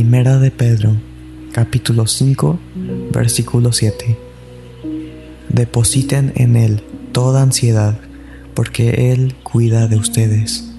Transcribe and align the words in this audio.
Primera 0.00 0.38
de 0.38 0.50
Pedro, 0.50 0.96
capítulo 1.52 2.06
5, 2.06 2.58
versículo 3.12 3.70
7. 3.70 4.16
Depositen 5.50 6.32
en 6.36 6.56
Él 6.56 6.82
toda 7.12 7.42
ansiedad, 7.42 8.00
porque 8.54 9.12
Él 9.12 9.34
cuida 9.42 9.88
de 9.88 9.96
ustedes. 9.96 10.72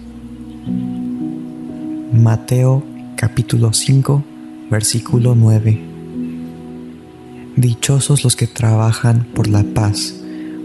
Mateo 2.11 2.83
capítulo 3.15 3.73
5, 3.73 4.23
versículo 4.71 5.35
9. 5.35 5.79
Dichosos 7.57 8.23
los 8.23 8.35
que 8.35 8.47
trabajan 8.47 9.27
por 9.35 9.47
la 9.47 9.61
paz, 9.61 10.15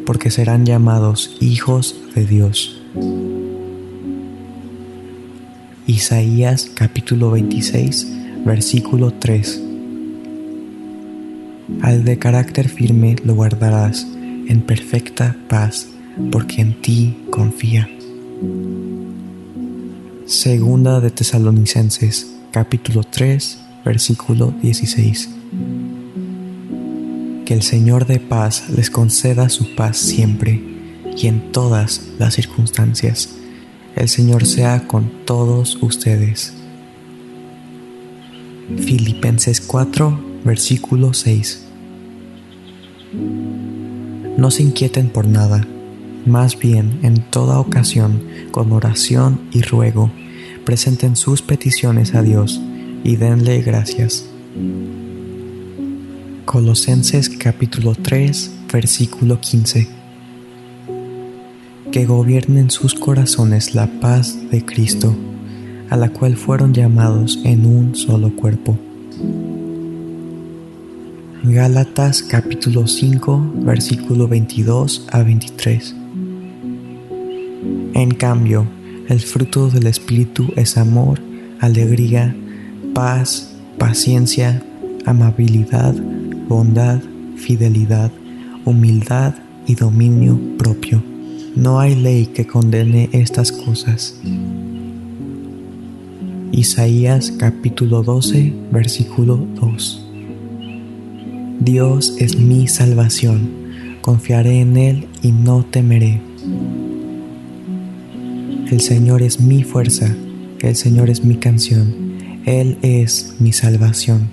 porque 0.07 0.31
serán 0.31 0.65
llamados 0.65 1.37
hijos 1.41 1.95
de 2.15 2.25
Dios. 2.25 2.81
Isaías 5.87 6.71
capítulo 6.75 7.31
26, 7.33 8.16
versículo 8.47 9.13
3. 9.13 9.61
Al 11.83 12.05
de 12.05 12.17
carácter 12.17 12.69
firme 12.69 13.17
lo 13.25 13.35
guardarás 13.35 14.07
en 14.49 14.63
perfecta 14.63 15.37
paz, 15.49 15.89
porque 16.31 16.63
en 16.63 16.81
ti 16.81 17.17
confía. 17.31 17.89
Segunda 20.27 21.01
de 21.01 21.11
Tesalonicenses 21.11 22.37
capítulo 22.53 23.03
3, 23.03 23.59
versículo 23.85 24.55
16. 24.63 25.29
Que 27.45 27.53
el 27.53 27.63
Señor 27.63 28.07
de 28.07 28.21
paz 28.21 28.71
les 28.71 28.91
conceda 28.91 29.49
su 29.49 29.75
paz 29.75 29.97
siempre 29.97 30.63
y 31.17 31.27
en 31.27 31.51
todas 31.51 32.11
las 32.21 32.35
circunstancias. 32.35 33.29
El 33.97 34.09
Señor 34.09 34.47
sea 34.47 34.87
con 34.87 35.11
todos 35.25 35.83
ustedes. 35.83 36.56
Filipenses 38.75 39.61
4, 39.61 40.41
versículo 40.45 41.15
6. 41.15 41.67
No 44.37 44.51
se 44.51 44.65
inquieten 44.65 45.09
por 45.09 45.29
nada, 45.29 45.65
más 46.27 46.59
bien 46.59 46.99
en 47.05 47.23
toda 47.31 47.61
ocasión, 47.61 48.25
con 48.51 48.73
oración 48.73 49.41
y 49.53 49.63
ruego, 49.63 50.11
presenten 50.65 51.15
sus 51.15 51.43
peticiones 51.43 52.17
a 52.17 52.23
Dios 52.23 52.61
y 53.05 53.15
denle 53.15 53.63
gracias. 53.63 54.29
Colosenses 56.45 57.29
capítulo 57.29 57.95
3, 57.95 58.51
versículo 58.73 59.41
15. 59.41 59.87
Que 61.93 62.05
gobiernen 62.05 62.71
sus 62.71 62.95
corazones 62.95 63.77
la 63.77 63.87
paz 64.01 64.37
de 64.51 64.65
Cristo, 64.65 65.15
a 65.91 65.97
la 65.97 66.09
cual 66.11 66.37
fueron 66.37 66.75
llamados 66.75 67.39
en 67.45 67.67
un 67.67 67.95
solo 67.95 68.35
cuerpo. 68.35 68.79
Gálatas 71.45 72.23
capítulo 72.23 72.87
5, 72.87 73.53
versículo 73.63 74.27
22 74.27 75.07
a 75.13 75.23
23. 75.23 75.95
En 77.95 78.11
cambio, 78.11 78.67
el 79.09 79.21
fruto 79.21 79.69
del 79.71 79.87
Espíritu 79.87 80.53
es 80.57 80.77
amor, 80.77 81.21
alegría, 81.61 82.35
paz, 82.93 83.55
paciencia, 83.79 84.63
amabilidad, 85.05 85.95
bondad, 86.49 87.01
fidelidad, 87.37 88.11
humildad 88.65 89.35
y 89.67 89.77
dominio 89.77 90.39
propio. 90.59 91.03
No 91.55 91.79
hay 91.79 91.95
ley 91.95 92.27
que 92.27 92.47
condene 92.47 93.09
estas 93.13 93.53
cosas. 93.53 94.21
Isaías 96.57 97.35
capítulo 97.37 98.03
12, 98.03 98.51
versículo 98.73 99.37
2. 99.61 100.07
Dios 101.61 102.15
es 102.19 102.39
mi 102.39 102.67
salvación, 102.67 103.51
confiaré 104.01 104.61
en 104.61 104.79
Él 104.79 105.07
y 105.21 105.33
no 105.33 105.67
temeré. 105.67 106.19
El 108.71 108.81
Señor 108.81 109.21
es 109.21 109.39
mi 109.39 109.65
fuerza, 109.65 110.17
el 110.61 110.77
Señor 110.77 111.11
es 111.11 111.23
mi 111.23 111.37
canción, 111.37 111.95
Él 112.47 112.79
es 112.81 113.35
mi 113.39 113.53
salvación. 113.53 114.31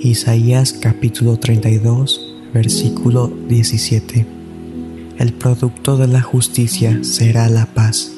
Isaías 0.00 0.72
capítulo 0.72 1.38
32, 1.38 2.36
versículo 2.54 3.30
17. 3.50 4.24
El 5.18 5.34
producto 5.34 5.98
de 5.98 6.08
la 6.08 6.22
justicia 6.22 7.04
será 7.04 7.50
la 7.50 7.66
paz, 7.66 8.12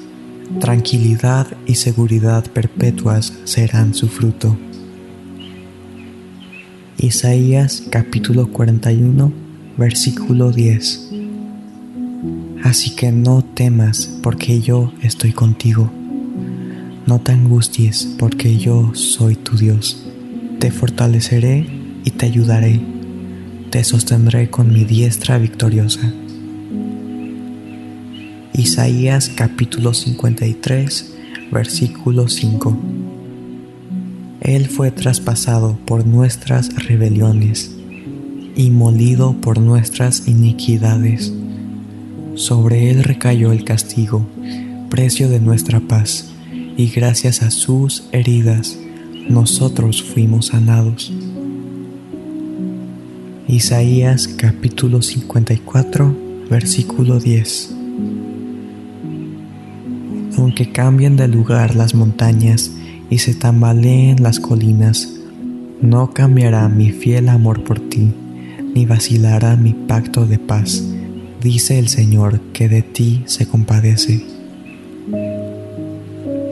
tranquilidad 0.60 1.46
y 1.66 1.74
seguridad 1.74 2.44
perpetuas 2.44 3.32
serán 3.44 3.94
su 3.94 4.08
fruto. 4.08 4.56
Isaías 6.98 7.82
capítulo 7.90 8.52
41, 8.52 9.32
versículo 9.76 10.52
10. 10.52 11.10
Así 12.62 12.94
que 12.94 13.10
no 13.10 13.42
temas 13.42 14.06
porque 14.22 14.60
yo 14.60 14.92
estoy 15.02 15.32
contigo. 15.32 15.90
No 17.06 17.20
te 17.20 17.32
angusties 17.32 18.14
porque 18.18 18.56
yo 18.58 18.92
soy 18.94 19.34
tu 19.34 19.56
Dios. 19.56 20.06
Te 20.60 20.70
fortaleceré 20.70 21.66
y 22.04 22.10
te 22.12 22.26
ayudaré. 22.26 22.80
Te 23.70 23.82
sostendré 23.82 24.50
con 24.50 24.72
mi 24.72 24.84
diestra 24.84 25.38
victoriosa. 25.38 26.12
Isaías 28.54 29.30
capítulo 29.34 29.94
53, 29.94 31.14
versículo 31.50 32.28
5. 32.28 32.76
Él 34.40 34.66
fue 34.66 34.90
traspasado 34.90 35.78
por 35.86 36.06
nuestras 36.06 36.74
rebeliones 36.86 37.72
y 38.56 38.70
molido 38.70 39.34
por 39.40 39.58
nuestras 39.58 40.28
iniquidades 40.28 41.32
sobre 42.34 42.90
él 42.90 43.04
recayó 43.04 43.52
el 43.52 43.62
castigo, 43.62 44.26
precio 44.88 45.28
de 45.28 45.38
nuestra 45.38 45.80
paz, 45.80 46.30
y 46.76 46.88
gracias 46.88 47.42
a 47.42 47.50
sus 47.50 48.04
heridas 48.12 48.78
nosotros 49.28 50.02
fuimos 50.02 50.46
sanados. 50.46 51.12
Isaías 53.46 54.28
capítulo 54.28 55.02
54, 55.02 56.16
versículo 56.48 57.20
10. 57.20 57.81
Aunque 60.42 60.72
cambien 60.72 61.16
de 61.16 61.28
lugar 61.28 61.76
las 61.76 61.94
montañas 61.94 62.72
y 63.10 63.18
se 63.18 63.32
tambaleen 63.32 64.22
las 64.22 64.40
colinas, 64.40 65.08
no 65.80 66.12
cambiará 66.12 66.68
mi 66.68 66.90
fiel 66.90 67.28
amor 67.28 67.62
por 67.62 67.78
ti, 67.78 68.12
ni 68.74 68.84
vacilará 68.84 69.56
mi 69.56 69.72
pacto 69.72 70.26
de 70.26 70.38
paz 70.38 70.82
dice 71.42 71.78
el 71.78 71.88
Señor 71.88 72.40
que 72.52 72.68
de 72.68 72.82
ti 72.82 73.22
se 73.26 73.46
compadece. 73.46 74.24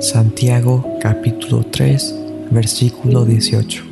Santiago 0.01 0.85
capítulo 1.01 1.65
3 1.65 2.15
versículo 2.51 3.25
18. 3.25 3.85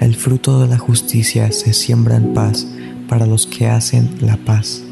El 0.00 0.14
fruto 0.14 0.60
de 0.60 0.68
la 0.68 0.78
justicia 0.78 1.52
se 1.52 1.72
siembra 1.72 2.16
en 2.16 2.34
paz 2.34 2.66
para 3.08 3.26
los 3.26 3.46
que 3.46 3.68
hacen 3.68 4.10
la 4.20 4.36
paz. 4.36 4.82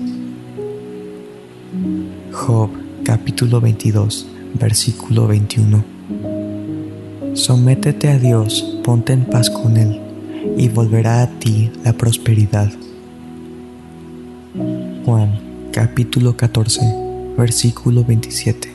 Job 2.33 2.88
capítulo 3.09 3.59
22 3.63 4.27
versículo 4.61 5.27
21. 5.29 5.83
Sométete 7.33 8.11
a 8.11 8.19
Dios, 8.19 8.81
ponte 8.85 9.15
en 9.15 9.25
paz 9.25 9.49
con 9.49 9.79
Él, 9.79 9.99
y 10.59 10.69
volverá 10.69 11.23
a 11.23 11.27
ti 11.39 11.71
la 11.87 11.95
prosperidad. 11.95 12.71
Juan 15.07 15.41
capítulo 15.73 16.37
14 16.37 16.83
versículo 17.39 18.05
27 18.05 18.71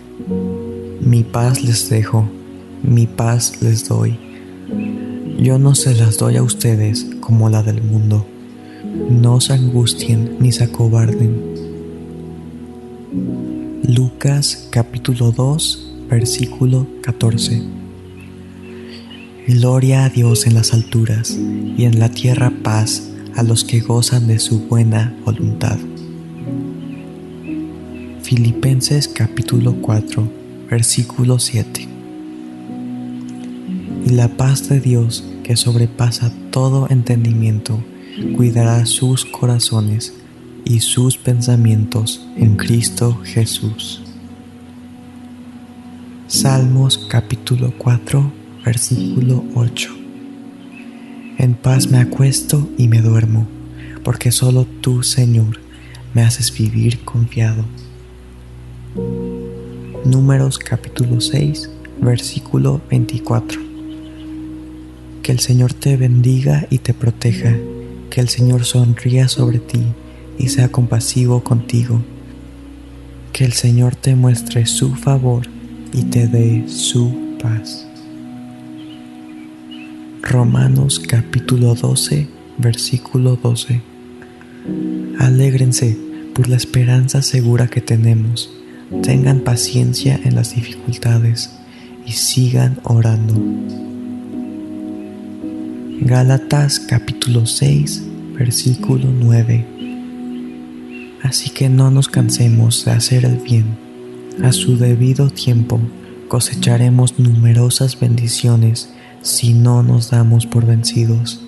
Mi 1.01 1.23
paz 1.23 1.63
les 1.63 1.91
dejo, 1.91 2.27
mi 2.81 3.05
paz 3.05 3.61
les 3.61 3.87
doy. 3.87 4.17
Yo 5.37 5.59
no 5.59 5.75
se 5.75 5.93
las 5.93 6.17
doy 6.17 6.37
a 6.37 6.41
ustedes 6.41 7.05
como 7.19 7.49
la 7.49 7.61
del 7.61 7.83
mundo. 7.83 8.25
No 9.11 9.39
se 9.41 9.53
angustien 9.53 10.37
ni 10.39 10.51
se 10.51 10.63
acobarden. 10.63 11.52
Lucas 13.87 14.69
capítulo 14.69 15.33
2 15.33 16.05
versículo 16.09 16.87
14 17.01 17.61
Gloria 19.45 20.05
a 20.05 20.09
Dios 20.09 20.47
en 20.47 20.53
las 20.53 20.73
alturas 20.73 21.37
y 21.77 21.83
en 21.83 21.99
la 21.99 22.07
tierra 22.07 22.53
paz 22.63 23.11
a 23.35 23.43
los 23.43 23.65
que 23.65 23.81
gozan 23.81 24.27
de 24.27 24.39
su 24.39 24.59
buena 24.61 25.13
voluntad. 25.25 25.77
Filipenses 28.21 29.09
capítulo 29.09 29.75
4, 29.81 30.31
versículo 30.69 31.37
7. 31.37 31.85
Y 34.05 34.09
la 34.11 34.29
paz 34.29 34.69
de 34.69 34.79
Dios, 34.79 35.25
que 35.43 35.57
sobrepasa 35.57 36.31
todo 36.51 36.87
entendimiento, 36.89 37.83
cuidará 38.37 38.85
sus 38.85 39.25
corazones 39.25 40.13
y 40.65 40.79
sus 40.79 41.17
pensamientos 41.17 42.25
en 42.37 42.55
Cristo 42.55 43.19
Jesús. 43.23 44.01
Salmos 46.27 46.97
capítulo 47.09 47.73
4, 47.77 48.31
versículo 48.65 49.43
8. 49.55 49.89
En 51.37 51.53
paz 51.55 51.87
me 51.87 51.99
acuesto 51.99 52.69
y 52.77 52.87
me 52.87 53.01
duermo, 53.01 53.47
porque 54.03 54.31
solo 54.31 54.65
tú, 54.81 55.03
Señor, 55.03 55.59
me 56.13 56.21
haces 56.21 56.55
vivir 56.57 57.03
confiado. 57.03 57.65
Números 60.05 60.57
capítulo 60.59 61.19
6, 61.19 61.69
versículo 62.01 62.81
24. 62.89 63.61
Que 65.21 65.31
el 65.31 65.39
Señor 65.39 65.73
te 65.73 65.97
bendiga 65.97 66.67
y 66.69 66.79
te 66.79 66.93
proteja, 66.93 67.55
que 68.09 68.21
el 68.21 68.29
Señor 68.29 68.65
sonría 68.65 69.27
sobre 69.27 69.59
ti 69.59 69.83
y 70.37 70.49
sea 70.49 70.69
compasivo 70.69 71.43
contigo, 71.43 72.01
que 73.31 73.45
el 73.45 73.53
Señor 73.53 73.95
te 73.95 74.15
muestre 74.15 74.65
su 74.65 74.95
favor 74.95 75.47
y 75.93 76.03
te 76.03 76.27
dé 76.27 76.65
su 76.67 77.37
paz. 77.41 77.87
Romanos 80.21 80.99
capítulo 80.99 81.75
12, 81.75 82.27
versículo 82.57 83.35
12. 83.35 83.81
Alégrense 85.19 85.97
por 86.33 86.47
la 86.47 86.55
esperanza 86.55 87.21
segura 87.21 87.67
que 87.67 87.81
tenemos. 87.81 88.49
Tengan 89.01 89.41
paciencia 89.41 90.19
en 90.23 90.35
las 90.35 90.55
dificultades 90.55 91.51
y 92.05 92.13
sigan 92.13 92.79
orando. 92.83 93.35
Gálatas 96.01 96.79
capítulo 96.79 97.45
6, 97.45 98.03
versículo 98.37 99.07
9. 99.11 99.72
Así 101.23 101.49
que 101.49 101.69
no 101.69 101.89
nos 101.89 102.09
cansemos 102.09 102.83
de 102.83 102.91
hacer 102.91 103.23
el 103.23 103.37
bien. 103.37 103.77
A 104.43 104.51
su 104.51 104.77
debido 104.77 105.29
tiempo 105.29 105.79
cosecharemos 106.27 107.17
numerosas 107.17 107.97
bendiciones 107.99 108.89
si 109.21 109.53
no 109.53 109.83
nos 109.83 110.11
damos 110.11 110.45
por 110.45 110.65
vencidos. 110.65 111.41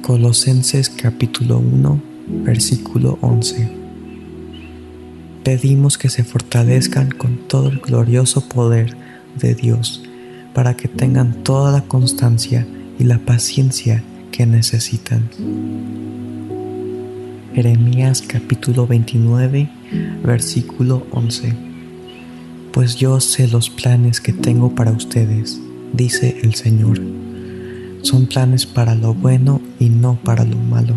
Colosenses 0.00 0.88
capítulo 0.88 1.58
1, 1.58 2.02
versículo 2.44 3.18
11. 3.20 3.70
Pedimos 5.44 5.98
que 5.98 6.08
se 6.08 6.24
fortalezcan 6.24 7.10
con 7.10 7.36
todo 7.48 7.68
el 7.68 7.80
glorioso 7.80 8.48
poder 8.48 8.96
de 9.38 9.54
Dios 9.54 10.02
para 10.54 10.74
que 10.74 10.88
tengan 10.88 11.44
toda 11.44 11.70
la 11.70 11.82
constancia 11.82 12.66
y 12.98 13.04
la 13.04 13.18
paciencia 13.18 14.02
que 14.30 14.46
necesitan. 14.46 15.28
Jeremías 17.54 18.22
capítulo 18.22 18.86
29, 18.86 19.68
versículo 20.24 21.06
11. 21.10 21.54
Pues 22.72 22.96
yo 22.96 23.20
sé 23.20 23.48
los 23.48 23.70
planes 23.70 24.20
que 24.20 24.32
tengo 24.32 24.74
para 24.74 24.92
ustedes, 24.92 25.60
dice 25.92 26.40
el 26.42 26.54
Señor 26.54 27.00
son 28.02 28.26
planes 28.26 28.66
para 28.66 28.94
lo 28.96 29.14
bueno 29.14 29.60
y 29.78 29.88
no 29.88 30.18
para 30.22 30.44
lo 30.44 30.56
malo, 30.56 30.96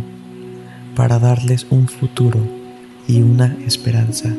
para 0.96 1.20
darles 1.20 1.68
un 1.70 1.88
futuro 1.88 2.40
y 3.08 3.22
una 3.22 3.56
esperanza. 3.66 4.34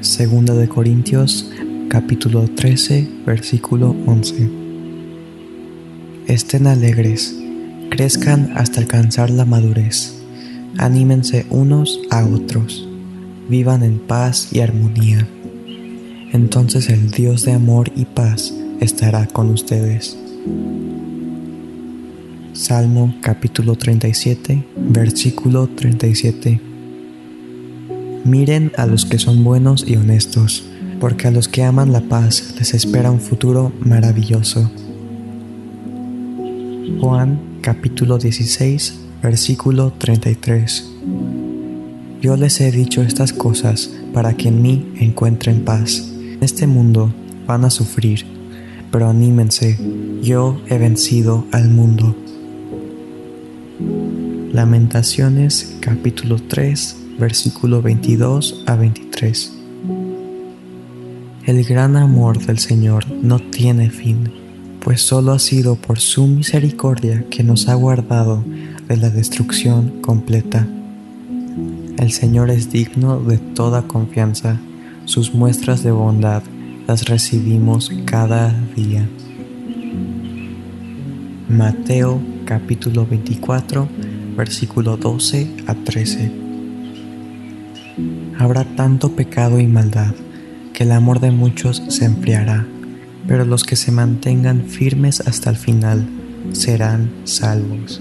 Segunda 0.00 0.54
de 0.54 0.68
Corintios 0.68 1.50
capítulo 1.88 2.46
13 2.48 3.08
versículo 3.24 3.96
11. 4.06 4.50
Estén 6.26 6.66
alegres, 6.66 7.35
crezcan 7.90 8.52
hasta 8.56 8.80
alcanzar 8.80 9.30
la 9.30 9.44
madurez, 9.44 10.14
anímense 10.78 11.46
unos 11.50 12.00
a 12.10 12.24
otros, 12.24 12.88
vivan 13.48 13.82
en 13.82 13.98
paz 13.98 14.48
y 14.52 14.60
armonía. 14.60 15.26
Entonces 16.32 16.88
el 16.88 17.10
Dios 17.10 17.44
de 17.44 17.52
amor 17.52 17.90
y 17.96 18.04
paz 18.04 18.52
estará 18.80 19.26
con 19.26 19.50
ustedes. 19.50 20.18
Salmo 22.52 23.14
capítulo 23.20 23.76
37, 23.76 24.64
versículo 24.76 25.68
37. 25.68 26.60
Miren 28.24 28.72
a 28.76 28.86
los 28.86 29.04
que 29.04 29.18
son 29.18 29.44
buenos 29.44 29.84
y 29.86 29.96
honestos, 29.96 30.64
porque 30.98 31.28
a 31.28 31.30
los 31.30 31.48
que 31.48 31.62
aman 31.62 31.92
la 31.92 32.00
paz 32.00 32.54
les 32.58 32.74
espera 32.74 33.10
un 33.10 33.20
futuro 33.20 33.72
maravilloso. 33.80 34.70
Juan 37.00 37.55
capítulo 37.66 38.16
16, 38.16 38.94
versículo 39.24 39.92
33. 39.98 40.88
Yo 42.22 42.36
les 42.36 42.60
he 42.60 42.70
dicho 42.70 43.02
estas 43.02 43.32
cosas 43.32 43.90
para 44.14 44.36
que 44.36 44.46
en 44.46 44.62
mí 44.62 44.92
encuentren 45.00 45.64
paz. 45.64 46.08
En 46.16 46.44
este 46.44 46.68
mundo 46.68 47.12
van 47.44 47.64
a 47.64 47.70
sufrir 47.70 48.24
pero 48.92 49.08
anímense, 49.08 49.76
yo 50.22 50.60
he 50.68 50.78
vencido 50.78 51.44
al 51.50 51.68
mundo. 51.68 52.14
Lamentaciones 54.52 55.76
capítulo 55.80 56.36
3 56.38 56.96
versículo 57.18 57.82
22 57.82 58.62
a 58.66 58.76
23. 58.76 59.52
El 61.46 61.64
gran 61.64 61.96
amor 61.96 62.38
del 62.46 62.60
Señor 62.60 63.10
no 63.10 63.40
tiene 63.40 63.90
fin, 63.90 64.45
pues 64.86 65.02
solo 65.02 65.32
ha 65.32 65.40
sido 65.40 65.74
por 65.74 65.98
su 65.98 66.28
misericordia 66.28 67.24
que 67.28 67.42
nos 67.42 67.66
ha 67.68 67.74
guardado 67.74 68.44
de 68.86 68.96
la 68.96 69.10
destrucción 69.10 70.00
completa. 70.00 70.64
El 71.98 72.12
Señor 72.12 72.50
es 72.50 72.70
digno 72.70 73.18
de 73.18 73.38
toda 73.38 73.88
confianza, 73.88 74.60
sus 75.04 75.34
muestras 75.34 75.82
de 75.82 75.90
bondad 75.90 76.44
las 76.86 77.08
recibimos 77.08 77.90
cada 78.04 78.54
día. 78.76 79.04
Mateo 81.48 82.20
capítulo 82.44 83.04
24, 83.06 83.88
versículo 84.36 84.96
12 84.96 85.50
a 85.66 85.74
13. 85.74 86.30
Habrá 88.38 88.62
tanto 88.76 89.16
pecado 89.16 89.58
y 89.58 89.66
maldad 89.66 90.14
que 90.72 90.84
el 90.84 90.92
amor 90.92 91.18
de 91.18 91.32
muchos 91.32 91.82
se 91.88 92.04
enfriará, 92.04 92.68
pero 93.26 93.44
los 93.44 93.64
que 93.64 93.76
se 93.76 93.92
mantengan 93.92 94.64
firmes 94.66 95.20
hasta 95.20 95.50
el 95.50 95.56
final 95.56 96.06
serán 96.52 97.10
salvos. 97.24 98.00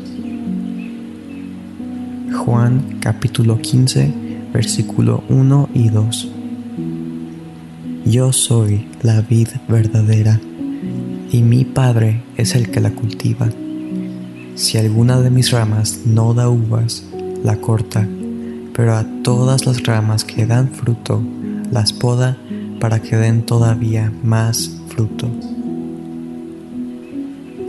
Juan 2.34 3.00
capítulo 3.00 3.60
15, 3.60 4.13
versículo 4.53 5.24
1 5.29 5.70
y 5.74 5.89
2. 5.89 6.32
Yo 8.05 8.32
soy 8.34 8.88
la 9.01 9.22
vid 9.22 9.48
verdadera, 9.67 10.39
y 11.32 11.41
mi 11.41 11.65
Padre 11.65 12.24
es 12.38 12.55
el 12.55 12.70
que 12.70 12.79
la 12.79 12.91
cultiva. 12.91 13.50
Si 14.55 14.77
alguna 14.77 15.20
de 15.22 15.32
mis 15.32 15.51
ramas 15.51 16.01
no 16.05 16.34
da 16.34 16.50
uvas, 16.50 17.03
la 17.44 17.58
corta, 17.58 18.08
pero 18.74 18.96
a 18.96 19.05
todas 19.24 19.65
las 19.65 19.84
ramas 19.84 20.24
que 20.24 20.46
dan 20.46 20.70
fruto, 20.70 21.22
las 21.72 21.94
poda 21.94 22.38
para 22.79 23.01
que 23.01 23.15
den 23.15 23.44
todavía 23.44 24.12
más 24.24 24.75
fruto. 24.96 25.30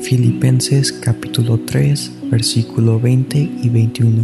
Filipenses 0.00 0.92
capítulo 0.92 1.58
3, 1.58 2.12
versículo 2.30 3.00
20 3.00 3.38
y 3.38 3.68
21. 3.68 4.22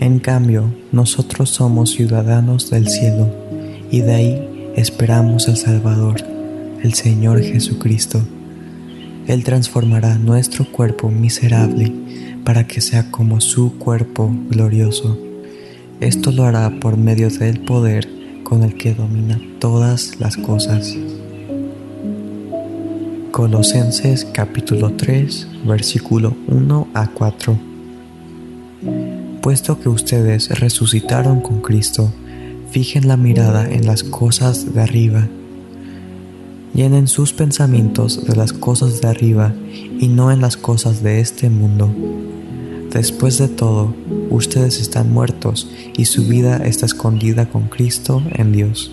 En 0.00 0.18
cambio, 0.18 0.72
nosotros 0.92 1.50
somos 1.50 1.90
ciudadanos 1.90 2.70
del 2.70 2.88
cielo 2.88 3.28
y 3.90 4.00
de 4.00 4.14
ahí 4.14 4.72
esperamos 4.76 5.48
al 5.48 5.56
Salvador, 5.56 6.16
el 6.82 6.94
Señor 6.94 7.42
Jesucristo. 7.42 8.22
Él 9.26 9.44
transformará 9.44 10.16
nuestro 10.16 10.70
cuerpo 10.70 11.10
miserable 11.10 11.92
para 12.44 12.66
que 12.66 12.80
sea 12.80 13.10
como 13.10 13.40
su 13.40 13.76
cuerpo 13.76 14.34
glorioso. 14.48 15.18
Esto 16.00 16.30
lo 16.30 16.44
hará 16.44 16.70
por 16.80 16.96
medio 16.96 17.28
del 17.28 17.60
poder 17.60 18.08
con 18.44 18.62
el 18.62 18.76
que 18.76 18.94
domina 18.94 19.40
todas 19.58 20.20
las 20.20 20.36
cosas. 20.36 20.96
Colosenses 23.36 24.24
capítulo 24.24 24.92
3, 24.92 25.48
versículo 25.66 26.34
1 26.48 26.88
a 26.94 27.08
4. 27.08 27.58
Puesto 29.42 29.78
que 29.78 29.90
ustedes 29.90 30.58
resucitaron 30.58 31.42
con 31.42 31.60
Cristo, 31.60 32.10
fijen 32.70 33.08
la 33.08 33.18
mirada 33.18 33.70
en 33.70 33.84
las 33.84 34.04
cosas 34.04 34.72
de 34.72 34.80
arriba. 34.80 35.28
Llenen 36.72 37.08
sus 37.08 37.34
pensamientos 37.34 38.24
de 38.24 38.36
las 38.36 38.54
cosas 38.54 39.02
de 39.02 39.08
arriba 39.08 39.52
y 40.00 40.08
no 40.08 40.32
en 40.32 40.40
las 40.40 40.56
cosas 40.56 41.02
de 41.02 41.20
este 41.20 41.50
mundo. 41.50 41.94
Después 42.90 43.36
de 43.36 43.48
todo, 43.48 43.94
ustedes 44.30 44.80
están 44.80 45.12
muertos 45.12 45.70
y 45.94 46.06
su 46.06 46.24
vida 46.26 46.56
está 46.64 46.86
escondida 46.86 47.50
con 47.50 47.68
Cristo 47.68 48.22
en 48.32 48.52
Dios. 48.52 48.92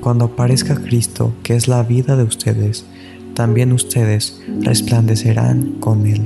Cuando 0.00 0.24
aparezca 0.24 0.76
Cristo, 0.76 1.34
que 1.42 1.54
es 1.54 1.68
la 1.68 1.82
vida 1.82 2.16
de 2.16 2.24
ustedes, 2.24 2.86
también 3.34 3.72
ustedes 3.72 4.40
resplandecerán 4.60 5.78
con 5.80 6.06
Él 6.06 6.22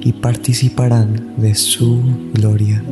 y 0.00 0.12
participarán 0.12 1.34
de 1.36 1.54
su 1.54 2.02
gloria. 2.32 2.82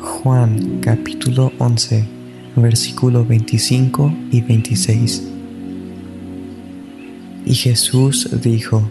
Juan 0.00 0.80
capítulo 0.80 1.52
11 1.58 2.18
versículo 2.60 3.24
25 3.24 4.12
y 4.30 4.40
26. 4.40 5.28
Y 7.46 7.54
Jesús 7.54 8.28
dijo, 8.42 8.90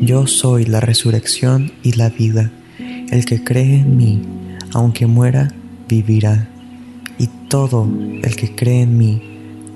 Yo 0.00 0.26
soy 0.26 0.64
la 0.64 0.80
resurrección 0.80 1.72
y 1.82 1.92
la 1.92 2.08
vida. 2.08 2.50
El 3.10 3.24
que 3.24 3.44
cree 3.44 3.80
en 3.80 3.96
mí, 3.96 4.22
aunque 4.72 5.06
muera, 5.06 5.48
vivirá. 5.88 6.48
Y 7.18 7.28
todo 7.48 7.86
el 8.22 8.36
que 8.36 8.54
cree 8.54 8.82
en 8.82 8.96
mí, 8.96 9.22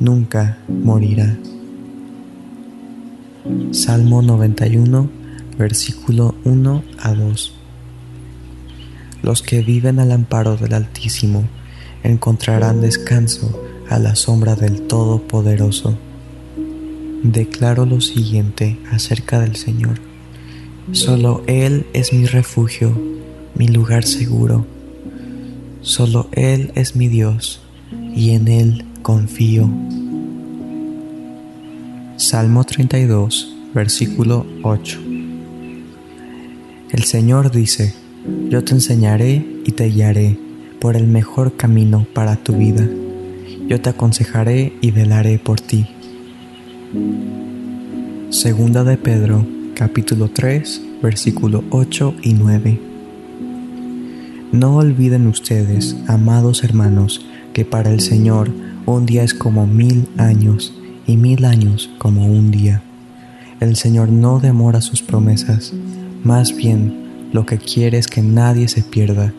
nunca 0.01 0.59
morirá. 0.69 1.37
Salmo 3.71 4.23
91, 4.23 5.09
versículo 5.59 6.35
1 6.45 6.83
a 6.99 7.15
2. 7.15 7.55
Los 9.23 9.43
que 9.43 9.63
viven 9.63 9.99
al 9.99 10.13
amparo 10.13 10.57
del 10.57 10.75
Altísimo 10.75 11.45
encontrarán 12.03 12.81
descanso 12.81 13.63
a 13.89 13.99
la 13.99 14.17
sombra 14.17 14.55
del 14.55 14.83
Todopoderoso. 14.83 15.97
Declaro 17.23 17.87
lo 17.87 18.01
siguiente 18.01 18.79
acerca 18.91 19.41
del 19.41 19.57
Señor. 19.57 20.01
Solo 20.93 21.43
Él 21.47 21.87
es 21.93 22.13
mi 22.13 22.27
refugio, 22.27 22.97
mi 23.55 23.69
lugar 23.69 24.05
seguro. 24.05 24.67
Solo 25.83 26.29
Él 26.33 26.73
es 26.75 26.97
mi 26.97 27.09
Dios, 27.09 27.61
y 28.15 28.31
en 28.31 28.49
Él 28.49 28.85
confío. 29.03 29.69
Salmo 32.19 32.65
32, 32.65 33.55
versículo 33.75 34.47
8. 34.63 34.99
El 36.91 37.05
Señor 37.05 37.51
dice, 37.51 37.93
yo 38.49 38.65
te 38.65 38.73
enseñaré 38.73 39.45
y 39.67 39.73
te 39.73 39.85
guiaré 39.91 40.39
por 40.81 40.97
el 40.97 41.07
mejor 41.07 41.59
camino 41.59 42.07
para 42.15 42.37
tu 42.37 42.55
vida. 42.55 42.89
Yo 43.69 43.83
te 43.83 43.91
aconsejaré 43.91 44.73
y 44.81 44.93
velaré 44.93 45.39
por 45.39 45.61
ti. 45.61 45.89
Segunda 48.31 48.83
de 48.83 48.97
Pedro, 48.97 49.47
capítulo 49.75 50.31
3, 50.31 50.81
versículo 51.03 51.65
8 51.69 52.15
y 52.23 52.33
9. 52.33 52.81
No 54.53 54.77
olviden 54.77 55.27
ustedes, 55.27 55.95
amados 56.07 56.65
hermanos, 56.65 57.27
que 57.53 57.67
para 57.67 57.91
el 57.91 58.01
Señor 58.01 58.51
un 58.87 59.05
día 59.05 59.23
es 59.23 59.35
como 59.35 59.67
mil 59.67 60.09
años 60.17 60.73
y 61.07 61.17
mil 61.17 61.45
años 61.45 61.91
como 61.99 62.27
un 62.27 62.51
día. 62.51 62.83
El 63.61 63.77
Señor 63.77 64.11
no 64.11 64.41
demora 64.41 64.81
sus 64.81 65.03
promesas, 65.03 65.73
más 66.25 66.55
bien 66.55 67.29
lo 67.33 67.47
que 67.47 67.59
quiere 67.59 67.99
es 67.99 68.07
que 68.07 68.23
nadie 68.23 68.69
se 68.69 68.83
pierda, 68.83 69.33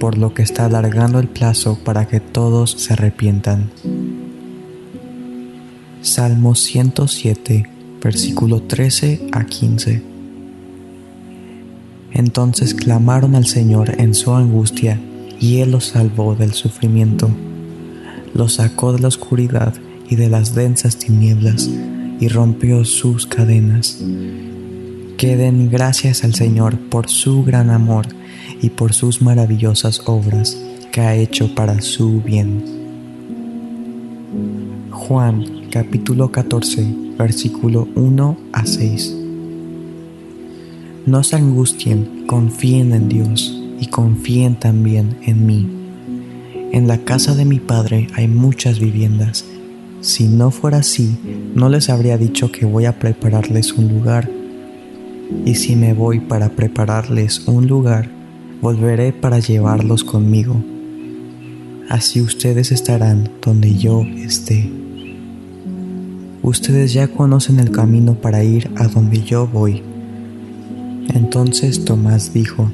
por 0.00 0.16
lo 0.16 0.34
que 0.34 0.42
está 0.42 0.66
alargando 0.66 1.18
el 1.18 1.28
plazo 1.28 1.78
para 1.84 2.06
que 2.06 2.20
todos 2.20 2.72
se 2.72 2.92
arrepientan. 2.92 3.70
Salmo 6.02 6.54
107, 6.54 7.68
versículo 8.02 8.62
13 8.62 9.28
a 9.32 9.44
15. 9.44 10.02
Entonces 12.12 12.74
clamaron 12.74 13.34
al 13.34 13.46
Señor 13.46 14.00
en 14.00 14.14
su 14.14 14.32
angustia, 14.34 15.00
y 15.40 15.58
Él 15.58 15.72
los 15.72 15.86
salvó 15.86 16.34
del 16.34 16.52
sufrimiento. 16.52 17.28
Los 18.34 18.54
sacó 18.54 18.92
de 18.92 19.00
la 19.00 19.08
oscuridad 19.08 19.74
y 20.08 20.16
de 20.16 20.28
las 20.28 20.54
densas 20.54 20.98
tinieblas, 20.98 21.68
y 22.20 22.28
rompió 22.28 22.84
sus 22.84 23.26
cadenas. 23.26 23.98
Que 25.16 25.36
den 25.36 25.70
gracias 25.70 26.24
al 26.24 26.34
Señor 26.34 26.78
por 26.78 27.08
su 27.08 27.44
gran 27.44 27.70
amor 27.70 28.06
y 28.60 28.70
por 28.70 28.92
sus 28.92 29.22
maravillosas 29.22 30.02
obras 30.06 30.56
que 30.92 31.00
ha 31.00 31.14
hecho 31.16 31.54
para 31.54 31.80
su 31.80 32.20
bien. 32.20 32.64
Juan 34.90 35.44
capítulo 35.70 36.30
14 36.30 37.04
versículo 37.18 37.88
1 37.94 38.36
a 38.52 38.66
6 38.66 39.16
No 41.06 41.22
se 41.22 41.36
angustien, 41.36 42.24
confíen 42.26 42.92
en 42.92 43.08
Dios 43.08 43.60
y 43.80 43.86
confíen 43.86 44.56
también 44.56 45.16
en 45.22 45.46
mí. 45.46 45.66
En 46.72 46.88
la 46.88 46.98
casa 46.98 47.34
de 47.34 47.44
mi 47.44 47.60
Padre 47.60 48.08
hay 48.14 48.28
muchas 48.28 48.80
viviendas. 48.80 49.44
Si 50.04 50.28
no 50.28 50.50
fuera 50.50 50.80
así, 50.80 51.16
no 51.54 51.70
les 51.70 51.88
habría 51.88 52.18
dicho 52.18 52.52
que 52.52 52.66
voy 52.66 52.84
a 52.84 52.98
prepararles 52.98 53.72
un 53.72 53.88
lugar 53.88 54.30
y 55.46 55.54
si 55.54 55.76
me 55.76 55.94
voy 55.94 56.20
para 56.20 56.50
prepararles 56.50 57.48
un 57.48 57.66
lugar, 57.68 58.10
volveré 58.60 59.14
para 59.14 59.38
llevarlos 59.38 60.04
conmigo. 60.04 60.62
Así 61.88 62.20
ustedes 62.20 62.70
estarán 62.70 63.30
donde 63.40 63.76
yo 63.76 64.02
esté. 64.02 64.70
Ustedes 66.42 66.92
ya 66.92 67.08
conocen 67.08 67.58
el 67.58 67.70
camino 67.70 68.12
para 68.12 68.44
ir 68.44 68.70
a 68.76 68.88
donde 68.88 69.22
yo 69.22 69.46
voy. 69.46 69.82
Entonces 71.14 71.82
Tomás 71.86 72.34
dijo, 72.34 72.70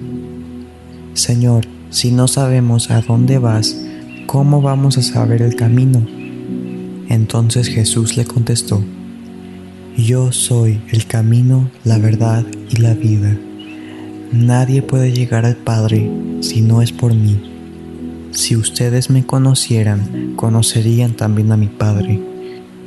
Señor, 1.15 1.65
si 1.91 2.11
no 2.11 2.27
sabemos 2.27 2.91
a 2.91 3.01
dónde 3.03 3.39
vas, 3.39 3.81
¿cómo 4.27 4.63
vamos 4.63 4.99
a 4.99 5.03
saber 5.03 5.43
el 5.43 5.55
camino? 5.55 6.20
Entonces 7.11 7.67
Jesús 7.67 8.17
le 8.17 8.25
contestó, 8.25 8.85
yo 9.97 10.31
soy 10.31 10.81
el 10.93 11.07
camino, 11.07 11.69
la 11.83 11.99
verdad 11.99 12.47
y 12.71 12.77
la 12.77 12.95
vida. 12.95 13.37
Nadie 14.31 14.81
puede 14.81 15.11
llegar 15.13 15.45
al 15.45 15.57
Padre 15.57 16.09
si 16.41 16.61
no 16.61 16.83
es 16.83 16.93
por 16.93 17.13
mí. 17.13 17.51
Si 18.31 18.55
ustedes 18.55 19.11
me 19.11 19.27
conocieran, 19.27 20.35
conocerían 20.37 21.15
también 21.15 21.51
a 21.51 21.57
mi 21.57 21.67
Padre. 21.67 22.23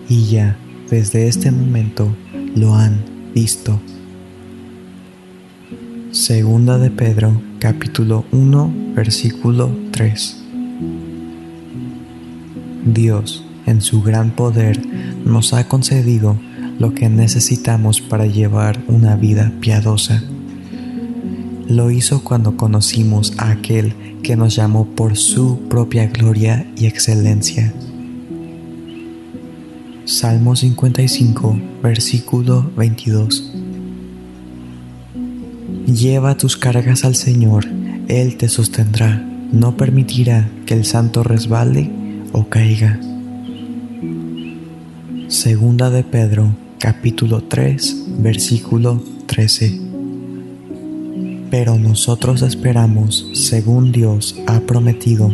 Y 0.08 0.28
ya, 0.28 0.56
desde 0.90 1.28
este 1.28 1.52
momento, 1.52 2.16
lo 2.56 2.76
han 2.76 3.04
visto. 3.36 3.78
Segunda 6.12 6.78
de 6.78 6.92
Pedro, 6.92 7.42
capítulo 7.60 8.24
1, 8.32 8.74
versículo 8.96 9.70
3. 9.92 10.44
Dios, 12.86 13.44
en 13.66 13.82
su 13.82 14.02
gran 14.02 14.32
poder, 14.32 14.80
nos 15.26 15.54
ha 15.54 15.68
concedido 15.68 16.38
lo 16.80 16.94
que 16.94 17.10
necesitamos 17.10 18.02
para 18.02 18.26
llevar 18.26 18.84
una 18.88 19.16
vida 19.16 19.52
piadosa. 19.60 20.24
Lo 21.68 21.92
hizo 21.92 22.24
cuando 22.24 22.58
conocimos 22.58 23.34
a 23.38 23.52
aquel 23.52 23.94
que 24.22 24.36
nos 24.36 24.56
llamó 24.56 24.86
por 24.86 25.16
su 25.18 25.60
propia 25.70 26.08
gloria 26.08 26.66
y 26.78 26.88
excelencia. 26.88 27.74
Salmo 30.06 30.56
55, 30.56 31.58
versículo 31.82 32.70
22. 32.76 33.54
Lleva 35.86 36.36
tus 36.36 36.58
cargas 36.58 37.06
al 37.06 37.16
Señor, 37.16 37.66
Él 38.08 38.36
te 38.38 38.50
sostendrá, 38.50 39.26
no 39.52 39.78
permitirá 39.78 40.50
que 40.66 40.74
el 40.74 40.86
santo 40.86 41.24
resbale 41.24 41.90
o 42.34 42.50
caiga. 42.50 43.00
Segunda 45.34 45.90
de 45.90 46.04
Pedro 46.04 46.56
capítulo 46.78 47.42
3, 47.42 48.20
versículo 48.20 49.02
13. 49.26 49.80
Pero 51.50 51.80
nosotros 51.80 52.44
esperamos, 52.44 53.32
según 53.34 53.92
Dios 53.92 54.36
ha 54.46 54.60
prometido, 54.60 55.30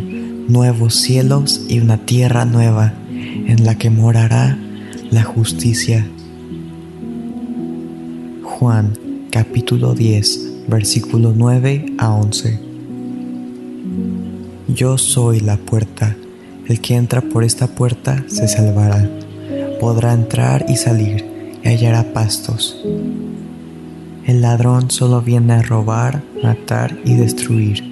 nuevos 0.48 0.94
cielos 0.94 1.66
y 1.68 1.80
una 1.80 1.98
tierra 1.98 2.46
nueva 2.46 2.94
en 3.10 3.66
la 3.66 3.76
que 3.76 3.90
morará 3.90 4.58
la 5.10 5.22
justicia. 5.22 6.08
Juan 8.42 8.94
capítulo 9.30 9.92
10, 9.94 10.64
versículo 10.66 11.34
9 11.36 11.92
a 11.98 12.14
11. 12.14 12.58
Yo 14.68 14.96
soy 14.96 15.40
la 15.40 15.58
puerta, 15.58 16.16
el 16.66 16.80
que 16.80 16.94
entra 16.94 17.20
por 17.20 17.44
esta 17.44 17.66
puerta 17.66 18.24
se 18.28 18.48
salvará, 18.48 19.19
podrá 19.80 20.12
entrar 20.12 20.66
y 20.68 20.76
salir 20.76 21.24
y 21.64 21.68
hallará 21.68 22.12
pastos. 22.12 22.78
El 24.26 24.42
ladrón 24.42 24.90
solo 24.90 25.22
viene 25.22 25.54
a 25.54 25.62
robar, 25.62 26.22
matar 26.42 26.96
y 27.04 27.14
destruir. 27.14 27.82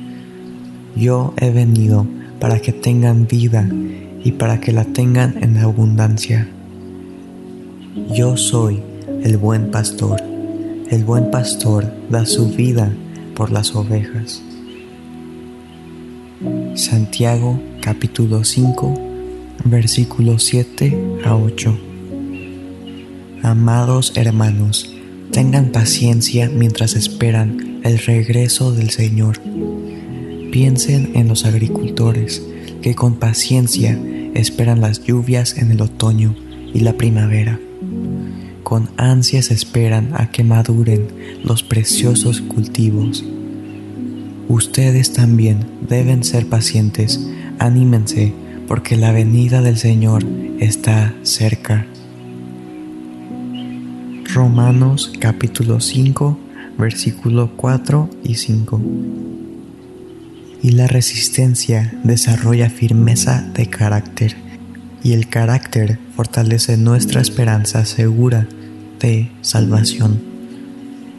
Yo 0.95 1.33
he 1.39 1.51
venido 1.51 2.07
para 2.39 2.61
que 2.61 2.73
tengan 2.73 3.27
vida 3.27 3.69
y 4.23 4.33
para 4.33 4.61
que 4.61 4.73
la 4.73 4.85
tengan 4.85 5.43
en 5.43 5.57
abundancia. 5.57 6.47
Yo 8.15 8.37
soy 8.37 8.83
el 9.23 9.39
buen 9.39 9.71
pastor. 9.71 10.23
El 10.91 11.05
buen 11.05 11.31
pastor 11.31 11.91
da 12.11 12.27
su 12.27 12.51
vida 12.51 12.93
por 13.35 13.51
las 13.51 13.75
ovejas. 13.75 14.43
Santiago 16.75 17.59
capítulo 17.81 18.45
5 18.45 19.08
versículos 19.65 20.45
7 20.45 21.21
a 21.25 21.37
8. 21.37 21.79
Amados 23.43 24.13
hermanos, 24.17 24.95
tengan 25.31 25.71
paciencia 25.73 26.49
mientras 26.49 26.95
esperan 26.97 27.81
el 27.85 27.99
regreso 27.99 28.73
del 28.73 28.91
Señor. 28.91 29.41
Piensen 30.51 31.13
en 31.15 31.29
los 31.29 31.45
agricultores, 31.45 32.43
que 32.83 32.95
con 32.95 33.17
paciencia 33.17 33.99
esperan 34.35 34.81
las 34.81 35.05
lluvias 35.05 35.57
en 35.59 35.71
el 35.71 35.81
otoño 35.81 36.35
y 36.75 36.81
la 36.81 36.95
primavera. 36.95 37.61
Con 38.63 38.91
ansias 38.97 39.51
esperan 39.51 40.11
a 40.15 40.31
que 40.31 40.45
maduren 40.45 41.09
los 41.43 41.63
preciosos 41.63 42.41
cultivos. 42.41 43.25
Ustedes 44.49 45.13
también 45.13 45.67
deben 45.89 46.25
ser 46.25 46.47
pacientes, 46.47 47.21
anímense, 47.59 48.33
porque 48.69 48.99
la 48.99 49.13
venida 49.13 49.63
del 49.63 49.79
Señor 49.79 50.25
está 50.61 51.15
cerca. 51.23 51.87
Romanos 54.35 55.11
capítulo 55.19 55.81
5, 55.81 56.39
versículo 56.77 57.51
4 57.57 58.11
y 58.25 58.35
5. 58.35 58.81
Y 60.63 60.73
la 60.73 60.87
resistencia 60.87 61.99
desarrolla 62.05 62.69
firmeza 62.69 63.41
de 63.55 63.69
carácter, 63.69 64.37
y 65.03 65.15
el 65.15 65.29
carácter 65.29 65.99
fortalece 66.15 66.77
nuestra 66.77 67.23
esperanza 67.23 67.87
segura 67.87 68.47
de 69.01 69.31
salvación. 69.41 70.21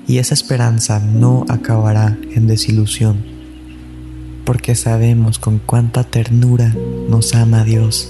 Y 0.08 0.20
esa 0.20 0.36
esperanza 0.36 1.00
no 1.00 1.46
acabará 1.50 2.16
en 2.36 2.46
desilusión, 2.46 3.39
porque 4.50 4.74
sabemos 4.74 5.38
con 5.38 5.60
cuánta 5.60 6.04
ternura 6.04 6.76
nos 7.08 7.36
ama 7.36 7.64
Dios, 7.64 8.10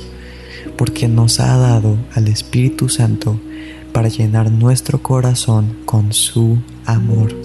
porque 0.77 1.09
nos 1.09 1.41
ha 1.41 1.57
dado 1.57 1.97
al 2.15 2.29
Espíritu 2.29 2.87
Santo 2.87 3.37
para 3.91 4.07
llenar 4.07 4.49
nuestro 4.49 5.03
corazón 5.03 5.75
con 5.83 6.13
su 6.13 6.59
amor. 6.85 7.35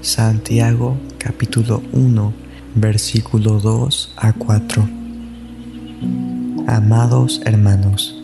Santiago 0.00 0.96
capítulo 1.16 1.80
1 1.92 2.32
versículo 2.74 3.60
2 3.60 4.14
a 4.16 4.32
4 4.32 4.88
Amados 6.66 7.40
hermanos, 7.44 8.20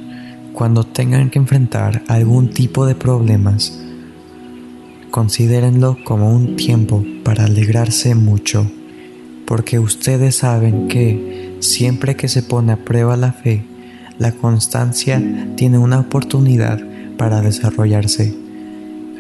cuando 0.55 0.83
tengan 0.83 1.31
que 1.31 1.39
enfrentar 1.39 2.03
algún 2.09 2.51
tipo 2.51 2.85
de 2.85 2.97
problemas, 2.97 3.81
considérenlo 5.11 5.99
como 6.05 6.35
un 6.35 6.57
tiempo 6.57 7.05
para 7.25 7.45
alegrarse 7.45 8.15
mucho, 8.15 8.71
porque 9.47 9.79
ustedes 9.79 10.37
saben 10.37 10.89
que 10.89 11.57
siempre 11.61 12.17
que 12.17 12.29
se 12.29 12.43
pone 12.43 12.73
a 12.73 12.85
prueba 12.85 13.17
la 13.17 13.33
fe, 13.33 13.65
la 14.19 14.33
constancia 14.33 15.23
tiene 15.57 15.79
una 15.79 16.01
oportunidad 16.01 16.81
para 17.17 17.41
desarrollarse. 17.41 18.35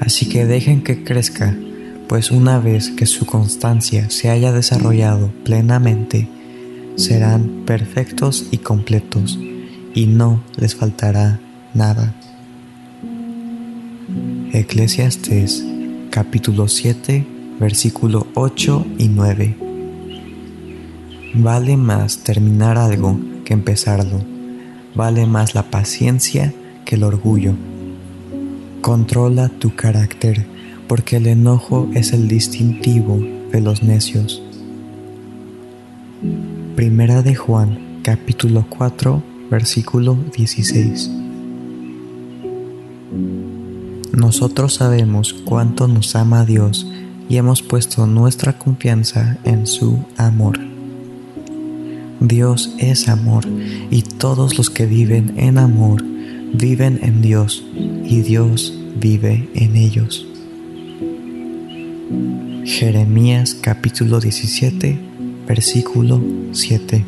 Así 0.00 0.28
que 0.28 0.46
dejen 0.46 0.82
que 0.82 1.04
crezca, 1.04 1.56
pues 2.08 2.30
una 2.30 2.58
vez 2.58 2.90
que 2.90 3.06
su 3.06 3.26
constancia 3.26 4.10
se 4.10 4.30
haya 4.30 4.52
desarrollado 4.52 5.30
plenamente, 5.44 6.28
serán 6.96 7.64
perfectos 7.66 8.46
y 8.50 8.58
completos, 8.58 9.38
y 9.94 10.06
no 10.06 10.42
les 10.56 10.74
faltará 10.74 11.40
nada. 11.74 12.14
Eclesiastes 14.52 15.69
capítulo 16.10 16.68
7 16.68 17.26
versículo 17.58 18.26
8 18.34 18.86
y 18.98 19.08
9 19.08 19.56
Vale 21.34 21.76
más 21.76 22.18
terminar 22.18 22.76
algo 22.76 23.18
que 23.44 23.54
empezarlo 23.54 24.20
vale 24.94 25.26
más 25.26 25.54
la 25.54 25.70
paciencia 25.70 26.52
que 26.84 26.96
el 26.96 27.04
orgullo. 27.04 27.54
Controla 28.80 29.48
tu 29.48 29.74
carácter, 29.74 30.46
porque 30.88 31.16
el 31.16 31.26
enojo 31.26 31.88
es 31.94 32.12
el 32.12 32.28
distintivo 32.28 33.18
de 33.52 33.60
los 33.60 33.82
necios. 33.82 34.42
Primera 36.76 37.22
de 37.22 37.34
Juan, 37.34 38.00
capítulo 38.02 38.66
4, 38.68 39.22
versículo 39.50 40.18
16. 40.36 41.10
Nosotros 44.12 44.74
sabemos 44.74 45.32
cuánto 45.32 45.86
nos 45.86 46.16
ama 46.16 46.44
Dios 46.44 46.86
y 47.28 47.36
hemos 47.36 47.62
puesto 47.62 48.06
nuestra 48.06 48.58
confianza 48.58 49.38
en 49.44 49.66
su 49.66 50.04
amor. 50.16 50.58
Dios 52.18 52.74
es 52.78 53.08
amor 53.08 53.46
y 53.90 54.02
todos 54.02 54.58
los 54.58 54.68
que 54.68 54.86
viven 54.86 55.34
en 55.38 55.58
amor 55.58 56.02
viven 56.52 56.98
en 57.02 57.22
Dios 57.22 57.64
y 57.76 58.20
Dios 58.22 58.76
vive 58.96 59.48
en 59.54 59.76
ellos. 59.76 60.26
Jeremías 62.64 63.54
capítulo 63.54 64.20
17 64.20 64.98
versículo 65.46 66.20
7 66.52 67.04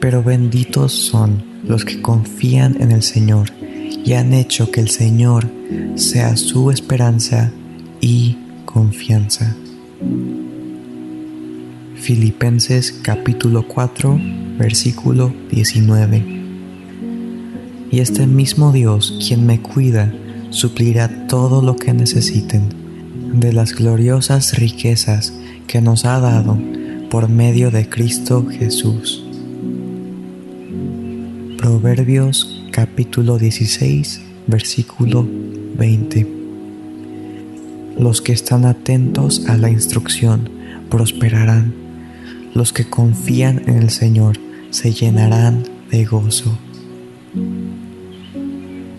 Pero 0.00 0.22
benditos 0.22 0.92
son 0.92 1.42
los 1.64 1.84
que 1.84 2.02
confían 2.02 2.80
en 2.80 2.92
el 2.92 3.02
Señor 3.02 3.57
y 4.08 4.14
han 4.14 4.32
hecho 4.32 4.70
que 4.70 4.80
el 4.80 4.88
Señor 4.88 5.50
sea 5.96 6.34
su 6.38 6.70
esperanza 6.70 7.52
y 8.00 8.38
confianza. 8.64 9.54
Filipenses 11.94 12.90
capítulo 13.02 13.68
4, 13.68 14.18
versículo 14.58 15.30
19. 15.50 16.24
Y 17.90 18.00
este 18.00 18.26
mismo 18.26 18.72
Dios, 18.72 19.18
quien 19.28 19.44
me 19.44 19.60
cuida, 19.60 20.10
suplirá 20.48 21.26
todo 21.26 21.60
lo 21.60 21.76
que 21.76 21.92
necesiten 21.92 22.70
de 23.34 23.52
las 23.52 23.74
gloriosas 23.74 24.58
riquezas 24.58 25.34
que 25.66 25.82
nos 25.82 26.06
ha 26.06 26.18
dado 26.18 26.56
por 27.10 27.28
medio 27.28 27.70
de 27.70 27.86
Cristo 27.90 28.46
Jesús. 28.48 29.22
Proverbios 31.58 32.57
capítulo 32.80 33.38
16, 33.38 34.20
versículo 34.46 35.26
20. 35.76 36.28
Los 37.98 38.22
que 38.22 38.30
están 38.30 38.64
atentos 38.66 39.48
a 39.48 39.56
la 39.56 39.68
instrucción 39.68 40.48
prosperarán 40.88 41.74
los 42.54 42.72
que 42.72 42.88
confían 42.88 43.62
en 43.66 43.78
el 43.78 43.90
Señor 43.90 44.38
se 44.70 44.92
llenarán 44.92 45.64
de 45.90 46.04
gozo. 46.04 46.56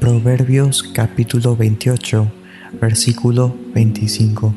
Proverbios 0.02 0.84
capítulo 0.84 1.56
28, 1.56 2.30
versículo 2.82 3.56
25. 3.74 4.54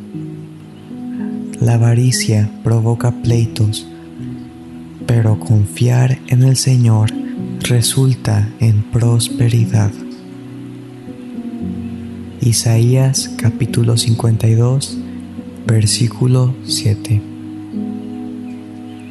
La 1.61 1.75
avaricia 1.75 2.51
provoca 2.65 3.13
pleitos, 3.23 3.87
pero 5.07 5.39
confiar 5.39 6.19
en 6.27 6.43
el 6.43 6.57
Señor 6.57 7.22
resulta 7.69 8.49
en 8.61 8.83
prosperidad. 8.83 9.93
Isaías 12.41 13.31
capítulo 13.37 13.97
52, 13.97 14.99
versículo 15.67 16.55
7. 16.65 17.23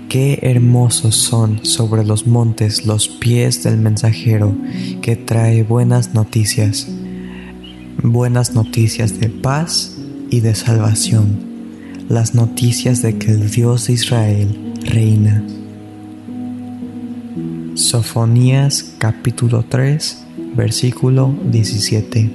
Qué 0.09 0.39
hermosos 0.41 1.15
son 1.15 1.65
sobre 1.65 2.03
los 2.03 2.27
montes 2.27 2.85
los 2.85 3.07
pies 3.07 3.63
del 3.63 3.77
mensajero 3.77 4.53
que 5.01 5.15
trae 5.15 5.63
buenas 5.63 6.13
noticias, 6.13 6.87
buenas 8.03 8.53
noticias 8.53 9.19
de 9.19 9.29
paz 9.29 9.97
y 10.29 10.41
de 10.41 10.55
salvación, 10.55 11.39
las 12.09 12.35
noticias 12.35 13.01
de 13.01 13.17
que 13.17 13.31
el 13.31 13.49
Dios 13.49 13.87
de 13.87 13.93
Israel 13.93 14.73
reina. 14.83 15.41
Sofonías 17.75 18.95
capítulo 18.97 19.63
3 19.67 20.25
versículo 20.55 21.35
17 21.43 22.31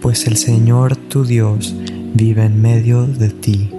Pues 0.00 0.26
el 0.26 0.36
Señor 0.36 0.96
tu 0.96 1.24
Dios 1.24 1.74
vive 2.14 2.44
en 2.44 2.60
medio 2.60 3.06
de 3.06 3.30
ti 3.30 3.70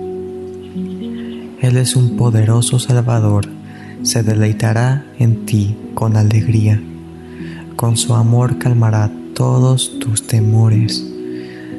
él 1.64 1.78
es 1.78 1.96
un 1.96 2.18
poderoso 2.18 2.78
Salvador, 2.78 3.46
se 4.02 4.22
deleitará 4.22 5.06
en 5.18 5.46
ti 5.46 5.78
con 5.94 6.18
alegría. 6.18 6.84
Con 7.78 7.96
su 7.96 8.16
amor 8.16 8.58
calmará 8.58 9.10
todos 9.34 9.98
tus 9.98 10.28
temores. 10.28 11.08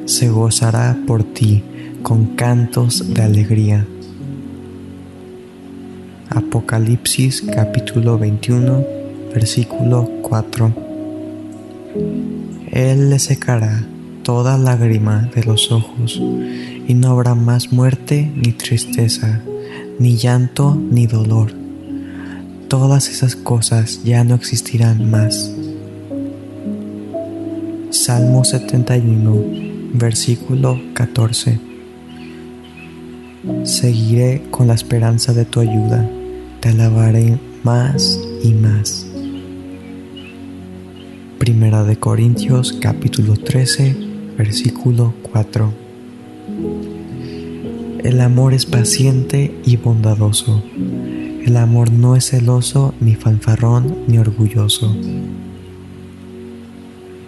Se 0.05 0.29
gozará 0.29 0.97
por 1.05 1.23
ti 1.23 1.61
con 2.01 2.35
cantos 2.35 3.13
de 3.13 3.21
alegría. 3.21 3.85
Apocalipsis 6.35 7.41
capítulo 7.41 8.19
21, 8.19 8.85
versículo 9.33 10.09
4. 10.21 10.73
Él 12.71 13.09
le 13.09 13.19
secará 13.19 13.83
toda 14.21 14.57
lágrima 14.57 15.29
de 15.33 15.43
los 15.45 15.71
ojos, 15.71 16.21
y 16.87 16.93
no 16.93 17.09
habrá 17.09 17.35
más 17.35 17.71
muerte 17.71 18.31
ni 18.35 18.51
tristeza 18.51 19.41
ni 19.97 20.17
llanto, 20.17 20.75
ni 20.75 21.07
dolor. 21.07 21.53
Todas 22.67 23.09
esas 23.09 23.35
cosas 23.35 24.03
ya 24.03 24.23
no 24.23 24.35
existirán 24.35 25.09
más. 25.09 25.51
Salmo 27.91 28.43
71, 28.43 29.91
versículo 29.93 30.81
14. 30.93 31.59
Seguiré 33.63 34.43
con 34.51 34.67
la 34.67 34.73
esperanza 34.73 35.33
de 35.33 35.45
tu 35.45 35.59
ayuda, 35.59 36.09
te 36.65 36.71
alabaré 36.71 37.37
más 37.61 38.19
y 38.43 38.51
más. 38.55 39.05
Primera 41.37 41.83
de 41.83 41.95
Corintios 41.97 42.73
capítulo 42.81 43.35
13, 43.35 43.95
versículo 44.35 45.13
4. 45.31 45.71
El 48.03 48.19
amor 48.19 48.55
es 48.55 48.65
paciente 48.65 49.53
y 49.63 49.77
bondadoso. 49.77 50.63
El 51.45 51.55
amor 51.57 51.91
no 51.91 52.15
es 52.15 52.31
celoso, 52.31 52.95
ni 52.99 53.13
fanfarrón, 53.13 53.99
ni 54.07 54.17
orgulloso. 54.17 54.91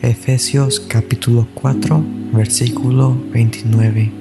Efesios 0.02 0.80
capítulo 0.80 1.48
4, 1.54 2.04
versículo 2.34 3.16
29. 3.34 4.12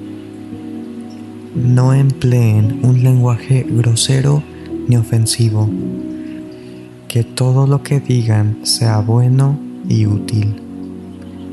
No 1.55 1.95
empleen 1.95 2.81
un 2.83 3.01
lenguaje 3.01 3.65
grosero 3.67 4.43
ni 4.87 4.97
ofensivo. 4.97 5.69
Que 7.07 7.23
todo 7.23 7.67
lo 7.67 7.83
que 7.83 7.99
digan 7.99 8.59
sea 8.63 8.99
bueno 8.99 9.59
y 9.87 10.05
útil, 10.05 10.61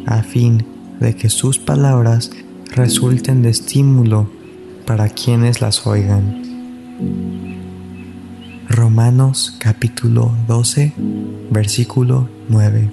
a 0.06 0.22
fin 0.22 0.64
de 1.00 1.14
que 1.14 1.28
sus 1.28 1.58
palabras 1.58 2.30
resulten 2.74 3.42
de 3.42 3.50
estímulo 3.50 4.28
para 4.86 5.08
quienes 5.08 5.60
las 5.60 5.86
oigan. 5.86 6.42
Romanos 8.68 9.56
capítulo 9.58 10.34
12, 10.48 10.92
versículo 11.50 12.28
9. 12.48 12.90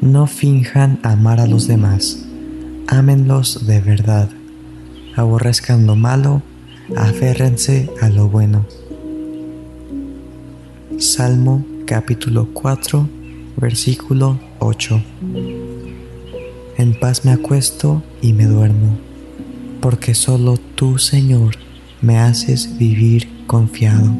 No 0.00 0.26
finjan 0.26 0.98
amar 1.02 1.40
a 1.40 1.46
los 1.46 1.66
demás, 1.66 2.24
ámenlos 2.86 3.66
de 3.66 3.80
verdad, 3.80 4.28
aborrezcan 5.16 5.86
lo 5.86 5.96
malo, 5.96 6.42
aférrense 6.96 7.90
a 8.00 8.08
lo 8.08 8.28
bueno. 8.28 8.66
Salmo 10.98 11.64
capítulo 11.86 12.48
4, 12.52 13.08
versículo 13.56 14.38
8. 14.58 15.02
En 16.78 16.98
paz 16.98 17.24
me 17.24 17.32
acuesto 17.32 18.02
y 18.20 18.32
me 18.32 18.46
duermo 18.46 18.98
porque 19.80 20.14
solo 20.14 20.58
tú, 20.76 20.98
Señor, 20.98 21.56
me 22.00 22.18
haces 22.18 22.78
vivir 22.78 23.28
confiado. 23.48 24.14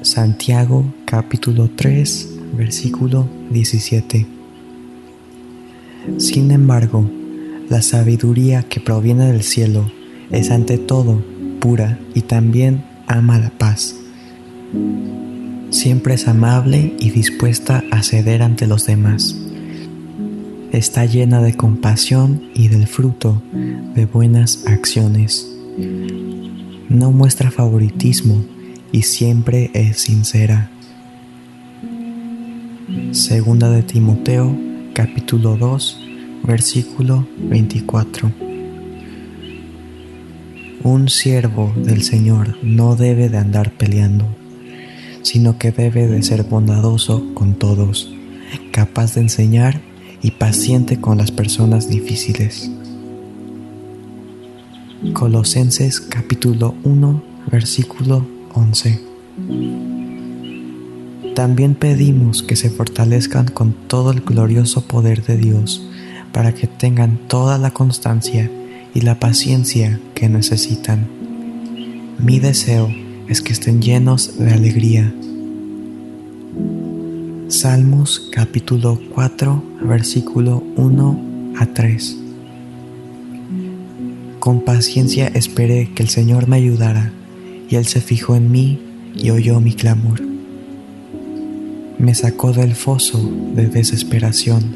Santiago 0.00 0.84
capítulo 1.04 1.68
3 1.76 2.38
versículo 2.54 3.28
17. 3.50 4.26
Sin 6.16 6.50
embargo, 6.50 7.08
la 7.68 7.82
sabiduría 7.82 8.62
que 8.62 8.80
proviene 8.80 9.30
del 9.30 9.42
cielo 9.42 9.90
es 10.30 10.50
ante 10.50 10.78
todo 10.78 11.22
pura 11.60 11.98
y 12.14 12.22
también 12.22 12.84
ama 13.06 13.38
la 13.38 13.50
paz. 13.50 13.96
Siempre 15.70 16.14
es 16.14 16.28
amable 16.28 16.94
y 16.98 17.10
dispuesta 17.10 17.84
a 17.90 18.02
ceder 18.02 18.42
ante 18.42 18.66
los 18.66 18.86
demás 18.86 19.36
está 20.72 21.04
llena 21.06 21.40
de 21.40 21.54
compasión 21.54 22.42
y 22.54 22.68
del 22.68 22.86
fruto 22.86 23.42
de 23.52 24.06
buenas 24.06 24.66
acciones. 24.66 25.48
No 26.88 27.10
muestra 27.10 27.50
favoritismo 27.50 28.44
y 28.92 29.02
siempre 29.02 29.70
es 29.74 29.98
sincera. 29.98 30.70
Segunda 33.12 33.70
de 33.70 33.82
Timoteo, 33.82 34.56
capítulo 34.94 35.56
2, 35.56 36.00
versículo 36.44 37.26
24. 37.38 38.47
Un 40.84 41.08
siervo 41.08 41.72
del 41.76 42.02
Señor 42.02 42.56
no 42.62 42.94
debe 42.94 43.28
de 43.28 43.38
andar 43.38 43.72
peleando, 43.72 44.26
sino 45.22 45.58
que 45.58 45.72
debe 45.72 46.06
de 46.06 46.22
ser 46.22 46.44
bondadoso 46.44 47.34
con 47.34 47.54
todos, 47.54 48.14
capaz 48.70 49.14
de 49.14 49.22
enseñar 49.22 49.80
y 50.22 50.30
paciente 50.30 51.00
con 51.00 51.18
las 51.18 51.32
personas 51.32 51.88
difíciles. 51.88 52.70
Colosenses 55.14 56.00
capítulo 56.00 56.76
1 56.84 57.22
versículo 57.50 58.24
11. 58.54 59.00
También 61.34 61.74
pedimos 61.74 62.44
que 62.44 62.54
se 62.54 62.70
fortalezcan 62.70 63.48
con 63.48 63.72
todo 63.72 64.12
el 64.12 64.20
glorioso 64.20 64.86
poder 64.86 65.24
de 65.24 65.36
Dios 65.36 65.84
para 66.32 66.54
que 66.54 66.68
tengan 66.68 67.18
toda 67.26 67.58
la 67.58 67.72
constancia 67.72 68.50
y 68.98 69.00
la 69.00 69.20
paciencia 69.20 70.00
que 70.14 70.28
necesitan. 70.28 71.06
Mi 72.18 72.40
deseo 72.40 72.92
es 73.28 73.42
que 73.42 73.52
estén 73.52 73.80
llenos 73.80 74.36
de 74.38 74.52
alegría 74.52 75.14
Salmos 77.46 78.28
capítulo 78.32 79.00
4, 79.14 79.62
versículo 79.82 80.64
1 80.74 81.54
a 81.60 81.66
3. 81.66 82.16
Con 84.40 84.64
paciencia 84.64 85.28
esperé 85.28 85.92
que 85.94 86.02
el 86.02 86.08
Señor 86.08 86.48
me 86.48 86.56
ayudara, 86.56 87.12
y 87.70 87.76
Él 87.76 87.86
se 87.86 88.00
fijó 88.00 88.34
en 88.34 88.50
mí 88.50 88.80
y 89.14 89.30
oyó 89.30 89.60
mi 89.60 89.74
clamor. 89.74 90.20
Me 91.98 92.16
sacó 92.16 92.52
del 92.52 92.74
foso 92.74 93.30
de 93.54 93.68
desesperación, 93.68 94.74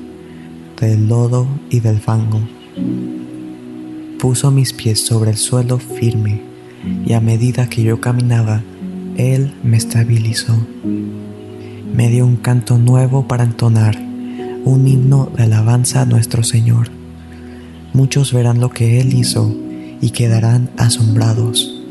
del 0.81 1.09
lodo 1.09 1.49
y 1.71 1.81
del 1.81 1.99
fango. 1.99 2.41
Puso 4.23 4.51
mis 4.51 4.73
pies 4.73 5.05
sobre 5.05 5.33
el 5.33 5.37
suelo 5.37 5.79
firme, 5.79 6.41
y 7.05 7.13
a 7.13 7.21
medida 7.21 7.69
que 7.69 7.83
yo 7.83 8.01
caminaba, 8.01 8.63
Él 9.19 9.53
me 9.63 9.77
estabilizó 9.77 10.57
me 11.93 12.09
dio 12.09 12.25
un 12.25 12.37
canto 12.37 12.79
nuevo 12.79 13.29
para 13.29 13.45
entonar, 13.45 13.97
un 14.65 14.89
himno 14.89 15.31
de 15.37 15.43
alabanza 15.43 16.01
a 16.01 16.07
nuestro 16.07 16.43
Señor. 16.43 16.89
Muchos 17.93 18.33
verán 18.33 18.61
lo 18.61 18.71
que 18.71 19.01
Él 19.01 19.13
hizo 19.13 19.55
y 20.01 20.11
quedarán 20.11 20.71
asombrados. 20.79 21.83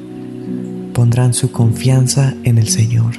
Pondrán 0.93 1.33
su 1.33 1.51
confianza 1.51 2.33
en 2.43 2.57
el 2.57 2.67
Señor. 2.67 3.13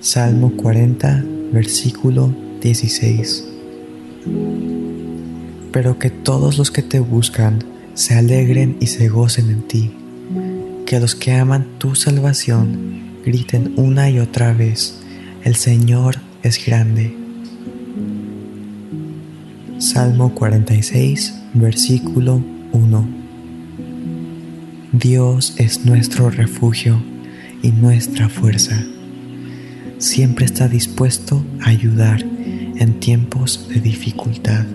Salmo 0.00 0.52
40, 0.56 1.24
versículo 1.52 2.32
16. 2.62 3.47
Pero 5.78 5.96
que 5.96 6.10
todos 6.10 6.58
los 6.58 6.72
que 6.72 6.82
te 6.82 6.98
buscan 6.98 7.62
se 7.94 8.14
alegren 8.14 8.78
y 8.80 8.88
se 8.88 9.08
gocen 9.08 9.48
en 9.48 9.62
ti, 9.62 9.92
que 10.84 10.98
los 10.98 11.14
que 11.14 11.34
aman 11.34 11.68
tu 11.78 11.94
salvación 11.94 13.20
griten 13.24 13.74
una 13.76 14.10
y 14.10 14.18
otra 14.18 14.52
vez, 14.52 14.98
el 15.44 15.54
Señor 15.54 16.16
es 16.42 16.66
grande. 16.66 17.16
Salmo 19.78 20.34
46, 20.34 21.34
versículo 21.54 22.42
1. 22.72 23.08
Dios 24.90 25.54
es 25.58 25.84
nuestro 25.84 26.28
refugio 26.28 27.00
y 27.62 27.70
nuestra 27.70 28.28
fuerza. 28.28 28.84
Siempre 29.98 30.44
está 30.44 30.66
dispuesto 30.66 31.40
a 31.60 31.68
ayudar 31.68 32.20
en 32.20 32.98
tiempos 32.98 33.68
de 33.68 33.78
dificultad. 33.78 34.66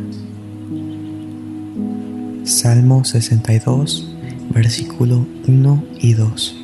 Salmo 2.46 3.06
62, 3.06 4.14
versículo 4.54 5.26
1 5.48 5.84
y 6.02 6.14
2. 6.14 6.56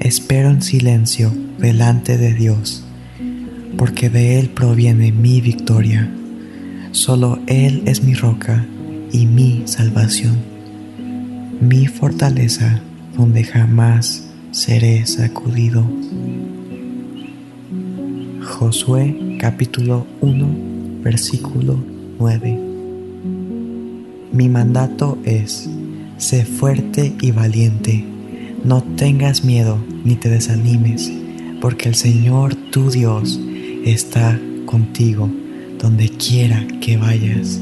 Espero 0.00 0.48
en 0.48 0.62
silencio 0.62 1.30
delante 1.58 2.16
de 2.16 2.32
Dios, 2.32 2.82
porque 3.76 4.08
de 4.08 4.38
Él 4.38 4.48
proviene 4.48 5.12
mi 5.12 5.42
victoria. 5.42 6.10
Solo 6.92 7.40
Él 7.46 7.82
es 7.84 8.02
mi 8.02 8.14
roca 8.14 8.64
y 9.12 9.26
mi 9.26 9.64
salvación, 9.66 10.38
mi 11.60 11.86
fortaleza 11.86 12.80
donde 13.18 13.44
jamás 13.44 14.30
seré 14.50 15.04
sacudido. 15.04 15.84
Josué 18.42 19.36
capítulo 19.38 20.06
1 20.22 21.02
versículo 21.02 21.78
9 22.18 22.69
Mi 24.32 24.48
mandato 24.48 25.18
es, 25.24 25.68
sé 26.18 26.44
fuerte 26.44 27.14
y 27.20 27.30
valiente 27.32 28.10
no 28.64 28.82
tengas 28.82 29.42
miedo 29.42 29.78
ni 30.04 30.16
te 30.16 30.28
desanimes, 30.28 31.10
porque 31.62 31.88
el 31.88 31.94
Señor 31.94 32.54
tu 32.54 32.90
Dios 32.90 33.40
está 33.86 34.38
contigo 34.66 35.30
donde 35.78 36.10
quiera 36.10 36.66
que 36.80 36.98
vayas. 36.98 37.58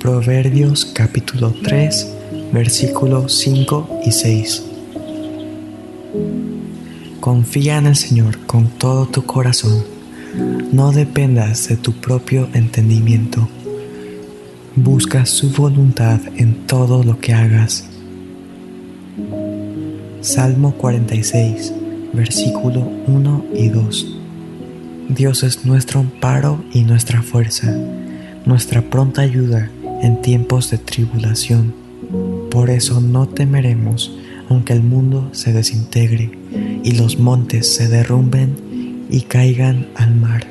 Proverbios 0.00 0.84
capítulo 0.84 1.54
3, 1.62 2.14
versículos 2.52 3.38
5 3.38 4.00
y 4.04 4.12
6. 4.12 4.62
Confía 7.20 7.78
en 7.78 7.86
el 7.86 7.96
Señor 7.96 8.38
con 8.46 8.66
todo 8.66 9.06
tu 9.06 9.24
corazón, 9.24 9.82
No 10.72 10.92
dependas 10.92 11.68
de 11.68 11.76
tu 11.76 11.92
propio 11.92 12.48
entendimiento. 12.52 13.48
Busca 14.76 15.26
su 15.26 15.50
voluntad 15.50 16.20
en 16.36 16.66
todo 16.66 17.04
lo 17.04 17.18
que 17.20 17.34
hagas. 17.34 17.84
Salmo 20.22 20.72
46, 20.74 21.72
versículo 22.12 22.88
1 23.06 23.44
y 23.54 23.68
2. 23.68 24.16
Dios 25.10 25.42
es 25.42 25.66
nuestro 25.66 26.00
amparo 26.00 26.64
y 26.72 26.84
nuestra 26.84 27.22
fuerza, 27.22 27.76
nuestra 28.46 28.82
pronta 28.82 29.22
ayuda 29.22 29.70
en 30.00 30.22
tiempos 30.22 30.70
de 30.70 30.78
tribulación. 30.78 31.74
Por 32.50 32.70
eso 32.70 33.00
no 33.00 33.28
temeremos 33.28 34.12
aunque 34.48 34.72
el 34.72 34.82
mundo 34.82 35.30
se 35.32 35.52
desintegre 35.52 36.30
y 36.82 36.92
los 36.92 37.18
montes 37.18 37.74
se 37.74 37.88
derrumben 37.88 39.06
y 39.10 39.22
caigan 39.22 39.88
al 39.94 40.14
mar. 40.14 40.46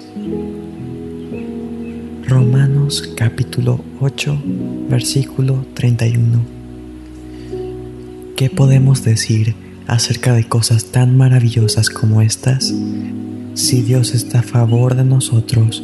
Romanos 2.31 3.11
capítulo 3.17 3.83
8, 3.99 4.41
versículo 4.89 5.65
31. 5.73 6.39
¿Qué 8.37 8.49
podemos 8.49 9.03
decir 9.03 9.53
acerca 9.85 10.33
de 10.33 10.45
cosas 10.45 10.85
tan 10.85 11.17
maravillosas 11.17 11.89
como 11.89 12.21
estas? 12.21 12.73
Si 13.55 13.81
Dios 13.81 14.15
está 14.15 14.39
a 14.39 14.43
favor 14.43 14.95
de 14.95 15.03
nosotros, 15.03 15.83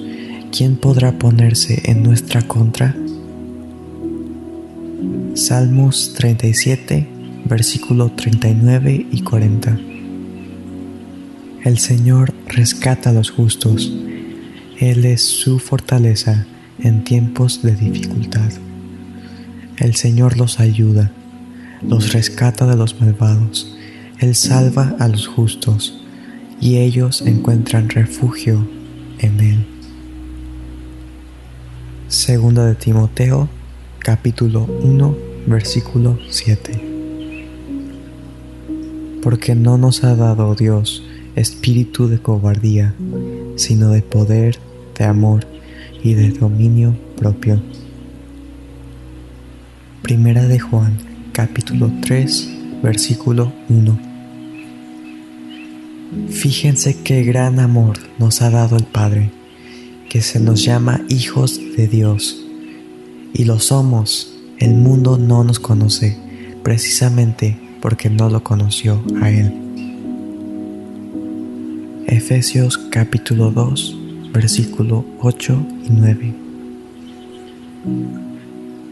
¿quién 0.58 0.78
podrá 0.78 1.20
ponerse 1.20 1.82
en 1.84 2.02
nuestra 2.02 2.42
contra? 2.42 2.96
Salmos 5.34 6.14
37, 6.16 7.10
versículo 7.44 8.10
39 8.14 9.06
y 9.12 9.22
40. 9.22 9.78
El 11.66 11.78
Señor 11.78 12.34
rescata 12.48 13.10
a 13.10 13.14
los 13.14 13.32
justos, 13.32 13.92
Él 14.80 15.06
es 15.06 15.22
su 15.22 15.60
fortaleza 15.60 16.46
en 16.80 17.04
tiempos 17.04 17.62
de 17.64 17.76
dificultad. 17.76 18.52
El 19.78 19.96
Señor 19.96 20.38
los 20.38 20.60
ayuda, 20.60 21.12
los 21.82 22.14
rescata 22.14 22.66
de 22.66 22.76
los 22.76 23.00
malvados, 23.00 23.76
Él 24.20 24.36
salva 24.36 24.96
a 25.00 25.08
los 25.08 25.28
justos, 25.28 26.02
y 26.60 26.78
ellos 26.78 27.22
encuentran 27.22 27.90
refugio 27.90 28.68
en 29.20 29.40
Él. 29.40 29.66
Segunda 32.08 32.66
de 32.66 32.76
Timoteo, 32.76 33.50
capítulo 34.00 34.64
1, 34.64 35.18
versículo 35.48 36.20
7 36.30 36.98
porque 39.28 39.56
no 39.56 39.78
nos 39.78 40.06
ha 40.06 40.16
dado 40.16 40.56
Dios 40.56 41.04
espíritu 41.36 42.08
de 42.08 42.18
cobardía, 42.18 42.94
sino 43.58 43.90
de 43.90 44.02
poder, 44.02 44.58
de 44.98 45.04
amor 45.04 45.46
y 46.02 46.14
de 46.14 46.30
dominio 46.30 46.96
propio. 47.18 47.62
Primera 50.02 50.48
de 50.48 50.60
Juan, 50.60 50.98
capítulo 51.34 51.92
3, 52.02 52.50
versículo 52.82 53.52
1. 53.68 54.00
Fíjense 56.30 57.02
qué 57.04 57.24
gran 57.24 57.60
amor 57.60 57.98
nos 58.18 58.42
ha 58.42 58.50
dado 58.50 58.78
el 58.78 58.86
Padre, 58.86 59.32
que 60.08 60.22
se 60.22 60.40
nos 60.40 60.64
llama 60.64 61.02
hijos 61.10 61.60
de 61.76 61.88
Dios. 61.88 62.42
Y 63.34 63.44
lo 63.44 63.60
somos, 63.60 64.34
el 64.60 64.76
mundo 64.76 65.18
no 65.18 65.44
nos 65.44 65.60
conoce, 65.60 66.18
precisamente 66.64 67.60
porque 67.82 68.10
no 68.10 68.30
lo 68.30 68.44
conoció 68.44 69.04
a 69.22 69.30
Él. 69.30 69.67
Efesios 72.08 72.78
capítulo 72.78 73.52
2, 73.52 74.32
versículo 74.32 75.04
8 75.20 75.68
y 75.84 75.90
9. 75.90 76.34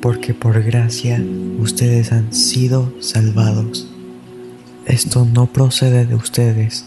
Porque 0.02 0.34
por 0.34 0.62
gracia 0.62 1.24
ustedes 1.58 2.12
han 2.12 2.34
sido 2.34 2.94
salvados. 3.00 3.88
Esto 4.86 5.26
no 5.26 5.48
procede 5.48 6.06
de 6.06 6.16
ustedes, 6.16 6.84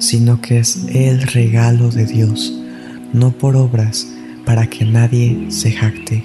sino 0.00 0.40
que 0.40 0.58
es 0.58 0.84
el 0.88 1.22
regalo 1.22 1.90
de 1.90 2.06
Dios, 2.06 2.52
no 3.12 3.30
por 3.30 3.54
obras, 3.54 4.08
para 4.44 4.66
que 4.66 4.84
nadie 4.84 5.46
se 5.52 5.70
jacte. 5.70 6.24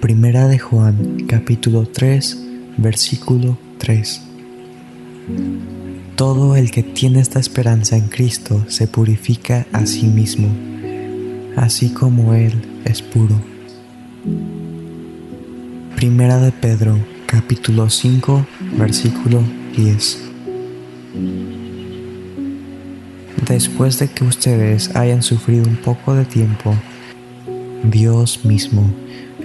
Primera 0.00 0.48
de 0.48 0.58
Juan, 0.58 1.26
capítulo 1.28 1.86
3, 1.86 2.42
versículo 2.76 3.56
3. 3.78 4.20
Todo 6.18 6.56
el 6.56 6.72
que 6.72 6.82
tiene 6.82 7.20
esta 7.20 7.38
esperanza 7.38 7.96
en 7.96 8.08
Cristo 8.08 8.64
se 8.66 8.88
purifica 8.88 9.68
a 9.72 9.86
sí 9.86 10.08
mismo, 10.08 10.48
así 11.54 11.90
como 11.90 12.34
Él 12.34 12.60
es 12.84 13.02
puro. 13.02 13.40
Primera 15.94 16.38
de 16.38 16.50
Pedro, 16.50 16.98
capítulo 17.24 17.88
5, 17.88 18.44
versículo 18.76 19.44
10. 19.76 20.18
Después 23.46 24.00
de 24.00 24.08
que 24.08 24.24
ustedes 24.24 24.96
hayan 24.96 25.22
sufrido 25.22 25.68
un 25.68 25.76
poco 25.76 26.16
de 26.16 26.24
tiempo, 26.24 26.74
Dios 27.84 28.44
mismo, 28.44 28.90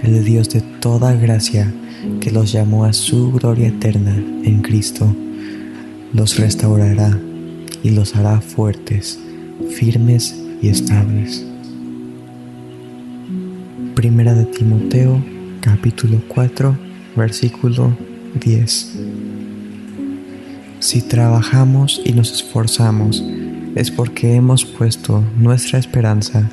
el 0.02 0.24
Dios 0.24 0.50
de 0.50 0.60
toda 0.60 1.14
gracia, 1.14 1.72
que 2.20 2.32
los 2.32 2.50
llamó 2.50 2.84
a 2.84 2.92
su 2.92 3.30
gloria 3.30 3.68
eterna 3.68 4.16
en 4.42 4.60
Cristo, 4.60 5.14
los 6.14 6.38
restaurará 6.38 7.20
y 7.82 7.90
los 7.90 8.14
hará 8.14 8.40
fuertes, 8.40 9.18
firmes 9.76 10.40
y 10.62 10.68
estables. 10.68 11.44
Primera 13.96 14.32
de 14.32 14.44
Timoteo, 14.44 15.22
capítulo 15.60 16.22
4, 16.28 16.78
versículo 17.16 17.96
10. 18.40 18.98
Si 20.78 21.02
trabajamos 21.02 22.00
y 22.04 22.12
nos 22.12 22.30
esforzamos, 22.30 23.22
es 23.74 23.90
porque 23.90 24.36
hemos 24.36 24.64
puesto 24.64 25.24
nuestra 25.36 25.80
esperanza 25.80 26.48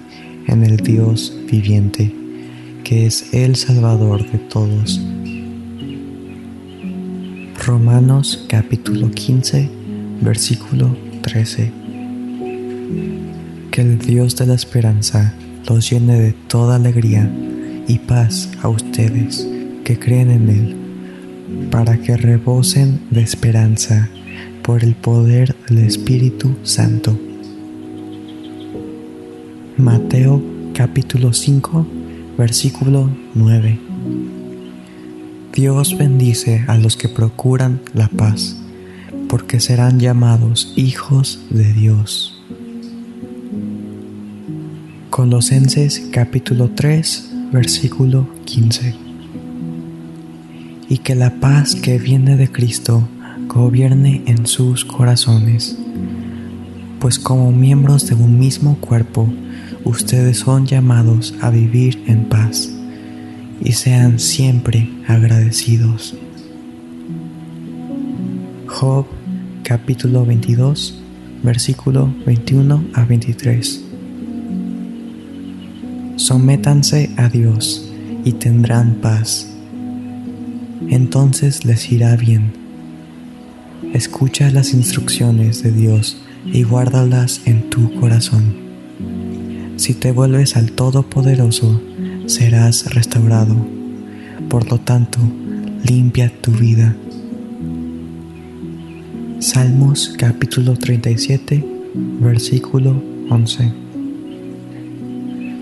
en 0.48 0.64
el 0.64 0.78
Dios 0.78 1.38
viviente, 1.50 2.12
que 2.84 3.06
es 3.06 3.32
el 3.32 3.56
Salvador 3.56 4.28
de 4.32 4.40
todos 4.40 5.00
Romanos 7.64 8.44
capítulo 8.50 9.12
15, 9.12 9.70
versículo 10.22 10.98
13. 11.22 11.72
Que 13.70 13.82
el 13.82 14.00
Dios 14.00 14.36
de 14.36 14.48
la 14.48 14.56
esperanza 14.56 15.36
los 15.70 15.88
llene 15.88 16.20
de 16.20 16.32
toda 16.32 16.78
alegría 16.78 17.32
y 17.88 18.00
paz 18.00 18.50
a 18.64 18.68
ustedes 18.68 19.48
que 19.84 20.00
creen 20.00 20.32
en 20.32 20.50
Él, 20.50 20.76
para 21.70 21.98
que 21.98 22.18
rebosen 22.18 23.00
de 23.12 23.22
esperanza 23.22 24.10
por 24.64 24.84
el 24.84 24.96
poder 24.96 25.56
del 25.70 25.86
Espíritu 25.86 26.56
Santo. 26.64 27.16
Mateo 29.78 30.42
capítulo 30.74 31.32
5, 31.32 31.86
versículo 32.40 33.08
9. 33.36 34.41
Dios 35.54 35.98
bendice 35.98 36.64
a 36.70 36.78
los 36.78 36.96
que 36.96 37.10
procuran 37.10 37.82
la 37.94 38.08
paz, 38.08 38.56
porque 39.28 39.60
serán 39.60 40.00
llamados 40.00 40.72
hijos 40.78 41.42
de 41.50 41.74
Dios. 41.74 42.42
Colosenses 45.10 46.08
capítulo 46.10 46.70
3, 46.70 47.32
versículo 47.52 48.30
15. 48.46 48.96
Y 50.88 51.00
que 51.00 51.16
la 51.16 51.42
paz 51.42 51.76
que 51.76 52.00
viene 52.00 52.38
de 52.38 52.50
Cristo 52.50 53.06
gobierne 53.50 54.24
en 54.28 54.48
sus 54.48 54.86
corazones, 54.86 55.78
pues 57.02 57.20
como 57.20 57.52
miembros 57.52 58.08
de 58.08 58.16
un 58.16 58.40
mismo 58.40 58.78
cuerpo, 58.78 59.28
ustedes 59.84 60.38
son 60.40 60.66
llamados 60.66 61.34
a 61.42 61.50
vivir 61.50 62.02
en 62.08 62.24
paz 62.24 62.72
y 63.62 63.74
sean 63.74 64.20
siempre 64.20 64.90
agradecidos. 65.08 66.16
Job 68.68 69.06
capítulo 69.64 70.26
22 70.26 71.02
versículo 71.44 72.14
21 72.26 72.86
a 72.94 73.06
23. 73.06 73.82
Sométanse 76.18 77.10
a 77.18 77.30
Dios 77.30 77.90
y 78.24 78.34
tendrán 78.34 78.96
paz. 78.96 79.48
Entonces 80.88 81.66
les 81.66 81.92
irá 81.92 82.16
bien. 82.16 82.54
Escucha 83.94 84.52
las 84.52 84.74
instrucciones 84.74 85.64
de 85.64 85.72
Dios 85.72 86.18
y 86.46 86.64
guárdalas 86.64 87.42
en 87.46 87.70
tu 87.70 87.94
corazón. 88.00 88.56
Si 89.78 89.94
te 89.94 90.12
vuelves 90.12 90.56
al 90.56 90.72
Todopoderoso, 90.72 91.82
serás 92.26 92.94
restaurado. 92.94 93.56
Por 94.50 94.70
lo 94.70 94.80
tanto, 94.80 95.20
limpia 95.84 96.32
tu 96.42 96.52
vida. 96.52 96.96
Salmos 99.40 100.14
capítulo 100.18 100.76
37, 100.76 101.66
versículo 102.20 103.02
11. 103.30 103.74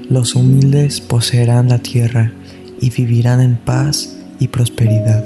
Los 0.09 0.35
humildes 0.35 1.01
poseerán 1.01 1.69
la 1.69 1.79
tierra 1.79 2.31
y 2.81 2.89
vivirán 2.89 3.41
en 3.41 3.55
paz 3.55 4.17
y 4.39 4.47
prosperidad. 4.47 5.23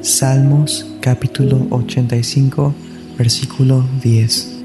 Salmos 0.00 0.86
capítulo 1.00 1.66
85 1.70 2.74
versículo 3.18 3.84
10. 4.02 4.55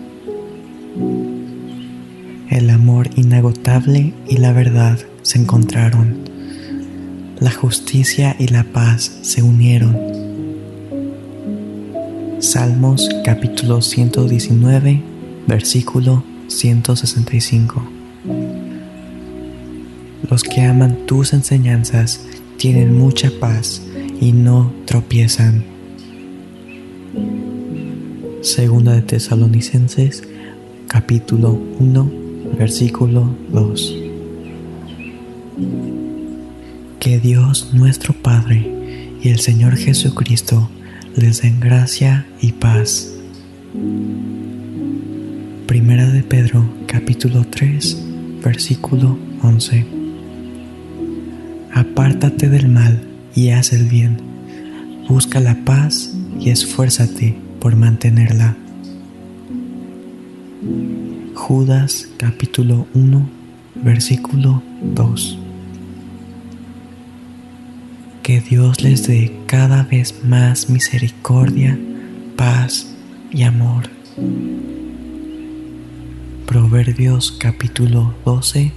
El 2.51 2.69
amor 2.69 3.09
inagotable 3.15 4.13
y 4.27 4.35
la 4.35 4.51
verdad 4.51 4.99
se 5.21 5.39
encontraron. 5.39 6.17
La 7.39 7.49
justicia 7.49 8.35
y 8.39 8.49
la 8.49 8.65
paz 8.65 9.19
se 9.21 9.41
unieron. 9.41 9.97
Salmos 12.39 13.09
capítulo 13.23 13.81
119 13.81 15.01
versículo 15.47 16.25
165. 16.47 17.89
Los 20.29 20.43
que 20.43 20.61
aman 20.63 21.05
tus 21.05 21.31
enseñanzas 21.31 22.19
tienen 22.57 22.97
mucha 22.97 23.31
paz 23.39 23.81
y 24.19 24.33
no 24.33 24.73
tropiezan. 24.83 25.63
Segunda 28.41 28.91
de 28.91 29.03
Tesalonicenses 29.03 30.23
capítulo 30.89 31.57
1 31.79 32.20
versículo 32.57 33.35
2. 33.51 33.95
Que 36.99 37.19
Dios 37.19 37.73
nuestro 37.73 38.13
Padre 38.13 38.69
y 39.21 39.29
el 39.29 39.39
Señor 39.39 39.75
Jesucristo 39.75 40.69
les 41.15 41.41
den 41.41 41.59
gracia 41.59 42.25
y 42.41 42.51
paz. 42.53 43.11
Primera 45.67 46.05
de 46.07 46.23
Pedro 46.23 46.63
capítulo 46.87 47.45
3 47.49 48.11
versículo 48.43 49.17
11. 49.41 49.85
Apártate 51.73 52.49
del 52.49 52.67
mal 52.67 53.01
y 53.35 53.49
haz 53.49 53.73
el 53.73 53.87
bien. 53.87 54.17
Busca 55.07 55.39
la 55.39 55.55
paz 55.63 56.13
y 56.39 56.49
esfuérzate 56.49 57.37
por 57.59 57.75
mantenerla. 57.75 58.57
Judas 61.33 62.09
capítulo 62.17 62.87
1 62.93 63.41
versículo 63.75 64.61
2. 64.81 65.37
Que 68.23 68.39
Dios 68.41 68.81
les 68.81 69.07
dé 69.07 69.31
cada 69.47 69.83
vez 69.83 70.23
más 70.23 70.69
misericordia, 70.69 71.77
paz 72.35 72.93
y 73.31 73.43
amor. 73.43 73.89
Proverbios 76.45 77.31
capítulo 77.31 78.13
12, 78.25 78.71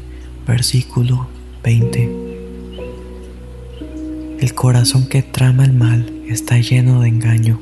versículo 0.46 1.28
20. 1.62 2.10
El 4.40 4.54
corazón 4.54 5.08
que 5.08 5.22
trama 5.22 5.64
el 5.64 5.72
mal 5.72 6.10
está 6.28 6.58
lleno 6.58 7.00
de 7.00 7.08
engaño. 7.08 7.58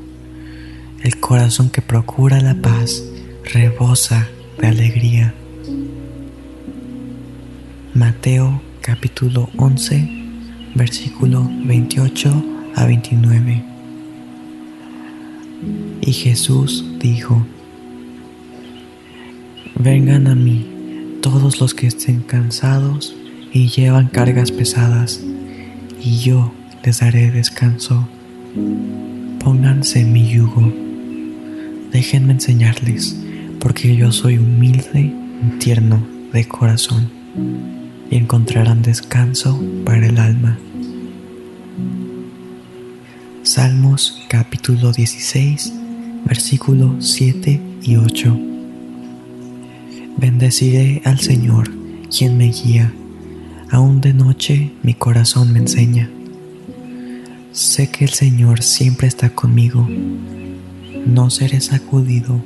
El 1.03 1.19
corazón 1.19 1.71
que 1.71 1.83
procura 1.83 2.41
la 2.41 2.55
paz 2.55 3.03
rebosa 3.45 4.29
de 4.63 4.69
alegría. 4.69 5.35
Mateo 7.95 8.63
capítulo 8.81 9.51
11, 9.57 10.09
versículo 10.77 11.51
28 11.65 12.45
a 12.77 12.87
29. 12.87 13.65
Y 16.01 16.13
Jesús 16.13 16.85
dijo, 17.01 17.45
Vengan 19.75 20.29
a 20.29 20.37
mí 20.37 21.19
todos 21.21 21.61
los 21.61 21.75
que 21.75 21.89
estén 21.89 22.21
cansados 22.21 23.17
y 23.53 23.69
llevan 23.69 24.07
cargas 24.07 24.53
pesadas, 24.53 25.21
y 26.01 26.19
yo 26.21 26.53
les 26.85 27.01
daré 27.01 27.33
descanso. 27.33 28.09
Pónganse 29.41 30.05
mi 30.05 30.29
yugo. 30.31 30.73
Déjenme 31.91 32.35
enseñarles, 32.35 33.22
porque 33.63 33.95
yo 33.95 34.11
soy 34.11 34.39
humilde 34.39 35.01
y 35.01 35.59
tierno 35.61 36.05
de 36.33 36.49
corazón, 36.49 37.09
y 38.11 38.17
encontrarán 38.17 38.83
descanso 38.83 39.63
para 39.85 40.05
el 40.05 40.19
alma. 40.19 40.59
Salmos 43.45 44.21
capítulo 44.29 44.91
16, 44.91 45.73
versículos 46.25 47.09
7 47.13 47.61
y 47.83 47.97
8. 47.97 48.37
Bendeciré 50.17 51.01
al 51.05 51.21
Señor, 51.21 51.71
quien 52.11 52.37
me 52.37 52.51
guía. 52.51 52.93
Aún 53.71 54.01
de 54.01 54.13
noche 54.13 54.73
mi 54.83 54.95
corazón 54.95 55.53
me 55.53 55.61
enseña. 55.61 56.11
Sé 57.53 57.91
que 57.91 58.07
el 58.07 58.11
Señor 58.11 58.63
siempre 58.63 59.07
está 59.07 59.31
conmigo. 59.31 59.89
No 61.07 61.31
seré 61.31 61.61
sacudido 61.61 62.43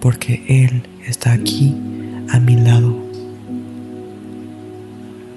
porque 0.00 0.44
Él 0.48 0.82
está 1.06 1.32
aquí 1.32 1.74
a 2.30 2.40
mi 2.40 2.56
lado. 2.56 2.96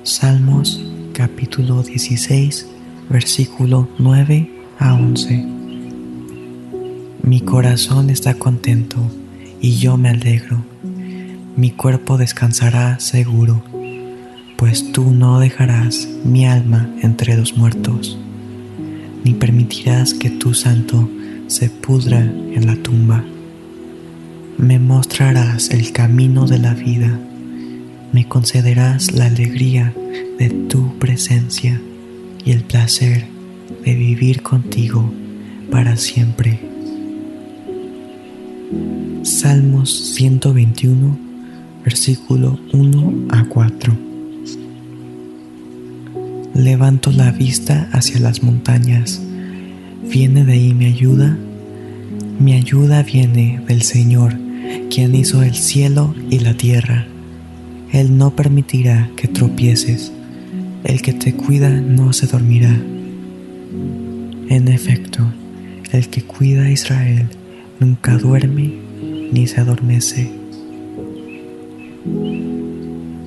Salmos 0.04 0.84
capítulo 1.14 1.84
16, 1.84 2.68
versículo 3.10 3.88
9 4.00 4.50
a 4.80 4.94
11. 4.94 5.46
Mi 7.24 7.42
corazón 7.42 8.10
está 8.10 8.34
contento 8.34 8.98
y 9.62 9.78
yo 9.78 9.98
me 9.98 10.10
alegro 10.10 10.64
mi 11.60 11.72
cuerpo 11.72 12.18
descansará 12.18 13.02
seguro, 13.02 13.62
pues 14.56 14.94
tú 14.94 15.12
no 15.12 15.42
dejarás 15.42 16.08
mi 16.24 16.46
alma 16.46 16.90
entre 17.02 17.36
los 17.36 17.58
muertos, 17.58 18.18
ni 19.26 19.34
permitirás 19.34 20.14
que 20.14 20.30
tu 20.30 20.54
santo 20.54 21.10
se 21.48 21.70
pudra 21.70 22.22
en 22.22 22.66
la 22.66 22.78
tumba. 22.78 23.26
Me 24.60 24.78
mostrarás 24.78 25.70
el 25.70 25.94
camino 25.94 26.46
de 26.46 26.60
la 26.60 26.74
vida, 26.74 27.18
me 28.12 28.28
concederás 28.28 29.14
la 29.14 29.28
alegría 29.28 29.94
de 30.38 30.50
tu 30.50 31.00
presencia 31.00 31.80
y 32.44 32.52
el 32.52 32.64
placer 32.64 33.26
de 33.86 33.96
vivir 33.96 34.42
contigo 34.42 35.14
para 35.72 35.96
siempre. 35.96 36.60
Salmos 39.24 40.14
121 40.16 41.18
versículo 41.86 42.60
1 42.74 43.28
a 43.30 43.46
4. 43.46 43.98
Levanto 46.54 47.14
la 47.14 47.32
vista 47.32 47.88
hacia 47.94 48.20
las 48.20 48.44
montañas. 48.44 49.22
¿Viene 50.04 50.44
de 50.44 50.52
ahí 50.52 50.74
mi 50.74 50.86
ayuda? 50.86 51.38
Mi 52.40 52.56
ayuda 52.56 53.04
viene 53.04 53.62
del 53.66 53.84
Señor, 53.84 54.49
quien 54.90 55.16
hizo 55.16 55.44
el 55.44 55.56
cielo 55.56 56.14
y 56.30 56.40
la 56.40 56.56
tierra. 56.56 57.06
Él 57.92 58.18
no 58.18 58.36
permitirá 58.36 59.10
que 59.16 59.28
tropieces. 59.28 60.12
El 60.84 61.02
que 61.02 61.14
te 61.14 61.34
cuida 61.34 61.70
no 61.70 62.14
se 62.14 62.28
dormirá. 62.28 62.76
En 64.50 64.68
efecto, 64.68 65.24
el 65.92 66.08
que 66.10 66.24
cuida 66.24 66.64
a 66.64 66.72
Israel 66.72 67.28
nunca 67.80 68.18
duerme 68.18 68.74
ni 69.32 69.48
se 69.48 69.62
adormece. 69.62 70.32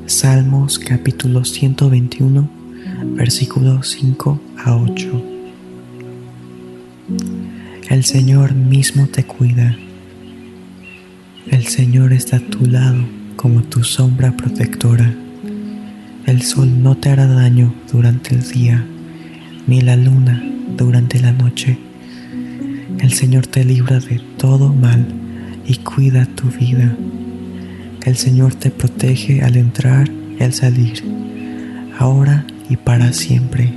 Salmos 0.07 0.79
capítulo 0.79 1.45
121, 1.45 2.49
versículos 3.17 3.91
5 3.91 4.41
a 4.65 4.77
8. 4.77 5.23
El 7.89 8.05
Señor 8.05 8.55
mismo 8.55 9.07
te 9.07 9.25
cuida. 9.25 9.77
El 11.51 11.67
Señor 11.67 12.13
está 12.13 12.37
a 12.37 12.41
tu 12.41 12.67
lado 12.67 13.05
como 13.35 13.65
tu 13.65 13.83
sombra 13.83 14.37
protectora. 14.37 15.13
El 16.25 16.43
sol 16.43 16.83
no 16.85 16.97
te 16.97 17.09
hará 17.09 17.27
daño 17.27 17.75
durante 17.93 18.37
el 18.37 18.49
día, 18.49 18.87
ni 19.67 19.81
la 19.81 19.97
luna 19.97 20.41
durante 20.77 21.19
la 21.19 21.33
noche. 21.33 21.79
El 23.01 23.13
Señor 23.13 23.49
te 23.49 23.65
libra 23.65 23.99
de 23.99 24.21
todo 24.39 24.73
mal 24.73 25.05
y 25.67 25.79
cuida 25.79 26.27
tu 26.27 26.49
vida. 26.49 26.97
El 28.07 28.17
Señor 28.17 28.55
te 28.55 28.71
protege 28.71 29.43
al 29.43 29.57
entrar 29.57 30.09
y 30.39 30.45
al 30.45 30.53
salir, 30.53 31.03
ahora 31.99 32.47
y 32.71 32.77
para 32.77 33.13
siempre. 33.13 33.75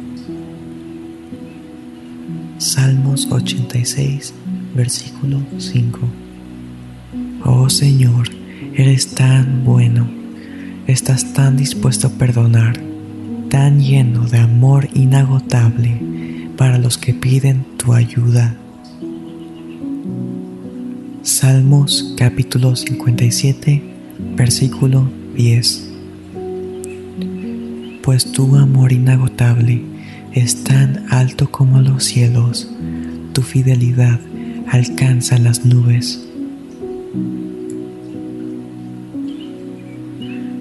Salmos 2.59 3.27
86, 3.31 4.35
versículo 4.75 5.39
5. 5.57 6.24
Oh 7.47 7.69
Señor, 7.69 8.29
eres 8.73 9.13
tan 9.13 9.63
bueno, 9.63 10.07
estás 10.87 11.31
tan 11.33 11.57
dispuesto 11.57 12.07
a 12.07 12.09
perdonar, 12.09 12.79
tan 13.51 13.79
lleno 13.79 14.25
de 14.25 14.39
amor 14.39 14.87
inagotable 14.95 16.01
para 16.57 16.79
los 16.79 16.97
que 16.97 17.13
piden 17.13 17.63
tu 17.77 17.93
ayuda. 17.93 18.55
Salmos 21.21 22.15
capítulo 22.17 22.75
57, 22.75 23.83
versículo 24.35 25.07
10. 25.35 25.91
Pues 28.01 28.31
tu 28.31 28.55
amor 28.55 28.91
inagotable 28.91 29.83
es 30.33 30.63
tan 30.63 31.05
alto 31.11 31.51
como 31.51 31.79
los 31.79 32.05
cielos, 32.05 32.71
tu 33.33 33.43
fidelidad 33.43 34.19
alcanza 34.71 35.37
las 35.37 35.63
nubes. 35.63 36.24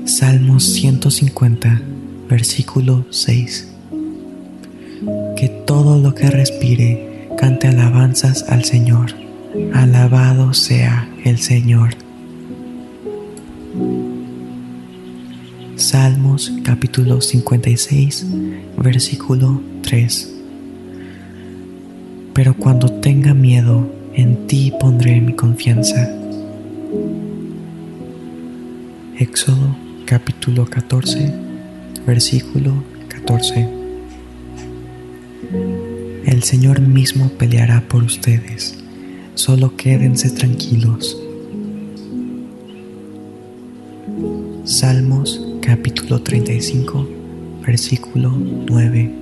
Salmos 0.05 0.65
150, 0.65 1.83
versículo 2.29 3.05
6. 3.11 3.69
Que 5.37 5.49
todo 5.49 5.99
lo 5.99 6.15
que 6.15 6.31
respire 6.31 7.29
cante 7.37 7.69
alabanzas 7.69 8.45
al 8.49 8.65
Señor. 8.65 9.13
Alabado 9.73 10.55
sea 10.55 11.09
el 11.25 11.39
Señor. 11.39 11.91
Salmos 15.77 16.53
capítulo 16.63 17.21
56, 17.21 18.27
versículo 18.79 19.61
3. 19.83 20.35
Pero 22.33 22.55
cuando 22.55 22.89
tenga 22.89 23.35
miedo, 23.35 23.91
en 24.15 24.47
ti 24.47 24.73
pondré 24.79 25.21
mi 25.21 25.35
confianza. 25.35 26.24
Éxodo 29.19 29.77
capítulo 30.07 30.67
14, 30.67 31.33
versículo 32.07 32.73
14. 33.09 33.69
El 36.27 36.43
Señor 36.43 36.81
mismo 36.81 37.29
peleará 37.31 37.81
por 37.89 38.03
ustedes 38.03 38.85
solo 39.35 39.77
quédense 39.77 40.31
tranquilos. 40.31 41.21
Salmos 44.65 45.41
capítulo 45.61 46.23
35, 46.23 47.09
versículo 47.67 48.31
9. 48.31 49.15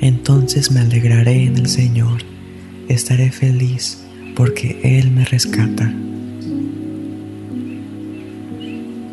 Entonces 0.00 0.70
me 0.70 0.80
alegraré 0.80 1.44
en 1.44 1.56
el 1.56 1.68
Señor, 1.68 2.22
estaré 2.88 3.30
feliz 3.30 4.05
porque 4.36 4.78
Él 4.84 5.10
me 5.10 5.24
rescata. 5.24 5.92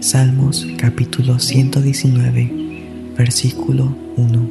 Salmos 0.02 0.68
capítulo 0.78 1.40
119, 1.40 2.52
versículo 3.18 3.96
1. 4.18 4.50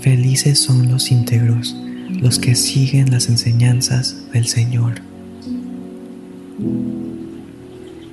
Felices 0.00 0.60
son 0.60 0.88
los 0.88 1.10
íntegros 1.10 1.76
los 2.20 2.38
que 2.38 2.54
siguen 2.54 3.10
las 3.10 3.28
enseñanzas 3.28 4.30
del 4.32 4.46
Señor. 4.46 4.94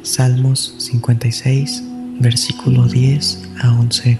Salmos 0.02 0.74
56, 0.80 1.84
versículo 2.20 2.88
10 2.88 3.50
a 3.62 3.80
11. 3.80 4.18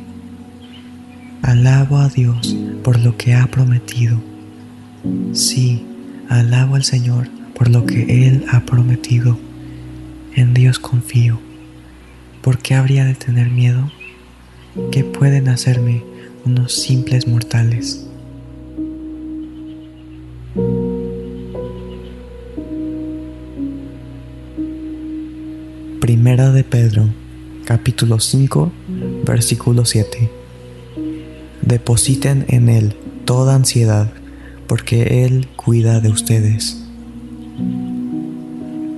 Alabo 1.42 1.98
a 1.98 2.10
Dios 2.10 2.56
por 2.84 3.00
lo 3.00 3.18
que 3.18 3.34
ha 3.34 3.48
prometido. 3.48 4.22
Sí, 5.34 5.89
alabo 6.30 6.76
al 6.76 6.84
Señor 6.84 7.28
por 7.56 7.70
lo 7.70 7.86
que 7.86 8.28
Él 8.28 8.46
ha 8.50 8.62
prometido. 8.62 9.38
En 10.36 10.54
Dios 10.54 10.80
confío. 10.80 11.40
¿Por 12.42 12.60
qué 12.60 12.76
habría 12.76 13.04
de 13.04 13.16
tener 13.16 13.50
miedo? 13.50 13.92
¿Qué 14.92 15.04
pueden 15.04 15.50
hacerme 15.50 16.04
unos 16.46 16.74
simples 16.74 17.28
mortales? 17.28 18.06
Primera 26.00 26.52
de 26.52 26.64
Pedro, 26.64 27.10
capítulo 27.66 28.20
5, 28.20 28.72
versículo 29.26 29.84
7. 29.84 30.30
Depositen 31.62 32.46
en 32.48 32.70
Él 32.70 32.96
toda 33.26 33.56
ansiedad, 33.56 34.12
porque 34.70 35.26
Él 35.26 35.48
cuida 35.56 36.00
de 36.00 36.10
ustedes. 36.10 36.78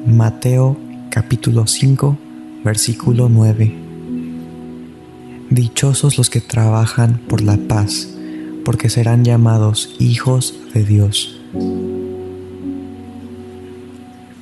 Mateo, 0.05 0.77
capítulo 1.09 1.65
5, 1.65 2.17
versículo 2.65 3.29
9. 3.29 3.73
Dichosos 5.49 6.17
los 6.17 6.29
que 6.29 6.41
trabajan 6.41 7.21
por 7.29 7.41
la 7.41 7.55
paz, 7.55 8.09
porque 8.65 8.89
serán 8.89 9.23
llamados 9.23 9.95
hijos 9.97 10.53
de 10.73 10.83
Dios. 10.83 11.39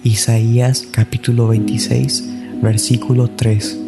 Isaías 0.04 0.88
capítulo 0.92 1.48
26, 1.50 2.28
versículo 2.64 3.30
3. 3.30 3.80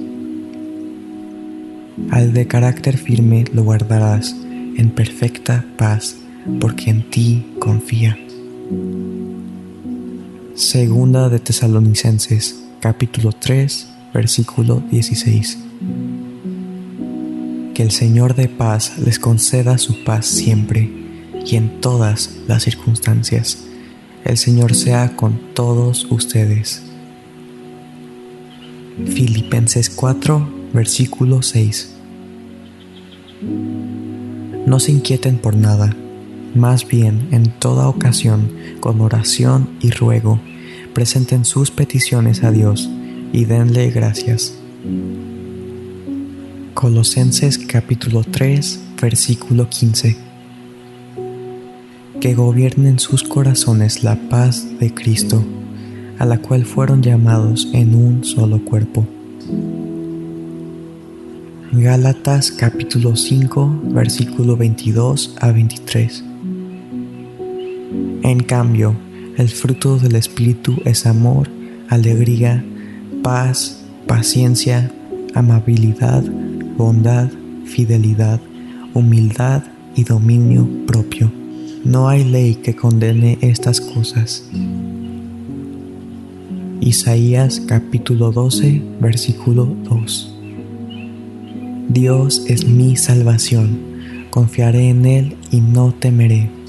Al 2.11 2.33
de 2.33 2.45
carácter 2.45 2.97
firme 2.97 3.45
lo 3.51 3.63
guardarás 3.63 4.35
en 4.77 4.91
perfecta 4.91 5.65
paz, 5.77 6.20
porque 6.59 6.89
en 6.89 7.09
ti 7.09 7.45
confía. 7.59 8.17
Segunda 10.55 11.29
de 11.29 11.39
Tesalonicenses, 11.39 12.63
capítulo 12.79 13.31
3, 13.31 13.87
versículo 14.13 14.81
16. 14.91 15.57
Que 17.73 17.83
el 17.83 17.91
Señor 17.91 18.35
de 18.35 18.47
paz 18.47 18.97
les 18.97 19.19
conceda 19.19 19.77
su 19.77 20.03
paz 20.03 20.25
siempre 20.25 20.89
y 21.45 21.55
en 21.55 21.81
todas 21.81 22.37
las 22.47 22.63
circunstancias. 22.63 23.63
El 24.23 24.37
Señor 24.37 24.75
sea 24.75 25.15
con 25.15 25.39
todos 25.53 26.05
ustedes. 26.11 26.83
Filipenses 29.05 29.89
4, 29.89 30.47
versículo 30.73 31.41
6. 31.41 31.95
No 34.65 34.79
se 34.79 34.91
inquieten 34.91 35.37
por 35.37 35.55
nada, 35.55 35.95
más 36.55 36.87
bien 36.87 37.29
en 37.31 37.51
toda 37.51 37.87
ocasión, 37.87 38.51
con 38.79 39.01
oración 39.01 39.69
y 39.81 39.91
ruego, 39.91 40.39
presenten 40.93 41.45
sus 41.45 41.71
peticiones 41.71 42.43
a 42.43 42.51
Dios 42.51 42.89
y 43.33 43.45
denle 43.45 43.89
gracias. 43.91 44.53
Colosenses 46.73 47.57
capítulo 47.57 48.23
3, 48.23 48.79
versículo 49.01 49.69
15. 49.69 50.17
Que 52.19 52.33
gobiernen 52.33 52.99
sus 52.99 53.23
corazones 53.23 54.03
la 54.03 54.15
paz 54.29 54.67
de 54.79 54.93
Cristo 54.93 55.43
a 56.21 56.25
la 56.25 56.37
cual 56.37 56.65
fueron 56.65 57.01
llamados 57.01 57.67
en 57.73 57.95
un 57.95 58.23
solo 58.23 58.63
cuerpo. 58.63 59.07
Gálatas 61.71 62.51
capítulo 62.51 63.15
5 63.15 63.81
versículo 63.85 64.55
22 64.55 65.35
a 65.41 65.51
23. 65.51 66.30
En 68.23 68.43
cambio, 68.43 68.95
el 69.37 69.49
fruto 69.49 69.97
del 69.97 70.15
Espíritu 70.15 70.75
es 70.85 71.07
amor, 71.07 71.49
alegría, 71.89 72.63
paz, 73.23 73.83
paciencia, 74.05 74.91
amabilidad, 75.33 76.23
bondad, 76.77 77.29
fidelidad, 77.65 78.39
humildad 78.93 79.63
y 79.95 80.03
dominio 80.03 80.67
propio. 80.85 81.31
No 81.83 82.09
hay 82.09 82.23
ley 82.23 82.55
que 82.55 82.75
condene 82.75 83.39
estas 83.41 83.81
cosas. 83.81 84.47
Isaías 86.79 87.59
capítulo 87.59 88.31
12, 88.31 88.83
versículo 88.99 89.65
2. 89.65 90.35
Dios 91.89 92.43
es 92.47 92.65
mi 92.65 92.95
salvación, 92.95 93.79
confiaré 94.29 94.89
en 94.89 95.05
Él 95.05 95.37
y 95.51 95.61
no 95.61 95.91
temeré. 95.91 96.60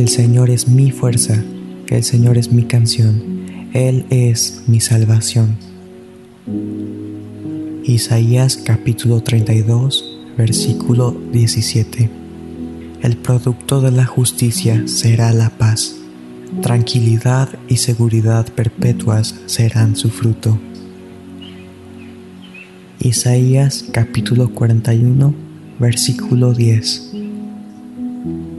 El 0.00 0.08
Señor 0.08 0.48
es 0.48 0.66
mi 0.66 0.92
fuerza, 0.92 1.44
el 1.90 2.02
Señor 2.04 2.38
es 2.38 2.50
mi 2.50 2.62
canción, 2.62 3.22
Él 3.74 4.06
es 4.08 4.62
mi 4.66 4.80
salvación. 4.80 5.58
Isaías 7.84 8.56
capítulo 8.56 9.22
32, 9.22 10.18
versículo 10.38 11.14
17. 11.32 12.08
El 13.02 13.18
producto 13.18 13.82
de 13.82 13.90
la 13.90 14.06
justicia 14.06 14.84
será 14.86 15.34
la 15.34 15.50
paz 15.50 15.96
tranquilidad 16.62 17.50
y 17.68 17.76
seguridad 17.76 18.46
perpetuas 18.54 19.34
serán 19.44 19.96
su 19.96 20.08
fruto. 20.08 20.58
Isaías 23.00 23.84
capítulo 23.92 24.48
41, 24.54 25.34
versículo 25.78 26.54
10. 26.54 27.19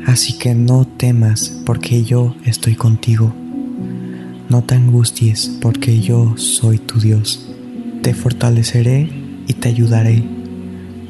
Así 0.06 0.34
que 0.38 0.56
no 0.56 0.86
temas 0.86 1.50
porque 1.66 2.04
yo 2.04 2.36
estoy 2.46 2.76
contigo. 2.76 3.34
No 4.50 4.64
te 4.64 4.76
angusties 4.76 5.58
porque 5.62 6.02
yo 6.02 6.34
soy 6.38 6.80
tu 6.80 7.00
Dios. 7.00 7.48
Te 8.02 8.14
fortaleceré 8.14 9.10
y 9.48 9.54
te 9.54 9.70
ayudaré. 9.70 10.24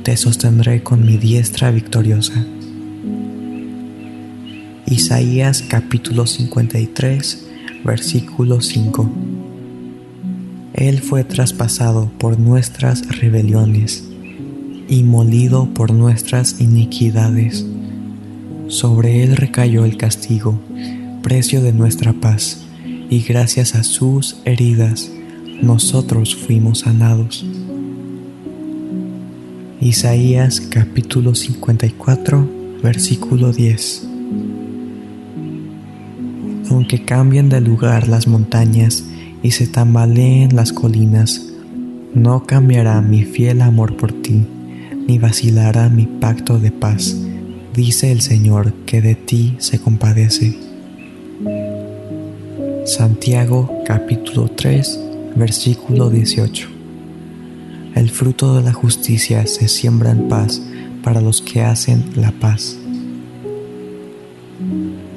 Te 0.04 0.18
sostendré 0.18 0.84
con 0.84 1.06
mi 1.06 1.18
diestra 1.18 1.72
victoriosa. 1.72 2.46
Isaías 4.86 5.64
capítulo 5.64 6.28
53, 6.28 7.48
versículo 7.86 8.62
5. 8.62 9.10
Él 10.74 11.00
fue 11.00 11.24
traspasado 11.24 12.12
por 12.18 12.38
nuestras 12.38 13.08
rebeliones 13.20 14.04
y 14.89 15.04
molido 15.04 15.74
por 15.74 15.94
nuestras 15.94 16.60
iniquidades. 16.60 17.66
Sobre 18.72 19.22
él 19.22 19.36
recayó 19.36 19.84
el 19.84 19.98
castigo, 19.98 20.58
precio 21.22 21.62
de 21.62 21.74
nuestra 21.74 22.14
paz, 22.14 22.64
y 23.10 23.20
gracias 23.20 23.76
a 23.76 23.84
sus 23.84 24.38
heridas 24.46 25.12
nosotros 25.62 26.38
fuimos 26.38 26.80
sanados. 26.80 27.46
Isaías 29.82 30.62
capítulo 30.62 31.36
54, 31.36 32.50
versículo 32.82 33.52
10. 33.52 34.08
Aunque 36.70 37.04
cambien 37.04 37.50
de 37.50 37.60
lugar 37.60 38.08
las 38.08 38.26
montañas 38.26 39.04
y 39.44 39.52
se 39.52 39.68
tambaleen 39.68 40.56
las 40.56 40.72
colinas, 40.72 41.46
no 42.14 42.46
cambiará 42.46 43.02
mi 43.02 43.26
fiel 43.26 43.64
amor 43.64 43.98
por 43.98 44.14
ti, 44.14 44.46
ni 45.10 45.20
vacilará 45.20 45.90
mi 45.90 46.06
pacto 46.06 46.58
de 46.58 46.72
paz, 46.72 47.18
dice 47.74 48.12
el 48.12 48.22
Señor 48.22 48.74
que 48.86 49.02
de 49.02 49.16
ti 49.16 49.56
se 49.60 49.80
compadece. 49.80 50.58
Santiago 52.86 53.82
capítulo 53.86 54.50
3, 54.50 55.00
versículo 55.36 56.10
18. 56.10 56.68
El 57.96 58.10
fruto 58.10 58.56
de 58.56 58.64
la 58.64 58.74
justicia 58.74 59.46
se 59.46 59.68
siembra 59.68 60.12
en 60.12 60.28
paz 60.28 60.62
para 61.04 61.22
los 61.22 61.42
que 61.42 61.62
hacen 61.62 62.04
la 62.16 62.32
paz. 62.32 62.78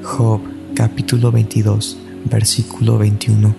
Job 0.03 0.41
capítulo 0.75 1.31
22 1.31 1.97
versículo 2.25 2.97
21. 2.97 3.55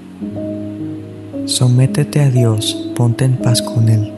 Sométete 1.47 2.21
a 2.21 2.31
Dios, 2.31 2.91
ponte 2.95 3.25
en 3.25 3.37
paz 3.37 3.63
con 3.63 3.89
Él, 3.89 4.13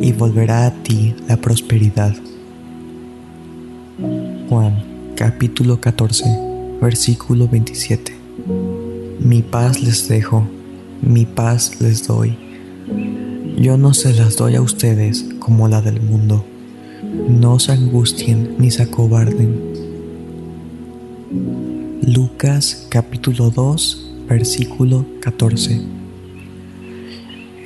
y 0.00 0.12
volverá 0.12 0.66
a 0.66 0.70
ti 0.70 1.14
la 1.28 1.36
prosperidad. 1.36 2.14
Capítulo 5.16 5.80
14 5.80 6.24
versículo 6.80 7.48
27. 7.48 8.12
Mi 9.20 9.42
paz 9.42 9.82
les 9.82 10.08
dejo, 10.08 10.46
mi 11.02 11.24
paz 11.24 11.80
les 11.80 12.06
doy 12.06 12.48
yo 13.58 13.76
no 13.76 13.92
se 13.92 14.12
las 14.12 14.36
doy 14.36 14.54
a 14.54 14.62
ustedes 14.62 15.26
como 15.40 15.66
la 15.66 15.82
del 15.82 16.00
mundo. 16.00 16.44
No 17.28 17.58
se 17.58 17.72
angustien 17.72 18.54
ni 18.56 18.70
se 18.70 18.84
acobarden. 18.84 19.60
Lucas 22.02 22.86
capítulo 22.88 23.50
2 23.50 24.12
versículo 24.28 25.04
14. 25.20 25.82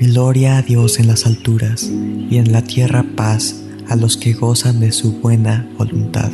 Gloria 0.00 0.56
a 0.56 0.62
Dios 0.62 0.98
en 0.98 1.08
las 1.08 1.26
alturas 1.26 1.90
y 2.30 2.38
en 2.38 2.52
la 2.52 2.62
tierra 2.62 3.04
paz 3.14 3.62
a 3.86 3.94
los 3.94 4.16
que 4.16 4.32
gozan 4.32 4.80
de 4.80 4.92
su 4.92 5.20
buena 5.20 5.68
voluntad. 5.76 6.32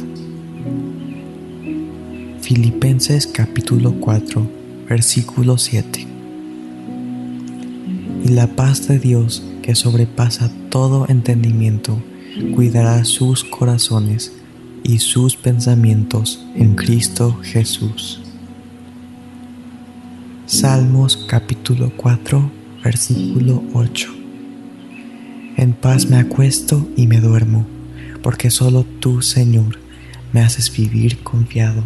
Filipenses 2.49 3.27
capítulo 3.27 3.93
4 4.01 4.51
versículo 4.89 5.59
7 5.59 6.07
y 8.25 8.29
la 8.29 8.47
paz 8.47 8.89
de 8.89 8.99
Dios 8.99 9.43
que 9.61 9.75
sobrepasa 9.75 10.51
todo 10.71 11.05
entendimiento 11.11 12.03
cuidará 12.55 13.05
sus 13.05 13.45
corazones 13.45 14.33
y 14.83 15.01
sus 15.01 15.37
pensamientos 15.37 16.43
en 16.55 16.75
Cristo 16.75 17.39
Jesús. 17.43 18.23
Salmos 20.47 21.19
capítulo 21.29 21.93
4 21.99 22.51
versículo 22.83 23.63
8 23.75 24.11
En 25.59 25.75
paz 25.75 26.09
me 26.09 26.17
acuesto 26.17 26.89
y 26.97 27.09
me 27.09 27.21
duermo, 27.21 27.67
porque 28.23 28.49
solo 28.49 28.87
tú, 29.01 29.21
Señor, 29.21 29.79
me 30.33 30.41
haces 30.41 30.75
vivir 30.75 31.19
confiado. 31.19 31.85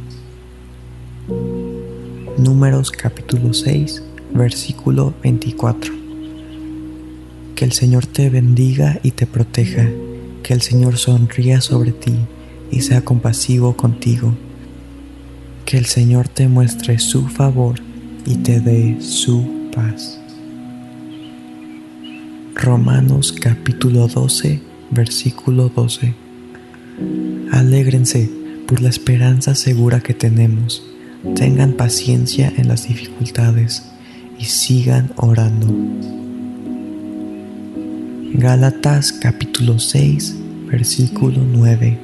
Números 2.38 2.90
capítulo 2.90 3.54
6 3.54 4.02
versículo 4.34 5.14
24 5.22 6.02
que 7.54 7.64
el 7.64 7.72
Señor 7.72 8.06
te 8.06 8.28
bendiga 8.28 8.98
y 9.04 9.12
te 9.12 9.24
proteja, 9.24 9.88
que 10.42 10.52
el 10.52 10.62
Señor 10.62 10.96
sonría 10.96 11.60
sobre 11.60 11.92
ti 11.92 12.14
y 12.72 12.80
sea 12.80 13.04
compasivo 13.04 13.76
contigo, 13.76 14.34
que 15.64 15.78
el 15.78 15.86
Señor 15.86 16.26
te 16.26 16.48
muestre 16.48 16.98
su 16.98 17.28
favor 17.28 17.76
y 18.26 18.38
te 18.38 18.58
dé 18.58 19.00
su 19.00 19.68
paz. 19.72 20.18
Romanos 22.56 23.32
capítulo 23.32 24.08
12, 24.08 24.60
versículo 24.90 25.68
12. 25.68 26.14
Alégrense 27.52 28.28
por 28.66 28.80
la 28.80 28.88
esperanza 28.88 29.54
segura 29.54 30.00
que 30.00 30.14
tenemos, 30.14 30.82
tengan 31.36 31.74
paciencia 31.74 32.52
en 32.56 32.68
las 32.68 32.88
dificultades 32.88 33.84
y 34.38 34.44
sigan 34.44 35.12
orando. 35.16 35.68
Gálatas 38.34 39.12
capítulo 39.12 39.78
6, 39.78 40.36
versículo 40.66 41.38
9. 41.46 41.98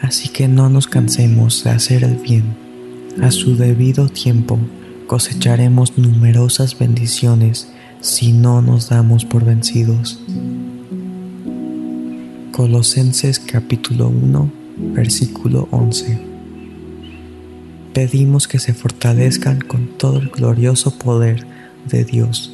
Así 0.00 0.28
que 0.28 0.48
no 0.48 0.68
nos 0.70 0.86
cansemos 0.86 1.64
de 1.64 1.70
hacer 1.70 2.04
el 2.04 2.16
bien. 2.16 2.44
A 3.20 3.30
su 3.30 3.56
debido 3.56 4.08
tiempo 4.08 4.58
cosecharemos 5.06 5.98
numerosas 5.98 6.78
bendiciones 6.78 7.68
si 8.00 8.32
no 8.32 8.62
nos 8.62 8.88
damos 8.88 9.24
por 9.24 9.44
vencidos. 9.44 10.20
Colosenses 12.52 13.38
capítulo 13.38 14.08
1, 14.08 14.50
versículo 14.94 15.68
11. 15.70 16.27
Pedimos 17.98 18.46
que 18.46 18.60
se 18.60 18.74
fortalezcan 18.74 19.60
con 19.60 19.88
todo 19.98 20.18
el 20.20 20.28
glorioso 20.28 20.96
poder 20.96 21.44
de 21.84 22.04
Dios 22.04 22.52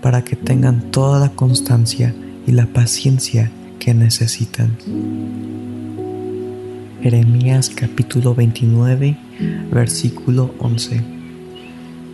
para 0.00 0.24
que 0.24 0.36
tengan 0.36 0.90
toda 0.90 1.20
la 1.20 1.28
constancia 1.32 2.14
y 2.46 2.52
la 2.52 2.64
paciencia 2.64 3.50
que 3.78 3.92
necesitan. 3.92 4.74
Jeremías 7.02 7.68
capítulo 7.68 8.34
29, 8.34 9.18
versículo 9.70 10.54
11. 10.60 11.02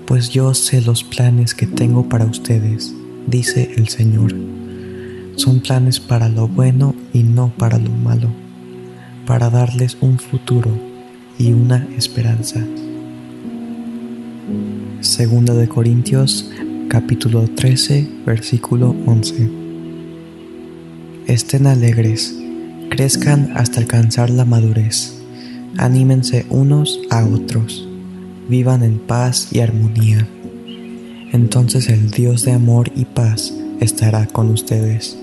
Pues 0.05 0.31
yo 0.31 0.53
sé 0.53 0.81
los 0.81 1.05
planes 1.05 1.55
que 1.55 1.69
tengo 1.69 2.09
para 2.09 2.25
ustedes, 2.25 2.93
dice 3.29 3.75
el 3.77 3.87
Señor. 3.91 4.35
Son 5.37 5.61
planes 5.61 6.01
para 6.01 6.29
lo 6.29 6.49
bueno 6.49 6.97
y 7.13 7.23
no 7.23 7.53
para 7.57 7.79
lo 7.79 7.91
malo, 7.91 8.29
para 9.25 9.51
darles 9.51 9.97
un 10.01 10.19
futuro 10.19 10.92
y 11.39 11.53
una 11.53 11.87
esperanza. 11.97 12.61
Segunda 15.01 15.55
de 15.55 15.69
Corintios 15.69 16.51
capítulo 16.89 17.49
13, 17.49 18.09
versículo 18.27 18.95
11. 19.07 19.51
Estén 21.27 21.67
alegres, 21.67 22.37
crezcan 22.91 23.53
hasta 23.57 23.81
alcanzar 23.81 24.31
la 24.31 24.45
madurez, 24.45 25.23
anímense 25.79 26.45
unos 26.51 27.01
a 27.11 27.25
otros, 27.25 27.89
vivan 28.49 28.83
en 28.83 28.99
paz 28.99 29.49
y 29.53 29.61
armonía. 29.61 30.29
Entonces 31.33 31.89
el 31.89 32.11
Dios 32.11 32.45
de 32.45 32.53
amor 32.53 32.93
y 32.95 33.07
paz 33.07 33.55
estará 33.81 34.27
con 34.27 34.51
ustedes. 34.51 35.17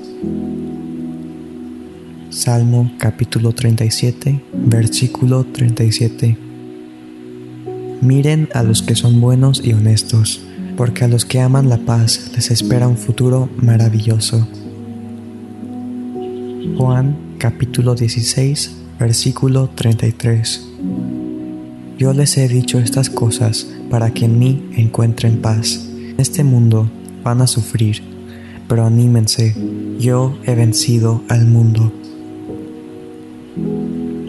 Salmo 2.29 2.91
capítulo 2.99 3.53
37, 3.53 4.39
versículo 4.53 5.45
37. 5.45 6.37
Miren 8.01 8.47
a 8.53 8.61
los 8.61 8.83
que 8.83 8.93
son 8.93 9.19
buenos 9.19 9.63
y 9.65 9.73
honestos 9.73 10.39
porque 10.77 11.05
a 11.05 11.07
los 11.07 11.25
que 11.25 11.39
aman 11.39 11.69
la 11.69 11.79
paz 11.79 12.31
les 12.35 12.51
espera 12.51 12.87
un 12.87 12.97
futuro 12.97 13.49
maravilloso. 13.57 14.47
Juan 16.77 17.17
capítulo 17.39 17.95
16, 17.95 18.75
versículo 18.99 19.71
33. 19.73 20.67
Yo 21.97 22.13
les 22.13 22.37
he 22.37 22.47
dicho 22.47 22.77
estas 22.77 23.09
cosas 23.09 23.67
para 23.89 24.13
que 24.13 24.25
en 24.25 24.37
mí 24.37 24.69
encuentren 24.77 25.41
paz. 25.41 25.83
En 25.95 26.19
este 26.19 26.43
mundo 26.43 26.91
van 27.23 27.41
a 27.41 27.47
sufrir, 27.47 28.03
pero 28.67 28.85
anímense, 28.85 29.55
yo 29.99 30.37
he 30.45 30.53
vencido 30.53 31.23
al 31.27 31.47
mundo. 31.47 31.91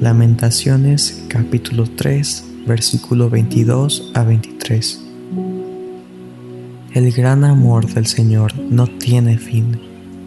Lamentaciones 0.01 1.25
capítulo 1.29 1.85
3, 1.85 2.45
versículo 2.67 3.29
22 3.29 4.13
a 4.15 4.25
23. 4.25 4.99
El 6.95 7.13
gran 7.13 7.45
amor 7.45 7.87
del 7.87 8.07
Señor 8.07 8.59
no 8.59 8.87
tiene 8.87 9.37
fin, 9.37 9.79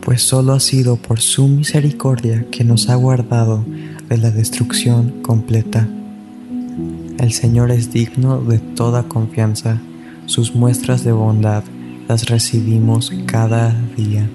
pues 0.06 0.22
solo 0.22 0.54
ha 0.54 0.60
sido 0.60 0.98
por 0.98 1.20
su 1.22 1.48
misericordia 1.48 2.46
que 2.52 2.64
nos 2.64 2.88
ha 2.90 2.94
guardado 2.94 3.66
de 4.10 4.18
la 4.20 4.30
destrucción 4.30 5.24
completa. 5.24 5.88
El 7.18 7.34
Señor 7.34 7.72
es 7.72 7.92
digno 7.92 8.42
de 8.44 8.60
toda 8.60 9.10
confianza, 9.10 9.82
sus 10.28 10.54
muestras 10.54 11.04
de 11.04 11.14
bondad 11.14 11.64
las 12.08 12.30
recibimos 12.30 13.12
cada 13.26 13.76
día. 13.98 14.30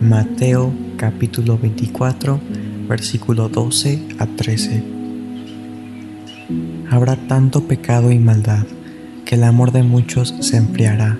Mateo 0.00 0.72
capítulo 0.96 1.58
24, 1.58 2.40
versículo 2.88 3.48
12 3.48 4.08
a 4.18 4.26
13. 4.26 4.84
Habrá 6.90 7.16
tanto 7.16 7.66
pecado 7.66 8.12
y 8.12 8.18
maldad 8.18 8.66
que 9.24 9.36
el 9.36 9.44
amor 9.44 9.72
de 9.72 9.82
muchos 9.82 10.34
se 10.40 10.56
enfriará, 10.56 11.18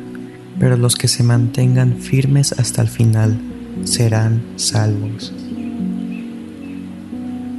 pero 0.59 0.77
los 0.77 0.97
que 0.97 1.09
se 1.09 1.23
mantengan 1.23 1.97
firmes 1.97 2.53
hasta 2.53 2.83
el 2.83 2.89
final 2.89 3.39
serán 3.85 4.43
salvos. 4.57 5.33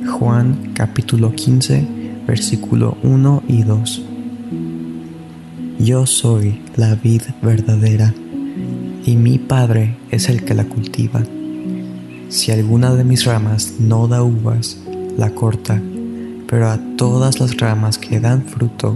Juan 0.08 0.72
capítulo 0.74 1.34
15, 1.34 1.88
versículo 2.28 2.98
1 3.04 3.44
y 3.48 3.64
2. 3.64 4.04
Yo 5.80 6.06
soy 6.06 6.62
la 6.78 6.96
vid 6.96 7.24
verdadera, 7.42 8.14
y 9.06 9.16
mi 9.18 9.38
Padre 9.40 9.98
es 10.10 10.30
el 10.30 10.46
que 10.46 10.54
la 10.54 10.66
cultiva. 10.66 11.22
Si 12.30 12.52
alguna 12.52 12.96
de 12.96 13.04
mis 13.04 13.26
ramas 13.26 13.76
no 13.80 14.08
da 14.08 14.24
uvas, 14.24 14.78
la 15.18 15.30
corta, 15.30 15.82
pero 16.48 16.70
a 16.70 16.80
todas 16.98 17.40
las 17.40 17.58
ramas 17.58 17.98
que 17.98 18.20
dan 18.20 18.44
fruto, 18.44 18.96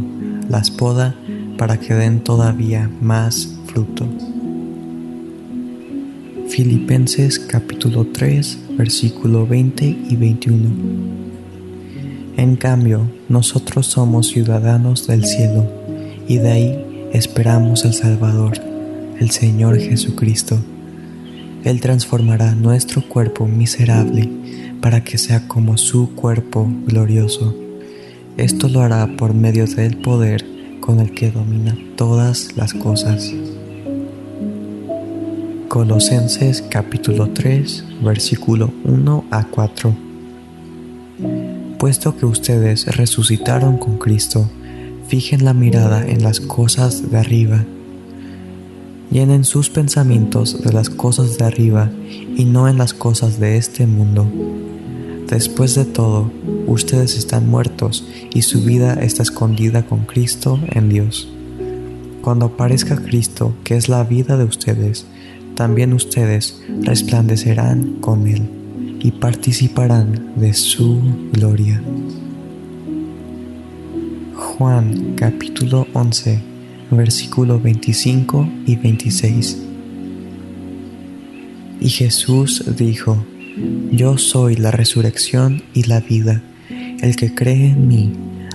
las 0.49 0.71
poda 0.71 1.15
para 1.57 1.79
que 1.79 1.93
den 1.93 2.21
todavía 2.21 2.89
más 3.01 3.55
fruto. 3.67 4.07
Filipenses 6.49 7.37
capítulo 7.37 8.07
3, 8.07 8.59
versículo 8.77 9.45
20 9.45 9.85
y 10.09 10.15
21. 10.15 10.69
En 12.37 12.55
cambio, 12.55 13.09
nosotros 13.29 13.85
somos 13.85 14.27
ciudadanos 14.27 15.05
del 15.07 15.25
cielo 15.25 15.67
y 16.27 16.37
de 16.37 16.51
ahí 16.51 17.09
esperamos 17.13 17.85
al 17.85 17.93
Salvador, 17.93 18.53
el 19.19 19.29
Señor 19.29 19.77
Jesucristo. 19.77 20.57
Él 21.63 21.81
transformará 21.81 22.55
nuestro 22.55 23.01
cuerpo 23.01 23.45
miserable 23.45 24.29
para 24.81 25.03
que 25.03 25.17
sea 25.17 25.47
como 25.47 25.77
su 25.77 26.15
cuerpo 26.15 26.71
glorioso. 26.85 27.53
Esto 28.37 28.69
lo 28.69 28.81
hará 28.81 29.17
por 29.17 29.33
medio 29.33 29.65
del 29.67 29.97
poder 29.97 30.45
con 30.79 30.99
el 31.01 31.11
que 31.11 31.31
domina 31.31 31.77
todas 31.97 32.55
las 32.55 32.73
cosas. 32.73 33.33
Colosenses 35.67 36.63
capítulo 36.63 37.29
3, 37.29 37.83
versículo 38.01 38.71
1 38.85 39.25
a 39.29 39.43
4. 39.43 39.95
Puesto 41.77 42.15
que 42.17 42.25
ustedes 42.25 42.95
resucitaron 42.95 43.77
con 43.77 43.97
Cristo, 43.97 44.49
fijen 45.07 45.43
la 45.43 45.53
mirada 45.53 46.07
en 46.07 46.23
las 46.23 46.39
cosas 46.39 47.11
de 47.11 47.17
arriba. 47.17 47.65
Llenen 49.11 49.43
sus 49.43 49.71
pensamientos 49.71 50.61
de 50.61 50.71
las 50.71 50.91
cosas 50.91 51.37
de 51.39 51.45
arriba 51.45 51.89
y 52.37 52.45
no 52.45 52.67
en 52.67 52.77
las 52.77 52.93
cosas 52.93 53.39
de 53.39 53.57
este 53.57 53.87
mundo. 53.87 54.27
Después 55.27 55.73
de 55.73 55.85
todo, 55.85 56.31
ustedes 56.67 57.17
están 57.17 57.49
muertos 57.49 58.07
y 58.33 58.43
su 58.43 58.61
vida 58.61 58.93
está 58.93 59.23
escondida 59.23 59.83
con 59.83 60.05
Cristo 60.05 60.59
en 60.69 60.89
Dios. 60.89 61.27
Cuando 62.21 62.47
aparezca 62.47 62.97
Cristo, 62.97 63.53
que 63.63 63.77
es 63.77 63.89
la 63.89 64.03
vida 64.03 64.37
de 64.37 64.43
ustedes, 64.43 65.07
también 65.55 65.93
ustedes 65.93 66.61
resplandecerán 66.83 67.95
con 68.01 68.27
Él 68.27 68.47
y 68.99 69.11
participarán 69.11 70.33
de 70.35 70.53
su 70.53 71.01
gloria. 71.31 71.81
Juan 74.35 75.15
capítulo 75.15 75.87
11, 75.93 76.41
versículo 76.91 77.59
25 77.59 78.49
y 78.65 78.75
26. 78.75 79.63
Y 81.81 81.89
Jesús 81.89 82.63
dijo, 82.77 83.23
Yo 83.91 84.17
soy 84.17 84.55
la 84.55 84.71
resurrección 84.71 85.63
y 85.73 85.83
la 85.83 85.99
vida. 85.99 86.41
El 87.01 87.15
que 87.15 87.33
cree 87.33 87.67
en 87.71 87.87
mí, 87.87 88.13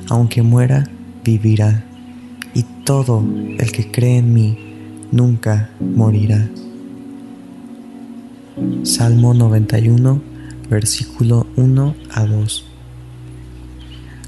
aunque 0.09 0.43
muera, 0.43 0.89
vivirá. 1.25 1.85
Y 2.55 2.65
todo 2.85 3.25
el 3.59 3.73
que 3.73 3.91
cree 3.91 4.19
en 4.19 4.33
mí, 4.33 4.59
nunca 5.11 5.71
morirá. 5.81 6.49
Salmo 8.83 9.35
91, 9.35 10.21
versículo 10.69 11.47
1 11.57 11.95
a 12.11 12.27
2. 12.27 12.65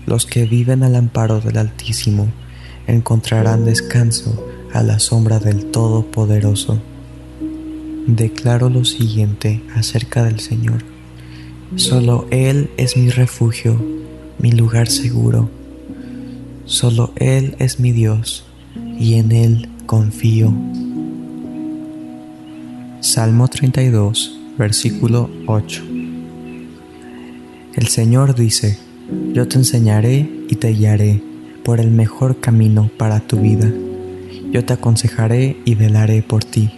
Los 0.07 0.27
que 0.27 0.47
viven 0.47 0.83
al 0.83 0.97
amparo 0.97 1.41
del 1.41 1.59
Altísimo 1.59 2.29
encontrarán 2.87 3.65
descanso 3.65 4.47
a 4.73 4.83
la 4.83 4.99
sombra 4.99 5.39
del 5.39 5.67
Todopoderoso. 5.67 6.81
Declaro 8.07 8.71
lo 8.71 8.85
siguiente 8.85 9.63
acerca 9.75 10.25
del 10.25 10.41
Señor. 10.41 10.85
Solo 11.75 12.27
Él 12.31 12.71
es 12.77 12.97
mi 12.97 13.11
refugio, 13.11 13.85
mi 14.39 14.53
lugar 14.53 14.89
seguro. 14.89 15.51
Solo 16.65 17.13
Él 17.17 17.57
es 17.59 17.81
mi 17.81 17.93
Dios, 17.93 18.45
y 18.99 19.15
en 19.15 19.33
Él 19.33 19.69
confío. 19.87 20.53
Salmo 23.01 23.49
32, 23.49 24.39
versículo 24.59 25.29
8. 25.47 25.83
El 27.75 27.89
Señor 27.89 28.35
dice, 28.35 28.79
yo 29.33 29.47
te 29.49 29.59
enseñaré 29.59 30.29
y 30.49 30.57
te 30.57 30.69
guiaré 30.69 31.23
por 31.67 31.81
el 31.81 31.91
mejor 31.91 32.39
camino 32.39 32.89
para 32.97 33.19
tu 33.19 33.41
vida. 33.41 33.69
Yo 34.53 34.65
te 34.65 34.73
aconsejaré 34.73 35.57
y 35.65 35.75
velaré 35.75 36.23
por 36.23 36.45
ti. 36.45 36.71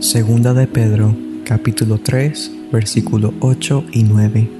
Segunda 0.00 0.52
de 0.52 0.66
Pedro, 0.66 1.16
capítulo 1.46 1.96
3, 1.96 2.52
versículo 2.70 3.32
8 3.40 3.86
y 3.92 4.02
9. 4.02 4.50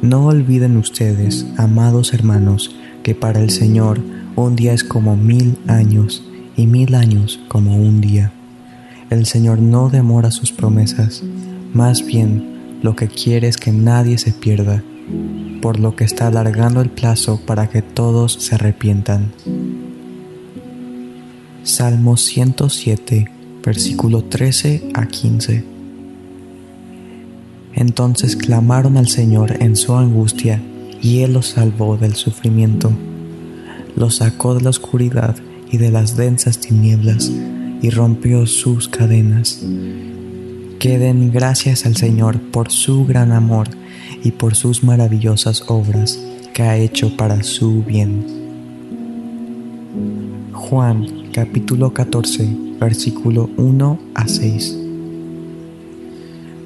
No 0.00 0.24
olviden 0.24 0.78
ustedes, 0.78 1.44
amados 1.58 2.14
hermanos, 2.14 2.74
que 3.02 3.14
para 3.14 3.38
el 3.38 3.50
Señor 3.50 4.00
un 4.34 4.56
día 4.56 4.72
es 4.72 4.84
como 4.84 5.18
mil 5.18 5.58
años 5.66 6.24
y 6.56 6.66
mil 6.66 6.94
años 6.94 7.40
como 7.48 7.76
un 7.76 8.00
día. 8.00 8.32
El 9.10 9.26
Señor 9.26 9.60
no 9.60 9.90
demora 9.90 10.30
sus 10.30 10.50
promesas, 10.50 11.22
más 11.74 12.06
bien 12.06 12.78
lo 12.82 12.96
que 12.96 13.08
quiere 13.08 13.48
es 13.48 13.58
que 13.58 13.70
nadie 13.70 14.16
se 14.16 14.32
pierda, 14.32 14.82
por 15.62 15.78
lo 15.78 15.96
que 15.96 16.04
está 16.04 16.26
alargando 16.26 16.82
el 16.82 16.90
plazo 16.90 17.40
para 17.46 17.70
que 17.70 17.80
todos 17.80 18.32
se 18.34 18.56
arrepientan. 18.56 19.32
Salmo 21.62 22.16
107, 22.16 23.30
versículo 23.64 24.24
13 24.24 24.90
a 24.92 25.06
15. 25.06 25.64
Entonces 27.74 28.34
clamaron 28.36 28.96
al 28.96 29.08
Señor 29.08 29.62
en 29.62 29.76
su 29.76 29.94
angustia, 29.94 30.60
y 31.00 31.20
Él 31.20 31.32
los 31.32 31.46
salvó 31.46 31.96
del 31.96 32.14
sufrimiento. 32.14 32.90
Los 33.96 34.16
sacó 34.16 34.54
de 34.54 34.62
la 34.62 34.70
oscuridad 34.70 35.36
y 35.70 35.78
de 35.78 35.90
las 35.90 36.16
densas 36.16 36.58
tinieblas 36.58 37.30
y 37.80 37.90
rompió 37.90 38.46
sus 38.46 38.88
cadenas. 38.88 39.60
Que 40.80 40.98
den 40.98 41.30
gracias 41.32 41.86
al 41.86 41.96
Señor 41.96 42.40
por 42.40 42.70
su 42.70 43.06
gran 43.06 43.30
amor 43.30 43.68
y 44.22 44.32
por 44.32 44.54
sus 44.54 44.82
maravillosas 44.82 45.64
obras 45.68 46.18
que 46.52 46.62
ha 46.62 46.76
hecho 46.76 47.16
para 47.16 47.42
su 47.42 47.82
bien. 47.82 48.24
Juan 50.52 51.06
capítulo 51.32 51.92
14 51.92 52.48
versículo 52.80 53.50
1 53.56 53.98
a 54.14 54.28
6. 54.28 54.78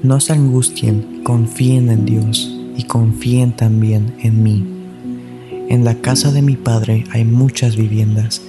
No 0.03 0.19
se 0.19 0.33
angustien, 0.33 1.21
confíen 1.23 1.89
en 1.89 2.05
Dios 2.05 2.53
y 2.77 2.83
confíen 2.83 3.55
también 3.55 4.13
en 4.19 4.43
mí. 4.43 4.63
En 5.69 5.83
la 5.83 5.95
casa 5.95 6.31
de 6.31 6.41
mi 6.41 6.55
Padre 6.55 7.03
hay 7.11 7.25
muchas 7.25 7.75
viviendas 7.75 8.41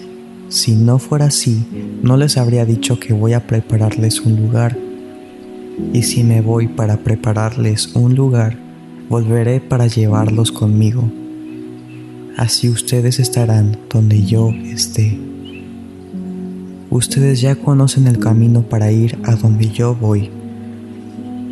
si 0.48 0.74
no 0.74 0.98
fuera 0.98 1.26
así, 1.26 1.66
no 2.02 2.16
les 2.16 2.38
habría 2.38 2.64
dicho 2.64 2.98
que 2.98 3.12
voy 3.12 3.34
a 3.34 3.46
prepararles 3.46 4.22
un 4.22 4.36
lugar. 4.36 4.78
Y 5.92 6.04
si 6.04 6.24
me 6.24 6.40
voy 6.40 6.68
para 6.68 6.96
prepararles 6.96 7.94
un 7.94 8.14
lugar, 8.14 8.56
volveré 9.08 9.60
para 9.60 9.86
llevarlos 9.86 10.52
conmigo. 10.52 11.10
Así 12.36 12.68
ustedes 12.68 13.18
estarán 13.18 13.78
donde 13.90 14.24
yo 14.24 14.50
esté. 14.50 15.18
Ustedes 16.90 17.40
ya 17.40 17.56
conocen 17.56 18.06
el 18.06 18.18
camino 18.18 18.62
para 18.62 18.92
ir 18.92 19.18
a 19.24 19.34
donde 19.34 19.70
yo 19.70 19.94
voy. 19.94 20.30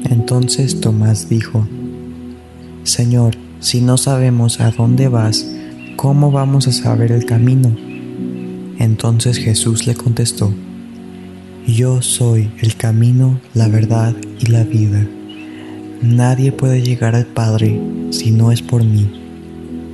Entonces 0.05 0.81
Tomás 0.81 1.29
dijo, 1.29 1.67
Señor, 2.85 3.35
si 3.61 3.81
no 3.81 3.97
sabemos 3.97 4.61
a 4.61 4.71
dónde 4.71 5.09
vas, 5.09 5.47
¿cómo 5.97 6.31
vamos 6.31 6.69
a 6.69 6.73
saber 6.73 7.11
el 7.11 7.25
camino? 7.25 7.75
Entonces 8.79 9.39
Jesús 9.39 9.87
le 9.87 9.95
contestó, 9.95 10.53
Yo 11.67 12.03
soy 12.03 12.51
el 12.61 12.77
camino, 12.77 13.41
la 13.55 13.69
verdad 13.69 14.15
y 14.39 14.47
la 14.47 14.63
vida. 14.63 15.07
Nadie 16.03 16.53
puede 16.53 16.83
llegar 16.83 17.15
al 17.15 17.27
Padre 17.27 17.81
si 18.11 18.31
no 18.31 18.53
es 18.53 18.63
por 18.63 18.85
mí. 18.85 19.11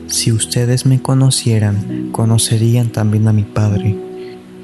Si 0.08 0.32
ustedes 0.32 0.84
me 0.84 1.00
conocieran, 1.00 2.10
conocerían 2.12 2.88
también 2.88 3.28
a 3.28 3.32
mi 3.32 3.44
Padre, 3.44 3.96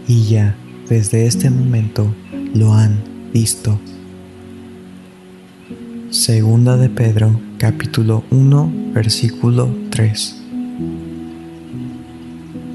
y 0.06 0.24
ya 0.24 0.56
desde 0.88 1.26
este 1.26 1.48
momento 1.48 2.12
lo 2.54 2.74
han 2.74 2.98
visto. 3.32 3.78
Segunda 6.10 6.76
de 6.76 6.88
Pedro, 6.88 7.40
capítulo 7.58 8.24
1, 8.30 8.72
versículo 8.92 9.68
3. 9.90 10.36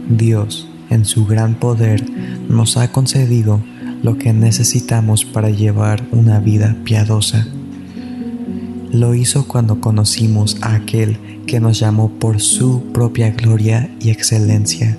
Dios, 0.10 0.68
en 0.90 1.06
su 1.06 1.26
gran 1.26 1.56
poder, 1.56 2.04
nos 2.50 2.78
ha 2.78 2.92
concedido 2.92 3.60
lo 4.04 4.18
que 4.18 4.34
necesitamos 4.34 5.26
para 5.26 5.50
llevar 5.50 6.04
una 6.12 6.40
vida 6.40 6.76
piadosa. 6.84 7.48
Lo 8.94 9.16
hizo 9.16 9.48
cuando 9.48 9.82
conocimos 9.82 10.56
a 10.62 10.76
aquel 10.76 11.18
que 11.48 11.60
nos 11.60 11.80
llamó 11.80 12.12
por 12.12 12.40
su 12.40 12.84
propia 12.94 13.32
gloria 13.32 13.90
y 14.00 14.12
excelencia. 14.12 14.96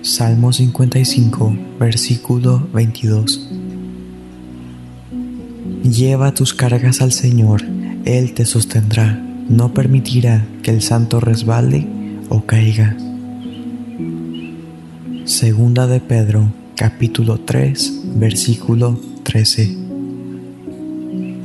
Salmo 0.00 0.52
55, 0.52 1.56
versículo 1.80 2.68
22. 2.72 3.50
Lleva 5.82 6.32
tus 6.32 6.54
cargas 6.54 7.00
al 7.00 7.10
Señor, 7.10 7.64
Él 8.04 8.32
te 8.32 8.44
sostendrá, 8.44 9.20
no 9.48 9.74
permitirá 9.74 10.46
que 10.62 10.70
el 10.70 10.82
santo 10.82 11.18
resbale 11.18 11.84
o 12.28 12.46
caiga. 12.46 12.96
Segunda 15.24 15.88
de 15.88 15.98
Pedro, 15.98 16.48
capítulo 16.76 17.40
3, 17.40 18.02
versículo 18.14 19.00
13. 19.24 19.85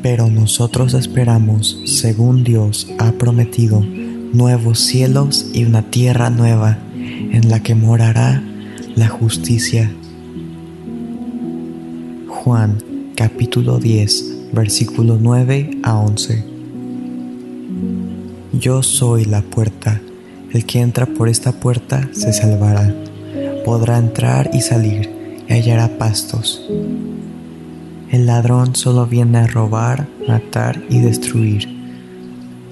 Pero 0.01 0.29
nosotros 0.29 0.93
esperamos, 0.95 1.79
según 1.85 2.43
Dios 2.43 2.87
ha 2.97 3.11
prometido, 3.13 3.81
nuevos 4.33 4.79
cielos 4.79 5.51
y 5.53 5.65
una 5.65 5.83
tierra 5.91 6.29
nueva, 6.29 6.79
en 6.95 7.49
la 7.49 7.61
que 7.61 7.75
morará 7.75 8.43
la 8.95 9.07
justicia. 9.07 9.91
Juan 12.27 12.77
capítulo 13.15 13.77
10, 13.77 14.51
versículo 14.53 15.17
9 15.21 15.81
a 15.83 15.97
11. 15.97 16.43
Yo 18.53 18.81
soy 18.81 19.25
la 19.25 19.41
puerta, 19.41 20.01
el 20.51 20.65
que 20.65 20.79
entra 20.81 21.05
por 21.05 21.29
esta 21.29 21.51
puerta 21.51 22.09
se 22.11 22.33
salvará, 22.33 22.93
podrá 23.63 23.97
entrar 23.97 24.49
y 24.53 24.61
salir 24.61 25.09
y 25.47 25.53
hallará 25.53 25.97
pastos. 25.97 26.61
El 28.11 28.25
ladrón 28.25 28.75
solo 28.75 29.07
viene 29.07 29.37
a 29.37 29.47
robar, 29.47 30.05
matar 30.27 30.83
y 30.89 30.99
destruir. 30.99 31.69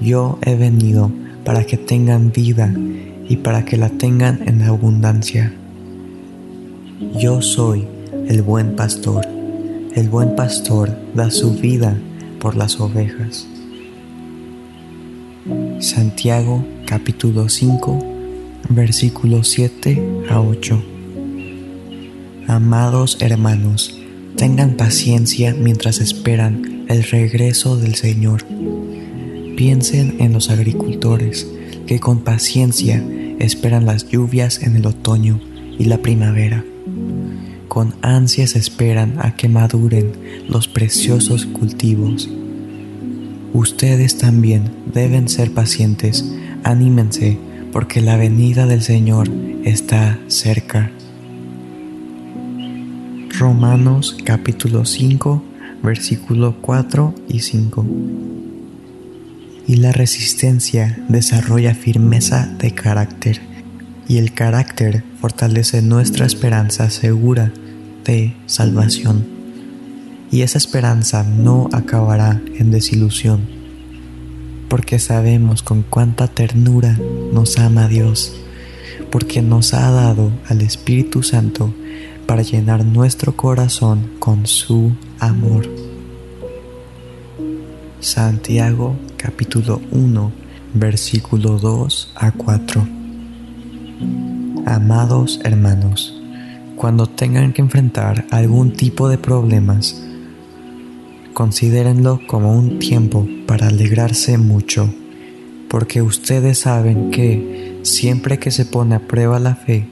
Yo 0.02 0.38
he 0.42 0.56
venido 0.56 1.12
para 1.46 1.64
que 1.64 1.78
tengan 1.78 2.34
vida 2.34 2.74
y 3.30 3.38
para 3.38 3.64
que 3.64 3.78
la 3.78 3.88
tengan 3.88 4.42
en 4.46 4.62
abundancia. 4.64 5.54
Yo 7.18 7.42
soy 7.42 7.88
el 8.28 8.42
buen 8.42 8.76
pastor. 8.76 9.26
El 9.96 10.10
buen 10.10 10.36
pastor 10.36 10.92
da 11.16 11.32
su 11.32 11.54
vida 11.54 11.96
por 12.42 12.58
las 12.58 12.78
ovejas. 12.82 13.48
Santiago 15.80 16.66
capítulo 16.86 17.48
5 17.48 18.04
versículos 18.68 19.48
7 19.48 20.26
a 20.30 20.42
8. 20.42 20.84
Amados 22.48 23.18
hermanos, 23.22 23.99
tengan 24.40 24.78
paciencia 24.78 25.54
mientras 25.54 26.00
esperan 26.00 26.86
el 26.88 27.04
regreso 27.04 27.78
del 27.78 27.96
Señor. 27.96 28.46
Piensen 29.56 30.16
en 30.20 30.34
los 30.34 30.50
agricultores 30.50 31.46
que 31.86 32.00
con 32.00 32.24
paciencia 32.24 33.04
esperan 33.38 33.86
las 33.86 34.08
lluvias 34.08 34.64
en 34.64 34.78
el 34.78 34.86
otoño 34.86 35.42
y 35.78 35.86
la 35.86 35.98
primavera 36.00 36.64
con 37.68 37.94
ansias 38.02 38.56
esperan 38.56 39.20
a 39.20 39.36
que 39.36 39.48
maduren 39.48 40.12
los 40.48 40.68
preciosos 40.68 41.46
cultivos. 41.46 42.28
Ustedes 43.54 44.18
también 44.18 44.72
deben 44.92 45.30
ser 45.30 45.54
pacientes, 45.54 46.26
anímense, 46.64 47.38
porque 47.72 48.02
la 48.02 48.18
venida 48.18 48.66
del 48.66 48.82
Señor 48.82 49.30
está 49.64 50.20
cerca. 50.28 50.92
Romanos 53.40 54.18
capítulo 54.26 54.84
5, 54.84 55.42
versículo 55.82 56.58
4 56.60 57.16
y 57.30 57.40
5. 57.40 57.86
Y 59.66 59.78
la 59.78 59.94
resistencia 59.94 61.02
desarrolla 61.08 61.74
firmeza 61.74 62.54
de 62.60 62.72
carácter, 62.72 63.40
y 64.10 64.18
el 64.18 64.34
carácter 64.34 65.06
fortalece 65.22 65.82
nuestra 65.82 66.26
esperanza 66.26 66.90
segura 66.90 67.54
de 68.04 68.36
salvación. 68.46 69.26
Y 70.32 70.42
esa 70.42 70.58
esperanza 70.58 71.24
no 71.24 71.70
acabará 71.72 72.42
en 72.58 72.72
desilusión, 72.72 73.48
porque 74.68 75.00
sabemos 75.00 75.64
con 75.64 75.84
cuánta 75.84 76.28
ternura 76.28 77.00
nos 77.32 77.58
ama 77.58 77.88
Dios, 77.88 78.36
porque 79.10 79.42
nos 79.42 79.74
ha 79.74 79.90
dado 79.92 80.30
al 80.50 80.60
Espíritu 80.60 81.24
Santo 81.24 81.74
para 82.30 82.43
llenar 82.43 82.86
nuestro 82.86 83.36
corazón 83.36 84.11
con 84.19 84.45
su 84.45 84.91
amor. 85.17 85.67
Santiago 88.01 88.95
capítulo 89.17 89.82
1 89.89 90.32
versículo 90.75 91.57
2 91.57 92.11
a 92.13 92.32
4 92.32 92.88
Amados 94.67 95.39
hermanos, 95.43 96.21
cuando 96.75 97.07
tengan 97.07 97.51
que 97.51 97.63
enfrentar 97.63 98.27
algún 98.30 98.73
tipo 98.73 99.09
de 99.09 99.17
problemas, 99.17 99.99
considérenlo 101.34 102.21
como 102.27 102.53
un 102.53 102.77
tiempo 102.77 103.27
para 103.47 103.69
alegrarse 103.69 104.38
mucho, 104.38 104.88
porque 105.67 106.03
ustedes 106.03 106.59
saben 106.59 107.09
que 107.09 107.80
siempre 107.82 108.38
que 108.38 108.51
se 108.51 108.65
pone 108.65 108.93
a 108.93 109.07
prueba 109.07 109.39
la 109.39 109.55
fe, 109.55 109.88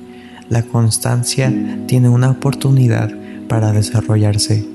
la 0.50 0.64
constancia 0.64 1.54
tiene 1.88 2.10
una 2.10 2.32
oportunidad 2.32 3.12
para 3.48 3.72
desarrollarse. 3.72 4.66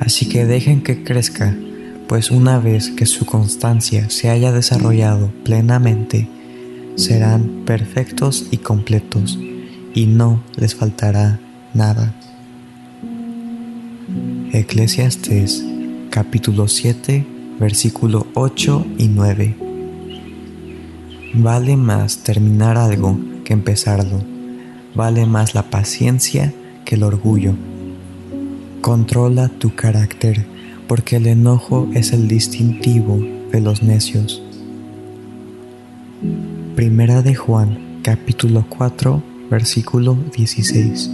Así 0.00 0.28
que 0.28 0.44
dejen 0.44 0.82
que 0.82 1.02
crezca, 1.04 1.54
pues 2.06 2.30
una 2.30 2.58
vez 2.58 2.90
que 2.90 3.06
su 3.06 3.26
constancia 3.26 4.10
se 4.10 4.30
haya 4.30 4.52
desarrollado 4.52 5.30
plenamente, 5.44 6.28
serán 6.96 7.64
perfectos 7.66 8.46
y 8.50 8.58
completos 8.58 9.38
y 9.94 10.06
no 10.06 10.42
les 10.56 10.74
faltará 10.74 11.40
nada. 11.74 12.14
Eclesiastes 14.52 15.64
capítulo 16.10 16.68
7 16.68 17.26
versículo 17.58 18.26
8 18.34 18.86
y 18.98 19.08
9 19.08 19.56
Vale 21.34 21.76
más 21.76 22.18
terminar 22.18 22.78
algo 22.78 23.18
que 23.44 23.52
empezarlo, 23.52 24.22
vale 24.96 25.26
más 25.26 25.54
la 25.54 25.64
paciencia 25.64 26.52
que 26.84 26.94
el 26.94 27.02
orgullo. 27.02 27.52
Controla 28.80 29.48
tu 29.48 29.74
carácter, 29.74 30.46
porque 30.88 31.16
el 31.16 31.26
enojo 31.26 31.88
es 31.94 32.12
el 32.12 32.28
distintivo 32.28 33.18
de 33.52 33.60
los 33.60 33.82
necios. 33.82 34.42
Primera 36.74 37.22
de 37.22 37.34
Juan, 37.34 38.00
capítulo 38.02 38.64
4, 38.68 39.22
versículo 39.50 40.16
16. 40.34 41.10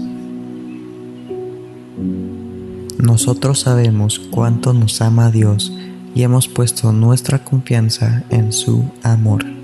Nosotros 2.98 3.60
sabemos 3.60 4.20
cuánto 4.30 4.72
nos 4.72 5.02
ama 5.02 5.30
Dios 5.30 5.72
y 6.14 6.22
hemos 6.22 6.46
puesto 6.46 6.92
nuestra 6.92 7.42
confianza 7.42 8.22
en 8.30 8.52
su 8.52 8.84
amor. 9.02 9.61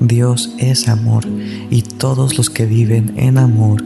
Dios 0.00 0.54
es 0.58 0.88
amor 0.88 1.24
y 1.70 1.82
todos 1.82 2.36
los 2.36 2.50
que 2.50 2.66
viven 2.66 3.14
en 3.16 3.38
amor 3.38 3.82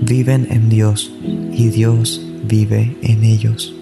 viven 0.00 0.46
en 0.50 0.68
Dios 0.68 1.12
y 1.22 1.68
Dios 1.68 2.20
vive 2.46 2.96
en 3.02 3.24
ellos. 3.24 3.74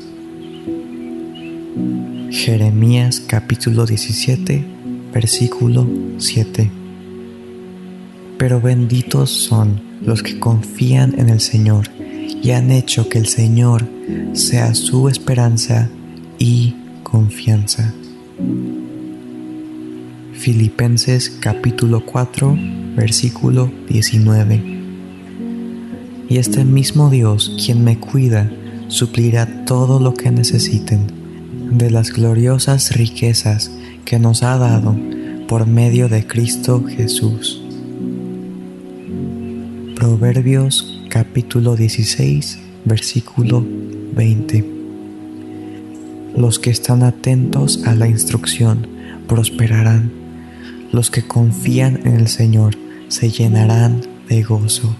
Jeremías 2.31 3.21
capítulo 3.21 3.87
17 3.87 4.65
versículo 5.13 5.87
7 6.19 6.71
pero 8.39 8.61
benditos 8.61 9.31
son 9.31 9.81
los 10.05 10.23
que 10.23 10.41
confían 10.41 11.19
en 11.19 11.29
el 11.29 11.41
Señor 11.41 11.89
y 12.43 12.51
han 12.51 12.73
hecho 12.73 13.09
que 13.09 13.19
el 13.19 13.27
Señor 13.27 13.87
sea 14.33 14.75
su 14.75 15.09
esperanza 15.09 15.89
y 16.39 16.75
confianza. 17.05 17.95
Filipenses 20.43 21.31
capítulo 21.31 22.05
4 22.05 22.59
versículo 22.97 23.71
19. 23.89 24.61
Y 26.29 26.37
este 26.37 26.65
mismo 26.65 27.11
Dios, 27.11 27.57
quien 27.65 27.85
me 27.85 28.01
cuida, 28.01 28.51
suplirá 28.89 29.65
todo 29.65 30.01
lo 30.01 30.15
que 30.15 30.33
necesiten 30.33 31.07
de 31.71 31.93
las 31.93 32.13
gloriosas 32.13 32.97
riquezas 32.97 33.71
que 34.05 34.19
nos 34.19 34.43
ha 34.43 34.59
dado 34.59 34.97
por 35.47 35.69
medio 35.69 36.09
de 36.09 36.27
Cristo 36.27 36.83
Jesús. 36.89 37.63
Proverbios 39.95 41.05
capítulo 41.09 41.77
16, 41.77 42.59
versículo 42.85 43.65
20. 44.17 44.65
Los 46.37 46.59
que 46.59 46.71
están 46.71 47.05
atentos 47.05 47.85
a 47.87 47.95
la 47.95 48.09
instrucción 48.09 48.89
prosperarán. 49.29 50.22
Los 50.93 51.11
que 51.11 51.23
confían 51.23 52.01
en 52.05 52.17
el 52.17 52.29
Señor 52.29 52.77
se 53.09 53.31
llenarán 53.31 54.03
de 54.29 54.43
gozo. 54.43 54.95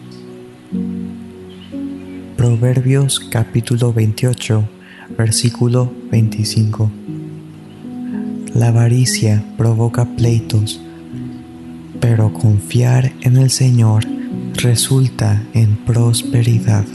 Proverbios 2.35 3.21
capítulo 3.21 3.93
28, 3.93 4.65
versículo 5.19 5.93
25. 6.11 6.91
La 8.55 8.69
avaricia 8.69 9.45
provoca 9.59 10.07
pleitos, 10.17 10.81
pero 12.01 12.33
confiar 12.33 13.13
en 13.21 13.37
el 13.37 13.51
Señor 13.51 14.05
resulta 14.55 15.43
en 15.53 15.77
prosperidad. 15.77 16.87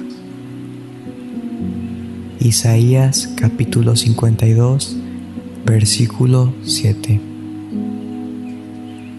Isaías 2.40 3.30
capítulo 3.36 3.96
52, 3.96 4.98
versículo 5.66 6.52
7. 6.64 7.27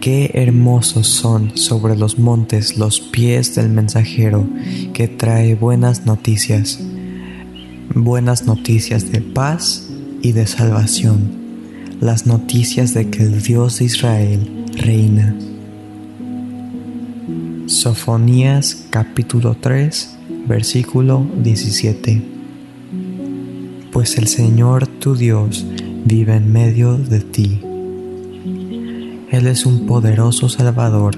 Qué 0.01 0.31
hermosos 0.33 1.07
son 1.07 1.57
sobre 1.57 1.97
los 1.97 2.19
montes 2.19 2.77
los 2.77 3.01
pies 3.01 3.55
del 3.55 3.67
mensajero 3.67 4.47
que 4.93 5.09
trae 5.09 5.55
buenas 5.55 6.05
noticias, 6.05 6.79
buenas 7.93 8.45
noticias 8.45 9.11
de 9.11 9.19
paz 9.19 9.89
y 10.21 10.31
de 10.31 10.47
salvación, 10.47 11.19
las 11.99 12.25
noticias 12.25 12.93
de 12.93 13.09
que 13.09 13.23
el 13.23 13.41
Dios 13.41 13.79
de 13.79 13.85
Israel 13.85 14.65
reina. 14.77 15.35
Sofonías 17.65 18.85
capítulo 18.91 19.57
3, 19.59 20.17
versículo 20.47 21.27
17. 21.43 22.21
Pues 23.91 24.17
el 24.17 24.29
Señor 24.29 24.87
tu 24.87 25.17
Dios 25.17 25.65
vive 26.05 26.37
en 26.37 26.53
medio 26.53 26.97
de 26.97 27.19
ti 27.19 27.59
él 29.31 29.45
es 29.45 29.67
un 29.67 29.85
poderoso 29.85 30.49
Salvador, 30.49 31.15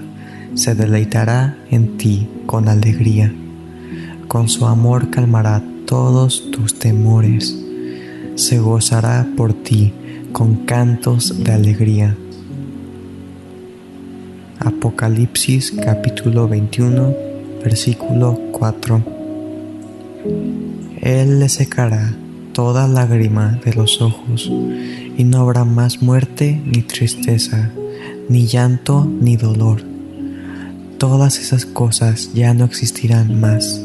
se 0.53 0.76
deleitará 0.76 1.57
en 1.70 1.97
ti 1.97 2.28
con 2.45 2.68
alegría. 2.68 3.34
Con 4.28 4.49
su 4.49 4.66
amor 4.66 5.09
calmará 5.09 5.64
todos 5.86 6.51
tus 6.51 6.78
temores. 6.78 7.57
Se 8.36 8.59
gozará 8.59 9.26
por 9.38 9.53
ti 9.53 9.93
con 10.34 10.66
cantos 10.66 11.41
de 11.41 11.53
alegría. 11.53 12.18
Apocalipsis 14.59 15.72
capítulo 15.72 16.49
21, 16.49 17.16
versículo 17.64 18.38
4. 18.51 19.03
Él 21.01 21.39
le 21.39 21.47
secará 21.47 22.14
toda 22.51 22.89
lágrima 22.89 23.59
de 23.64 23.74
los 23.74 24.01
ojos, 24.01 24.51
y 25.18 25.24
no 25.24 25.39
habrá 25.39 25.64
más 25.64 26.01
muerte 26.01 26.62
ni 26.66 26.82
tristeza 26.82 27.72
ni 28.32 28.48
llanto, 28.48 29.06
ni 29.06 29.36
dolor. 29.36 29.82
Todas 30.98 31.38
esas 31.38 31.66
cosas 31.66 32.34
ya 32.34 32.54
no 32.54 32.64
existirán 32.64 33.42
más. 33.42 33.82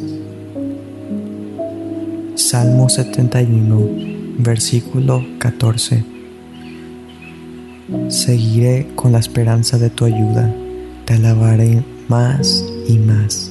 Salmo 2.36 2.88
71, 2.88 4.36
versículo 4.38 5.26
14. 5.38 6.04
Seguiré 8.08 8.86
con 8.94 9.10
la 9.10 9.18
esperanza 9.18 9.78
de 9.78 9.90
tu 9.90 10.04
ayuda, 10.04 10.54
te 11.06 11.14
alabaré 11.14 11.82
más 12.06 12.64
y 12.86 12.98
más. 12.98 13.50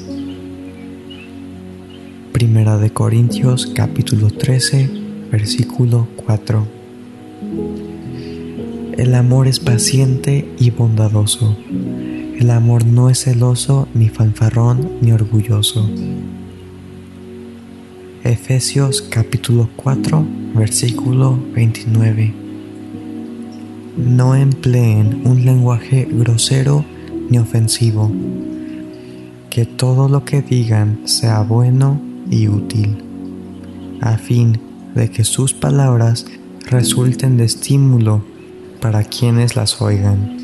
Primera 2.31 2.77
de 2.77 2.91
Corintios 2.91 3.67
capítulo 3.67 4.29
13, 4.29 4.89
versículo 5.29 6.07
4. 6.25 7.94
El 8.97 9.13
amor 9.13 9.49
es 9.49 9.59
paciente 9.59 10.49
y 10.57 10.69
bondadoso. 10.69 11.57
El 12.39 12.49
amor 12.49 12.85
no 12.85 13.09
es 13.09 13.25
celoso, 13.25 13.89
ni 13.93 14.07
fanfarrón, 14.07 14.89
ni 15.01 15.11
orgulloso. 15.11 15.89
Efesios 18.23 19.01
capítulo 19.01 19.67
4, 19.75 20.25
versículo 20.55 21.37
29. 21.53 22.33
No 23.97 24.33
empleen 24.33 25.23
un 25.25 25.43
lenguaje 25.43 26.07
grosero 26.09 26.85
ni 27.29 27.37
ofensivo. 27.37 28.09
Que 29.49 29.65
todo 29.65 30.07
lo 30.07 30.23
que 30.23 30.41
digan 30.41 31.01
sea 31.03 31.41
bueno 31.41 31.99
y 32.31 32.47
útil, 32.47 33.03
a 33.99 34.17
fin 34.17 34.57
de 34.95 35.09
que 35.09 35.25
sus 35.25 35.53
palabras 35.53 36.25
resulten 36.69 37.35
de 37.35 37.43
estímulo 37.43 38.34
para 38.81 39.03
quienes 39.03 39.55
las 39.55 39.81
oigan. 39.81 40.37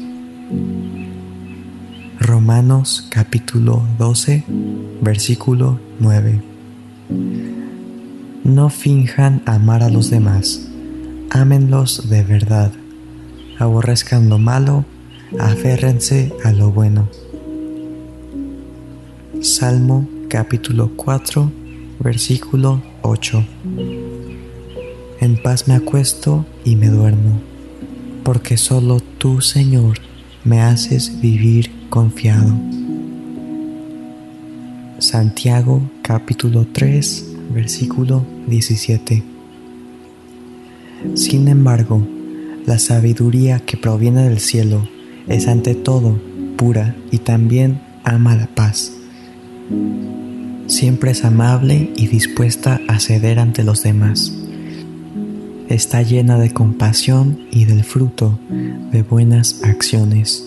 Romanos 2.19 3.07
capítulo 3.09 3.83
12, 3.97 4.43
versículo 5.01 5.79
9. 5.99 6.41
No 8.43 8.69
finjan 8.69 9.41
amar 9.45 9.83
a 9.83 9.89
los 9.89 10.09
demás, 10.09 10.67
ámenlos 11.29 12.09
de 12.09 12.23
verdad, 12.23 12.71
aborrezcan 13.59 14.29
lo 14.29 14.37
malo, 14.37 14.85
aférrense 15.39 16.33
a 16.43 16.51
lo 16.51 16.71
bueno. 16.71 17.07
Salmo 19.41 20.07
capítulo 20.29 20.91
4, 20.95 21.51
versículo 21.99 22.81
8. 23.01 23.45
En 25.19 25.41
paz 25.41 25.67
me 25.67 25.75
acuesto 25.75 26.45
y 26.63 26.75
me 26.75 26.87
duermo 26.87 27.50
porque 28.23 28.57
solo 28.57 28.99
tú, 28.99 29.41
Señor, 29.41 29.99
me 30.43 30.61
haces 30.61 31.21
vivir 31.21 31.71
confiado. 31.89 32.53
Santiago 34.99 35.81
capítulo 36.01 36.67
3, 36.71 37.25
versículo 37.53 38.25
17. 38.47 39.23
Sin 41.15 41.47
embargo, 41.47 42.05
la 42.65 42.77
sabiduría 42.77 43.59
que 43.59 43.77
proviene 43.77 44.29
del 44.29 44.39
cielo 44.39 44.87
es 45.27 45.47
ante 45.47 45.73
todo 45.73 46.19
pura 46.57 46.95
y 47.11 47.17
también 47.17 47.81
ama 48.03 48.35
la 48.35 48.47
paz. 48.47 48.93
Siempre 50.67 51.11
es 51.11 51.25
amable 51.25 51.91
y 51.95 52.07
dispuesta 52.07 52.79
a 52.87 52.99
ceder 52.99 53.39
ante 53.39 53.63
los 53.63 53.83
demás 53.83 54.40
está 55.73 56.01
llena 56.01 56.37
de 56.37 56.51
compasión 56.51 57.47
y 57.49 57.65
del 57.65 57.83
fruto 57.83 58.37
de 58.91 59.03
buenas 59.03 59.63
acciones. 59.63 60.45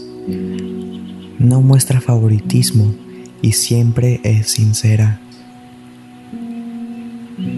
No 1.38 1.62
muestra 1.62 2.00
favoritismo 2.00 2.94
y 3.40 3.52
siempre 3.52 4.20
es 4.22 4.48
sincera. 4.48 5.20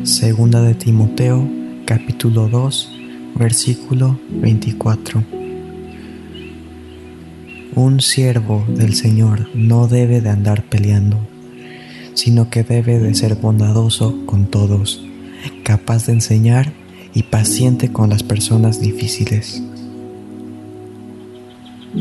Segunda 0.04 0.62
de 0.62 0.74
Timoteo, 0.74 1.48
capítulo 1.84 2.48
2, 2.48 2.92
versículo 3.34 4.18
24. 4.30 5.24
Un 7.74 8.00
siervo 8.00 8.64
del 8.68 8.94
Señor 8.94 9.48
no 9.54 9.88
debe 9.88 10.20
de 10.20 10.30
andar 10.30 10.62
peleando, 10.64 11.18
sino 12.14 12.48
que 12.48 12.62
debe 12.62 13.00
de 13.00 13.14
ser 13.14 13.34
bondadoso 13.34 14.24
con 14.24 14.46
todos, 14.46 15.04
capaz 15.64 16.06
de 16.06 16.12
enseñar 16.12 16.85
y 17.16 17.22
paciente 17.22 17.90
con 17.90 18.10
las 18.10 18.22
personas 18.22 18.78
difíciles. 18.78 19.62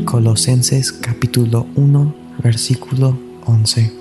Colosenses 0.04 0.92
capítulo 0.92 1.66
1 1.74 2.14
versículo 2.44 3.18
11. 3.46 3.92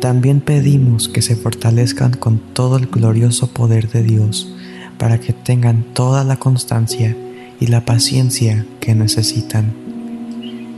También 0.00 0.40
pedimos 0.40 1.08
que 1.08 1.22
se 1.22 1.36
fortalezcan 1.36 2.14
con 2.14 2.40
todo 2.52 2.78
el 2.78 2.86
glorioso 2.86 3.46
poder 3.52 3.88
de 3.88 4.02
Dios 4.02 4.52
para 4.98 5.20
que 5.20 5.32
tengan 5.32 5.84
toda 5.94 6.24
la 6.24 6.38
constancia 6.40 7.16
y 7.60 7.68
la 7.68 7.84
paciencia 7.84 8.66
que 8.80 8.96
necesitan. 8.96 9.72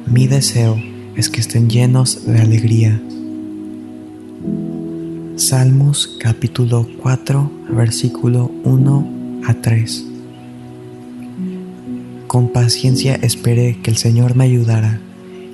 Mi 0.05 0.27
deseo 0.27 0.79
es 1.17 1.31
que 1.31 1.41
estén 1.41 1.71
llenos 1.71 2.27
de 2.27 2.43
alegría 2.43 3.01
Salmos 5.37 6.19
capítulo 6.21 6.87
4, 7.01 7.51
versículo 7.71 8.51
1 8.65 9.43
a 9.47 9.55
3. 9.55 10.05
Con 12.27 12.49
paciencia 12.49 13.15
esperé 13.15 13.79
que 13.83 13.91
el 13.91 13.97
Señor 13.97 14.37
me 14.37 14.45
ayudara, 14.45 15.01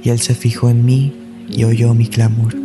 y 0.02 0.08
Él 0.08 0.18
se 0.18 0.34
fijó 0.34 0.68
en 0.68 0.84
mí 0.84 1.12
y 1.48 1.62
oyó 1.62 1.94
mi 1.94 2.08
clamor. 2.08 2.56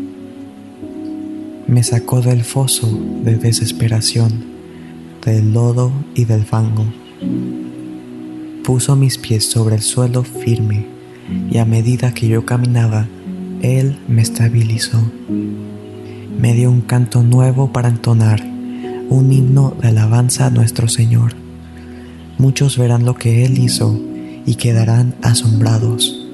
Me 1.68 1.84
sacó 1.84 2.22
del 2.22 2.44
foso 2.44 2.90
de 3.24 3.36
desesperación, 3.38 4.46
del 5.24 5.54
lodo 5.54 5.92
y 6.16 6.26
del 6.26 6.44
fango. 6.46 6.86
Puso 8.64 8.96
mis 8.96 9.20
pies 9.20 9.46
sobre 9.46 9.76
el 9.76 9.84
suelo 9.84 10.24
firme, 10.24 10.88
y 11.52 11.60
a 11.60 11.66
medida 11.66 12.12
que 12.12 12.28
yo 12.28 12.44
caminaba, 12.44 13.08
Él 13.62 14.00
me 14.08 14.24
estabilizó. 14.24 15.00
Me 16.38 16.54
dio 16.54 16.72
un 16.72 16.82
canto 16.82 17.24
nuevo 17.24 17.72
para 17.72 17.90
entonar, 17.90 18.42
un 19.10 19.32
himno 19.32 19.76
de 19.82 19.90
alabanza 19.90 20.48
a 20.48 20.50
nuestro 20.50 20.88
Señor. 20.88 21.34
Muchos 22.38 22.78
verán 22.78 23.06
lo 23.06 23.16
que 23.16 23.46
Él 23.46 23.58
hizo 23.60 24.00
y 24.46 24.56
quedarán 24.56 25.16
asombrados. 25.22 26.28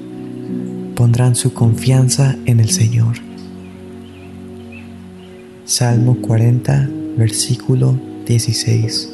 Pondrán 0.95 1.36
su 1.36 1.54
confianza 1.54 2.36
en 2.45 2.60
el 2.60 2.70
Señor. 2.70 3.18
Salmo 5.66 6.18
40, 6.22 6.89
versículo 7.18 8.00
16. 8.26 9.10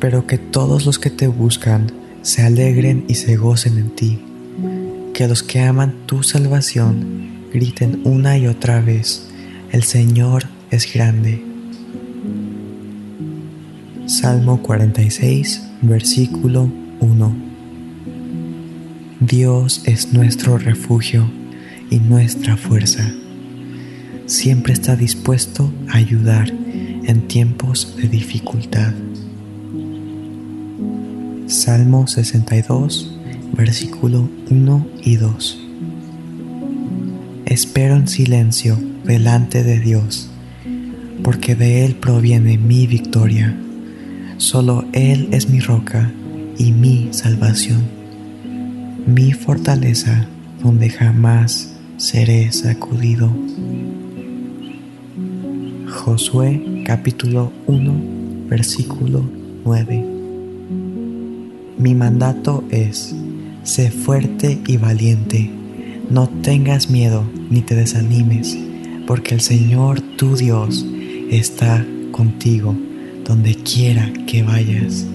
Pero 0.00 0.26
que 0.26 0.38
todos 0.38 0.86
los 0.86 0.98
que 0.98 1.10
te 1.10 1.26
buscan 1.26 1.92
se 2.22 2.42
alegren 2.42 3.04
y 3.08 3.14
se 3.14 3.36
gocen 3.36 3.76
en 3.76 3.90
ti. 3.90 4.18
Que 5.12 5.28
los 5.28 5.42
que 5.42 5.60
aman 5.60 5.94
tu 6.06 6.22
salvación 6.22 7.31
griten 7.52 8.00
una 8.04 8.38
y 8.38 8.46
otra 8.46 8.80
vez, 8.80 9.28
el 9.70 9.82
Señor 9.82 10.44
es 10.70 10.92
grande. 10.92 11.44
Salmo 14.06 14.62
46, 14.62 15.62
versículo 15.82 16.70
1. 17.00 17.36
Dios 19.20 19.82
es 19.84 20.12
nuestro 20.12 20.58
refugio 20.58 21.30
y 21.90 21.98
nuestra 21.98 22.56
fuerza. 22.56 23.08
Siempre 24.26 24.72
está 24.72 24.96
dispuesto 24.96 25.72
a 25.88 25.98
ayudar 25.98 26.50
en 26.50 27.28
tiempos 27.28 27.96
de 27.96 28.08
dificultad. 28.08 28.92
Salmo 31.46 32.06
62, 32.06 33.18
versículo 33.52 34.28
1 34.50 34.86
y 35.02 35.16
2. 35.16 35.61
Espero 37.52 37.96
en 37.96 38.08
silencio 38.08 38.78
delante 39.04 39.62
de 39.62 39.78
Dios, 39.78 40.30
porque 41.22 41.54
de 41.54 41.84
Él 41.84 41.96
proviene 41.96 42.56
mi 42.56 42.86
victoria. 42.86 43.54
Solo 44.38 44.86
Él 44.94 45.28
es 45.32 45.50
mi 45.50 45.60
roca 45.60 46.10
y 46.56 46.72
mi 46.72 47.08
salvación, 47.10 47.82
mi 49.04 49.32
fortaleza 49.34 50.26
donde 50.62 50.88
jamás 50.88 51.74
seré 51.98 52.50
sacudido. 52.52 53.30
Josué 55.90 56.82
capítulo 56.86 57.52
1 57.66 58.48
versículo 58.48 59.28
9 59.66 60.06
Mi 61.76 61.94
mandato 61.94 62.64
es, 62.70 63.14
sé 63.62 63.90
fuerte 63.90 64.58
y 64.66 64.78
valiente, 64.78 65.50
no 66.08 66.30
tengas 66.30 66.88
miedo 66.88 67.26
ni 67.52 67.60
te 67.60 67.74
desanimes, 67.74 68.56
porque 69.06 69.34
el 69.34 69.42
Señor 69.42 70.00
tu 70.00 70.36
Dios 70.36 70.86
está 71.30 71.84
contigo 72.10 72.74
donde 73.26 73.54
quiera 73.56 74.10
que 74.26 74.42
vayas. 74.42 75.06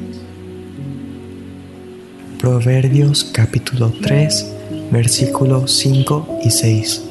Proverbios 2.40 3.24
capítulo 3.24 3.92
3 4.04 4.54
versículos 4.92 5.80
5 5.80 6.40
y 6.46 6.52
6. 6.52 7.02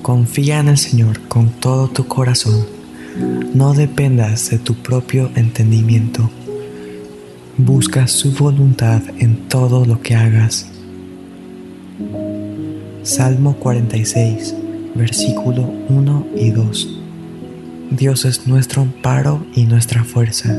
Confía 0.00 0.60
en 0.60 0.68
el 0.68 0.78
Señor 0.78 1.20
con 1.28 1.50
todo 1.50 1.88
tu 1.88 2.06
corazón. 2.06 2.64
No 3.52 3.74
dependas 3.74 4.48
de 4.48 4.58
tu 4.58 4.74
propio 4.74 5.30
entendimiento. 5.34 6.30
Busca 7.58 8.08
su 8.08 8.32
voluntad 8.32 9.02
en 9.18 9.48
todo 9.48 9.84
lo 9.84 10.00
que 10.00 10.14
hagas. 10.14 10.66
Salmo 13.02 13.56
46, 13.56 14.54
versículo 14.94 15.72
1 15.88 16.26
y 16.36 16.50
2. 16.50 16.98
Dios 17.92 18.26
es 18.26 18.46
nuestro 18.46 18.82
amparo 18.82 19.44
y 19.54 19.64
nuestra 19.64 20.04
fuerza, 20.04 20.54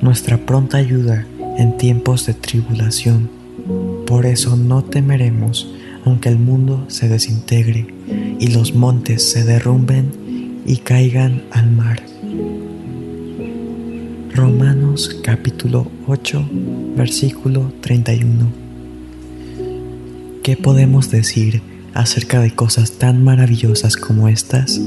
nuestra 0.00 0.38
pronta 0.38 0.78
ayuda 0.78 1.26
en 1.58 1.76
tiempos 1.76 2.26
de 2.26 2.34
tribulación. 2.34 3.28
Por 4.06 4.24
eso 4.24 4.56
no 4.56 4.84
temeremos 4.84 5.68
aunque 6.04 6.28
el 6.28 6.38
mundo 6.38 6.84
se 6.88 7.08
desintegre 7.08 7.86
y 8.38 8.48
los 8.48 8.74
montes 8.74 9.30
se 9.30 9.42
derrumben 9.42 10.62
y 10.66 10.76
caigan 10.76 11.42
al 11.50 11.70
mar. 11.70 12.02
Romanos 14.32 15.20
capítulo 15.22 15.86
8, 16.06 16.48
versículo 16.96 17.72
31. 17.80 18.63
¿Qué 20.44 20.58
podemos 20.58 21.10
decir 21.10 21.62
acerca 21.94 22.38
de 22.38 22.54
cosas 22.54 22.98
tan 22.98 23.24
maravillosas 23.24 23.96
como 23.96 24.28
estas? 24.28 24.78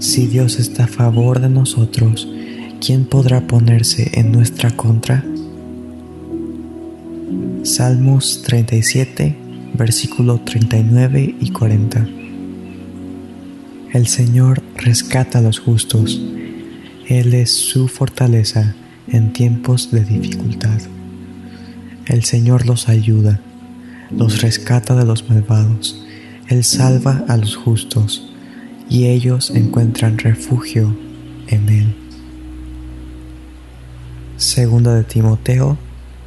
Si 0.00 0.26
Dios 0.26 0.58
está 0.58 0.84
a 0.84 0.88
favor 0.88 1.40
de 1.40 1.48
nosotros, 1.48 2.26
¿quién 2.84 3.04
podrá 3.04 3.46
ponerse 3.46 4.10
en 4.14 4.32
nuestra 4.32 4.72
contra? 4.72 5.24
Salmos 7.62 8.42
37, 8.42 9.36
versículo 9.74 10.40
39 10.40 11.36
y 11.38 11.50
40. 11.50 12.08
El 13.92 14.08
Señor 14.08 14.64
rescata 14.74 15.38
a 15.38 15.42
los 15.42 15.60
justos, 15.60 16.20
Él 17.06 17.34
es 17.34 17.52
su 17.52 17.86
fortaleza 17.86 18.74
en 19.06 19.32
tiempos 19.32 19.92
de 19.92 20.04
dificultad. 20.04 20.80
El 22.06 22.24
Señor 22.24 22.66
los 22.66 22.88
ayuda, 22.88 23.40
los 24.16 24.42
rescata 24.42 24.94
de 24.94 25.04
los 25.04 25.28
malvados, 25.28 26.04
Él 26.48 26.64
salva 26.64 27.24
a 27.28 27.36
los 27.36 27.56
justos 27.56 28.28
y 28.88 29.06
ellos 29.06 29.50
encuentran 29.50 30.18
refugio 30.18 30.94
en 31.48 31.68
Él. 31.68 31.94
Segunda 34.36 34.94
de 34.94 35.04
Timoteo, 35.04 35.78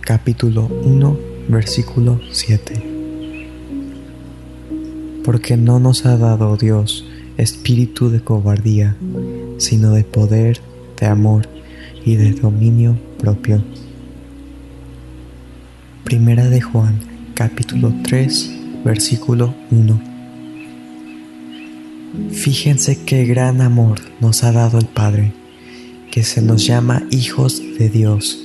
capítulo 0.02 0.68
1, 0.68 1.20
versículo 1.50 2.20
7. 2.32 2.92
Porque 5.24 5.58
no 5.58 5.80
nos 5.80 6.06
ha 6.06 6.18
dado 6.18 6.56
Dios 6.58 7.06
espíritu 7.38 8.10
de 8.10 8.22
cobardía, 8.22 8.96
sino 9.58 9.92
de 9.92 10.04
poder, 10.04 10.62
de 11.00 11.08
amor 11.08 11.48
y 12.06 12.16
de 12.16 12.32
dominio 12.32 12.98
propio. 13.18 13.62
Primera 16.04 16.50
de 16.50 16.62
Juan, 16.62 17.15
capítulo 17.36 17.94
3, 18.04 18.52
versículo 18.86 19.54
1. 19.70 20.00
Fíjense 22.32 23.04
qué 23.04 23.26
gran 23.26 23.62
amor 23.62 24.00
nos 24.22 24.44
ha 24.46 24.54
dado 24.54 24.80
el 24.80 24.86
Padre, 24.86 25.34
que 26.12 26.24
se 26.24 26.42
nos 26.42 26.66
llama 26.66 27.04
hijos 27.12 27.62
de 27.78 27.90
Dios. 27.90 28.40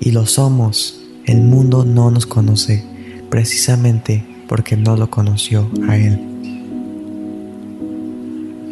Y 0.00 0.12
lo 0.12 0.24
somos, 0.24 1.02
el 1.26 1.42
mundo 1.42 1.84
no 1.84 2.10
nos 2.10 2.24
conoce, 2.24 2.82
precisamente 3.28 4.24
porque 4.48 4.78
no 4.78 4.96
lo 4.96 5.10
conoció 5.10 5.70
a 5.86 5.98
Él. 5.98 6.18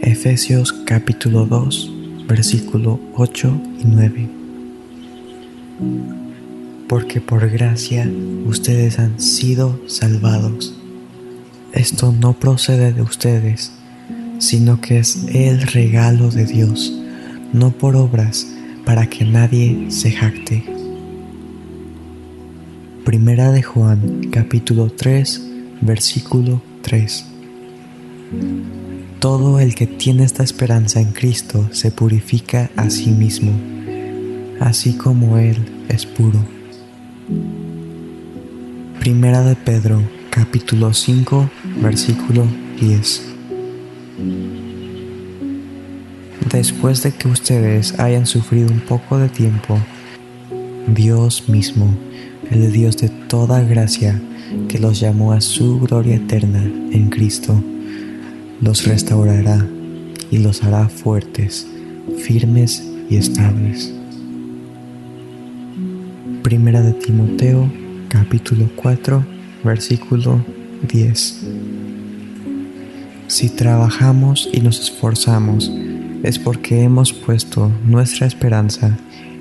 Efesios 0.00 0.72
capítulo 0.72 1.44
2, 1.44 1.92
versículo 2.26 2.98
8 3.14 3.60
y 3.80 3.84
9. 3.84 4.28
Porque 6.88 7.20
por 7.20 7.48
gracia 7.50 8.10
ustedes 8.46 8.98
han 8.98 9.20
sido 9.20 9.78
salvados. 9.86 10.74
Esto 11.72 12.12
no 12.12 12.32
procede 12.32 12.92
de 12.94 13.02
ustedes, 13.02 13.72
sino 14.38 14.80
que 14.80 14.98
es 14.98 15.26
el 15.28 15.62
regalo 15.62 16.30
de 16.30 16.46
Dios, 16.46 16.98
no 17.52 17.72
por 17.72 17.94
obras, 17.94 18.46
para 18.86 19.06
que 19.06 19.26
nadie 19.26 19.90
se 19.90 20.12
jacte. 20.12 20.64
Primera 23.04 23.52
de 23.52 23.62
Juan, 23.62 24.28
capítulo 24.30 24.90
3, 24.90 25.42
versículo 25.82 26.62
3. 26.82 27.26
Todo 29.18 29.60
el 29.60 29.74
que 29.74 29.86
tiene 29.86 30.24
esta 30.24 30.42
esperanza 30.42 31.00
en 31.00 31.12
Cristo 31.12 31.68
se 31.70 31.90
purifica 31.90 32.70
a 32.76 32.88
sí 32.88 33.10
mismo, 33.10 33.52
así 34.60 34.94
como 34.94 35.38
Él 35.38 35.56
es 35.88 36.06
puro. 36.06 36.57
Primera 38.98 39.42
de 39.42 39.54
Pedro, 39.54 40.00
capítulo 40.30 40.94
5, 40.94 41.50
versículo 41.82 42.46
10. 42.80 43.22
Después 46.50 47.02
de 47.02 47.12
que 47.12 47.28
ustedes 47.28 47.98
hayan 48.00 48.24
sufrido 48.24 48.70
un 48.70 48.80
poco 48.80 49.18
de 49.18 49.28
tiempo, 49.28 49.78
Dios 50.86 51.50
mismo, 51.50 51.94
el 52.50 52.72
Dios 52.72 52.96
de 52.96 53.10
toda 53.10 53.62
gracia, 53.62 54.18
que 54.70 54.78
los 54.78 54.98
llamó 54.98 55.32
a 55.32 55.42
su 55.42 55.80
gloria 55.80 56.16
eterna 56.16 56.62
en 56.62 57.10
Cristo, 57.10 57.62
los 58.62 58.86
restaurará, 58.86 59.66
y 60.30 60.38
los 60.38 60.62
hará 60.62 60.88
fuertes, 60.88 61.66
firmes 62.24 62.82
y 63.10 63.16
estables. 63.16 63.97
Primera 66.48 66.80
de 66.80 66.94
Timoteo, 66.94 67.70
capítulo 68.08 68.70
4, 68.74 69.22
versículo 69.64 70.42
10. 70.90 71.40
Si 73.26 73.50
trabajamos 73.50 74.48
y 74.50 74.62
nos 74.62 74.80
esforzamos, 74.80 75.70
es 76.22 76.38
porque 76.38 76.84
hemos 76.84 77.12
puesto 77.12 77.70
nuestra 77.84 78.26
esperanza 78.26 78.96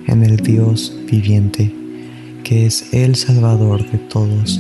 en 0.05 0.25
el 0.25 0.35
Dios 0.35 0.93
viviente, 1.09 1.73
que 2.43 2.65
es 2.65 2.93
el 2.93 3.15
Salvador 3.15 3.89
de 3.89 3.99
todos. 3.99 4.59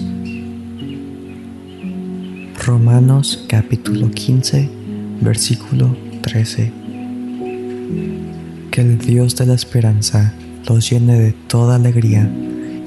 Romanos 2.65 3.43
capítulo 3.49 4.09
15, 4.09 4.69
versículo 5.19 5.93
13. 6.21 6.71
Que 8.71 8.79
el 8.79 8.97
Dios 8.99 9.35
de 9.35 9.47
la 9.47 9.53
esperanza 9.53 10.33
los 10.67 10.89
llene 10.89 11.17
de 11.17 11.31
toda 11.31 11.75
alegría 11.75 12.29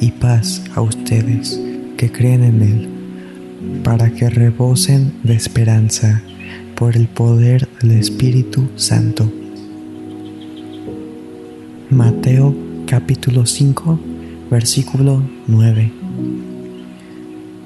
y 0.01 0.11
paz 0.13 0.63
a 0.75 0.83
ustedes 0.83 1.59
que 1.97 2.13
creen 2.13 2.45
en 2.45 2.63
Él, 2.63 2.89
para 3.83 4.11
que 4.11 4.29
rebosen 4.29 5.13
de 5.23 5.35
esperanza 5.35 6.23
por 6.77 6.97
el 6.97 7.09
poder 7.09 7.69
del 7.81 7.93
Espíritu 7.93 8.69
Santo. 8.77 9.31
Mateo 11.91 12.55
capítulo 12.87 13.47
5, 13.47 13.99
versículo 14.51 15.23
9. 15.47 15.93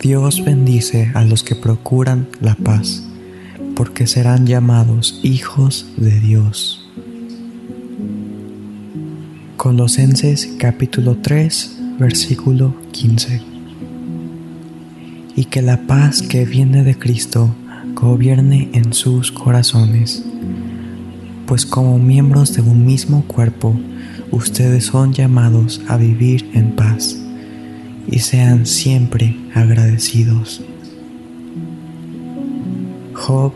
Dios 0.01 0.45
bendice 0.45 1.11
a 1.15 1.25
los 1.25 1.43
que 1.43 1.57
procuran 1.57 2.29
la 2.41 2.55
paz, 2.55 3.05
porque 3.75 4.07
serán 4.07 4.47
llamados 4.47 5.21
hijos 5.23 5.87
de 5.97 6.21
Dios. 6.21 6.84
Colosenses 9.65 10.47
capítulo 10.59 11.17
3, 11.23 11.79
versículo 11.99 12.75
15. 12.93 13.41
Y 15.37 15.47
que 15.47 15.62
la 15.62 15.87
paz 15.87 16.21
que 16.21 16.45
viene 16.45 16.85
de 16.85 16.99
Cristo 16.99 17.49
gobierne 17.95 18.69
en 18.75 18.93
sus 18.93 19.33
corazones, 19.33 20.23
pues 21.47 21.65
como 21.65 21.99
miembros 21.99 22.55
de 22.55 22.61
un 22.61 22.85
mismo 22.85 23.25
cuerpo, 23.25 23.75
ustedes 24.31 24.85
son 24.85 25.15
llamados 25.15 25.81
a 25.89 25.97
vivir 25.97 26.51
en 26.53 26.73
paz 26.73 27.17
y 28.07 28.19
sean 28.19 28.67
siempre 28.67 29.35
agradecidos. 29.55 30.61
Job 33.15 33.55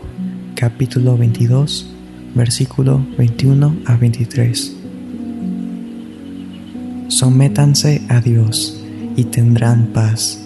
capítulo 0.55 1.15
22 1.19 1.93
versículo 2.33 3.05
21 3.15 3.75
a 3.85 3.95
23 3.95 4.78
Sométanse 7.09 8.01
a 8.07 8.21
Dios 8.21 8.81
y 9.15 9.25
tendrán 9.25 9.87
paz. 9.87 10.39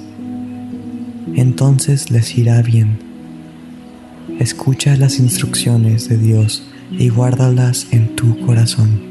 Entonces 1.36 2.12
les 2.12 2.38
irá 2.38 2.62
bien 2.62 3.14
Escucha 4.40 4.98
las 4.98 5.20
instrucciones 5.20 6.10
de 6.10 6.18
Dios 6.18 6.64
y 6.92 7.10
guárdalas 7.10 7.88
en 7.92 8.16
tu 8.16 8.38
corazón. 8.46 9.02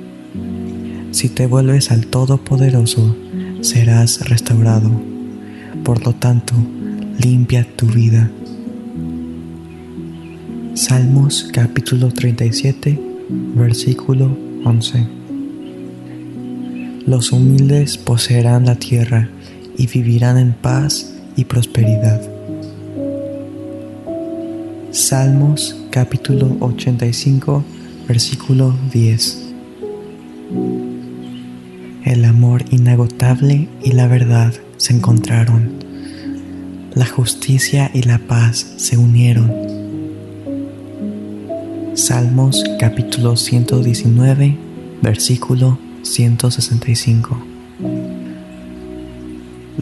Si 1.13 1.29
te 1.29 1.47
vuelves 1.47 1.91
al 1.91 2.07
Todopoderoso, 2.07 3.17
serás 3.61 4.29
restaurado. 4.29 4.91
Por 5.85 6.05
lo 6.05 6.15
tanto, 6.15 6.55
limpia 7.19 7.67
tu 7.77 7.87
vida. 7.87 8.31
Salmos 10.75 11.49
capítulo 11.53 12.09
37, 12.09 12.99
versículo 13.55 14.37
11. 14.65 15.22
Los 17.07 17.33
humildes 17.33 17.99
poseerán 17.99 18.65
la 18.65 18.77
tierra 18.77 19.29
y 19.77 19.89
vivirán 19.89 20.39
en 20.39 20.53
paz 20.53 21.13
y 21.35 21.47
prosperidad. 21.47 22.21
Salmos 24.93 25.77
capítulo 25.91 26.57
85, 26.61 27.65
versículo 28.07 28.77
10. 28.93 29.53
El 32.05 32.25
amor 32.25 32.65
inagotable 32.71 33.69
y 33.83 33.93
la 33.93 34.07
verdad 34.07 34.55
se 34.77 34.95
encontraron. 34.95 35.73
La 36.95 37.07
justicia 37.07 37.91
y 37.93 38.03
la 38.03 38.19
paz 38.19 38.75
se 38.77 38.97
unieron. 38.97 39.51
Salmos 41.95 42.63
capítulo 42.79 43.37
119, 43.37 44.57
versículo 45.03 45.79
165. 46.03 47.43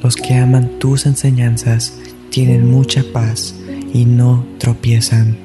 Los 0.02 0.16
que 0.16 0.34
aman 0.34 0.78
tus 0.78 1.06
enseñanzas 1.06 1.94
tienen 2.30 2.70
mucha 2.70 3.04
paz 3.12 3.54
y 3.92 4.04
no 4.04 4.44
tropiezan. 4.58 5.36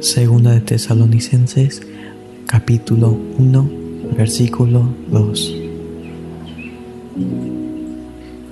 Segunda 0.00 0.52
de 0.52 0.60
Tesalonicenses 0.60 1.82
capítulo 2.46 3.10
1 3.38 3.86
versículo 4.16 4.94
2. 5.10 5.54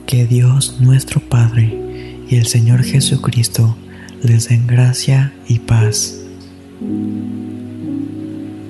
Que 0.07 0.27
Dios 0.27 0.81
nuestro 0.81 1.21
Padre 1.21 1.79
y 2.29 2.37
el 2.37 2.47
Señor 2.47 2.83
Jesucristo 2.83 3.77
les 4.23 4.49
den 4.49 4.67
gracia 4.67 5.33
y 5.47 5.61
paz. 5.61 6.21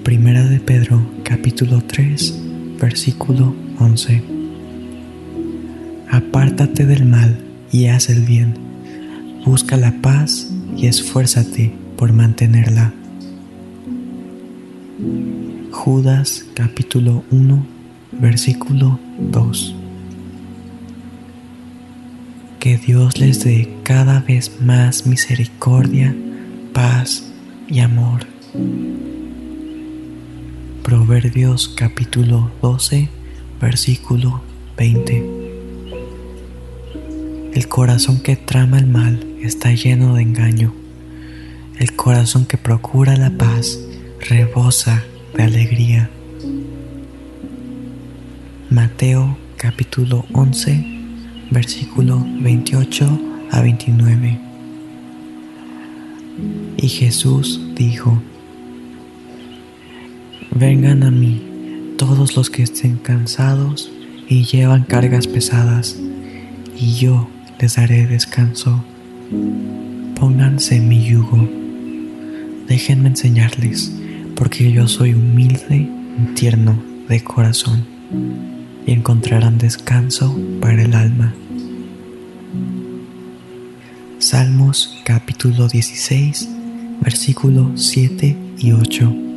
Primera 0.04 0.44
de 0.44 0.60
Pedro 0.60 1.00
capítulo 1.22 1.80
3 1.80 2.38
versículo 2.78 3.54
11. 3.78 4.22
Apártate 6.10 6.84
del 6.84 7.06
mal 7.06 7.38
y 7.72 7.86
haz 7.86 8.10
el 8.10 8.20
bien. 8.20 8.52
Busca 9.46 9.78
la 9.78 9.92
paz 10.02 10.52
y 10.76 10.88
esfuérzate 10.88 11.72
por 11.96 12.12
mantenerla. 12.12 12.92
Judas 15.72 16.44
capítulo 16.52 17.24
1 17.30 17.66
versículo 18.20 19.00
2. 19.18 19.74
Que 22.60 22.76
Dios 22.76 23.18
les 23.18 23.42
dé 23.42 23.74
cada 23.84 24.20
vez 24.20 24.60
más 24.60 25.06
misericordia, 25.06 26.14
paz 26.74 27.32
y 27.68 27.78
amor. 27.78 28.26
Proverbios 30.84 31.68
capítulo 31.68 32.50
12 32.60 33.08
versículo 33.58 34.42
20. 34.76 35.24
El 37.54 37.68
corazón 37.68 38.20
que 38.20 38.36
trama 38.36 38.78
el 38.78 38.86
mal 38.86 39.26
está 39.40 39.72
lleno 39.72 40.14
de 40.14 40.20
engaño. 40.20 40.74
El 41.78 41.96
corazón 41.96 42.44
que 42.44 42.58
procura 42.58 43.16
la 43.16 43.30
paz 43.30 43.80
rebosa 44.28 45.02
de 45.34 45.44
alegría. 45.44 46.10
Mateo 48.68 49.38
capítulo 49.56 50.26
11, 50.34 50.84
versículo 51.50 52.22
28 52.40 53.20
a 53.52 53.62
29. 53.62 54.38
Y 56.76 56.88
Jesús 56.88 57.58
dijo, 57.74 58.20
Vengan 60.56 61.02
a 61.02 61.10
mí 61.10 61.42
todos 61.98 62.36
los 62.36 62.48
que 62.48 62.62
estén 62.62 62.96
cansados 62.98 63.90
y 64.28 64.44
llevan 64.44 64.84
cargas 64.84 65.26
pesadas, 65.26 65.96
y 66.78 66.94
yo 66.94 67.28
les 67.58 67.74
daré 67.74 68.06
descanso. 68.06 68.84
Pónganse 70.14 70.78
mi 70.78 71.04
yugo. 71.04 71.48
Déjenme 72.68 73.08
enseñarles, 73.08 73.92
porque 74.36 74.70
yo 74.70 74.86
soy 74.86 75.14
humilde 75.14 75.88
y 76.20 76.34
tierno 76.34 76.80
de 77.08 77.24
corazón, 77.24 77.84
y 78.86 78.92
encontrarán 78.92 79.58
descanso 79.58 80.38
para 80.60 80.84
el 80.84 80.94
alma. 80.94 81.34
Salmos 84.20 85.02
capítulo 85.04 85.66
16, 85.66 86.48
versículos 87.00 87.90
7 87.90 88.36
y 88.58 88.70
8. 88.70 89.33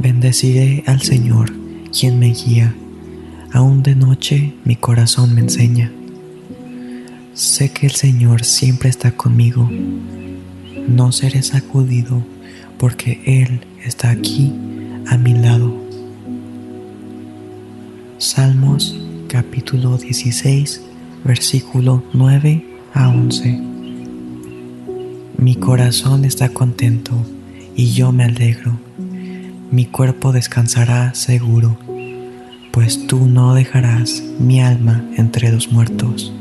Bendeciré 0.00 0.82
al 0.86 1.02
Señor, 1.02 1.52
quien 1.96 2.18
me 2.18 2.32
guía. 2.32 2.74
Aún 3.52 3.82
de 3.82 3.94
noche 3.94 4.54
mi 4.64 4.76
corazón 4.76 5.34
me 5.34 5.40
enseña 5.40 5.92
Sé 7.40 7.70
que 7.70 7.86
el 7.86 7.92
Señor 7.92 8.44
siempre 8.44 8.90
está 8.90 9.12
conmigo. 9.12 9.70
No 10.88 11.10
seré 11.10 11.42
sacudido 11.42 12.22
porque 12.76 13.22
Él 13.24 13.60
está 13.82 14.10
aquí 14.10 14.52
a 15.06 15.16
mi 15.16 15.32
lado. 15.32 15.72
Salmos 18.18 18.94
capítulo 19.28 19.96
16, 19.96 20.82
versículo 21.24 22.02
9 22.12 22.62
a 22.92 23.08
11. 23.08 23.60
Mi 25.38 25.54
corazón 25.54 26.26
está 26.26 26.50
contento 26.50 27.14
y 27.74 27.92
yo 27.92 28.12
me 28.12 28.24
alegro. 28.24 28.78
Mi 29.70 29.86
cuerpo 29.86 30.32
descansará 30.32 31.14
seguro, 31.14 31.78
pues 32.72 33.06
tú 33.06 33.26
no 33.26 33.54
dejarás 33.54 34.20
mi 34.40 34.60
alma 34.60 35.04
entre 35.16 35.52
los 35.52 35.70
muertos, 35.70 36.32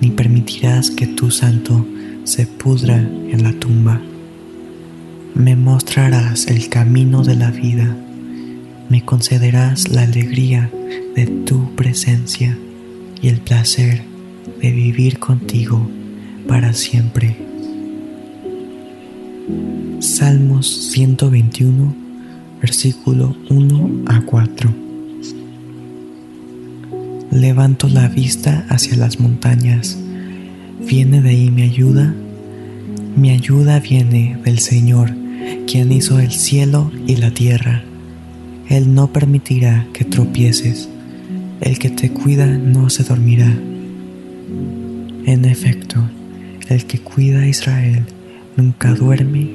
ni 0.00 0.10
permitirás 0.10 0.90
que 0.90 1.06
tu 1.06 1.30
santo 1.30 1.86
se 2.24 2.46
pudra 2.46 2.96
en 2.96 3.42
la 3.42 3.52
tumba. 3.52 4.00
Me 5.34 5.56
mostrarás 5.56 6.46
el 6.46 6.70
camino 6.70 7.22
de 7.22 7.36
la 7.36 7.50
vida, 7.50 7.94
me 8.88 9.04
concederás 9.04 9.90
la 9.90 10.02
alegría 10.02 10.70
de 11.14 11.26
tu 11.26 11.74
presencia 11.74 12.56
y 13.20 13.28
el 13.28 13.40
placer 13.40 14.04
de 14.62 14.70
vivir 14.70 15.18
contigo 15.18 15.86
para 16.48 16.72
siempre. 16.72 17.36
Salmos 20.00 20.90
121, 20.92 22.01
versículo 22.62 23.36
1 23.50 24.04
a 24.06 24.20
4. 24.20 24.70
Levanto 27.32 27.88
la 27.88 28.06
vista 28.06 28.64
hacia 28.68 28.96
las 28.96 29.18
montañas. 29.18 29.98
¿Viene 30.88 31.20
de 31.22 31.30
ahí 31.30 31.50
mi 31.50 31.62
ayuda? 31.62 32.14
Mi 33.16 33.30
ayuda 33.30 33.80
viene 33.80 34.38
del 34.44 34.60
Señor, 34.60 35.12
quien 35.66 35.90
hizo 35.90 36.20
el 36.20 36.30
cielo 36.30 36.92
y 37.04 37.16
la 37.16 37.32
tierra. 37.32 37.82
Él 38.68 38.94
no 38.94 39.12
permitirá 39.12 39.88
que 39.92 40.04
tropieces. 40.04 40.88
El 41.60 41.80
que 41.80 41.90
te 41.90 42.12
cuida 42.12 42.46
no 42.46 42.90
se 42.90 43.02
dormirá. 43.02 43.52
En 45.26 45.44
efecto, 45.46 45.98
el 46.68 46.86
que 46.86 47.00
cuida 47.00 47.40
a 47.40 47.48
Israel 47.48 48.04
nunca 48.56 48.94
duerme 48.94 49.50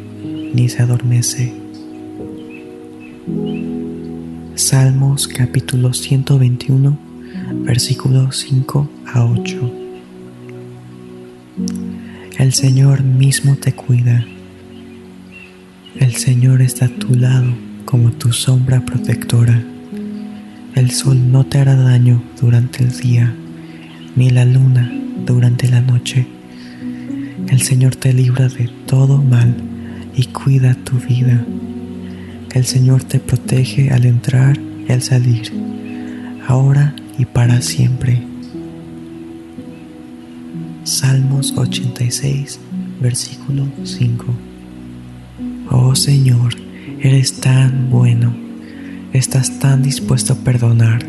ni 0.54 0.68
se 0.68 0.84
adormece. 0.84 1.67
Salmos 4.56 5.28
capítulo 5.28 5.94
121, 5.94 6.98
versículos 7.66 8.38
5 8.38 8.90
a 9.06 9.26
8. 9.26 9.74
El 12.40 12.54
Señor 12.54 13.04
mismo 13.04 13.58
te 13.58 13.74
cuida. 13.74 14.26
El 16.00 16.16
Señor 16.16 16.62
está 16.62 16.86
a 16.86 16.90
tu 16.90 17.16
lado 17.16 17.54
como 17.84 18.14
tu 18.14 18.32
sombra 18.32 18.86
protectora. 18.86 19.62
El 20.76 20.92
sol 20.92 21.30
no 21.30 21.46
te 21.46 21.58
hará 21.60 21.76
daño 21.76 22.24
durante 22.40 22.82
el 22.84 22.98
día, 22.98 23.36
ni 24.16 24.30
la 24.30 24.46
luna 24.46 24.90
durante 25.26 25.68
la 25.68 25.82
noche. 25.82 26.26
El 27.50 27.62
Señor 27.62 27.98
te 27.98 28.14
libra 28.14 28.48
de 28.48 28.70
todo 28.86 29.22
mal 29.22 29.54
y 30.16 30.28
cuida 30.28 30.76
tu 30.76 30.98
vida. 30.98 31.46
El 32.58 32.66
Señor 32.66 33.04
te 33.04 33.20
protege 33.20 33.92
al 33.92 34.04
entrar 34.04 34.58
y 34.58 34.92
al 34.92 35.04
salir, 35.04 35.54
ahora 36.48 36.96
y 37.20 37.26
para 37.26 37.62
siempre. 37.62 38.20
Salmos 40.84 41.54
86, 41.56 42.60
versículo 43.00 43.68
5. 43.84 44.26
Oh 45.70 45.94
Señor, 45.94 46.56
eres 47.00 47.40
tan 47.42 47.92
bueno, 47.92 48.36
estás 49.14 49.60
tan 49.60 49.84
dispuesto 49.84 50.34
a 50.34 50.38
perdonar, 50.38 51.06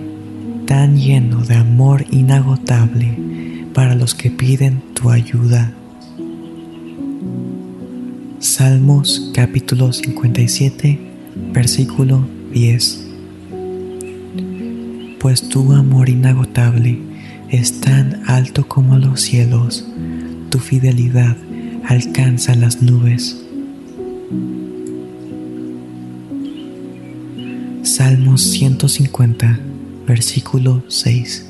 tan 0.67 0.99
lleno 0.99 1.41
de 1.41 1.55
amor 1.55 2.05
inagotable 2.11 3.17
para 3.73 3.95
los 3.95 4.15
que 4.15 4.31
piden 4.31 4.83
tu 4.93 5.09
ayuda. 5.09 5.73
Salmos 8.39 9.31
capítulo 9.33 9.95
57, 9.95 11.08
versículo 11.53 12.27
10. 12.53 13.07
Pues 15.19 15.49
tu 15.49 15.73
amor 15.73 16.09
inagotable 16.09 16.99
es 17.49 17.81
tan 17.81 18.23
alto 18.27 18.69
como 18.69 18.99
los 18.99 19.21
cielos, 19.21 19.87
tu 20.51 20.59
fidelidad 20.59 21.37
alcanza 21.85 22.55
las 22.55 22.83
nubes. 22.83 23.43
Salmos 27.83 28.43
150, 28.43 29.59
versículo 30.07 30.83
6 30.89 31.49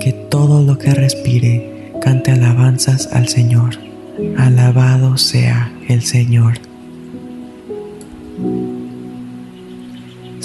que 0.00 0.12
todo 0.12 0.62
lo 0.62 0.78
que 0.78 0.92
respire 0.92 1.92
cante 2.02 2.30
alabanzas 2.30 3.08
al 3.12 3.28
Señor. 3.28 3.78
Alabado 4.36 5.16
sea 5.16 5.72
el 5.88 6.02
Señor. 6.02 6.58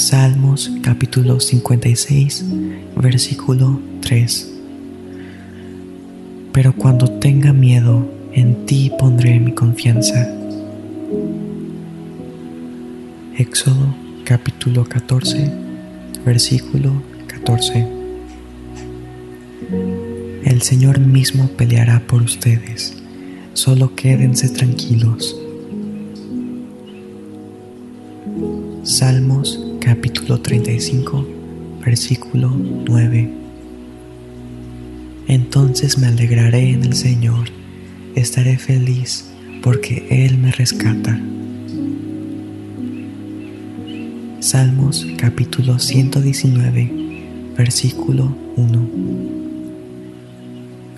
Salmos 0.09 0.71
capítulo 0.81 1.39
56, 1.39 2.43
versículo 2.95 3.79
3. 4.01 4.51
Pero 6.51 6.73
cuando 6.73 7.11
tenga 7.19 7.53
miedo, 7.53 8.09
en 8.33 8.65
ti 8.65 8.91
pondré 8.97 9.39
mi 9.39 9.51
confianza. 9.51 10.27
Éxodo 13.37 13.95
capítulo 14.23 14.83
14, 14.83 15.51
versículo 16.25 17.03
14. 17.27 17.87
El 20.43 20.63
Señor 20.63 20.99
mismo 20.99 21.49
peleará 21.49 21.99
por 21.99 22.23
ustedes, 22.23 22.95
solo 23.53 23.93
quédense 23.95 24.49
tranquilos. 24.49 25.39
Salmos 28.81 29.68
capítulo 29.89 30.39
35, 30.39 31.27
versículo 31.83 32.51
9. 32.51 33.27
Entonces 35.27 35.97
me 35.97 36.05
alegraré 36.05 36.69
en 36.69 36.83
el 36.83 36.93
Señor, 36.93 37.49
estaré 38.13 38.59
feliz 38.59 39.25
porque 39.63 40.05
Él 40.11 40.37
me 40.37 40.51
rescata. 40.51 41.19
Salmos 44.41 45.07
capítulo 45.17 45.79
119, 45.79 46.91
versículo 47.57 48.37
1. 48.57 48.89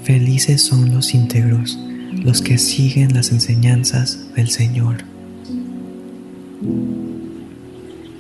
Felices 0.04 0.62
son 0.64 0.94
los 0.94 1.14
íntegros, 1.14 1.80
los 2.26 2.42
que 2.42 2.58
siguen 2.58 3.14
las 3.14 3.32
enseñanzas 3.32 4.36
del 4.36 4.50
Señor. 4.50 5.06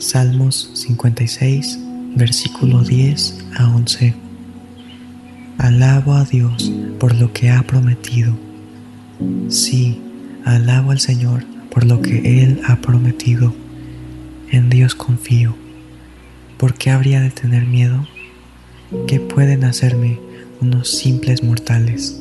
Salmos 0.01 0.71
56, 0.73 1.79
versículo 2.15 2.81
10 2.81 3.37
a 3.55 3.67
11. 3.67 4.15
Alabo 5.59 6.15
a 6.15 6.25
Dios 6.25 6.71
por 6.99 7.13
lo 7.13 7.31
que 7.31 7.51
ha 7.51 7.61
prometido. 7.61 8.35
Sí, 9.49 10.01
alabo 10.43 10.89
al 10.89 10.99
Señor 10.99 11.45
por 11.69 11.85
lo 11.85 12.01
que 12.01 12.43
Él 12.43 12.61
ha 12.67 12.77
prometido. 12.77 13.53
En 14.49 14.71
Dios 14.71 14.95
confío. 14.95 15.55
¿Por 16.57 16.73
qué 16.73 16.89
habría 16.89 17.21
de 17.21 17.29
tener 17.29 17.67
miedo? 17.67 18.07
¿Qué 19.07 19.19
pueden 19.19 19.63
hacerme 19.63 20.17
unos 20.61 20.89
simples 20.89 21.43
mortales. 21.43 22.20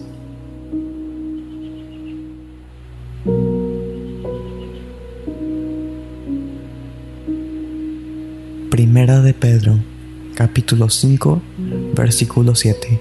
Primera 9.01 9.23
de 9.23 9.33
Pedro, 9.33 9.79
capítulo 10.35 10.91
5, 10.91 11.41
versículo 11.95 12.55
7. 12.55 13.01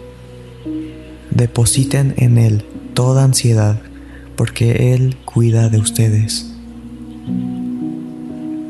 Depositen 1.29 2.13
en 2.15 2.37
Él 2.37 2.63
toda 2.93 3.25
ansiedad, 3.25 3.81
porque 4.37 4.93
Él 4.93 5.17
cuida 5.25 5.67
de 5.67 5.77
ustedes. 5.77 6.53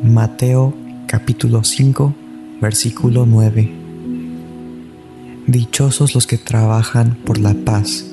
Mateo 0.04 0.74
capítulo 1.06 1.64
5, 1.64 2.16
versículo 2.62 3.28
9. 3.28 3.70
Dichosos 5.46 6.16
los 6.16 6.26
que 6.26 6.40
trabajan 6.40 7.16
por 7.26 7.38
la 7.38 7.54
paz, 7.54 8.08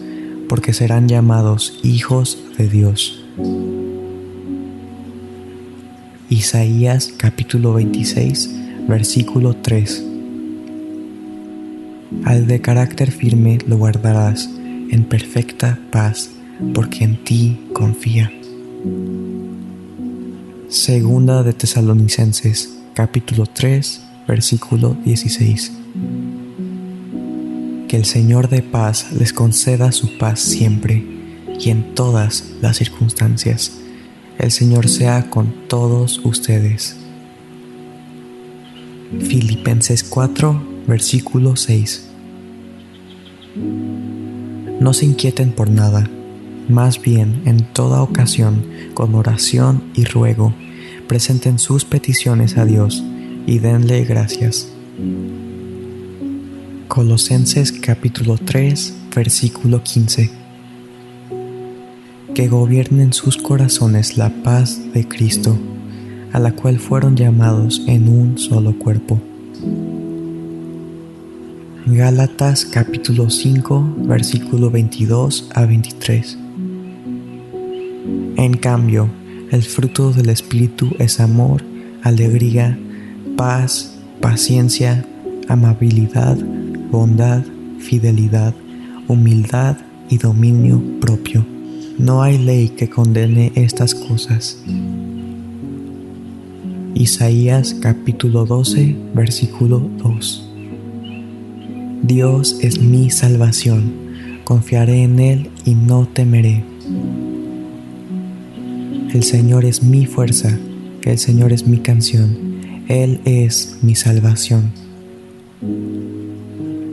porque 0.46 0.74
serán 0.74 1.08
llamados 1.08 1.80
hijos 1.82 2.38
de 2.58 2.68
Dios. 2.68 3.24
Isaías 6.28 7.14
capítulo 7.16 7.72
26, 7.72 8.65
versículo 8.88 9.54
3. 9.54 10.04
Al 12.24 12.46
de 12.46 12.60
carácter 12.60 13.10
firme 13.10 13.58
lo 13.66 13.76
guardarás 13.78 14.48
en 14.90 15.04
perfecta 15.04 15.78
paz, 15.90 16.30
porque 16.74 17.04
en 17.04 17.22
ti 17.24 17.60
confía. 17.72 18.32
Segunda 20.68 21.42
de 21.42 21.52
Tesalonicenses 21.52 22.78
capítulo 22.94 23.46
3, 23.46 24.02
versículo 24.26 24.96
16 25.04 25.72
que 27.86 27.96
el 27.96 28.04
Señor 28.04 28.48
de 28.48 28.62
paz 28.62 29.12
les 29.12 29.32
conceda 29.32 29.92
su 29.92 30.18
paz 30.18 30.40
siempre 30.40 31.04
y 31.58 31.70
en 31.70 31.94
todas 31.94 32.44
las 32.60 32.76
circunstancias. 32.76 33.72
El 34.38 34.50
Señor 34.50 34.88
sea 34.88 35.30
con 35.30 35.68
todos 35.68 36.20
ustedes. 36.24 36.96
Filipenses 39.10 40.02
4, 40.02 40.84
versículo 40.88 41.54
6. 41.54 42.08
No 44.80 44.92
se 44.92 45.06
inquieten 45.06 45.52
por 45.52 45.70
nada, 45.70 46.10
más 46.68 47.00
bien 47.00 47.42
en 47.44 47.64
toda 47.72 48.02
ocasión, 48.02 48.64
con 48.94 49.14
oración 49.14 49.84
y 49.94 50.04
ruego, 50.04 50.52
presenten 51.06 51.60
sus 51.60 51.84
peticiones 51.84 52.58
a 52.58 52.64
Dios 52.64 53.04
y 53.46 53.60
denle 53.60 54.04
gracias. 54.04 54.68
Colosenses 56.88 57.70
capítulo 57.70 58.36
3, 58.38 58.92
versículo 59.14 59.84
15. 59.84 60.30
Que 62.34 62.48
gobiernen 62.48 63.12
sus 63.12 63.36
corazones 63.36 64.16
la 64.16 64.30
paz 64.42 64.80
de 64.92 65.06
Cristo, 65.06 65.56
a 66.36 66.38
la 66.38 66.52
cual 66.52 66.78
fueron 66.78 67.16
llamados 67.16 67.82
en 67.86 68.10
un 68.10 68.36
solo 68.36 68.78
cuerpo. 68.78 69.18
Gálatas 71.86 72.66
capítulo 72.66 73.30
5, 73.30 73.94
versículo 74.00 74.70
22 74.70 75.48
a 75.54 75.64
23. 75.64 76.36
En 78.36 78.54
cambio, 78.58 79.08
el 79.50 79.62
fruto 79.62 80.12
del 80.12 80.28
Espíritu 80.28 80.90
es 80.98 81.20
amor, 81.20 81.62
alegría, 82.02 82.78
paz, 83.38 83.96
paciencia, 84.20 85.06
amabilidad, 85.48 86.36
bondad, 86.90 87.44
fidelidad, 87.78 88.52
humildad 89.08 89.78
y 90.10 90.18
dominio 90.18 90.82
propio. 91.00 91.46
No 91.96 92.22
hay 92.22 92.36
ley 92.36 92.68
que 92.68 92.90
condene 92.90 93.52
estas 93.54 93.94
cosas. 93.94 94.62
Isaías 96.98 97.74
capítulo 97.74 98.46
12, 98.46 98.96
versículo 99.12 99.80
2. 99.98 100.48
Dios 102.04 102.56
es 102.62 102.80
mi 102.80 103.10
salvación, 103.10 103.92
confiaré 104.44 105.02
en 105.02 105.18
Él 105.18 105.50
y 105.66 105.74
no 105.74 106.08
temeré. 106.08 106.64
El 109.12 109.22
Señor 109.22 109.66
es 109.66 109.82
mi 109.82 110.06
fuerza, 110.06 110.58
el 111.02 111.18
Señor 111.18 111.52
es 111.52 111.66
mi 111.66 111.80
canción, 111.80 112.34
Él 112.88 113.20
es 113.26 113.76
mi 113.82 113.94
salvación. 113.94 114.72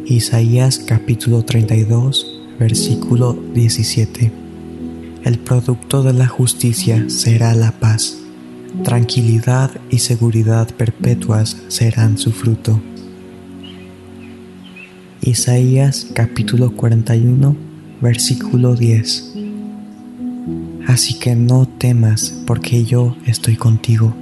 Isaías 0.06 0.80
capítulo 0.80 1.46
32, 1.46 2.42
versículo 2.60 3.42
17. 3.54 4.34
El 5.24 5.40
producto 5.40 6.04
de 6.04 6.12
la 6.12 6.28
justicia 6.28 7.06
será 7.08 7.56
la 7.56 7.72
paz. 7.80 8.23
Tranquilidad 8.82 9.70
y 9.92 10.00
seguridad 10.00 10.68
perpetuas 10.76 11.62
serán 11.68 12.18
su 12.18 12.32
fruto. 12.32 12.82
Isaías 15.22 16.08
capítulo 16.14 16.76
41, 16.76 17.56
versículo 18.02 18.76
10. 18.76 19.36
Así 20.88 21.20
que 21.20 21.36
no 21.36 21.68
temas 21.68 22.42
porque 22.48 22.84
yo 22.84 23.16
estoy 23.28 23.58
contigo. 23.58 24.14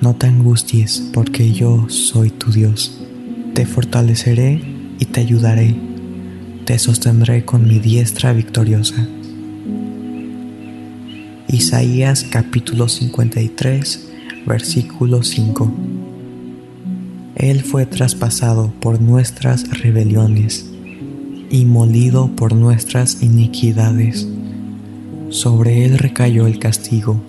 No 0.00 0.16
te 0.16 0.26
angusties 0.26 1.10
porque 1.12 1.52
yo 1.52 1.84
soy 1.90 2.30
tu 2.30 2.50
Dios. 2.50 2.98
Te 3.52 3.66
fortaleceré 3.66 4.62
y 4.98 5.04
te 5.04 5.20
ayudaré, 5.20 5.76
te 6.64 6.78
sostendré 6.78 7.44
con 7.44 7.68
mi 7.68 7.78
diestra 7.78 8.32
victoriosa. 8.32 9.06
Isaías 11.54 12.24
capítulo 12.24 12.88
53, 12.88 14.08
versículo 14.44 15.22
5. 15.22 15.72
Él 17.36 17.62
fue 17.62 17.86
traspasado 17.86 18.72
por 18.80 19.00
nuestras 19.00 19.70
rebeliones 19.78 20.68
y 21.52 21.64
molido 21.64 22.34
por 22.34 22.56
nuestras 22.56 23.22
iniquidades. 23.22 24.26
Sobre 25.28 25.84
él 25.84 25.96
recayó 25.98 26.48
el 26.48 26.58
castigo, 26.58 27.22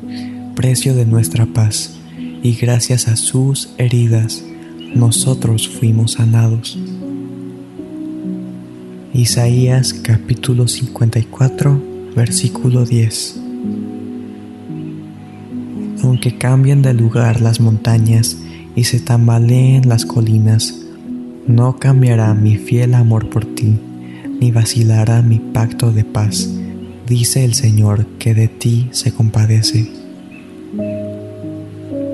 precio 0.56 0.96
de 0.96 1.06
nuestra 1.06 1.46
paz, 1.46 1.96
y 2.42 2.56
gracias 2.56 3.08
a 3.08 3.18
sus 3.18 3.70
heridas 3.78 4.44
nosotros 4.96 5.70
fuimos 5.70 6.14
sanados. 6.14 6.80
Isaías 9.14 9.94
capítulo 9.94 10.68
54, 10.68 11.80
versículo 12.16 12.86
10. 12.86 13.45
Aunque 16.06 16.38
cambien 16.38 16.84
de 16.84 16.94
lugar 16.94 17.42
las 17.42 17.60
montañas 17.60 18.38
y 18.76 18.84
se 18.84 19.00
tambaleen 19.00 19.90
las 19.90 20.06
colinas, 20.06 20.76
no 21.48 21.78
cambiará 21.78 22.36
mi 22.36 22.58
fiel 22.58 22.94
amor 22.94 23.28
por 23.32 23.44
ti, 23.44 23.80
ni 24.40 24.52
vacilará 24.52 25.24
mi 25.24 25.40
pacto 25.40 25.92
de 25.92 26.04
paz, 26.04 26.48
dice 27.08 27.44
el 27.44 27.56
Señor 27.56 28.06
que 28.20 28.36
de 28.36 28.48
ti 28.48 28.88
se 28.92 29.14
compadece. 29.14 29.92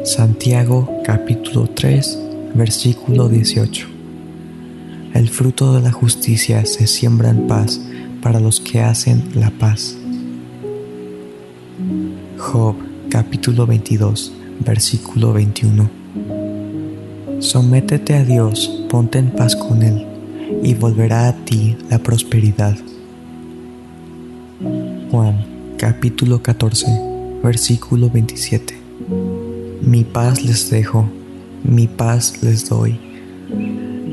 Santiago 0.06 0.90
capítulo 1.04 1.68
3, 1.68 2.18
versículo 2.56 3.28
18. 3.28 3.88
El 5.14 5.28
fruto 5.28 5.74
de 5.74 5.82
la 5.82 5.92
justicia 5.92 6.66
se 6.66 6.88
siembra 6.88 7.30
en 7.30 7.46
paz 7.46 7.82
para 8.22 8.40
los 8.40 8.62
que 8.62 8.80
hacen 8.80 9.22
la 9.36 9.50
paz. 9.52 9.98
Job 12.38 12.91
capítulo 13.12 13.68
22 13.68 14.32
versículo 14.66 15.34
21. 15.34 15.90
Sométete 17.40 18.16
a 18.16 18.24
Dios, 18.24 18.86
ponte 18.90 19.20
en 19.20 19.30
paz 19.32 19.56
con 19.56 19.84
Él, 19.84 20.08
y 20.64 20.74
volverá 20.74 21.28
a 21.28 21.36
ti 21.36 21.78
la 21.90 22.00
prosperidad. 22.00 22.78
Juan 25.12 25.46
capítulo 25.78 26.42
14 26.42 26.88
versículo 27.44 28.10
27. 28.10 28.74
Mi 29.82 30.06
paz 30.06 30.44
les 30.44 30.70
dejo, 30.70 31.10
mi 31.64 31.88
paz 31.88 32.42
les 32.42 32.70
doy 32.70 32.98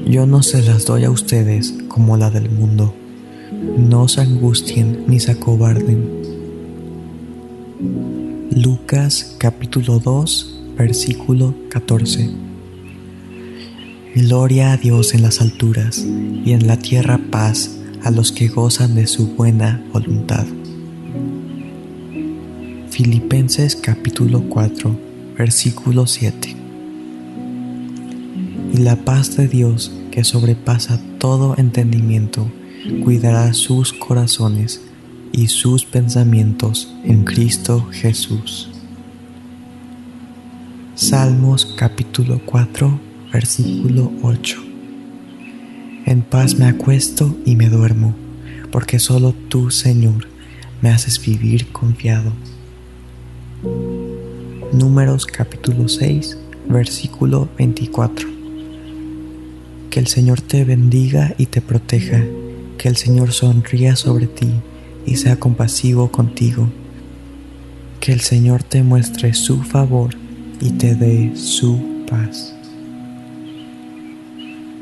yo 0.09 0.27
no 0.27 0.43
se 0.43 0.63
las 0.63 0.87
doy 0.87 1.05
a 1.05 1.11
ustedes 1.11 1.75
como 1.87 2.17
la 2.17 2.31
del 2.31 2.51
mundo. 2.51 2.95
No 3.77 4.09
se 4.09 4.23
angustien 4.23 5.05
ni 5.07 5.21
se 5.21 5.33
acobarden. 5.33 6.18
Lucas 8.51 9.37
capítulo 9.37 9.99
2 9.99 10.61
versículo 10.79 11.55
14. 11.69 12.31
Gloria 14.15 14.73
a 14.73 14.77
Dios 14.79 15.13
en 15.13 15.21
las 15.23 15.43
alturas 15.43 15.99
y 15.99 16.53
en 16.53 16.67
la 16.67 16.79
tierra 16.79 17.21
paz 17.31 17.79
a 18.03 18.11
los 18.11 18.33
que 18.33 18.49
gozan 18.49 18.95
de 18.95 19.07
su 19.07 19.35
buena 19.35 19.85
voluntad. 19.93 20.47
Filipenses 22.91 23.77
capítulo 23.77 24.41
4 24.49 24.99
versículo 25.37 26.07
7. 26.07 26.57
Y 28.73 28.77
la 28.79 28.97
paz 28.97 29.37
de 29.37 29.47
Dios 29.47 29.93
que 30.11 30.25
sobrepasa 30.25 30.99
todo 31.19 31.55
entendimiento, 31.59 32.51
cuidará 33.05 33.53
sus 33.53 33.93
corazones 33.93 34.88
y 35.33 35.49
sus 35.49 35.85
pensamientos 35.85 36.93
en 37.05 37.25
Cristo 37.25 37.87
Jesús. 37.93 38.71
Salmos 40.95 41.67
capítulo 41.67 42.41
4, 42.45 43.01
versículo 43.33 44.13
8. 44.23 44.59
En 46.07 46.23
paz 46.23 46.59
me 46.59 46.67
acuesto 46.67 47.37
y 47.45 47.57
me 47.57 47.69
duermo, 47.69 48.15
porque 48.71 48.99
solo 48.99 49.35
tú, 49.49 49.71
Señor, 49.71 50.27
me 50.83 50.91
haces 50.91 51.25
vivir 51.25 51.69
confiado. 51.69 52.33
Números 54.73 55.27
capítulo 55.27 55.89
6, 55.89 56.39
versículo 56.69 57.49
24. 57.57 58.29
Que 59.91 60.01
el 60.01 60.07
Señor 60.07 60.41
te 60.41 60.65
bendiga 60.65 61.35
y 61.39 61.47
te 61.47 61.61
proteja, 61.61 62.23
que 62.77 62.89
el 62.89 62.97
Señor 62.97 63.33
sonría 63.33 63.97
sobre 63.97 64.27
ti 64.27 64.53
y 65.09 65.17
sea 65.17 65.37
compasivo 65.37 66.11
contigo, 66.13 66.69
que 67.99 68.13
el 68.13 68.21
Señor 68.21 68.63
te 68.63 68.83
muestre 68.83 69.33
su 69.33 69.63
favor 69.63 70.15
y 70.61 70.73
te 70.73 70.95
dé 70.95 71.33
su 71.35 71.81
paz. 72.09 72.55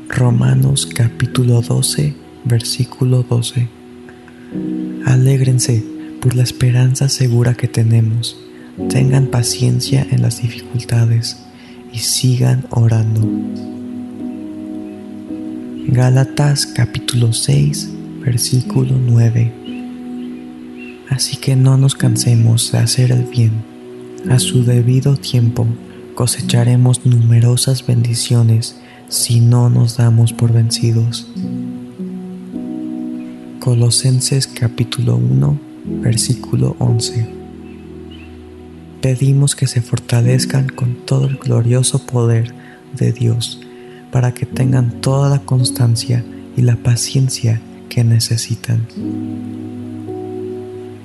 Romanos 0.09 0.85
capítulo 0.85 1.61
12, 1.61 2.13
versículo 2.43 3.23
12. 3.23 3.69
Alégrense 5.05 5.83
por 6.21 6.35
la 6.35 6.43
esperanza 6.43 7.07
segura 7.07 7.53
que 7.53 7.69
tenemos, 7.69 8.37
tengan 8.89 9.27
paciencia 9.27 10.05
en 10.11 10.21
las 10.21 10.41
dificultades 10.41 11.37
y 11.93 11.99
sigan 11.99 12.65
orando. 12.71 13.21
Gálatas 15.87 16.65
capítulo 16.65 17.31
6, 17.31 17.91
versículo 18.25 18.97
9. 18.99 19.66
Así 21.09 21.37
que 21.37 21.55
no 21.55 21.77
nos 21.77 21.95
cansemos 21.95 22.71
de 22.71 22.79
hacer 22.79 23.11
el 23.11 23.23
bien. 23.23 23.51
A 24.29 24.39
su 24.39 24.63
debido 24.63 25.15
tiempo 25.15 25.65
cosecharemos 26.15 27.05
numerosas 27.05 27.85
bendiciones 27.85 28.75
si 29.07 29.39
no 29.39 29.69
nos 29.69 29.97
damos 29.97 30.33
por 30.33 30.51
vencidos. 30.51 31.27
Colosenses 33.59 34.47
capítulo 34.47 35.15
1, 35.15 35.59
versículo 36.01 36.75
11. 36.79 37.27
Pedimos 39.01 39.55
que 39.55 39.67
se 39.67 39.81
fortalezcan 39.81 40.67
con 40.67 40.95
todo 41.05 41.27
el 41.27 41.37
glorioso 41.37 42.05
poder 42.05 42.53
de 42.97 43.13
Dios 43.13 43.61
para 44.11 44.33
que 44.33 44.45
tengan 44.45 45.01
toda 45.01 45.29
la 45.29 45.39
constancia 45.39 46.23
y 46.55 46.61
la 46.61 46.75
paciencia 46.75 47.61
que 47.89 48.03
necesitan. 48.03 48.87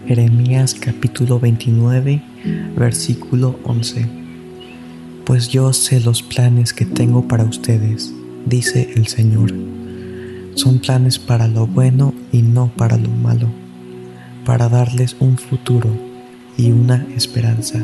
Jeremías 0.07 0.75
capítulo 0.75 1.39
29, 1.39 2.21
versículo 2.77 3.59
11. 3.63 4.05
Pues 5.25 5.49
yo 5.49 5.73
sé 5.73 6.01
los 6.01 6.25
planes 6.25 6.73
que 6.73 6.85
tengo 6.85 7.29
para 7.29 7.45
ustedes, 7.45 8.13
dice 8.45 8.93
el 8.97 9.07
Señor. 9.07 9.53
Son 10.55 10.81
planes 10.81 11.21
para 11.21 11.47
lo 11.47 11.69
bueno 11.69 12.15
y 12.33 12.43
no 12.43 12.73
para 12.77 12.97
lo 12.97 13.11
malo, 13.11 13.47
para 14.45 14.69
darles 14.69 15.17
un 15.21 15.39
futuro 15.39 15.89
y 16.59 16.73
una 16.73 17.07
esperanza. 17.17 17.81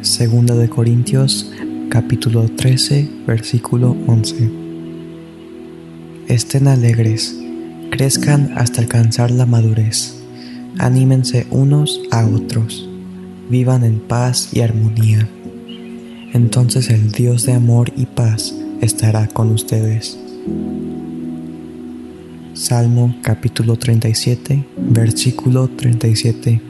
Segunda 0.00 0.54
de 0.54 0.70
Corintios 0.70 1.52
capítulo 1.90 2.48
13, 2.48 3.08
versículo 3.26 3.94
11. 4.06 4.50
Estén 6.26 6.68
alegres 6.68 7.43
crezcan 7.94 8.54
hasta 8.56 8.80
alcanzar 8.80 9.30
la 9.30 9.46
madurez. 9.46 10.16
Anímense 10.78 11.46
unos 11.52 12.00
a 12.10 12.26
otros. 12.26 12.88
Vivan 13.48 13.84
en 13.84 14.00
paz 14.00 14.48
y 14.52 14.62
armonía. 14.62 15.28
Entonces 16.32 16.90
el 16.90 17.12
Dios 17.12 17.46
de 17.46 17.52
amor 17.52 17.92
y 17.96 18.06
paz 18.06 18.52
estará 18.80 19.28
con 19.28 19.52
ustedes. 19.52 20.18
Salmo 22.54 23.14
capítulo 23.22 23.76
37, 23.76 24.64
versículo 24.76 25.68
37. 25.68 26.60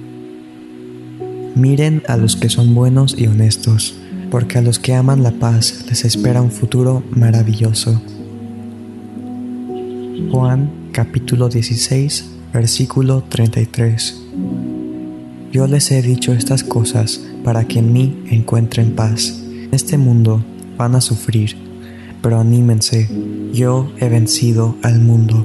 Miren 1.54 2.02
a 2.06 2.18
los 2.18 2.36
que 2.36 2.50
son 2.50 2.74
buenos 2.74 3.18
y 3.18 3.28
honestos, 3.28 3.94
porque 4.30 4.58
a 4.58 4.62
los 4.62 4.78
que 4.78 4.92
aman 4.92 5.22
la 5.22 5.32
paz 5.32 5.86
les 5.88 6.04
espera 6.04 6.42
un 6.42 6.50
futuro 6.50 7.02
maravilloso. 7.12 8.02
Juan 10.30 10.83
capítulo 10.94 11.48
16, 11.48 12.24
versículo 12.52 13.24
33. 13.24 14.22
Yo 15.50 15.66
les 15.66 15.90
he 15.90 16.00
dicho 16.02 16.32
estas 16.32 16.62
cosas 16.62 17.20
para 17.42 17.66
que 17.66 17.80
en 17.80 17.92
mí 17.92 18.22
encuentren 18.30 18.92
paz. 18.92 19.42
En 19.44 19.74
este 19.74 19.98
mundo 19.98 20.44
van 20.78 20.94
a 20.94 21.00
sufrir, 21.00 21.56
pero 22.22 22.38
anímense, 22.38 23.08
yo 23.52 23.90
he 23.98 24.08
vencido 24.08 24.76
al 24.82 25.00
mundo. 25.00 25.44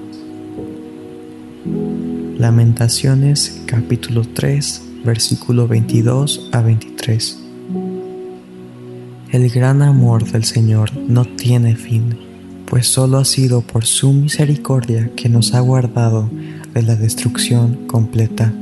Lamentaciones 2.37 3.63
capítulo 3.65 4.21
3, 4.25 4.83
versículo 5.03 5.67
22 5.67 6.49
a 6.51 6.61
23. 6.61 7.39
El 9.31 9.49
gran 9.49 9.81
amor 9.81 10.31
del 10.31 10.43
Señor 10.43 10.95
no 10.95 11.25
tiene 11.25 11.75
fin 11.75 12.28
pues 12.69 12.85
solo 12.87 13.17
ha 13.17 13.25
sido 13.25 13.61
por 13.61 13.85
su 13.85 14.13
misericordia 14.13 15.09
que 15.15 15.27
nos 15.27 15.55
ha 15.55 15.59
guardado 15.59 16.29
de 16.73 16.83
la 16.83 16.95
destrucción 16.95 17.87
completa. 17.87 18.53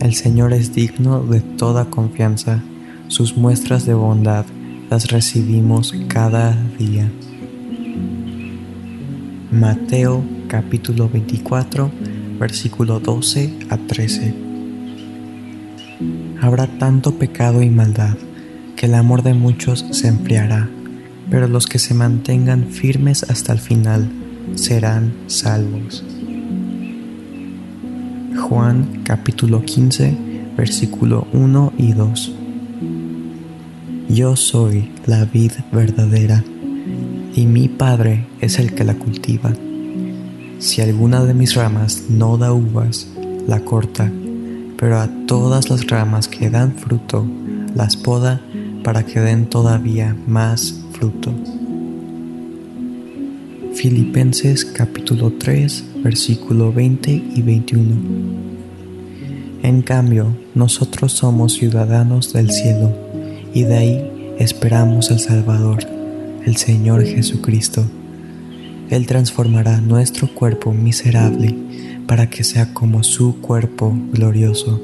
El 0.00 0.14
Señor 0.14 0.52
es 0.52 0.72
digno 0.72 1.24
de 1.24 1.40
toda 1.40 1.86
confianza, 1.86 2.62
sus 3.08 3.36
muestras 3.36 3.86
de 3.86 3.94
bondad 3.94 4.46
las 4.88 5.10
recibimos 5.10 5.94
cada 6.06 6.56
día. 6.78 7.10
Mateo 9.50 10.22
capítulo 10.46 11.08
24, 11.08 11.90
versículo 12.38 13.00
12 13.00 13.52
a 13.68 13.78
13. 13.78 14.34
Habrá 16.40 16.68
tanto 16.78 17.18
pecado 17.18 17.62
y 17.62 17.70
maldad 17.70 18.16
que 18.76 18.86
el 18.86 18.94
amor 18.94 19.24
de 19.24 19.34
muchos 19.34 19.84
se 19.90 20.06
enfriará 20.06 20.68
pero 21.30 21.48
los 21.48 21.66
que 21.66 21.78
se 21.78 21.94
mantengan 21.94 22.68
firmes 22.68 23.24
hasta 23.24 23.52
el 23.52 23.58
final 23.58 24.08
serán 24.54 25.12
salvos. 25.26 26.04
Juan 28.36 29.02
capítulo 29.02 29.64
15 29.64 30.16
versículo 30.56 31.26
1 31.32 31.72
y 31.78 31.92
2 31.92 32.32
Yo 34.08 34.36
soy 34.36 34.90
la 35.06 35.24
vid 35.24 35.52
verdadera 35.72 36.44
y 37.34 37.46
mi 37.46 37.68
Padre 37.68 38.26
es 38.40 38.58
el 38.58 38.74
que 38.74 38.84
la 38.84 38.94
cultiva. 38.94 39.52
Si 40.58 40.80
alguna 40.80 41.22
de 41.24 41.34
mis 41.34 41.54
ramas 41.54 42.04
no 42.08 42.38
da 42.38 42.52
uvas, 42.52 43.08
la 43.46 43.60
corta, 43.60 44.10
pero 44.78 44.98
a 44.98 45.08
todas 45.26 45.68
las 45.68 45.86
ramas 45.86 46.28
que 46.28 46.48
dan 46.48 46.72
fruto, 46.72 47.26
las 47.74 47.96
poda 47.96 48.40
para 48.82 49.04
que 49.04 49.20
den 49.20 49.50
todavía 49.50 50.16
más 50.26 50.85
fruto. 50.98 51.32
Filipenses 53.74 54.64
capítulo 54.64 55.32
3 55.32 55.84
versículo 56.02 56.72
20 56.72 57.10
y 57.10 57.42
21. 57.42 57.94
En 59.62 59.82
cambio, 59.82 60.34
nosotros 60.54 61.12
somos 61.12 61.54
ciudadanos 61.54 62.32
del 62.32 62.50
cielo 62.50 62.92
y 63.52 63.64
de 63.64 63.76
ahí 63.76 64.10
esperamos 64.38 65.10
al 65.10 65.18
Salvador, 65.18 65.80
el 66.44 66.56
Señor 66.56 67.04
Jesucristo. 67.04 67.84
Él 68.88 69.06
transformará 69.06 69.80
nuestro 69.80 70.32
cuerpo 70.32 70.72
miserable 70.72 71.54
para 72.06 72.30
que 72.30 72.44
sea 72.44 72.72
como 72.72 73.02
su 73.02 73.40
cuerpo 73.40 73.94
glorioso. 74.12 74.80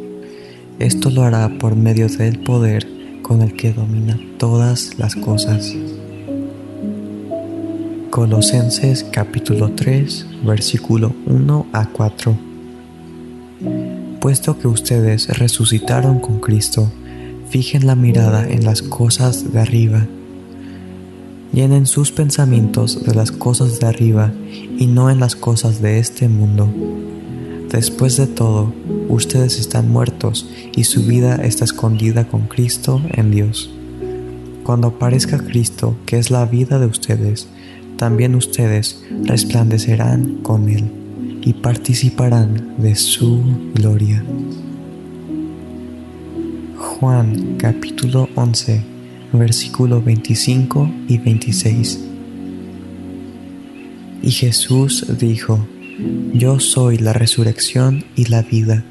Esto 0.79 1.11
lo 1.11 1.23
hará 1.23 1.49
por 1.59 1.77
medio 1.77 2.09
del 2.09 2.41
poder 2.41 2.87
con 3.23 3.41
el 3.43 3.55
que 3.55 3.73
domina 3.73 4.19
todas 4.39 4.99
las 4.99 5.15
cosas. 5.15 5.73
Colosenses 8.13 9.07
capítulo 9.11 9.71
3, 9.71 10.27
versículo 10.45 11.15
1 11.25 11.67
a 11.73 11.87
4. 11.87 12.37
Puesto 14.21 14.59
que 14.59 14.69
ustedes 14.69 15.29
resucitaron 15.39 16.21
con 16.21 16.39
Cristo, 16.39 16.93
fijen 17.49 17.87
la 17.87 17.95
mirada 17.95 18.47
en 18.47 18.67
las 18.67 18.83
cosas 18.83 19.55
de 19.55 19.61
arriba. 19.61 20.07
Llenen 21.55 21.87
sus 21.87 22.13
pensamientos 22.13 23.03
de 23.03 23.15
las 23.15 23.33
cosas 23.33 23.81
de 23.81 23.87
arriba 23.87 24.31
y 24.79 24.89
no 24.89 25.09
en 25.09 25.19
las 25.19 25.35
cosas 25.35 25.81
de 25.81 25.99
este 25.99 26.29
mundo. 26.29 26.69
Después 27.71 28.19
de 28.19 28.27
todo, 28.27 28.75
ustedes 29.09 29.59
están 29.59 29.91
muertos 29.91 30.51
y 30.77 30.85
su 30.85 31.07
vida 31.07 31.37
está 31.37 31.65
escondida 31.65 32.29
con 32.29 32.43
Cristo 32.43 33.01
en 33.15 33.31
Dios. 33.31 33.71
Cuando 34.65 34.89
aparezca 34.89 35.39
Cristo, 35.39 35.97
que 36.05 36.19
es 36.19 36.31
la 36.31 36.45
vida 36.45 36.79
de 36.79 36.85
ustedes, 36.85 37.49
también 38.03 38.35
ustedes 38.35 39.01
resplandecerán 39.27 40.39
con 40.43 40.69
Él 40.69 40.91
y 41.41 41.53
participarán 41.53 42.75
de 42.79 42.97
su 42.97 43.45
gloria. 43.77 44.25
Juan 46.77 47.59
capítulo 47.59 48.29
11, 48.35 48.83
versículo 49.35 50.03
25 50.03 50.91
y 51.07 51.19
26. 51.19 52.01
Y 54.21 54.31
Jesús 54.33 55.07
dijo, 55.21 55.65
Yo 56.35 56.59
soy 56.59 56.99
la 56.99 57.13
resurrección 57.13 58.05
y 58.17 58.25
la 58.25 58.43
vida. 58.43 58.83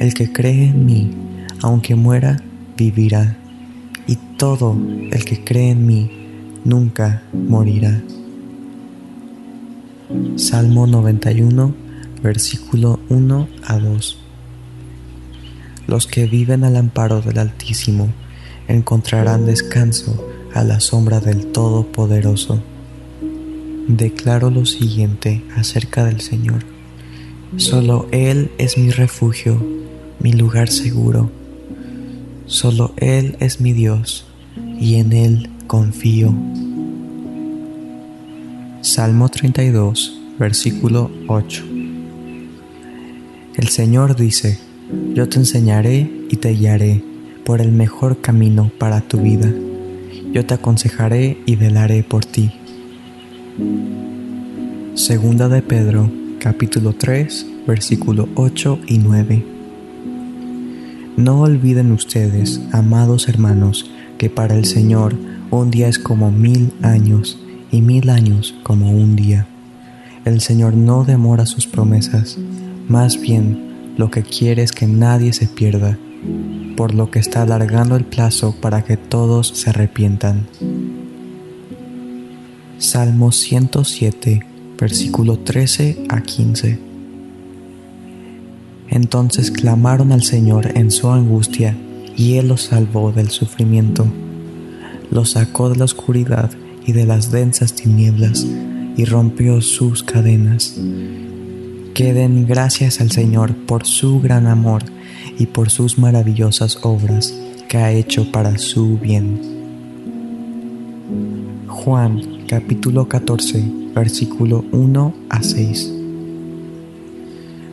El 0.00 0.14
que 0.14 0.32
cree 0.32 0.70
en 0.70 0.84
mí, 0.84 1.12
aunque 1.62 1.94
muera, 1.94 2.42
vivirá. 2.76 3.36
Y 4.08 4.16
todo 4.36 4.76
el 5.12 5.24
que 5.24 5.44
cree 5.44 5.70
en 5.70 5.86
mí, 5.86 6.10
nunca 6.64 7.22
morirá. 7.32 8.02
Salmo 10.36 10.86
91, 10.86 11.74
versículo 12.22 12.98
1 13.10 13.48
a 13.62 13.78
2. 13.78 14.18
Los 15.86 16.06
que 16.06 16.26
viven 16.26 16.64
al 16.64 16.76
amparo 16.76 17.20
del 17.20 17.38
Altísimo 17.38 18.08
encontrarán 18.68 19.44
descanso 19.44 20.26
a 20.54 20.64
la 20.64 20.80
sombra 20.80 21.20
del 21.20 21.52
Todopoderoso. 21.52 22.62
Declaro 23.86 24.48
lo 24.48 24.64
siguiente 24.64 25.44
acerca 25.56 26.06
del 26.06 26.22
Señor. 26.22 26.64
Solo 27.58 28.08
Él 28.10 28.50
es 28.56 28.78
mi 28.78 28.90
refugio, 28.90 29.62
mi 30.20 30.32
lugar 30.32 30.70
seguro. 30.70 31.30
Solo 32.46 32.94
Él 32.96 33.36
es 33.40 33.60
mi 33.60 33.74
Dios, 33.74 34.26
y 34.80 34.94
en 34.94 35.12
Él 35.12 35.50
confío. 35.66 36.34
Salmo 38.80 39.28
32, 39.28 40.20
versículo 40.38 41.10
8. 41.26 41.64
El 43.56 43.68
Señor 43.68 44.14
dice, 44.14 44.60
yo 45.14 45.28
te 45.28 45.38
enseñaré 45.38 46.08
y 46.30 46.36
te 46.36 46.50
guiaré 46.50 47.02
por 47.44 47.60
el 47.60 47.72
mejor 47.72 48.20
camino 48.20 48.70
para 48.78 49.00
tu 49.00 49.18
vida. 49.18 49.52
Yo 50.32 50.46
te 50.46 50.54
aconsejaré 50.54 51.38
y 51.44 51.56
velaré 51.56 52.04
por 52.04 52.24
ti. 52.24 52.52
Segunda 54.94 55.48
de 55.48 55.60
Pedro, 55.60 56.08
capítulo 56.38 56.92
3, 56.92 57.46
versículo 57.66 58.28
8 58.36 58.78
y 58.86 58.98
9. 58.98 59.44
No 61.16 61.40
olviden 61.40 61.90
ustedes, 61.90 62.60
amados 62.70 63.28
hermanos, 63.28 63.90
que 64.18 64.30
para 64.30 64.54
el 64.54 64.66
Señor 64.66 65.16
un 65.50 65.72
día 65.72 65.88
es 65.88 65.98
como 65.98 66.30
mil 66.30 66.72
años 66.82 67.40
y 67.70 67.80
mil 67.82 68.10
años 68.10 68.54
como 68.62 68.90
un 68.90 69.16
día. 69.16 69.46
El 70.24 70.40
Señor 70.40 70.74
no 70.74 71.04
demora 71.04 71.46
sus 71.46 71.66
promesas, 71.66 72.38
más 72.88 73.20
bien 73.20 73.94
lo 73.96 74.10
que 74.10 74.22
quiere 74.22 74.62
es 74.62 74.72
que 74.72 74.86
nadie 74.86 75.32
se 75.32 75.46
pierda, 75.46 75.98
por 76.76 76.94
lo 76.94 77.10
que 77.10 77.18
está 77.18 77.42
alargando 77.42 77.96
el 77.96 78.04
plazo 78.04 78.54
para 78.60 78.84
que 78.84 78.96
todos 78.96 79.48
se 79.48 79.70
arrepientan. 79.70 80.46
Salmo 82.78 83.32
107, 83.32 84.46
versículo 84.78 85.38
13 85.38 86.06
a 86.08 86.20
15. 86.20 86.78
Entonces 88.90 89.50
clamaron 89.50 90.12
al 90.12 90.22
Señor 90.22 90.78
en 90.78 90.90
su 90.90 91.10
angustia, 91.10 91.76
y 92.16 92.34
Él 92.36 92.48
los 92.48 92.62
salvó 92.62 93.12
del 93.12 93.30
sufrimiento. 93.30 94.06
Los 95.10 95.30
sacó 95.30 95.70
de 95.70 95.76
la 95.76 95.84
oscuridad 95.84 96.50
y 96.88 96.92
de 96.92 97.04
las 97.04 97.30
densas 97.30 97.74
tinieblas, 97.74 98.46
y 98.96 99.04
rompió 99.04 99.60
sus 99.60 100.02
cadenas. 100.02 100.74
Queden 101.92 102.46
gracias 102.46 103.02
al 103.02 103.10
Señor 103.10 103.54
por 103.54 103.86
su 103.86 104.22
gran 104.22 104.46
amor 104.46 104.84
y 105.38 105.46
por 105.46 105.68
sus 105.68 105.98
maravillosas 105.98 106.78
obras 106.82 107.34
que 107.68 107.76
ha 107.76 107.92
hecho 107.92 108.32
para 108.32 108.56
su 108.56 108.98
bien. 108.98 109.38
Juan 111.66 112.22
capítulo 112.48 113.06
14 113.06 113.62
versículo 113.94 114.64
1 114.72 115.14
a 115.28 115.42
6 115.42 115.92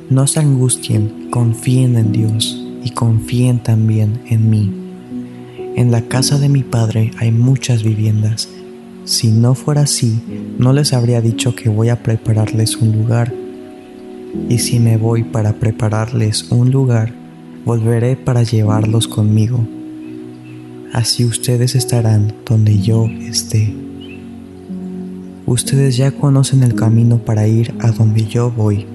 No 0.10 0.28
se 0.28 0.42
angustien, 0.42 1.30
confíen 1.32 1.96
en 1.96 2.12
Dios 2.12 2.62
y 2.84 2.90
confíen 2.90 3.60
también 3.60 4.20
en 4.28 4.50
mí. 4.50 4.70
En 5.78 5.92
la 5.92 6.02
casa 6.02 6.38
de 6.38 6.50
mi 6.50 6.64
Padre 6.64 7.12
hay 7.18 7.32
muchas 7.32 7.82
viviendas. 7.82 8.50
Si 9.06 9.32
no 9.32 9.54
fuera 9.54 9.82
así, 9.82 10.20
no 10.58 10.74
les 10.74 10.92
habría 10.92 11.22
dicho 11.22 11.56
que 11.56 11.70
voy 11.70 11.90
a 11.90 12.02
prepararles 12.02 12.78
un 12.78 12.92
lugar. 12.92 13.32
Y 14.50 14.58
si 14.58 14.80
me 14.80 14.98
voy 14.98 15.24
para 15.24 15.54
prepararles 15.54 16.52
un 16.52 16.72
lugar, 16.72 17.14
volveré 17.66 18.16
para 18.16 18.42
llevarlos 18.42 19.08
conmigo. 19.08 19.60
Así 20.92 21.24
ustedes 21.24 21.76
estarán 21.76 22.34
donde 22.48 22.80
yo 22.80 23.06
esté. 23.06 23.76
Ustedes 25.46 25.98
ya 25.98 26.10
conocen 26.10 26.64
el 26.64 26.74
camino 26.74 27.20
para 27.20 27.48
ir 27.48 27.76
a 27.82 27.92
donde 27.92 28.26
yo 28.26 28.50
voy. 28.50 28.88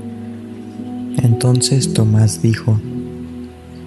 Entonces 1.22 1.92
Tomás 1.92 2.42
dijo, 2.42 2.80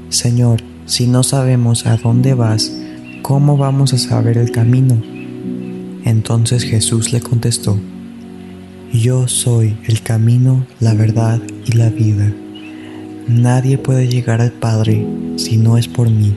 Señor, 0.08 0.62
si 0.86 1.08
no 1.08 1.24
sabemos 1.24 1.86
a 1.86 1.98
dónde 1.98 2.34
vas, 2.34 2.72
¿cómo 3.22 3.58
vamos 3.58 3.94
a 3.94 3.98
saber 3.98 4.38
el 4.38 4.52
camino? 4.52 5.13
Entonces 6.06 6.64
Jesús 6.64 7.14
le 7.14 7.22
contestó, 7.22 7.80
Yo 8.92 9.28
soy 9.28 9.78
el 9.86 10.02
camino, 10.02 10.66
la 10.80 10.94
verdad 10.94 11.42
y 11.66 11.72
la 11.74 11.90
vida. 11.90 12.32
Nadie 13.28 13.78
puede 13.78 14.08
llegar 14.08 14.42
al 14.42 14.52
Padre 14.52 15.06
si 15.38 15.58
no 15.58 15.78
es 15.78 15.88
por 15.88 16.10
mí. 16.10 16.36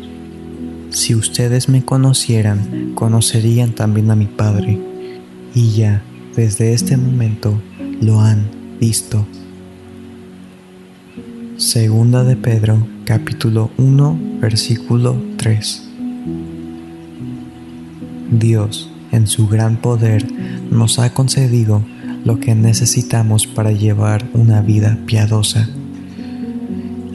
Si 0.90 1.14
ustedes 1.14 1.68
me 1.68 1.84
conocieran, 1.84 2.92
conocerían 2.94 3.72
también 3.72 4.10
a 4.10 4.16
mi 4.16 4.26
Padre. 4.26 4.78
Y 5.54 5.72
ya, 5.72 6.02
desde 6.36 6.72
este 6.72 6.96
momento, 6.96 7.60
lo 8.00 8.20
han 8.20 8.46
visto. 8.78 9.26
Segunda 11.56 12.22
de 12.22 12.36
Pedro, 12.36 12.86
capítulo 13.04 13.70
1, 13.78 14.38
versículo 14.40 15.16
3. 15.38 15.82
Dios, 18.30 18.90
en 19.12 19.26
su 19.26 19.48
gran 19.48 19.76
poder, 19.76 20.26
nos 20.70 20.98
ha 20.98 21.12
concedido 21.12 21.82
lo 22.24 22.40
que 22.40 22.54
necesitamos 22.54 23.46
para 23.46 23.72
llevar 23.72 24.28
una 24.34 24.60
vida 24.60 24.98
piadosa 25.06 25.68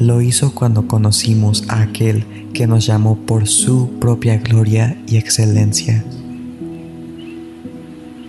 lo 0.02 0.20
hizo 0.22 0.56
cuando 0.56 0.88
conocimos 0.88 1.64
a 1.68 1.82
aquel 1.82 2.26
que 2.54 2.66
nos 2.66 2.86
llamó 2.88 3.18
por 3.18 3.48
su 3.48 3.92
propia 4.00 4.38
gloria 4.38 4.98
y 5.08 5.18
excelencia. 5.18 6.04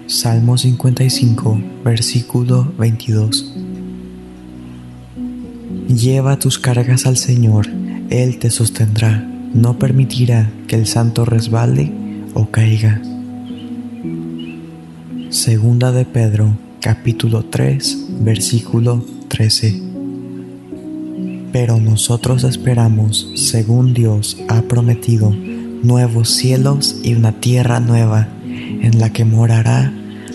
Salmo 0.06 0.59
55, 0.59 1.60
versículo 1.82 2.70
22. 2.78 3.55
Lleva 5.89 6.39
tus 6.39 6.59
cargas 6.59 7.06
al 7.06 7.16
Señor, 7.16 7.68
Él 8.10 8.39
te 8.39 8.51
sostendrá, 8.51 9.26
no 9.55 9.78
permitirá 9.78 10.51
que 10.68 10.76
el 10.76 10.86
santo 10.86 11.24
resbale 11.24 11.90
o 12.34 12.51
caiga. 12.51 13.01
Segunda 15.33 15.93
de 15.93 16.05
Pedro, 16.05 16.59
capítulo 16.79 17.43
3, 17.47 18.07
versículo 18.21 19.03
13 19.29 19.81
pero 21.53 21.79
nosotros 21.81 22.45
esperamos, 22.45 23.31
según 23.35 23.95
Dios 23.95 24.37
ha 24.49 24.61
prometido, 24.63 25.31
nuevos 25.31 26.29
cielos 26.29 26.97
y 27.03 27.15
una 27.15 27.33
tierra 27.41 27.81
nueva 27.81 28.29
en 28.45 28.99
la 28.99 29.11
que 29.11 29.25
morará 29.25 29.91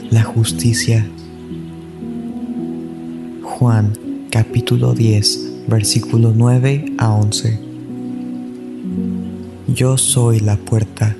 la 0.10 0.24
justicia. 0.24 1.08
Juan 3.44 3.94
capítulo 4.32 4.94
10 4.94 5.68
versículo 5.68 6.34
9 6.36 6.94
a 6.98 7.14
11 7.14 7.60
Yo 9.68 9.98
soy 10.00 10.40
la 10.40 10.58
puerta, 10.58 11.16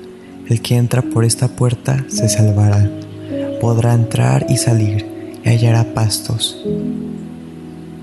el 0.48 0.60
que 0.62 0.76
entra 0.76 1.02
por 1.02 1.24
esta 1.24 1.46
puerta 1.46 2.04
se 2.08 2.28
salvará, 2.28 2.88
podrá 3.60 3.94
entrar 3.94 4.46
y 4.48 4.56
salir 4.56 5.06
y 5.44 5.48
hallará 5.48 5.94
pastos. 5.94 6.58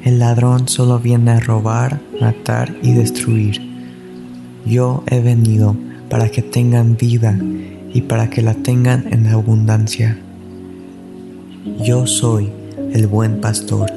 El 0.03 0.19
ladrón 0.19 0.67
solo 0.67 0.99
viene 0.99 1.31
a 1.31 1.39
robar, 1.39 1.99
matar 2.21 2.75
y 2.83 2.93
destruir. 2.93 3.61
Yo 4.65 5.03
he 5.07 5.19
venido 5.19 5.75
para 6.09 6.29
que 6.29 6.41
tengan 6.41 6.97
vida 6.97 7.39
y 7.93 8.01
para 8.01 8.29
que 8.29 8.41
la 8.41 8.53
tengan 8.53 9.11
en 9.11 9.27
abundancia. 9.27 10.17
Yo 11.83 12.05
soy 12.05 12.49
el 12.93 13.07
buen 13.07 13.41
pastor. 13.41 13.91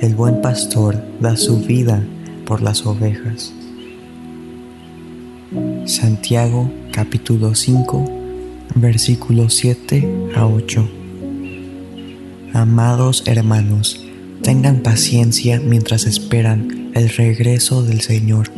El 0.00 0.14
buen 0.14 0.40
pastor 0.42 1.02
da 1.20 1.36
su 1.36 1.58
vida 1.60 2.02
por 2.44 2.60
las 2.60 2.84
ovejas. 2.84 3.52
Santiago 5.86 6.70
capítulo 6.92 7.54
5 7.54 8.15
versículos 8.76 9.54
7 9.54 10.32
a 10.36 10.46
8. 10.46 10.88
Amados 12.52 13.24
hermanos, 13.26 14.06
Tengan 14.42 14.80
paciencia 14.80 15.60
mientras 15.60 16.06
esperan 16.06 16.92
el 16.94 17.08
regreso 17.08 17.82
del 17.82 18.00
Señor. 18.00 18.48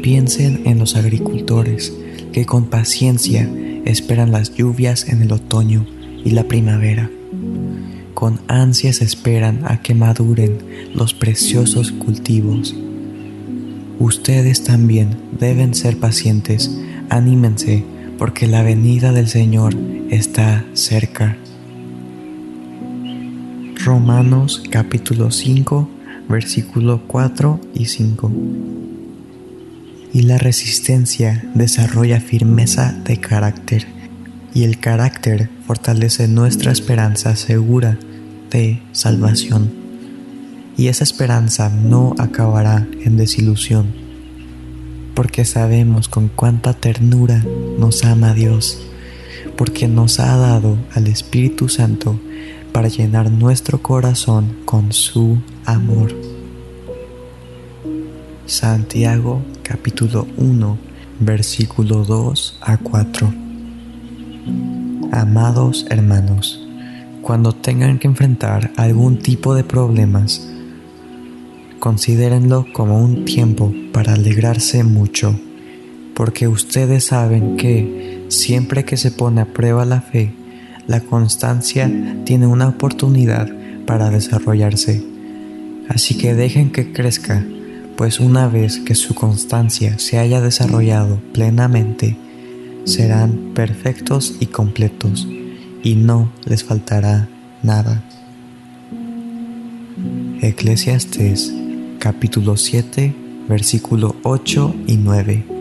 Piensen 0.00 0.62
en 0.64 0.78
los 0.78 0.94
agricultores 0.94 1.92
que 2.32 2.46
con 2.46 2.66
paciencia 2.66 3.50
esperan 3.84 4.30
las 4.30 4.54
lluvias 4.54 5.08
en 5.08 5.22
el 5.22 5.32
otoño 5.32 5.86
y 6.24 6.30
la 6.30 6.44
primavera. 6.44 7.10
Con 8.14 8.38
ansias 8.46 9.02
esperan 9.02 9.62
a 9.64 9.82
que 9.82 9.94
maduren 9.94 10.58
los 10.94 11.14
preciosos 11.14 11.90
cultivos. 11.90 12.76
Ustedes 13.98 14.62
también 14.62 15.16
deben 15.40 15.74
ser 15.74 15.98
pacientes, 15.98 16.70
anímense, 17.08 17.82
porque 18.18 18.46
la 18.46 18.62
venida 18.62 19.12
del 19.12 19.28
Señor 19.28 19.74
está 20.10 20.64
cerca. 20.72 21.36
Romanos 23.84 24.62
capítulo 24.70 25.30
5, 25.30 25.88
versículo 26.28 27.02
4 27.06 27.60
y 27.74 27.84
5. 27.86 28.32
Y 30.12 30.22
la 30.22 30.38
resistencia 30.38 31.44
desarrolla 31.54 32.20
firmeza 32.20 32.92
de 33.04 33.18
carácter, 33.18 33.86
y 34.54 34.64
el 34.64 34.80
carácter 34.80 35.50
fortalece 35.66 36.26
nuestra 36.28 36.72
esperanza 36.72 37.36
segura 37.36 37.98
de 38.50 38.80
salvación. 38.92 39.70
Y 40.78 40.88
esa 40.88 41.04
esperanza 41.04 41.68
no 41.68 42.14
acabará 42.18 42.86
en 43.04 43.16
desilusión, 43.16 44.05
porque 45.16 45.46
sabemos 45.46 46.08
con 46.08 46.28
cuánta 46.28 46.74
ternura 46.74 47.42
nos 47.78 48.04
ama 48.04 48.34
Dios, 48.34 48.86
porque 49.56 49.88
nos 49.88 50.20
ha 50.20 50.36
dado 50.36 50.76
al 50.94 51.06
Espíritu 51.06 51.70
Santo 51.70 52.20
para 52.70 52.88
llenar 52.88 53.30
nuestro 53.30 53.82
corazón 53.82 54.58
con 54.66 54.92
su 54.92 55.38
amor. 55.64 56.14
Santiago 58.44 59.40
capítulo 59.62 60.26
1 60.36 60.78
versículo 61.20 62.04
2 62.04 62.58
a 62.60 62.76
4. 62.76 63.32
Amados 65.12 65.86
hermanos, 65.88 66.62
cuando 67.22 67.52
tengan 67.52 67.98
que 67.98 68.06
enfrentar 68.06 68.70
algún 68.76 69.18
tipo 69.18 69.54
de 69.54 69.64
problemas, 69.64 70.46
considérenlo 71.78 72.66
como 72.72 73.00
un 73.00 73.24
tiempo 73.24 73.72
para 73.92 74.14
alegrarse 74.14 74.84
mucho, 74.84 75.38
porque 76.14 76.48
ustedes 76.48 77.04
saben 77.04 77.56
que 77.56 78.24
siempre 78.28 78.84
que 78.84 78.96
se 78.96 79.10
pone 79.10 79.40
a 79.40 79.52
prueba 79.52 79.84
la 79.84 80.00
fe, 80.00 80.32
la 80.86 81.00
constancia 81.00 81.90
tiene 82.24 82.46
una 82.46 82.68
oportunidad 82.68 83.48
para 83.86 84.10
desarrollarse. 84.10 85.04
Así 85.88 86.16
que 86.16 86.34
dejen 86.34 86.70
que 86.70 86.92
crezca, 86.92 87.44
pues 87.96 88.20
una 88.20 88.48
vez 88.48 88.80
que 88.80 88.94
su 88.94 89.14
constancia 89.14 89.98
se 89.98 90.18
haya 90.18 90.40
desarrollado 90.40 91.20
plenamente, 91.32 92.16
serán 92.84 93.52
perfectos 93.54 94.36
y 94.40 94.46
completos, 94.46 95.28
y 95.82 95.94
no 95.94 96.32
les 96.44 96.64
faltará 96.64 97.28
nada. 97.62 98.02
Eclesiastes 100.40 101.52
capítulo 101.98 102.56
7 102.56 103.14
versículo 103.48 104.16
8 104.22 104.74
y 104.86 104.96
9 104.96 105.56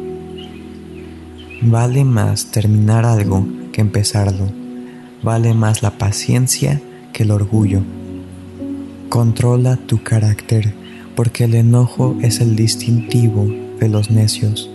Vale 1.61 2.03
más 2.03 2.51
terminar 2.51 3.05
algo 3.05 3.47
que 3.71 3.81
empezarlo, 3.81 4.49
vale 5.23 5.53
más 5.53 5.81
la 5.81 5.97
paciencia 5.97 6.81
que 7.11 7.23
el 7.23 7.31
orgullo. 7.31 7.81
Controla 9.09 9.77
tu 9.77 10.03
carácter, 10.03 10.73
porque 11.15 11.45
el 11.45 11.55
enojo 11.55 12.17
es 12.21 12.39
el 12.39 12.55
distintivo 12.55 13.47
de 13.79 13.89
los 13.89 14.11
necios. 14.11 14.69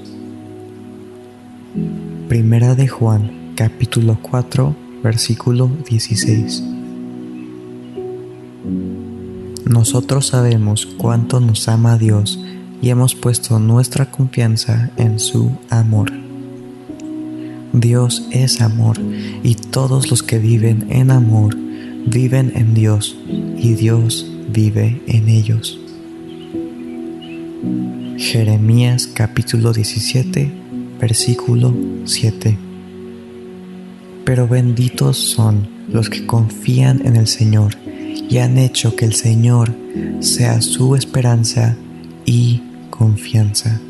Primera 2.28 2.74
de 2.74 2.88
Juan, 2.88 3.52
capítulo 3.54 4.18
4, 4.22 4.74
versículo 5.02 5.70
16. 5.88 6.64
Nosotros 9.70 10.26
sabemos 10.26 10.84
cuánto 10.84 11.38
nos 11.38 11.68
ama 11.68 11.96
Dios 11.96 12.40
y 12.82 12.88
hemos 12.88 13.14
puesto 13.14 13.60
nuestra 13.60 14.10
confianza 14.10 14.90
en 14.96 15.20
su 15.20 15.52
amor. 15.70 16.10
Dios 17.72 18.26
es 18.32 18.62
amor 18.62 18.98
y 19.44 19.54
todos 19.54 20.10
los 20.10 20.24
que 20.24 20.40
viven 20.40 20.88
en 20.90 21.12
amor 21.12 21.56
viven 22.04 22.50
en 22.56 22.74
Dios 22.74 23.16
y 23.28 23.74
Dios 23.74 24.28
vive 24.52 25.02
en 25.06 25.28
ellos. 25.28 25.78
Jeremías 28.18 29.06
capítulo 29.06 29.72
17 29.72 30.50
versículo 31.00 31.72
7 32.06 32.58
Pero 34.24 34.48
benditos 34.48 35.16
son 35.16 35.68
los 35.92 36.10
que 36.10 36.26
confían 36.26 37.06
en 37.06 37.14
el 37.14 37.28
Señor 37.28 37.76
y 38.30 38.38
han 38.38 38.56
hecho 38.58 38.94
que 38.94 39.04
el 39.04 39.12
Señor 39.12 39.74
sea 40.20 40.62
su 40.62 40.94
esperanza 40.94 41.76
y 42.24 42.62
confianza. 42.88 43.80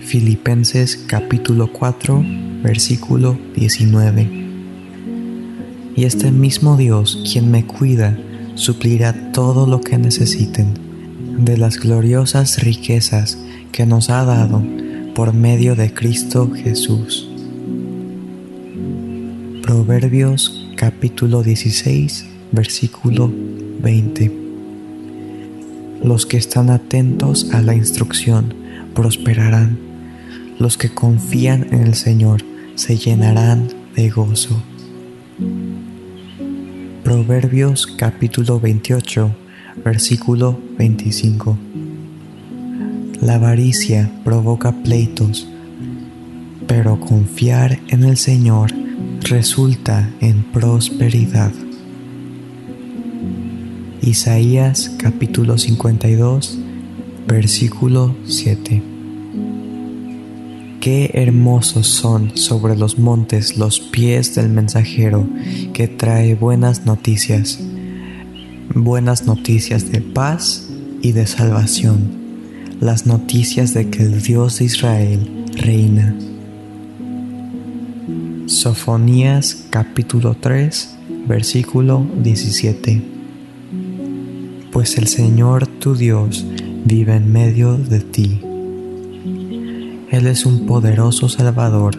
Filipenses 0.00 0.96
capítulo 1.06 1.72
4 1.72 2.24
versículo 2.64 3.38
19 3.54 4.28
Y 5.94 6.04
este 6.04 6.32
mismo 6.32 6.76
Dios 6.76 7.22
quien 7.32 7.48
me 7.50 7.64
cuida 7.64 8.18
suplirá 8.56 9.30
todo 9.30 9.68
lo 9.68 9.80
que 9.80 9.96
necesiten 9.96 10.74
de 11.38 11.56
las 11.56 11.78
gloriosas 11.78 12.60
riquezas 12.60 13.38
que 13.70 13.86
nos 13.86 14.10
ha 14.10 14.24
dado 14.24 14.64
por 15.14 15.32
medio 15.32 15.76
de 15.76 15.94
Cristo 15.94 16.50
Jesús. 16.50 17.28
Proverbios 19.62 20.59
capítulo 20.80 21.42
16, 21.42 22.24
versículo 22.52 23.30
20. 23.82 24.32
Los 26.02 26.24
que 26.24 26.38
están 26.38 26.70
atentos 26.70 27.50
a 27.52 27.60
la 27.60 27.74
instrucción 27.74 28.54
prosperarán. 28.94 29.78
Los 30.58 30.78
que 30.78 30.88
confían 30.88 31.66
en 31.70 31.82
el 31.82 31.92
Señor 31.92 32.40
se 32.76 32.96
llenarán 32.96 33.68
de 33.94 34.08
gozo. 34.08 34.62
Proverbios 37.04 37.86
capítulo 37.86 38.58
28, 38.58 39.36
versículo 39.84 40.58
25. 40.78 41.58
La 43.20 43.34
avaricia 43.34 44.10
provoca 44.24 44.72
pleitos, 44.82 45.46
pero 46.66 46.98
confiar 46.98 47.78
en 47.88 48.04
el 48.04 48.16
Señor 48.16 48.72
resulta 49.22 50.10
en 50.20 50.42
prosperidad. 50.42 51.52
Isaías 54.02 54.90
capítulo 54.98 55.58
52, 55.58 56.58
versículo 57.26 58.16
7. 58.24 58.82
Qué 60.80 61.10
hermosos 61.12 61.86
son 61.86 62.36
sobre 62.36 62.76
los 62.76 62.98
montes 62.98 63.58
los 63.58 63.80
pies 63.80 64.34
del 64.34 64.48
mensajero 64.48 65.28
que 65.74 65.88
trae 65.88 66.34
buenas 66.34 66.86
noticias, 66.86 67.60
buenas 68.74 69.26
noticias 69.26 69.92
de 69.92 70.00
paz 70.00 70.68
y 71.02 71.12
de 71.12 71.26
salvación, 71.26 72.00
las 72.80 73.06
noticias 73.06 73.74
de 73.74 73.90
que 73.90 74.02
el 74.02 74.22
Dios 74.22 74.58
de 74.58 74.64
Israel 74.64 75.44
reina. 75.56 76.16
Sofonías 78.50 79.66
capítulo 79.70 80.34
3 80.34 80.96
versículo 81.28 82.04
17 82.16 83.00
Pues 84.72 84.98
el 84.98 85.06
Señor 85.06 85.68
tu 85.68 85.94
Dios 85.94 86.44
vive 86.84 87.14
en 87.14 87.30
medio 87.32 87.76
de 87.76 88.00
ti. 88.00 88.40
Él 90.10 90.26
es 90.26 90.46
un 90.46 90.66
poderoso 90.66 91.28
Salvador, 91.28 91.94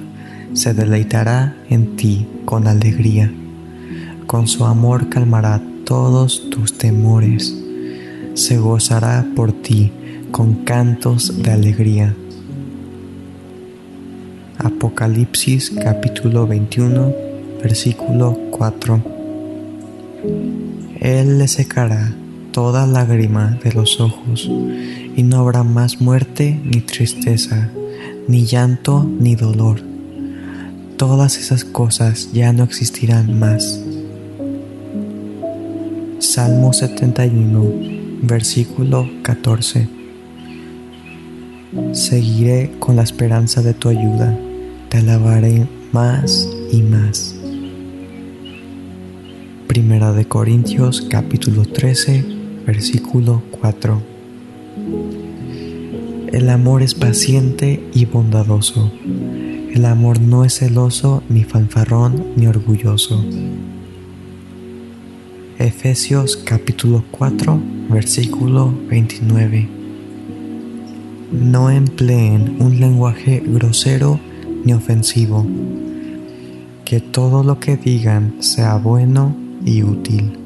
se 0.52 0.74
deleitará 0.74 1.56
en 1.70 1.96
ti 1.96 2.28
con 2.44 2.68
alegría. 2.68 3.34
Con 4.28 4.50
su 4.50 4.66
amor 4.66 5.08
calmará 5.08 5.62
todos 5.86 6.50
tus 6.50 6.78
temores. 6.78 7.56
Se 8.34 8.58
gozará 8.58 9.26
por 9.38 9.54
ti 9.54 9.90
con 10.32 10.66
cantos 10.66 11.42
de 11.44 11.52
alegría. 11.52 12.14
Apocalipsis 14.64 15.72
capítulo 15.72 16.46
21 16.46 17.16
versículo 17.64 18.38
4 18.52 19.02
Él 21.00 21.40
le 21.40 21.48
secará 21.48 22.14
toda 22.52 22.86
lágrima 22.86 23.58
de 23.64 23.74
los 23.74 24.00
ojos 24.00 24.48
y 25.16 25.24
no 25.24 25.40
habrá 25.40 25.64
más 25.64 26.00
muerte 26.00 26.60
ni 26.64 26.82
tristeza, 26.82 27.72
ni 28.28 28.46
llanto 28.46 29.04
ni 29.04 29.36
dolor. 29.36 29.82
Todas 30.96 31.40
esas 31.40 31.66
cosas 31.66 32.32
ya 32.32 32.54
no 32.54 32.64
existirán 32.64 33.40
más. 33.40 33.82
Salmo 36.20 36.72
71 36.72 38.22
versículo 38.22 39.10
14 39.24 39.88
Seguiré 41.94 42.70
con 42.78 42.96
la 42.98 43.02
esperanza 43.02 43.64
de 43.64 43.74
tu 43.74 43.90
ayuda 43.90 44.38
te 44.92 44.98
alabaré 44.98 45.66
más 45.94 46.50
y 46.70 46.82
más. 46.82 47.34
Primera 49.66 50.12
de 50.12 50.26
Corintios 50.26 51.08
capítulo 51.10 51.64
13 51.64 52.26
versículo 52.68 53.42
4. 53.52 54.02
El 56.34 56.50
amor 56.50 56.82
es 56.82 56.94
paciente 56.94 57.82
y 57.94 58.04
bondadoso. 58.04 58.92
El 59.74 59.86
amor 59.86 60.20
no 60.20 60.44
es 60.44 60.56
celoso, 60.56 61.24
ni 61.30 61.46
fanfarrón, 61.46 62.26
ni 62.36 62.48
orgulloso. 62.48 63.24
Efesios 65.58 66.36
capítulo 66.36 67.06
4 67.12 67.62
versículo 67.90 68.74
29. 68.90 69.70
No 71.32 71.70
empleen 71.70 72.58
un 72.60 72.78
lenguaje 72.78 73.42
grosero 73.46 74.20
ni 74.64 74.74
ofensivo. 74.74 75.46
Que 76.86 77.00
todo 77.00 77.44
lo 77.44 77.60
que 77.60 77.78
digan 77.78 78.36
sea 78.40 78.76
bueno 78.76 79.36
y 79.66 79.84
útil, 79.84 80.38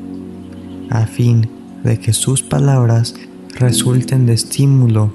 a 0.89 1.07
fin 1.07 1.49
de 1.83 1.99
que 1.99 2.13
sus 2.13 2.43
palabras 2.43 3.15
resulten 3.55 4.25
de 4.25 4.33
estímulo 4.33 5.13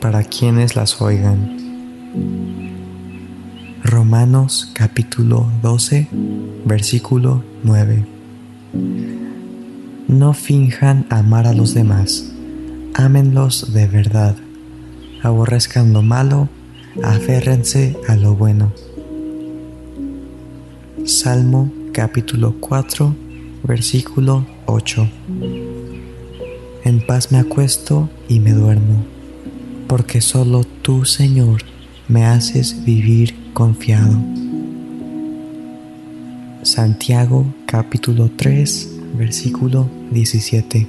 para 0.00 0.24
quienes 0.24 0.76
las 0.76 1.00
oigan. 1.00 1.56
Romanos 3.84 4.70
capítulo 4.74 5.46
12, 5.62 6.08
versículo 6.64 7.42
9. 7.62 8.04
No 10.08 10.34
finjan 10.34 11.06
amar 11.10 11.46
a 11.46 11.52
los 11.52 11.74
demás, 11.74 12.32
ámenlos 12.94 13.72
de 13.72 13.86
verdad, 13.86 14.36
aborrezcan 15.22 15.92
lo 15.92 16.02
malo, 16.02 16.48
aférrense 17.02 17.96
a 18.08 18.16
lo 18.16 18.34
bueno. 18.34 18.72
Salmo 21.04 21.70
capítulo 21.92 22.54
4, 22.60 23.14
versículo 23.62 24.46
8. 24.66 25.08
En 26.84 27.06
paz 27.06 27.32
me 27.32 27.38
acuesto 27.38 28.08
y 28.28 28.40
me 28.40 28.52
duermo, 28.52 29.04
porque 29.88 30.20
solo 30.20 30.64
tú, 30.82 31.04
Señor, 31.04 31.62
me 32.08 32.24
haces 32.24 32.84
vivir 32.84 33.34
confiado. 33.52 34.18
Santiago 36.62 37.46
capítulo 37.66 38.30
3, 38.36 38.90
versículo 39.16 39.88
17. 40.10 40.86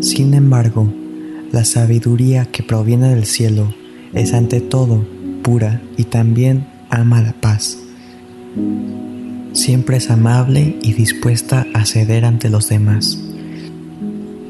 Sin 0.00 0.34
embargo, 0.34 0.92
la 1.50 1.64
sabiduría 1.64 2.44
que 2.44 2.62
proviene 2.62 3.14
del 3.14 3.24
cielo 3.24 3.72
es 4.12 4.32
ante 4.32 4.60
todo 4.60 5.04
pura 5.42 5.80
y 5.96 6.04
también 6.04 6.66
ama 6.90 7.22
la 7.22 7.32
paz. 7.32 7.78
Siempre 9.52 9.96
es 9.96 10.10
amable 10.10 10.76
y 10.82 10.92
dispuesta 10.92 11.66
a 11.74 11.84
ceder 11.84 12.24
ante 12.24 12.50
los 12.50 12.68
demás. 12.68 13.18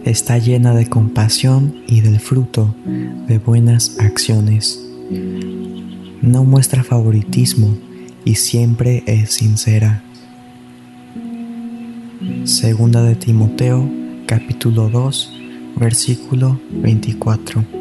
Está 0.05 0.39
llena 0.39 0.75
de 0.75 0.87
compasión 0.87 1.83
y 1.87 2.01
del 2.01 2.21
fruto 2.21 2.75
de 3.27 3.39
buenas 3.39 3.99
acciones. 3.99 4.81
No 6.23 6.45
muestra 6.45 6.83
favoritismo 6.83 7.77
y 8.25 8.37
siempre 8.37 9.03
es 9.07 9.33
sincera. 9.33 10.03
Segunda 12.45 13.03
de 13.03 13.15
Timoteo 13.15 13.89
capítulo 14.27 14.89
2 14.89 15.33
versículo 15.77 16.61
24. 16.71 17.78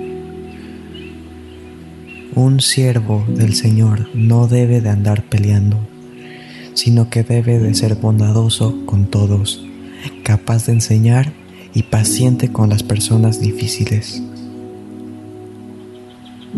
Un 2.35 2.59
siervo 2.59 3.25
del 3.27 3.55
Señor 3.55 4.09
no 4.13 4.47
debe 4.47 4.81
de 4.81 4.89
andar 4.89 5.23
peleando, 5.23 5.77
sino 6.73 7.09
que 7.09 7.23
debe 7.23 7.57
de 7.59 7.73
ser 7.73 7.95
bondadoso 7.95 8.85
con 8.85 9.05
todos, 9.05 9.65
capaz 10.23 10.65
de 10.65 10.73
enseñar 10.73 11.33
y 11.73 11.83
paciente 11.83 12.51
con 12.51 12.69
las 12.69 12.83
personas 12.83 13.39
difíciles. 13.39 14.21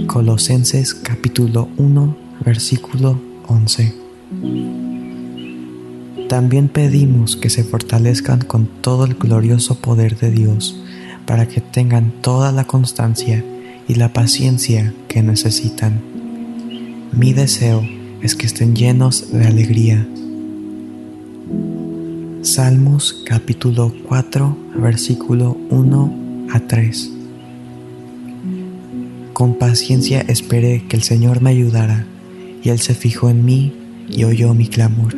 Colosenses 0.07 0.93
capítulo 0.93 1.69
1 1.77 2.29
versículo 2.45 3.19
11. 3.47 3.93
También 6.27 6.67
pedimos 6.69 7.35
que 7.35 7.49
se 7.49 7.63
fortalezcan 7.63 8.41
con 8.41 8.67
todo 8.81 9.05
el 9.05 9.15
glorioso 9.15 9.79
poder 9.79 10.17
de 10.17 10.31
Dios 10.31 10.79
para 11.25 11.47
que 11.47 11.61
tengan 11.61 12.11
toda 12.21 12.51
la 12.51 12.65
constancia 12.65 13.43
y 13.89 13.95
la 13.95 14.13
paciencia 14.13 14.93
que 15.07 15.23
necesitan. 15.23 15.99
Mi 17.11 17.33
deseo 17.33 17.83
es 18.21 18.35
que 18.35 18.45
estén 18.45 18.75
llenos 18.75 19.31
de 19.33 19.47
alegría. 19.47 20.07
Salmos 22.43 23.23
capítulo 23.25 23.91
4 24.07 24.57
versículo 24.75 25.57
1 25.71 26.13
a 26.53 26.59
3. 26.59 27.11
Con 29.33 29.55
paciencia 29.55 30.21
esperé 30.21 30.85
que 30.87 30.95
el 30.95 31.01
Señor 31.01 31.41
me 31.41 31.49
ayudara, 31.49 32.05
y 32.61 32.69
Él 32.69 32.79
se 32.79 32.93
fijó 32.93 33.31
en 33.31 33.43
mí 33.43 33.73
y 34.07 34.23
oyó 34.23 34.53
mi 34.53 34.67
clamor. 34.67 35.15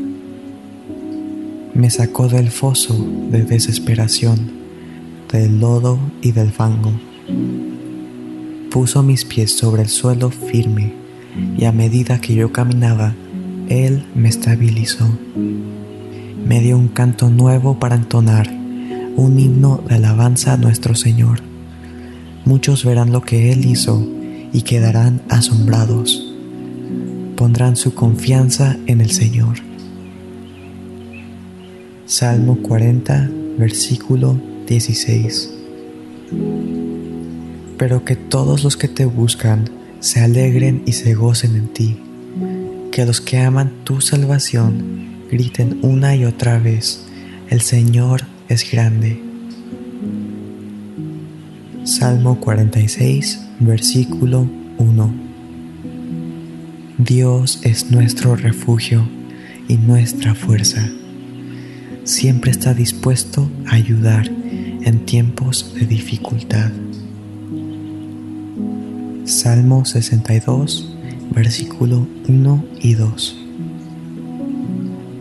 Me 1.73 1.89
sacó 1.89 2.29
del 2.29 2.49
foso 2.51 2.95
de 3.31 3.43
desesperación 3.43 4.49
del 5.29 5.59
lodo 5.59 5.99
y 6.21 6.31
del 6.31 6.51
fango. 6.51 6.93
Puso 8.71 9.03
mis 9.03 9.25
pies 9.25 9.51
sobre 9.51 9.81
el 9.81 9.89
suelo 9.89 10.29
firme 10.29 10.93
y 11.57 11.65
a 11.65 11.73
medida 11.73 12.21
que 12.21 12.35
yo 12.35 12.53
caminaba, 12.53 13.13
Él 13.67 14.05
me 14.15 14.29
estabilizó. 14.29 15.09
Me 16.45 16.61
dio 16.61 16.77
un 16.77 16.87
canto 16.87 17.29
nuevo 17.29 17.79
para 17.79 17.95
entonar, 17.95 18.49
un 19.17 19.37
himno 19.37 19.83
de 19.89 19.95
alabanza 19.95 20.53
a 20.53 20.57
nuestro 20.57 20.95
Señor. 20.95 21.39
Muchos 22.45 22.85
verán 22.85 23.11
lo 23.11 23.21
que 23.21 23.51
Él 23.51 23.65
hizo 23.65 24.07
y 24.53 24.61
quedarán 24.61 25.21
asombrados. 25.27 26.33
Pondrán 27.35 27.75
su 27.75 27.93
confianza 27.93 28.77
en 28.87 29.01
el 29.01 29.11
Señor. 29.11 29.57
Salmo 32.05 32.57
40, 32.61 33.29
versículo 33.57 34.39
16. 34.65 35.49
Pero 37.81 38.05
que 38.05 38.15
todos 38.15 38.63
los 38.63 38.77
que 38.77 38.87
te 38.87 39.05
buscan 39.05 39.67
se 40.01 40.19
alegren 40.19 40.83
y 40.85 40.91
se 40.91 41.15
gocen 41.15 41.55
en 41.55 41.67
ti, 41.69 41.97
que 42.91 43.07
los 43.07 43.21
que 43.21 43.39
aman 43.39 43.71
tu 43.85 44.01
salvación 44.01 45.25
griten 45.31 45.79
una 45.81 46.15
y 46.15 46.25
otra 46.25 46.59
vez, 46.59 47.03
el 47.49 47.61
Señor 47.61 48.21
es 48.49 48.71
grande. 48.71 49.19
Salmo 51.83 52.39
46, 52.39 53.47
versículo 53.61 54.47
1. 54.77 55.13
Dios 56.99 57.61
es 57.63 57.89
nuestro 57.89 58.35
refugio 58.35 59.09
y 59.67 59.77
nuestra 59.77 60.35
fuerza. 60.35 60.87
Siempre 62.03 62.51
está 62.51 62.75
dispuesto 62.75 63.49
a 63.65 63.73
ayudar 63.73 64.27
en 64.27 65.03
tiempos 65.07 65.73
de 65.73 65.87
dificultad. 65.87 66.69
Salmo 69.31 69.85
62, 69.85 70.93
versículo 71.33 72.05
1 72.27 72.65
y 72.81 72.95
2. 72.95 73.37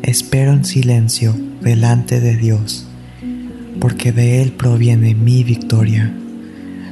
Espero 0.02 0.52
en 0.52 0.64
silencio 0.64 1.32
delante 1.60 2.20
de 2.20 2.36
Dios, 2.36 2.88
porque 3.78 4.10
de 4.10 4.42
Él 4.42 4.50
proviene 4.50 5.14
mi 5.14 5.44
victoria. 5.44 6.12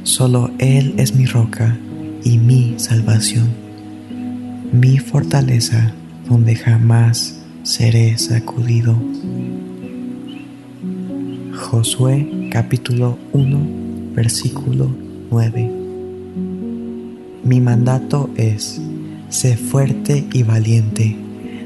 Solo 0.03 0.49
Él 0.59 0.93
es 0.97 1.13
mi 1.13 1.25
roca 1.25 1.77
y 2.23 2.37
mi 2.37 2.75
salvación, 2.77 3.49
mi 4.71 4.97
fortaleza 4.97 5.91
donde 6.29 6.55
jamás 6.55 7.37
seré 7.63 8.17
sacudido. 8.17 8.97
Josué 11.53 12.49
capítulo 12.49 13.19
1 13.33 14.13
versículo 14.15 14.89
9. 15.29 15.78
Mi 17.49 17.61
mandato 17.61 18.29
es, 18.37 18.79
sé 19.29 19.57
fuerte 19.57 20.23
y 20.31 20.43
valiente, 20.43 21.15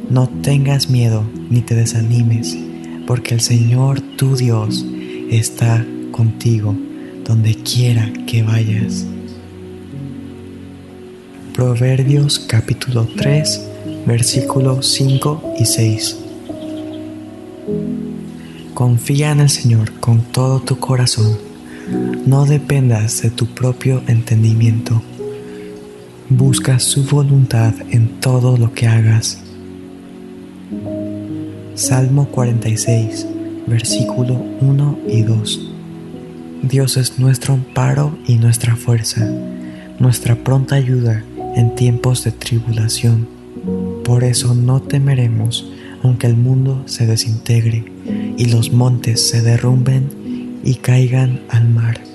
no 0.09 0.29
tengas 0.29 0.89
miedo 0.89 1.25
ni 1.49 1.59
te 1.59 1.75
desanimes, 1.75 2.57
porque 3.05 3.33
el 3.33 3.41
Señor 3.41 3.99
tu 3.99 4.37
Dios 4.37 4.85
está 5.29 5.85
contigo 6.13 6.73
donde 7.25 7.55
quiera 7.55 8.09
que 8.25 8.43
vayas. 8.43 9.05
Proverbios 11.53 12.39
capítulo 12.39 13.05
3 13.17 13.67
versículos 14.05 14.87
5 14.87 15.55
y 15.59 15.65
6. 15.65 16.17
Confía 18.73 19.31
en 19.31 19.41
el 19.41 19.49
Señor 19.49 19.91
con 19.99 20.21
todo 20.21 20.61
tu 20.61 20.79
corazón. 20.79 21.37
No 22.25 22.45
dependas 22.45 23.21
de 23.21 23.31
tu 23.31 23.47
propio 23.47 24.01
entendimiento. 24.07 25.01
Busca 26.35 26.79
su 26.79 27.03
voluntad 27.03 27.75
en 27.91 28.19
todo 28.19 28.57
lo 28.57 28.73
que 28.73 28.87
hagas. 28.87 29.37
Salmo 31.75 32.27
46, 32.29 33.27
versículo 33.67 34.43
1 34.59 34.99
y 35.07 35.21
2. 35.21 35.69
Dios 36.63 36.97
es 36.97 37.19
nuestro 37.19 37.53
amparo 37.53 38.17
y 38.25 38.37
nuestra 38.37 38.75
fuerza, 38.75 39.29
nuestra 39.99 40.33
pronta 40.35 40.73
ayuda 40.73 41.23
en 41.55 41.75
tiempos 41.75 42.23
de 42.23 42.31
tribulación. 42.31 43.27
Por 44.03 44.23
eso 44.23 44.55
no 44.55 44.81
temeremos 44.81 45.71
aunque 46.01 46.25
el 46.25 46.35
mundo 46.35 46.81
se 46.87 47.05
desintegre 47.05 47.85
y 48.37 48.45
los 48.45 48.73
montes 48.73 49.29
se 49.29 49.43
derrumben 49.43 50.59
y 50.63 50.75
caigan 50.75 51.41
al 51.49 51.69
mar. 51.69 52.12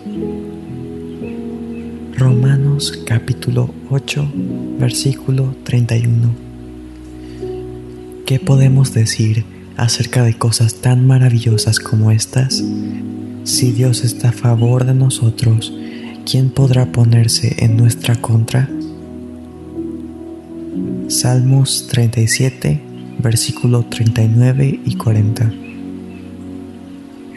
Romanos 2.19 2.99
capítulo 3.07 3.73
8, 3.90 4.32
versículo 4.81 5.55
31. 5.62 6.35
¿Qué 8.27 8.40
podemos 8.40 8.93
decir 8.93 9.45
acerca 9.77 10.24
de 10.24 10.36
cosas 10.36 10.74
tan 10.81 11.07
maravillosas 11.07 11.78
como 11.78 12.11
estas? 12.11 12.65
Si 13.45 13.70
Dios 13.70 14.03
está 14.03 14.31
a 14.31 14.32
favor 14.32 14.85
de 14.85 14.95
nosotros, 14.95 15.73
¿quién 16.28 16.51
podrá 16.51 16.90
ponerse 16.90 17.55
en 17.65 17.77
nuestra 17.77 18.16
contra? 18.16 18.69
Salmos 21.07 21.86
37, 21.86 22.82
versículo 23.20 23.85
39 23.85 24.81
y 24.85 24.97
40. 24.97 25.53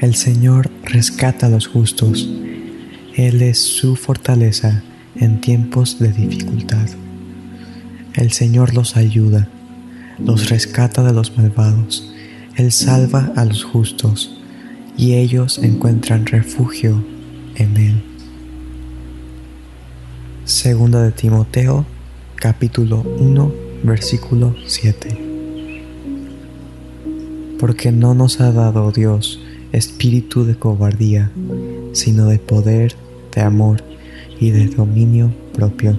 El 0.01 0.15
Señor 0.15 0.71
rescata 0.83 1.45
a 1.45 1.49
los 1.49 1.67
justos, 1.67 2.27
Él 3.15 3.41
es 3.41 3.59
su 3.59 3.97
fortaleza 3.97 4.83
en 5.15 5.41
tiempos 5.41 5.99
de 5.99 6.13
dificultad. 6.13 6.87
El 8.13 8.31
Señor 8.31 8.73
los 8.73 8.95
ayuda, 8.95 9.49
los 10.17 10.49
rescata 10.49 11.03
de 11.03 11.11
los 11.11 11.37
malvados, 11.37 12.09
Él 12.55 12.71
salva 12.71 13.33
a 13.35 13.43
los 13.43 13.65
justos, 13.65 14.37
y 14.97 15.15
ellos 15.15 15.59
encuentran 15.61 16.25
refugio 16.25 17.03
en 17.55 17.77
Él. 17.77 18.03
Segunda 20.45 21.03
de 21.03 21.11
Timoteo, 21.11 21.85
capítulo 22.35 23.01
1, 23.01 23.53
versículo 23.83 24.55
7. 24.65 25.17
Porque 27.59 27.91
no 27.91 28.13
nos 28.13 28.39
ha 28.39 28.51
dado 28.53 28.91
Dios 28.91 29.39
espíritu 29.71 30.45
de 30.45 30.55
cobardía, 30.55 31.31
sino 31.93 32.27
de 32.27 32.39
poder, 32.39 32.95
de 33.33 33.41
amor 33.41 33.83
y 34.39 34.51
de 34.51 34.67
dominio 34.67 35.31
propio. 35.53 35.97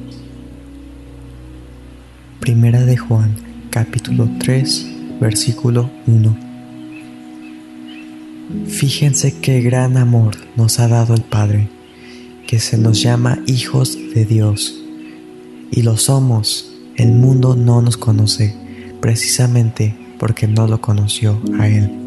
Primera 2.40 2.84
de 2.84 2.96
Juan, 2.96 3.36
capítulo 3.70 4.28
3, 4.40 4.86
versículo 5.20 5.90
1. 6.06 6.36
Fíjense 8.66 9.38
qué 9.40 9.60
gran 9.60 9.96
amor 9.96 10.36
nos 10.56 10.80
ha 10.80 10.88
dado 10.88 11.14
el 11.14 11.22
Padre, 11.22 11.68
que 12.46 12.58
se 12.58 12.76
nos 12.76 13.00
llama 13.00 13.38
hijos 13.46 13.96
de 14.14 14.24
Dios. 14.24 14.78
Y 15.70 15.82
lo 15.82 15.96
somos, 15.96 16.74
el 16.96 17.12
mundo 17.12 17.54
no 17.54 17.80
nos 17.80 17.96
conoce, 17.96 18.54
precisamente 19.00 19.96
porque 20.18 20.46
no 20.46 20.66
lo 20.66 20.80
conoció 20.80 21.40
a 21.58 21.68
Él. 21.68 22.01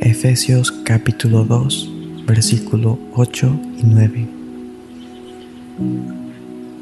Efesios 0.00 0.72
capítulo 0.84 1.44
2, 1.44 1.90
versículo 2.26 2.98
8 3.14 3.60
y 3.78 3.82
9 3.84 4.28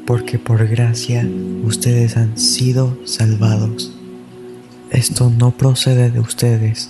porque 0.07 0.39
por 0.39 0.65
gracia 0.65 1.29
ustedes 1.65 2.15
han 2.15 2.37
sido 2.37 2.97
salvados. 3.03 3.93
Esto 4.89 5.29
no 5.29 5.51
procede 5.51 6.09
de 6.09 6.21
ustedes, 6.21 6.89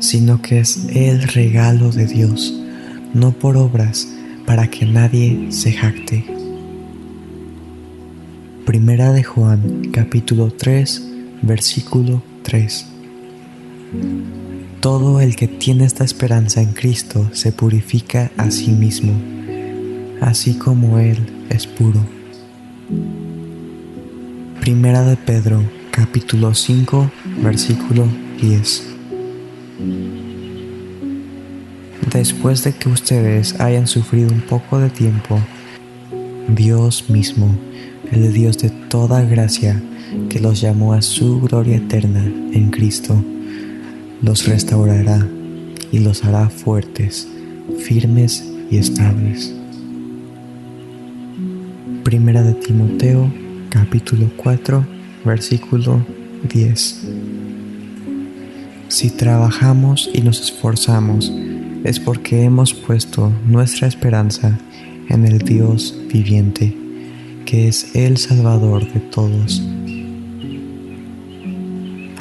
sino 0.00 0.42
que 0.42 0.58
es 0.58 0.86
el 0.92 1.22
regalo 1.22 1.92
de 1.92 2.06
Dios, 2.06 2.52
no 3.14 3.30
por 3.30 3.56
obras, 3.56 4.08
para 4.46 4.66
que 4.66 4.84
nadie 4.84 5.52
se 5.52 5.72
jacte. 5.72 6.24
Primera 8.66 9.12
de 9.12 9.22
Juan, 9.22 9.88
capítulo 9.92 10.52
3, 10.52 11.06
versículo 11.42 12.20
3. 12.42 12.86
Todo 14.80 15.20
el 15.20 15.36
que 15.36 15.46
tiene 15.46 15.84
esta 15.84 16.04
esperanza 16.04 16.62
en 16.62 16.72
Cristo 16.72 17.28
se 17.34 17.52
purifica 17.52 18.30
a 18.38 18.50
sí 18.50 18.70
mismo, 18.70 19.12
así 20.22 20.54
como 20.54 20.98
Él 20.98 21.18
es 21.50 21.66
puro. 21.66 22.00
Primera 24.58 25.02
de 25.02 25.18
Pedro, 25.18 25.62
capítulo 25.90 26.54
5, 26.54 27.10
versículo 27.42 28.06
10. 28.40 28.86
Después 32.10 32.64
de 32.64 32.72
que 32.72 32.88
ustedes 32.88 33.60
hayan 33.60 33.86
sufrido 33.86 34.32
un 34.32 34.40
poco 34.40 34.78
de 34.78 34.88
tiempo, 34.88 35.38
Dios 36.48 37.10
mismo, 37.10 37.54
el 38.10 38.32
Dios 38.32 38.56
de 38.56 38.70
toda 38.70 39.20
gracia, 39.24 39.78
que 40.30 40.40
los 40.40 40.58
llamó 40.62 40.94
a 40.94 41.02
su 41.02 41.38
gloria 41.42 41.76
eterna 41.76 42.24
en 42.24 42.70
Cristo, 42.70 43.22
los 44.22 44.46
restaurará 44.46 45.26
y 45.90 45.98
los 46.00 46.24
hará 46.24 46.48
fuertes, 46.50 47.28
firmes 47.78 48.44
y 48.70 48.76
estables. 48.76 49.54
Primera 52.04 52.42
de 52.42 52.54
Timoteo 52.54 53.30
capítulo 53.70 54.30
4, 54.36 54.84
versículo 55.24 56.04
10. 56.52 57.08
Si 58.88 59.10
trabajamos 59.10 60.10
y 60.12 60.20
nos 60.20 60.40
esforzamos, 60.40 61.32
es 61.84 61.98
porque 61.98 62.44
hemos 62.44 62.74
puesto 62.74 63.32
nuestra 63.46 63.88
esperanza 63.88 64.58
en 65.08 65.26
el 65.26 65.38
Dios 65.38 65.96
viviente, 66.12 66.76
que 67.46 67.68
es 67.68 67.94
el 67.94 68.18
Salvador 68.18 68.92
de 68.92 69.00
todos. 69.00 69.62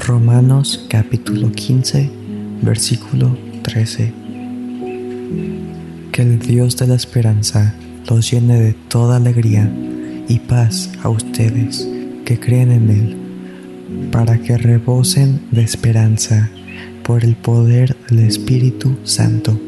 Romanos 0.09 0.87
capítulo 0.89 1.51
15, 1.51 2.09
versículo 2.63 3.37
13. 3.61 4.11
Que 6.11 6.23
el 6.23 6.39
Dios 6.39 6.77
de 6.77 6.87
la 6.87 6.95
esperanza 6.95 7.75
los 8.09 8.31
llene 8.31 8.59
de 8.59 8.73
toda 8.73 9.17
alegría 9.17 9.71
y 10.27 10.39
paz 10.39 10.89
a 11.03 11.09
ustedes 11.09 11.87
que 12.25 12.39
creen 12.39 12.71
en 12.71 12.89
Él, 12.89 13.17
para 14.11 14.39
que 14.39 14.57
rebosen 14.57 15.41
de 15.51 15.61
esperanza 15.61 16.49
por 17.03 17.23
el 17.23 17.35
poder 17.35 17.95
del 18.09 18.21
Espíritu 18.21 18.97
Santo. 19.03 19.59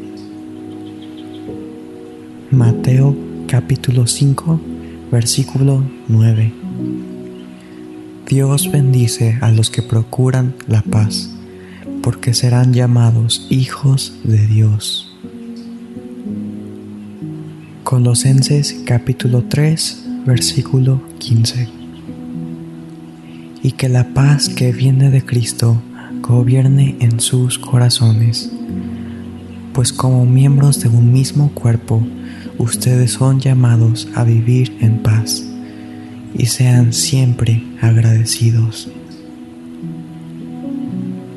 Mateo 2.50 3.16
capítulo 3.46 4.08
5 4.08 4.60
versículo 5.12 5.84
9 6.08 7.11
Dios 8.32 8.72
bendice 8.72 9.36
a 9.42 9.50
los 9.50 9.68
que 9.68 9.82
procuran 9.82 10.54
la 10.66 10.80
paz, 10.80 11.28
porque 12.02 12.32
serán 12.32 12.72
llamados 12.72 13.46
hijos 13.50 14.14
de 14.24 14.46
Dios. 14.46 15.14
Colosenses 17.84 18.84
capítulo 18.86 19.44
3, 19.50 20.06
versículo 20.24 21.02
15. 21.18 21.68
Y 23.62 23.72
que 23.72 23.90
la 23.90 24.14
paz 24.14 24.48
que 24.48 24.72
viene 24.72 25.10
de 25.10 25.22
Cristo 25.26 25.82
gobierne 26.22 26.96
en 27.00 27.20
sus 27.20 27.58
corazones, 27.58 28.50
pues 29.74 29.92
como 29.92 30.24
miembros 30.24 30.80
de 30.80 30.88
un 30.88 31.12
mismo 31.12 31.50
cuerpo, 31.52 32.02
ustedes 32.56 33.10
son 33.10 33.40
llamados 33.40 34.08
a 34.14 34.24
vivir 34.24 34.74
en 34.80 35.02
paz 35.02 35.51
y 36.34 36.46
sean 36.46 36.92
siempre 36.92 37.62
agradecidos. 37.80 38.88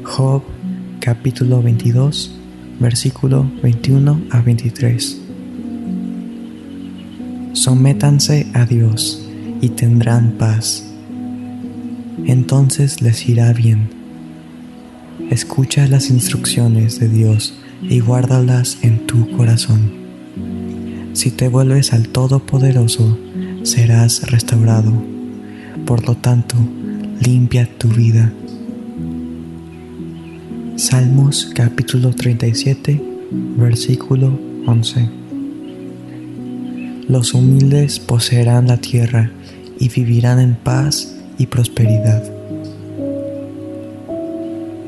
Job 0.03 0.43
capítulo 0.99 1.61
22, 1.61 2.31
versículo 2.79 3.49
21 3.61 4.21
a 4.31 4.41
23. 4.41 5.21
Sométanse 7.53 8.47
a 8.53 8.65
Dios 8.65 9.27
y 9.61 9.69
tendrán 9.69 10.31
paz. 10.33 10.83
Entonces 12.25 13.01
les 13.01 13.27
irá 13.27 13.51
bien. 13.53 13.89
Escucha 15.29 15.87
las 15.87 16.09
instrucciones 16.09 16.99
de 16.99 17.09
Dios 17.09 17.55
y 17.81 17.99
guárdalas 17.99 18.77
en 18.81 19.05
tu 19.07 19.29
corazón. 19.31 19.91
Si 21.13 21.31
te 21.31 21.47
vuelves 21.47 21.93
al 21.93 22.09
Todopoderoso, 22.09 23.17
serás 23.65 24.21
restaurado. 24.29 24.93
Por 25.85 26.07
lo 26.07 26.15
tanto, 26.15 26.55
limpia 27.19 27.67
tu 27.77 27.89
vida. 27.89 28.31
Salmos 30.75 31.51
capítulo 31.53 32.11
37, 32.11 33.01
versículo 33.57 34.39
11. 34.67 35.09
Los 37.07 37.33
humildes 37.33 37.99
poseerán 37.99 38.67
la 38.67 38.77
tierra 38.77 39.31
y 39.79 39.89
vivirán 39.89 40.39
en 40.39 40.55
paz 40.55 41.15
y 41.37 41.47
prosperidad. 41.47 42.23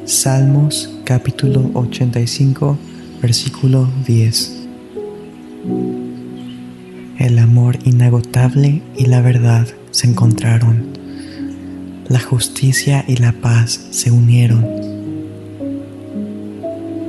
Salmos 0.05 0.89
capítulo 1.03 1.71
85 1.73 2.77
versículo 3.21 3.89
10. 4.05 4.67
Y 8.55 9.07
la 9.07 9.19
verdad 9.19 9.67
se 9.91 10.07
encontraron. 10.07 10.93
La 12.07 12.21
justicia 12.21 13.03
y 13.05 13.17
la 13.17 13.33
paz 13.33 13.87
se 13.91 14.09
unieron. 14.09 14.65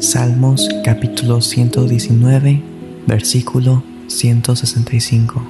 Salmos 0.00 0.68
capítulo 0.84 1.40
119 1.40 2.60
versículo 3.06 3.84
165 4.08 5.48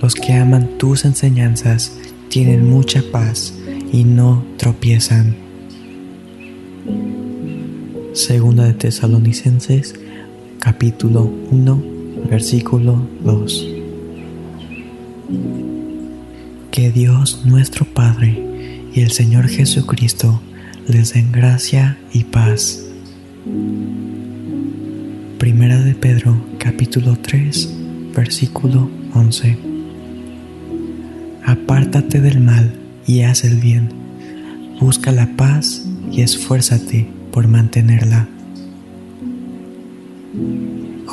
Los 0.00 0.14
que 0.14 0.34
aman 0.34 0.78
tus 0.78 1.04
enseñanzas 1.04 1.92
tienen 2.28 2.70
mucha 2.70 3.02
paz 3.10 3.52
y 3.92 4.04
no 4.04 4.44
tropiezan. 4.58 5.34
Segunda 8.12 8.64
de 8.64 8.74
Tesalonicenses, 8.74 9.96
capítulo 10.60 11.32
1, 11.50 11.89
versículo 12.30 13.04
2. 13.24 13.68
Que 16.70 16.92
Dios 16.92 17.42
nuestro 17.44 17.84
Padre 17.84 18.40
y 18.94 19.00
el 19.00 19.10
Señor 19.10 19.48
Jesucristo 19.48 20.40
les 20.86 21.12
den 21.12 21.32
gracia 21.32 21.98
y 22.12 22.22
paz. 22.24 22.86
Primera 25.38 25.80
de 25.80 25.94
Pedro 25.94 26.36
capítulo 26.58 27.18
3 27.20 27.74
versículo 28.14 28.88
11. 29.14 29.58
Apártate 31.44 32.20
del 32.20 32.40
mal 32.40 32.72
y 33.06 33.22
haz 33.22 33.42
el 33.42 33.58
bien. 33.58 33.88
Busca 34.80 35.10
la 35.10 35.26
paz 35.36 35.84
y 36.12 36.22
esfuérzate 36.22 37.08
por 37.32 37.48
mantenerla. 37.48 38.28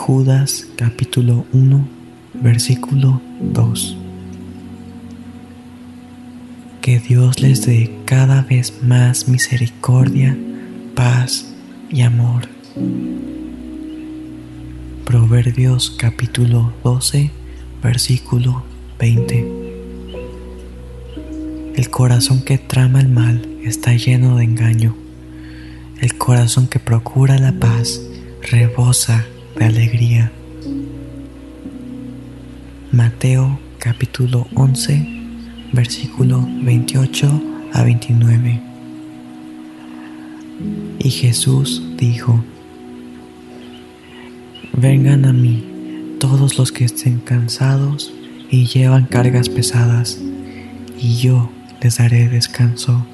Judas 0.07 0.65
capítulo 0.77 1.45
1 1.51 1.85
versículo 2.35 3.21
2. 3.41 3.97
Que 6.79 6.99
Dios 6.99 7.41
les 7.41 7.65
dé 7.65 7.93
cada 8.05 8.41
vez 8.41 8.81
más 8.81 9.27
misericordia, 9.27 10.37
paz 10.95 11.53
y 11.89 12.03
amor. 12.03 12.47
Proverbios 15.03 15.91
capítulo 15.99 16.71
12 16.85 17.29
versículo 17.83 18.63
20. 18.99 19.45
El 21.75 21.89
corazón 21.89 22.43
que 22.45 22.57
trama 22.57 23.01
el 23.01 23.09
mal 23.09 23.45
está 23.61 23.93
lleno 23.93 24.37
de 24.37 24.45
engaño. 24.45 24.95
El 25.99 26.17
corazón 26.17 26.69
que 26.69 26.79
procura 26.79 27.37
la 27.37 27.51
paz 27.51 28.01
rebosa 28.49 29.25
de 29.57 29.65
alegría. 29.65 30.31
Mateo 32.91 33.59
capítulo 33.79 34.47
11, 34.53 35.07
versículo 35.73 36.47
28 36.63 37.41
a 37.73 37.83
29. 37.83 38.61
Y 40.99 41.09
Jesús 41.09 41.83
dijo, 41.97 42.43
Vengan 44.73 45.25
a 45.25 45.33
mí 45.33 45.63
todos 46.19 46.57
los 46.57 46.71
que 46.71 46.85
estén 46.85 47.19
cansados 47.19 48.13
y 48.49 48.65
llevan 48.65 49.05
cargas 49.05 49.49
pesadas, 49.49 50.19
y 50.99 51.15
yo 51.17 51.49
les 51.81 51.97
daré 51.97 52.29
descanso. 52.29 53.05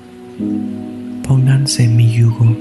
Pónganse 1.27 1.87
mi 1.87 2.11
yugo. 2.11 2.57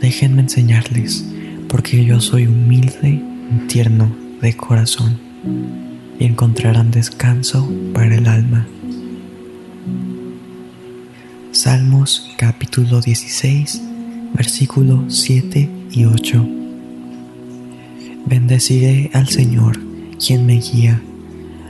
Déjenme 0.00 0.42
enseñarles, 0.42 1.24
porque 1.68 2.04
yo 2.04 2.20
soy 2.20 2.46
humilde 2.46 3.10
y 3.10 3.66
tierno 3.68 4.10
de 4.40 4.56
corazón 4.56 5.18
y 6.18 6.24
encontrarán 6.24 6.90
descanso 6.90 7.70
para 7.92 8.14
el 8.14 8.26
alma. 8.26 8.66
Salmos 11.52 12.30
capítulo 12.36 13.00
16, 13.00 13.82
versículos 14.34 15.22
7 15.22 15.68
y 15.90 16.04
8. 16.04 16.48
Bendeciré 18.26 19.10
al 19.12 19.28
Señor, 19.28 19.78
quien 20.24 20.46
me 20.46 20.60
guía. 20.60 21.02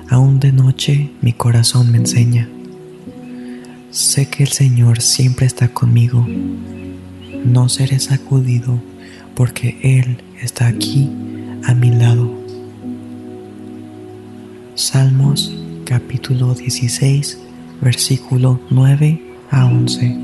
Aún 0.09 0.41
de 0.41 0.53
noche 0.53 1.11
mi 1.21 1.33
corazón 1.33 1.91
me 1.91 1.99
enseña. 1.99 2.49
Sé 3.91 4.27
que 4.27 4.45
el 4.45 4.51
Señor 4.51 5.01
siempre 5.01 5.47
está 5.47 5.69
conmigo. 5.69 6.27
No 7.45 7.69
seré 7.69 7.99
sacudido 8.01 8.81
porque 9.39 9.79
Él 9.83 10.19
está 10.43 10.67
aquí 10.67 11.09
a 11.63 11.73
mi 11.73 11.93
lado. 11.93 12.29
Salmos 14.75 15.55
capítulo 15.85 16.55
16, 16.55 17.39
versículo 17.81 18.59
9 18.69 19.23
a 19.53 19.67
11. 19.67 20.17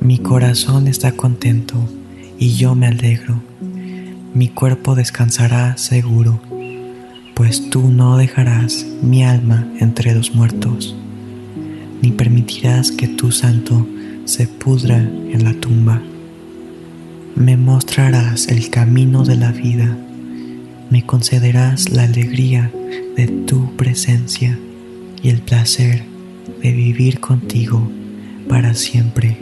Mi 0.00 0.16
corazón 0.20 0.88
está 0.88 1.12
contento 1.12 1.74
y 2.38 2.54
yo 2.54 2.74
me 2.74 2.86
alegro. 2.86 3.42
Mi 4.32 4.48
cuerpo 4.48 4.94
descansará 4.94 5.76
seguro, 5.76 6.40
pues 7.34 7.68
tú 7.68 7.90
no 7.90 8.16
dejarás 8.16 8.86
mi 9.02 9.22
alma 9.22 9.68
entre 9.80 10.14
los 10.14 10.34
muertos, 10.34 10.96
ni 12.00 12.10
permitirás 12.10 12.90
que 12.90 13.06
tu 13.06 13.32
santo 13.32 13.86
se 14.24 14.46
pudra 14.46 14.96
en 14.96 15.44
la 15.44 15.52
tumba. 15.52 16.00
Me 17.36 17.56
mostrarás 17.56 18.48
el 18.48 18.70
camino 18.70 19.24
de 19.24 19.36
la 19.36 19.52
vida 19.52 19.96
me 20.94 21.04
concederás 21.04 21.90
la 21.90 22.04
alegría 22.04 22.70
de 23.16 23.26
tu 23.26 23.74
presencia 23.74 24.56
y 25.22 25.30
el 25.30 25.40
placer 25.40 26.04
de 26.62 26.72
vivir 26.72 27.18
contigo 27.18 27.90
para 28.48 28.74
siempre. 28.74 29.36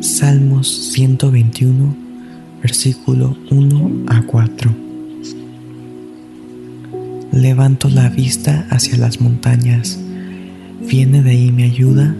Salmos 0.00 0.92
121, 0.92 1.96
versículo 2.62 3.36
1 3.50 4.04
a 4.06 4.22
4. 4.22 4.70
Levanto 7.32 7.88
la 7.88 8.08
vista 8.10 8.66
hacia 8.70 8.96
las 8.96 9.20
montañas. 9.20 9.98
¿Viene 10.88 11.22
de 11.22 11.30
ahí 11.30 11.50
mi 11.50 11.64
ayuda? 11.64 12.14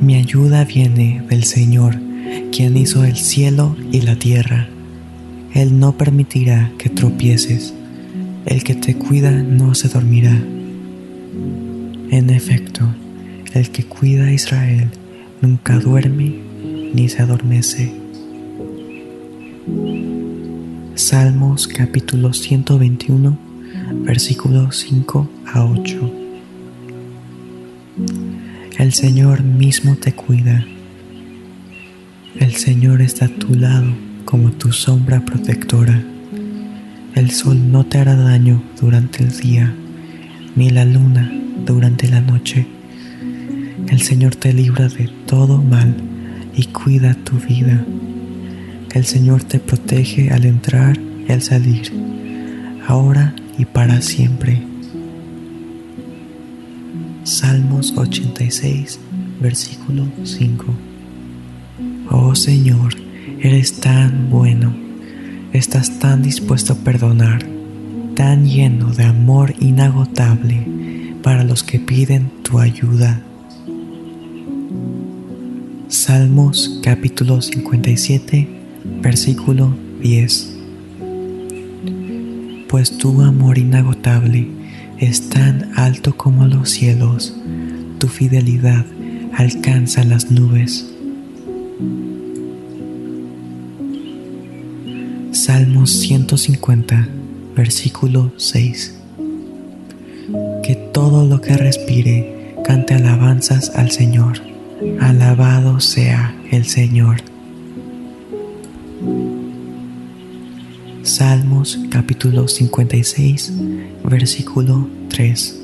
Mi 0.00 0.16
ayuda 0.16 0.64
viene 0.64 1.22
del 1.28 1.44
Señor, 1.44 2.00
quien 2.52 2.76
hizo 2.76 3.04
el 3.04 3.16
cielo 3.16 3.76
y 3.92 4.00
la 4.00 4.16
tierra. 4.16 4.68
Él 5.54 5.78
no 5.78 5.96
permitirá 5.96 6.72
que 6.78 6.88
tropieces, 6.88 7.74
el 8.46 8.64
que 8.64 8.74
te 8.74 8.94
cuida 8.94 9.30
no 9.30 9.74
se 9.74 9.88
dormirá. 9.88 10.36
En 12.10 12.30
efecto, 12.30 12.84
el 13.54 13.70
que 13.70 13.84
cuida 13.84 14.24
a 14.24 14.32
Israel 14.32 14.88
nunca 15.40 15.78
duerme 15.78 16.34
ni 16.94 17.08
se 17.08 17.22
adormece. 17.22 17.92
Salmos 20.94 21.68
capítulo 21.68 22.32
121, 22.32 23.38
versículos 24.04 24.78
5 24.88 25.28
a 25.46 25.64
8. 25.64 26.12
El 28.78 28.92
Señor 28.92 29.42
mismo 29.42 29.96
te 29.96 30.12
cuida. 30.12 30.64
El 32.36 32.54
Señor 32.54 33.00
está 33.00 33.24
a 33.24 33.28
tu 33.28 33.54
lado 33.54 33.86
como 34.24 34.52
tu 34.52 34.70
sombra 34.70 35.24
protectora. 35.24 36.00
El 37.14 37.30
sol 37.30 37.72
no 37.72 37.86
te 37.86 37.98
hará 37.98 38.14
daño 38.14 38.62
durante 38.80 39.24
el 39.24 39.36
día, 39.36 39.74
ni 40.54 40.68
la 40.68 40.84
luna 40.84 41.32
durante 41.64 42.06
la 42.06 42.20
noche. 42.20 42.66
El 43.88 44.02
Señor 44.02 44.36
te 44.36 44.52
libra 44.52 44.88
de 44.88 45.08
todo 45.26 45.58
mal 45.62 45.96
y 46.54 46.66
cuida 46.66 47.14
tu 47.14 47.38
vida. 47.38 47.84
El 48.92 49.06
Señor 49.06 49.42
te 49.42 49.58
protege 49.58 50.30
al 50.30 50.44
entrar 50.44 50.98
y 51.26 51.32
al 51.32 51.42
salir, 51.42 51.90
ahora 52.86 53.34
y 53.58 53.64
para 53.64 54.00
siempre. 54.02 54.62
Salmos 57.24 57.94
86, 57.96 59.00
versículo 59.40 60.06
5. 60.22 60.87
Oh 62.10 62.34
Señor, 62.34 62.94
Eres 63.40 63.74
tan 63.74 64.30
bueno, 64.30 64.74
estás 65.52 66.00
tan 66.00 66.22
dispuesto 66.22 66.72
a 66.72 66.76
perdonar, 66.76 67.46
tan 68.16 68.46
lleno 68.46 68.92
de 68.92 69.04
amor 69.04 69.54
inagotable 69.60 70.66
para 71.22 71.44
los 71.44 71.62
que 71.62 71.78
piden 71.78 72.32
tu 72.42 72.58
ayuda. 72.58 73.22
Salmos 75.86 76.80
capítulo 76.82 77.40
57, 77.40 78.48
versículo 79.02 79.72
10. 80.02 80.56
Pues 82.68 82.98
tu 82.98 83.22
amor 83.22 83.58
inagotable 83.58 84.48
es 84.98 85.28
tan 85.28 85.70
alto 85.76 86.16
como 86.16 86.44
los 86.46 86.70
cielos, 86.70 87.36
tu 87.98 88.08
fidelidad 88.08 88.84
alcanza 89.36 90.02
las 90.02 90.32
nubes. 90.32 90.97
Salmos 95.38 95.92
150, 95.92 97.08
versículo 97.54 98.32
6. 98.38 98.96
Que 100.64 100.74
todo 100.74 101.24
lo 101.26 101.40
que 101.40 101.56
respire 101.56 102.56
cante 102.64 102.94
alabanzas 102.94 103.70
al 103.76 103.92
Señor. 103.92 104.40
Alabado 105.00 105.78
sea 105.78 106.34
el 106.50 106.64
Señor. 106.66 107.18
Salmos 111.04 111.78
capítulo 111.88 112.48
56, 112.48 113.52
versículo 114.02 114.88
3. 115.08 115.60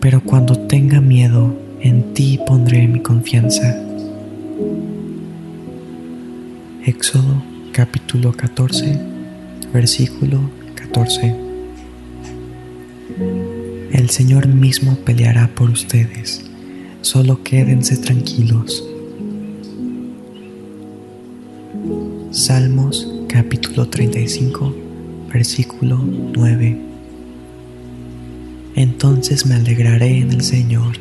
Pero 0.00 0.20
cuando 0.24 0.58
tenga 0.66 1.00
miedo, 1.00 1.56
en 1.80 2.12
ti 2.12 2.40
pondré 2.44 2.88
mi 2.88 2.98
confianza. 2.98 3.80
Éxodo 6.84 7.40
capítulo 7.78 8.32
14, 8.32 8.98
versículo 9.72 10.50
14. 10.74 11.32
El 13.92 14.10
Señor 14.10 14.48
mismo 14.48 14.96
peleará 15.04 15.46
por 15.54 15.70
ustedes, 15.70 16.44
solo 17.02 17.44
quédense 17.44 17.96
tranquilos. 17.98 18.84
Salmos 22.32 23.08
capítulo 23.28 23.88
35, 23.88 24.74
versículo 25.32 25.98
9. 25.98 26.78
Entonces 28.74 29.46
me 29.46 29.54
alegraré 29.54 30.18
en 30.18 30.32
el 30.32 30.42
Señor, 30.42 30.96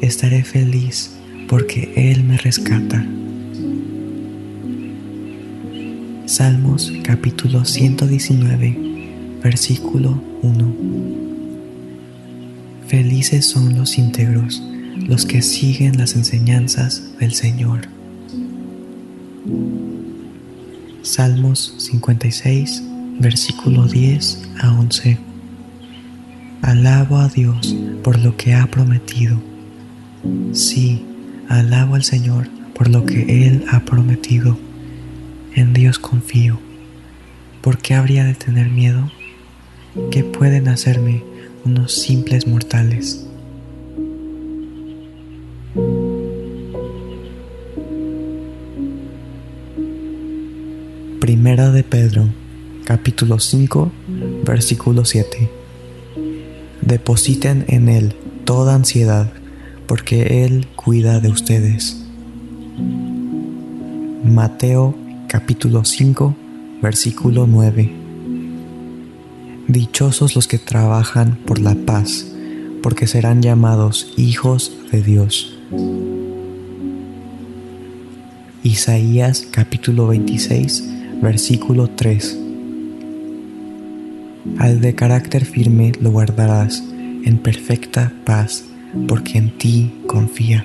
estaré 0.00 0.44
feliz 0.44 1.10
porque 1.46 1.92
Él 1.94 2.24
me 2.24 2.38
rescata. 2.38 3.04
Salmos 6.26 6.92
capítulo 7.04 7.64
119, 7.64 9.38
versículo 9.44 10.20
1. 10.42 10.74
Felices 12.88 13.46
son 13.46 13.78
los 13.78 13.96
íntegros, 13.96 14.60
los 15.06 15.24
que 15.24 15.40
siguen 15.40 15.98
las 15.98 16.16
enseñanzas 16.16 17.16
del 17.20 17.32
Señor. 17.32 17.82
Salmos 21.02 21.74
56, 21.78 22.82
versículo 23.20 23.86
10 23.86 24.48
a 24.58 24.72
11. 24.72 25.18
Alabo 26.62 27.18
a 27.18 27.28
Dios 27.28 27.76
por 28.02 28.18
lo 28.18 28.36
que 28.36 28.52
ha 28.52 28.66
prometido. 28.66 29.40
Sí, 30.50 31.04
alabo 31.48 31.94
al 31.94 32.02
Señor 32.02 32.48
por 32.74 32.88
lo 32.88 33.06
que 33.06 33.46
Él 33.46 33.64
ha 33.70 33.84
prometido. 33.84 34.65
En 35.56 35.72
Dios 35.72 35.98
confío. 35.98 36.58
¿Por 37.62 37.78
qué 37.78 37.94
habría 37.94 38.24
de 38.24 38.34
tener 38.34 38.68
miedo? 38.68 39.10
¿Qué 40.10 40.22
pueden 40.22 40.68
hacerme 40.68 41.24
unos 41.64 41.94
simples 41.94 42.46
mortales? 42.46 43.26
Primera 51.20 51.70
de 51.70 51.82
Pedro, 51.84 52.28
capítulo 52.84 53.38
5, 53.38 53.90
versículo 54.44 55.06
7. 55.06 55.50
Depositen 56.82 57.64
en 57.68 57.88
Él 57.88 58.14
toda 58.44 58.74
ansiedad, 58.74 59.32
porque 59.86 60.44
Él 60.44 60.66
cuida 60.76 61.18
de 61.20 61.30
ustedes. 61.30 62.04
Mateo 64.22 65.05
capítulo 65.28 65.84
5, 65.84 66.36
versículo 66.82 67.46
9. 67.46 67.90
Dichosos 69.68 70.36
los 70.36 70.46
que 70.46 70.58
trabajan 70.58 71.36
por 71.46 71.58
la 71.58 71.74
paz, 71.74 72.26
porque 72.82 73.06
serán 73.06 73.42
llamados 73.42 74.12
hijos 74.16 74.72
de 74.92 75.02
Dios. 75.02 75.58
Isaías 78.62 79.46
capítulo 79.50 80.06
26, 80.06 80.84
versículo 81.20 81.88
3. 81.88 82.38
Al 84.58 84.80
de 84.80 84.94
carácter 84.94 85.44
firme 85.44 85.92
lo 86.00 86.12
guardarás 86.12 86.84
en 87.24 87.38
perfecta 87.38 88.12
paz, 88.24 88.64
porque 89.08 89.38
en 89.38 89.58
ti 89.58 89.92
confía. 90.06 90.64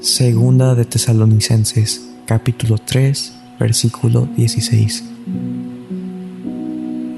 Segunda 0.00 0.74
de 0.74 0.84
Tesalonicenses, 0.84 2.13
capítulo 2.26 2.78
3, 2.78 3.34
versículo 3.60 4.26
16. 4.36 5.04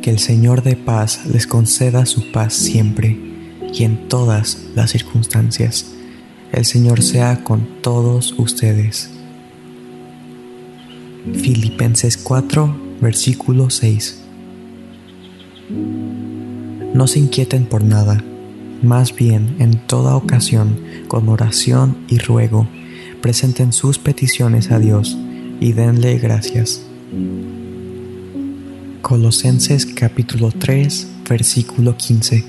Que 0.03 0.11
el 0.11 0.19
Señor 0.19 0.63
de 0.63 0.77
paz 0.77 1.27
les 1.27 1.47
conceda 1.47 2.07
su 2.07 2.33
paz 2.33 2.55
siempre 2.55 3.17
y 3.73 3.85
en 3.85 4.09
todas 4.09 4.67
las 4.75 4.91
circunstancias. 4.91 5.87
El 6.53 6.65
Señor 6.65 7.03
sea 7.03 7.45
con 7.45 7.67
todos 7.83 8.35
ustedes. 8.39 9.11
Filipenses 11.35 12.17
4, 12.17 12.77
versículo 13.01 13.71
6. 13.71 14.23
No 16.95 17.07
se 17.07 17.19
inquieten 17.19 17.67
por 17.67 17.85
nada, 17.85 18.23
más 18.83 19.15
bien 19.15 19.57
en 19.59 19.79
toda 19.79 20.17
ocasión, 20.17 20.81
con 21.09 21.29
oración 21.29 21.97
y 22.09 22.19
ruego, 22.19 22.69
presenten 23.27 23.73
sus 23.73 23.99
peticiones 23.99 24.71
a 24.71 24.79
Dios 24.79 25.19
y 25.59 25.73
denle 25.73 26.17
gracias. 26.19 26.81
Colosenses 29.03 29.85
capítulo 29.85 30.53
3, 30.53 31.09
versículo 31.29 31.97
15. 31.97 32.45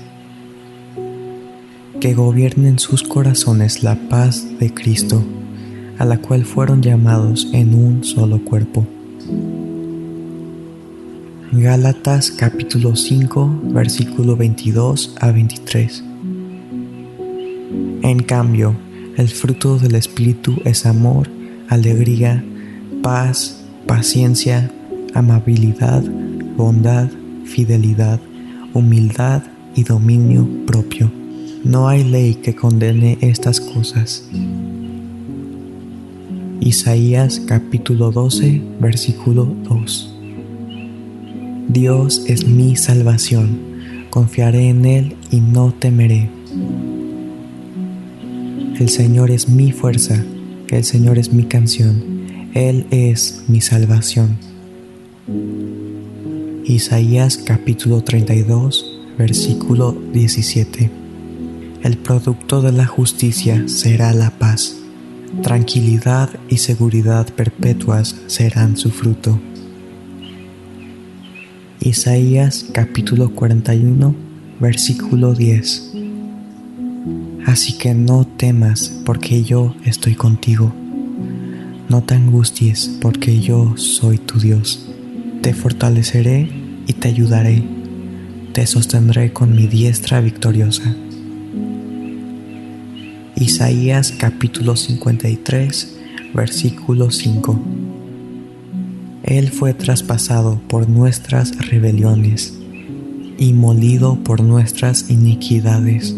Que 2.00 2.14
gobiernen 2.14 2.78
sus 2.78 3.02
corazones 3.02 3.82
la 3.82 3.96
paz 4.08 4.46
de 4.60 4.72
Cristo 4.72 5.20
a 5.98 6.04
la 6.04 6.18
cual 6.18 6.44
fueron 6.44 6.80
llamados 6.80 7.48
en 7.52 7.74
un 7.74 8.04
solo 8.04 8.44
cuerpo. 8.44 8.86
Gálatas 11.50 12.30
capítulo 12.30 12.94
5 12.94 13.62
versículo 13.72 14.36
22 14.36 15.16
a 15.20 15.32
23. 15.32 16.04
En 18.02 18.22
cambio, 18.22 18.76
el 19.18 19.28
fruto 19.28 19.78
del 19.78 19.96
Espíritu 19.96 20.58
es 20.64 20.86
amor, 20.86 21.28
alegría, 21.68 22.44
paz, 23.02 23.64
paciencia, 23.84 24.70
amabilidad, 25.12 26.04
bondad, 26.56 27.08
fidelidad, 27.44 28.20
humildad 28.74 29.42
y 29.74 29.82
dominio 29.82 30.48
propio. 30.66 31.10
No 31.64 31.88
hay 31.88 32.04
ley 32.04 32.34
que 32.36 32.54
condene 32.54 33.18
estas 33.20 33.60
cosas. 33.60 34.24
Isaías 36.60 37.40
capítulo 37.40 38.12
12, 38.12 38.62
versículo 38.78 39.52
2. 39.68 40.14
Dios 41.66 42.22
es 42.28 42.46
mi 42.46 42.76
salvación, 42.76 43.58
confiaré 44.10 44.68
en 44.68 44.84
Él 44.84 45.16
y 45.32 45.40
no 45.40 45.72
temeré. 45.72 46.30
El 48.78 48.88
Señor 48.88 49.30
es 49.30 49.48
mi 49.48 49.72
fuerza, 49.72 50.24
el 50.68 50.84
Señor 50.84 51.18
es 51.18 51.32
mi 51.32 51.44
canción, 51.44 52.50
Él 52.54 52.86
es 52.90 53.44
mi 53.48 53.60
salvación. 53.60 54.38
Isaías 56.64 57.38
capítulo 57.38 58.02
32, 58.02 59.00
versículo 59.18 59.96
17. 60.12 60.90
El 61.82 61.98
producto 61.98 62.62
de 62.62 62.72
la 62.72 62.86
justicia 62.86 63.68
será 63.68 64.12
la 64.12 64.30
paz 64.30 64.78
tranquilidad 65.42 66.30
y 66.48 66.58
seguridad 66.58 67.26
perpetuas 67.34 68.16
serán 68.26 68.76
su 68.76 68.90
fruto. 68.90 69.38
Isaías 71.80 72.66
capítulo 72.72 73.30
41, 73.34 74.14
versículo 74.60 75.34
10. 75.34 75.92
Así 77.46 77.78
que 77.78 77.94
no 77.94 78.26
temas 78.26 78.92
porque 79.04 79.42
yo 79.42 79.74
estoy 79.84 80.14
contigo. 80.14 80.72
No 81.88 82.02
te 82.02 82.14
angusties 82.14 82.98
porque 83.00 83.40
yo 83.40 83.74
soy 83.76 84.18
tu 84.18 84.38
Dios. 84.38 84.88
Te 85.42 85.54
fortaleceré 85.54 86.50
y 86.86 86.92
te 86.92 87.08
ayudaré. 87.08 87.62
Te 88.52 88.66
sostendré 88.66 89.32
con 89.32 89.54
mi 89.54 89.66
diestra 89.66 90.20
victoriosa. 90.20 90.94
Isaías 93.36 94.12
capítulo 94.12 94.74
53, 94.76 95.96
versículo 96.34 97.10
5. 97.10 97.60
Él 99.22 99.50
fue 99.50 99.74
traspasado 99.74 100.60
por 100.68 100.88
nuestras 100.88 101.56
rebeliones 101.68 102.58
y 103.38 103.52
molido 103.52 104.16
por 104.24 104.42
nuestras 104.42 105.08
iniquidades. 105.10 106.16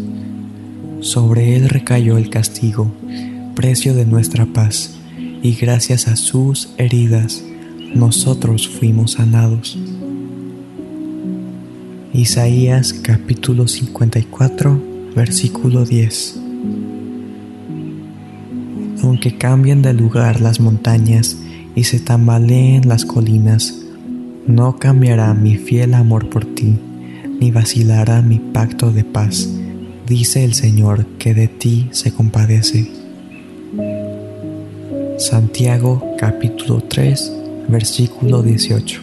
Sobre 1.01 1.55
él 1.55 1.69
recayó 1.69 2.17
el 2.17 2.29
castigo, 2.29 2.91
precio 3.55 3.93
de 3.93 4.05
nuestra 4.05 4.45
paz, 4.45 4.95
y 5.43 5.55
gracias 5.55 6.07
a 6.07 6.15
sus 6.15 6.69
heridas 6.77 7.43
nosotros 7.93 8.69
fuimos 8.69 9.13
sanados. 9.13 9.77
Isaías 12.13 12.93
capítulo 12.93 13.67
54, 13.67 14.81
versículo 15.15 15.85
10 15.85 16.41
aunque 19.03 19.37
cambien 19.37 19.81
de 19.81 19.93
lugar 19.93 20.41
las 20.41 20.59
montañas 20.59 21.37
y 21.75 21.83
se 21.85 21.99
tambaleen 21.99 22.87
las 22.87 23.05
colinas, 23.05 23.79
no 24.47 24.77
cambiará 24.77 25.33
mi 25.33 25.57
fiel 25.57 25.93
amor 25.93 26.29
por 26.29 26.45
ti, 26.45 26.77
ni 27.39 27.51
vacilará 27.51 28.21
mi 28.21 28.39
pacto 28.39 28.91
de 28.91 29.03
paz, 29.03 29.49
dice 30.11 30.43
el 30.43 30.53
Señor 30.53 31.05
que 31.19 31.33
de 31.33 31.47
ti 31.47 31.87
se 31.91 32.11
compadece. 32.11 32.91
Santiago 35.17 36.03
capítulo 36.17 36.83
3 36.83 37.31
versículo 37.69 38.43
18 38.43 38.99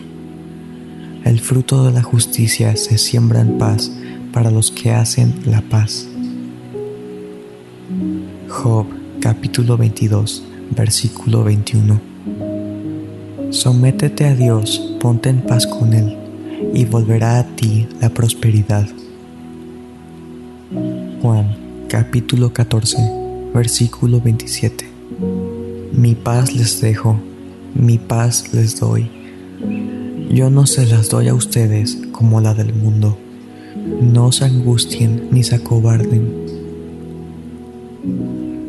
El 1.24 1.40
fruto 1.40 1.86
de 1.86 1.92
la 1.92 2.02
justicia 2.02 2.76
se 2.76 2.98
siembra 2.98 3.40
en 3.40 3.56
paz 3.56 3.90
para 4.34 4.50
los 4.50 4.70
que 4.70 4.90
hacen 4.90 5.32
la 5.46 5.62
paz. 5.62 6.06
Job 8.50 8.84
capítulo 9.18 9.78
22, 9.78 10.42
versículo 10.76 11.42
21. 11.42 12.02
Sométete 13.48 14.26
a 14.26 14.34
Dios, 14.34 14.94
ponte 15.00 15.30
en 15.30 15.40
paz 15.40 15.66
con 15.66 15.94
Él, 15.94 16.18
y 16.74 16.84
volverá 16.84 17.38
a 17.38 17.44
ti 17.56 17.88
la 17.98 18.10
prosperidad. 18.10 18.86
Juan 21.22 21.56
capítulo 21.88 22.52
14, 22.52 22.96
versículo 23.52 24.20
27. 24.20 24.88
Mi 25.92 26.14
paz 26.14 26.54
les 26.54 26.80
dejo, 26.80 27.18
mi 27.74 27.98
paz 27.98 28.54
les 28.54 28.78
doy. 28.78 29.10
Yo 30.30 30.48
no 30.48 30.66
se 30.66 30.86
las 30.86 31.08
doy 31.08 31.26
a 31.26 31.34
ustedes 31.34 31.98
como 32.12 32.40
la 32.40 32.54
del 32.54 32.72
mundo. 32.72 33.18
No 34.00 34.30
se 34.30 34.44
angustien 34.44 35.28
ni 35.32 35.42
se 35.42 35.56
acobarden. 35.56 36.46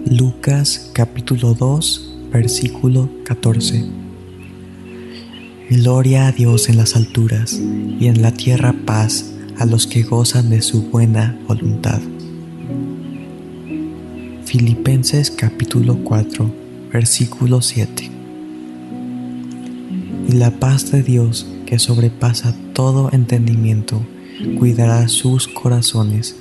Lucas 0.09 0.89
capítulo 0.93 1.53
2, 1.53 2.15
versículo 2.31 3.09
14. 3.25 3.85
Gloria 5.69 6.25
a 6.25 6.31
Dios 6.31 6.67
en 6.67 6.77
las 6.77 6.95
alturas 6.95 7.61
y 7.99 8.07
en 8.07 8.23
la 8.23 8.31
tierra 8.31 8.73
paz 8.87 9.33
a 9.59 9.67
los 9.67 9.85
que 9.85 10.01
gozan 10.01 10.49
de 10.49 10.63
su 10.63 10.89
buena 10.89 11.37
voluntad. 11.47 12.01
Filipenses 14.49 15.29
capítulo 15.29 15.99
4, 16.03 16.51
versículo 16.91 17.61
7. 17.61 18.09
Y 20.27 20.31
la 20.31 20.49
paz 20.49 20.91
de 20.91 21.03
Dios, 21.03 21.45
que 21.67 21.77
sobrepasa 21.77 22.55
todo 22.73 23.11
entendimiento, 23.11 24.03
cuidará 24.57 25.07
sus 25.07 25.47
corazones 25.47 26.35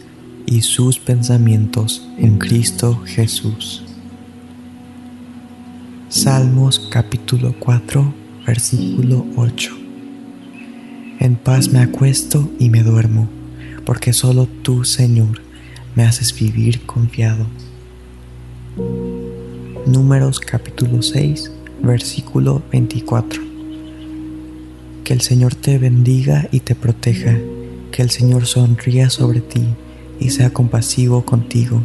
y 0.47 0.62
sus 0.62 0.98
pensamientos 0.98 2.09
en 2.16 2.39
Cristo 2.39 2.98
Jesús. 3.05 3.85
Salmos 6.09 6.89
capítulo 6.90 7.55
4, 7.59 8.14
versículo 8.47 9.26
8. 9.36 9.76
En 11.20 11.36
paz 11.36 11.68
me 11.68 11.80
acuesto 11.80 12.51
y 12.59 12.70
me 12.70 12.82
duermo, 12.82 13.28
porque 13.85 14.14
solo 14.14 14.48
tú, 14.62 14.85
Señor, 14.85 15.43
me 15.94 16.05
haces 16.05 16.35
vivir 16.35 16.86
confiado. 16.86 17.47
Números 19.87 20.39
capítulo 20.39 21.03
6, 21.03 21.51
versículo 21.83 22.63
24. 22.71 23.43
Que 25.03 25.13
el 25.13 25.21
Señor 25.21 25.55
te 25.55 25.79
bendiga 25.79 26.49
y 26.53 26.61
te 26.61 26.75
proteja, 26.75 27.37
que 27.91 28.03
el 28.03 28.11
Señor 28.11 28.47
sonría 28.47 29.11
sobre 29.11 29.41
ti 29.41 29.65
y 30.21 30.31
sea 30.31 30.51
compasivo 30.51 31.25
contigo, 31.25 31.83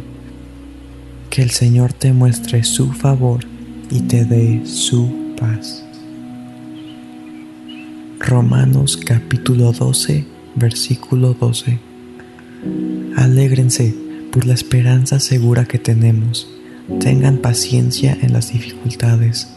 que 1.30 1.42
el 1.42 1.50
Señor 1.50 1.92
te 1.92 2.12
muestre 2.12 2.62
su 2.62 2.92
favor 2.92 3.40
y 3.90 4.02
te 4.02 4.24
dé 4.24 4.64
su 4.64 5.34
paz. 5.38 5.84
Romanos 8.20 8.96
capítulo 8.96 9.72
12, 9.72 10.26
versículo 10.54 11.34
12. 11.34 11.78
Alégrense 13.16 13.94
por 14.30 14.46
la 14.46 14.54
esperanza 14.54 15.18
segura 15.18 15.64
que 15.64 15.78
tenemos. 15.78 16.53
Tengan 17.00 17.38
paciencia 17.38 18.16
en 18.20 18.34
las 18.34 18.52
dificultades 18.52 19.48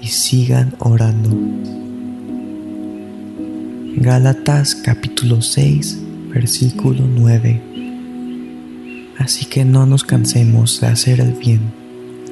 y 0.00 0.08
sigan 0.08 0.74
orando. 0.80 1.30
Gálatas 3.94 4.74
capítulo 4.74 5.42
6, 5.42 6.00
versículo 6.34 7.06
9. 7.06 7.62
Así 9.16 9.44
que 9.44 9.64
no 9.64 9.86
nos 9.86 10.02
cansemos 10.02 10.80
de 10.80 10.88
hacer 10.88 11.20
el 11.20 11.34
bien. 11.34 11.60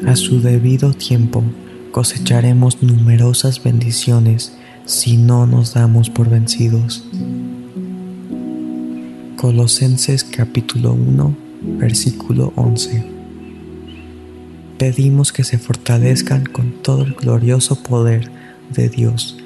A 0.04 0.16
su 0.16 0.40
debido 0.40 0.94
tiempo 0.94 1.44
cosecharemos 1.92 2.82
numerosas 2.82 3.62
bendiciones 3.62 4.52
si 4.84 5.16
no 5.16 5.46
nos 5.46 5.74
damos 5.74 6.10
por 6.10 6.28
vencidos. 6.28 7.04
Colosenses 9.36 10.24
capítulo 10.24 10.92
1, 10.92 11.36
versículo 11.78 12.52
11. 12.56 13.19
Pedimos 14.80 15.30
que 15.30 15.44
se 15.44 15.58
fortalezcan 15.58 16.46
con 16.46 16.72
todo 16.82 17.02
el 17.02 17.12
glorioso 17.12 17.82
poder 17.82 18.30
de 18.70 18.88
Dios 18.88 19.36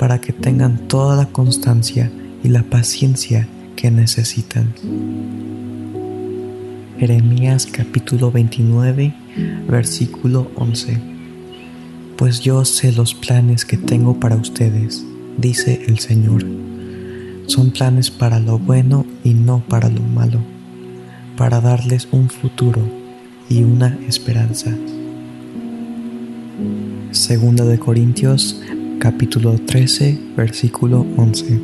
para 0.00 0.20
que 0.20 0.32
tengan 0.32 0.88
toda 0.88 1.14
la 1.14 1.26
constancia 1.26 2.10
y 2.42 2.48
la 2.48 2.64
paciencia 2.64 3.46
que 3.76 3.92
necesitan. 3.92 4.74
Jeremías 6.98 7.68
capítulo 7.70 8.32
29, 8.32 9.14
versículo 9.68 10.50
11 10.56 11.00
pues 12.16 12.40
yo 12.40 12.64
sé 12.64 12.90
los 12.90 13.14
planes 13.14 13.64
que 13.64 13.76
tengo 13.76 14.18
para 14.18 14.34
ustedes, 14.34 15.06
dice 15.38 15.84
el 15.86 16.00
Señor. 16.00 16.44
Son 17.46 17.70
planes 17.70 18.10
para 18.10 18.40
lo 18.40 18.58
bueno 18.58 19.06
y 19.22 19.34
no 19.34 19.62
para 19.68 19.88
lo 19.88 20.02
malo, 20.02 20.40
para 21.36 21.60
darles 21.60 22.08
un 22.10 22.28
futuro 22.28 22.99
y 23.50 23.62
una 23.62 23.98
esperanza. 24.08 24.74
Segunda 27.10 27.66
de 27.66 27.78
Corintios 27.78 28.62
capítulo 28.98 29.58
13 29.58 30.18
versículo 30.38 31.04
11. 31.18 31.60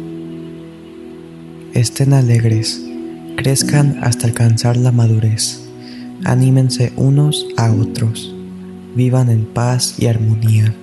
Estén 1.73 2.13
alegres, 2.13 2.85
crezcan 3.37 4.01
hasta 4.03 4.27
alcanzar 4.27 4.77
la 4.77 4.93
madurez, 4.93 5.63
anímense 6.25 6.93
unos 6.97 7.47
a 7.57 7.73
otros 7.73 8.37
vivan 8.97 9.29
en 9.29 9.45
paz 9.45 9.97
y 9.99 10.07
armonía. 10.07 10.75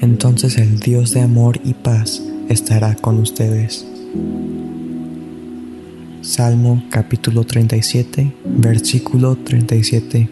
Entonces 0.00 0.56
el 0.56 0.78
Dios 0.78 1.12
de 1.12 1.20
amor 1.20 1.60
y 1.64 1.74
paz 1.74 2.22
estará 2.48 2.94
con 2.94 3.18
ustedes. 3.18 3.84
Salmo 6.28 6.82
capítulo 6.90 7.44
37, 7.44 8.34
versículo 8.44 9.34
37. 9.36 10.28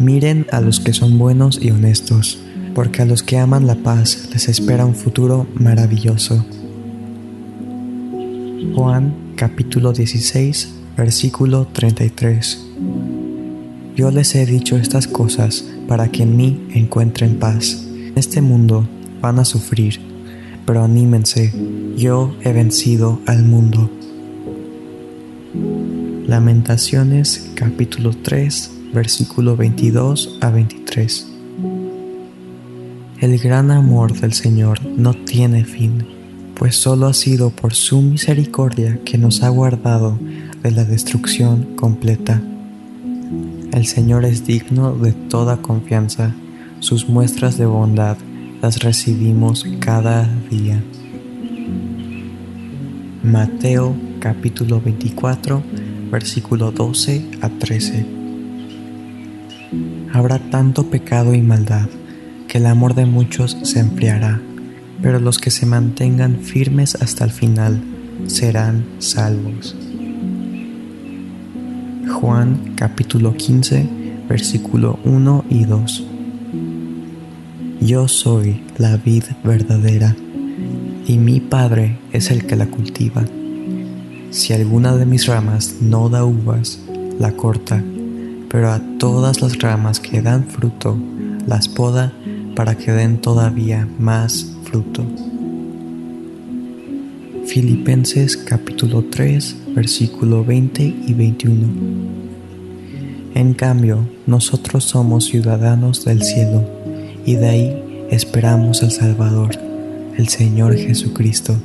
Miren 0.00 0.46
a 0.50 0.60
los 0.60 0.80
que 0.80 0.92
son 0.92 1.18
buenos 1.18 1.60
y 1.62 1.70
honestos, 1.70 2.40
porque 2.74 3.02
a 3.02 3.04
los 3.04 3.22
que 3.22 3.38
aman 3.38 3.68
la 3.68 3.76
paz 3.76 4.28
les 4.32 4.48
espera 4.48 4.86
un 4.86 4.96
futuro 4.96 5.46
maravilloso. 5.54 6.44
Juan 8.74 9.14
capítulo 9.36 9.92
16, 9.92 10.68
versículo 10.96 11.68
33. 11.68 12.66
Yo 13.94 14.10
les 14.10 14.34
he 14.34 14.44
dicho 14.46 14.76
estas 14.76 15.06
cosas 15.06 15.64
para 15.86 16.08
que 16.08 16.24
en 16.24 16.36
mí 16.36 16.66
encuentren 16.74 17.38
paz. 17.38 17.86
En 17.86 18.14
este 18.16 18.42
mundo 18.42 18.88
van 19.20 19.38
a 19.38 19.44
sufrir, 19.44 20.00
pero 20.66 20.82
anímense, 20.82 21.52
yo 21.96 22.34
he 22.42 22.52
vencido 22.52 23.20
al 23.26 23.44
mundo. 23.44 23.88
Lamentaciones 26.26 27.50
capítulo 27.54 28.12
3 28.16 28.70
versículo 28.94 29.58
22 29.58 30.38
a 30.40 30.48
23. 30.48 31.28
El 33.20 33.38
gran 33.38 33.70
amor 33.70 34.18
del 34.18 34.32
Señor 34.32 34.82
no 34.86 35.12
tiene 35.12 35.66
fin, 35.66 36.06
pues 36.54 36.76
solo 36.76 37.08
ha 37.08 37.12
sido 37.12 37.50
por 37.50 37.74
su 37.74 38.00
misericordia 38.00 38.98
que 39.04 39.18
nos 39.18 39.42
ha 39.42 39.50
guardado 39.50 40.18
de 40.62 40.70
la 40.70 40.84
destrucción 40.84 41.76
completa. 41.76 42.40
El 43.72 43.84
Señor 43.84 44.24
es 44.24 44.46
digno 44.46 44.94
de 44.94 45.12
toda 45.12 45.58
confianza, 45.58 46.34
sus 46.80 47.06
muestras 47.06 47.58
de 47.58 47.66
bondad 47.66 48.16
las 48.62 48.82
recibimos 48.82 49.66
cada 49.78 50.26
día. 50.50 50.82
Mateo 53.22 53.94
capítulo 54.20 54.80
24, 54.80 55.62
versículo 56.14 56.70
12 56.70 57.24
a 57.40 57.48
13. 57.48 58.06
Habrá 60.12 60.38
tanto 60.38 60.88
pecado 60.88 61.34
y 61.34 61.42
maldad 61.42 61.88
que 62.46 62.58
el 62.58 62.66
amor 62.66 62.94
de 62.94 63.04
muchos 63.04 63.56
se 63.64 63.80
enfriará, 63.80 64.40
pero 65.02 65.18
los 65.18 65.38
que 65.38 65.50
se 65.50 65.66
mantengan 65.66 66.38
firmes 66.38 66.94
hasta 66.94 67.24
el 67.24 67.32
final 67.32 67.82
serán 68.28 68.86
salvos. 69.00 69.74
Juan 72.08 72.74
capítulo 72.76 73.34
15, 73.34 73.88
versículo 74.28 75.00
1 75.02 75.44
y 75.50 75.64
2. 75.64 76.04
Yo 77.80 78.06
soy 78.06 78.62
la 78.78 78.96
vid 78.98 79.24
verdadera, 79.42 80.14
y 81.08 81.18
mi 81.18 81.40
Padre 81.40 81.98
es 82.12 82.30
el 82.30 82.46
que 82.46 82.54
la 82.54 82.66
cultiva. 82.66 83.24
Si 84.34 84.52
alguna 84.52 84.96
de 84.96 85.06
mis 85.06 85.26
ramas 85.26 85.76
no 85.80 86.08
da 86.08 86.24
uvas, 86.24 86.80
la 87.20 87.30
corta, 87.36 87.84
pero 88.50 88.72
a 88.72 88.80
todas 88.98 89.40
las 89.40 89.60
ramas 89.60 90.00
que 90.00 90.22
dan 90.22 90.42
fruto, 90.48 90.98
las 91.46 91.68
poda 91.68 92.12
para 92.56 92.76
que 92.76 92.90
den 92.90 93.18
todavía 93.18 93.88
más 94.00 94.52
fruto. 94.64 95.04
Filipenses 97.46 98.36
capítulo 98.36 99.04
3, 99.04 99.56
versículo 99.68 100.44
20 100.44 100.82
y 100.82 101.14
21. 101.14 101.66
En 103.36 103.54
cambio, 103.54 104.00
nosotros 104.26 104.82
somos 104.82 105.26
ciudadanos 105.26 106.04
del 106.04 106.24
cielo, 106.24 106.64
y 107.24 107.36
de 107.36 107.48
ahí 107.48 108.06
esperamos 108.10 108.82
al 108.82 108.90
Salvador, 108.90 109.52
el 110.18 110.26
Señor 110.26 110.76
Jesucristo. 110.76 111.56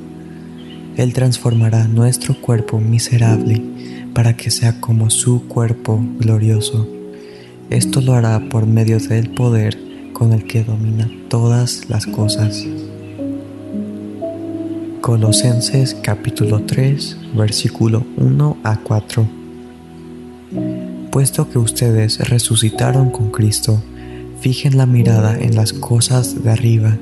Él 0.97 1.13
transformará 1.13 1.87
nuestro 1.87 2.39
cuerpo 2.39 2.79
miserable 2.79 3.61
para 4.13 4.35
que 4.35 4.51
sea 4.51 4.81
como 4.81 5.09
su 5.09 5.47
cuerpo 5.47 6.03
glorioso. 6.17 6.87
Esto 7.69 8.01
lo 8.01 8.13
hará 8.13 8.39
por 8.49 8.65
medio 8.65 8.99
del 8.99 9.29
poder 9.29 9.77
con 10.13 10.33
el 10.33 10.45
que 10.45 10.63
domina 10.63 11.09
todas 11.29 11.89
las 11.89 12.05
cosas. 12.05 12.65
Colosenses 15.01 15.95
capítulo 15.95 16.63
3, 16.65 17.17
versículo 17.35 18.05
1 18.17 18.57
a 18.63 18.77
4. 18.77 19.27
Puesto 21.11 21.49
que 21.49 21.57
ustedes 21.57 22.19
resucitaron 22.29 23.09
con 23.09 23.31
Cristo, 23.31 23.81
fijen 24.41 24.77
la 24.77 24.85
mirada 24.85 25.37
en 25.39 25.55
las 25.55 25.73
cosas 25.73 26.43
de 26.43 26.51
arriba. 26.51 26.97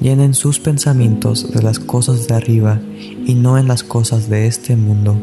Llenen 0.00 0.34
sus 0.34 0.60
pensamientos 0.60 1.52
de 1.52 1.62
las 1.62 1.78
cosas 1.78 2.28
de 2.28 2.34
arriba 2.34 2.80
y 3.26 3.34
no 3.34 3.58
en 3.58 3.66
las 3.66 3.82
cosas 3.82 4.28
de 4.28 4.46
este 4.46 4.76
mundo. 4.76 5.16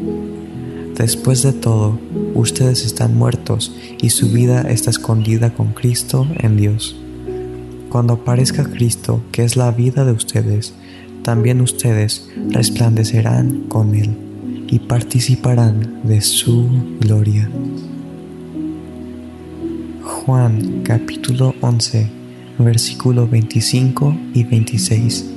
Después 0.96 1.42
de 1.42 1.52
todo, 1.52 1.98
ustedes 2.34 2.84
están 2.84 3.16
muertos 3.16 3.74
y 4.00 4.10
su 4.10 4.30
vida 4.30 4.62
está 4.62 4.90
escondida 4.90 5.54
con 5.54 5.72
Cristo 5.72 6.26
en 6.38 6.56
Dios. 6.56 6.96
Cuando 7.88 8.14
aparezca 8.14 8.64
Cristo, 8.64 9.22
que 9.30 9.44
es 9.44 9.56
la 9.56 9.70
vida 9.70 10.04
de 10.04 10.12
ustedes, 10.12 10.74
también 11.22 11.60
ustedes 11.60 12.28
resplandecerán 12.50 13.64
con 13.68 13.94
Él 13.94 14.16
y 14.68 14.80
participarán 14.80 16.00
de 16.02 16.20
su 16.20 16.68
gloria. 17.00 17.48
Juan 20.02 20.82
capítulo 20.84 21.54
11, 21.60 22.23
versículo 22.58 23.26
25 23.26 24.16
y 24.34 24.44
26. 24.44 25.30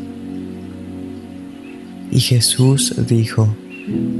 Y 2.12 2.20
Jesús 2.20 2.96
dijo, 3.08 3.56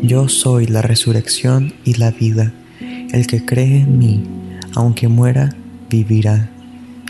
Yo 0.02 0.28
soy 0.28 0.68
la 0.68 0.82
resurrección 0.82 1.74
y 1.84 1.96
la 1.96 2.12
vida. 2.12 2.54
El 2.80 3.28
que 3.28 3.46
cree 3.46 3.82
en 3.82 3.98
mí, 3.98 4.24
aunque 4.76 5.08
muera, 5.08 5.56
vivirá. 5.90 6.50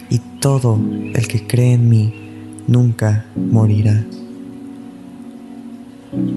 Y 0.10 0.20
todo 0.40 0.80
el 1.14 1.28
que 1.28 1.46
cree 1.48 1.74
en 1.74 1.90
mí, 1.90 2.14
nunca 2.68 3.26
morirá. 3.36 4.06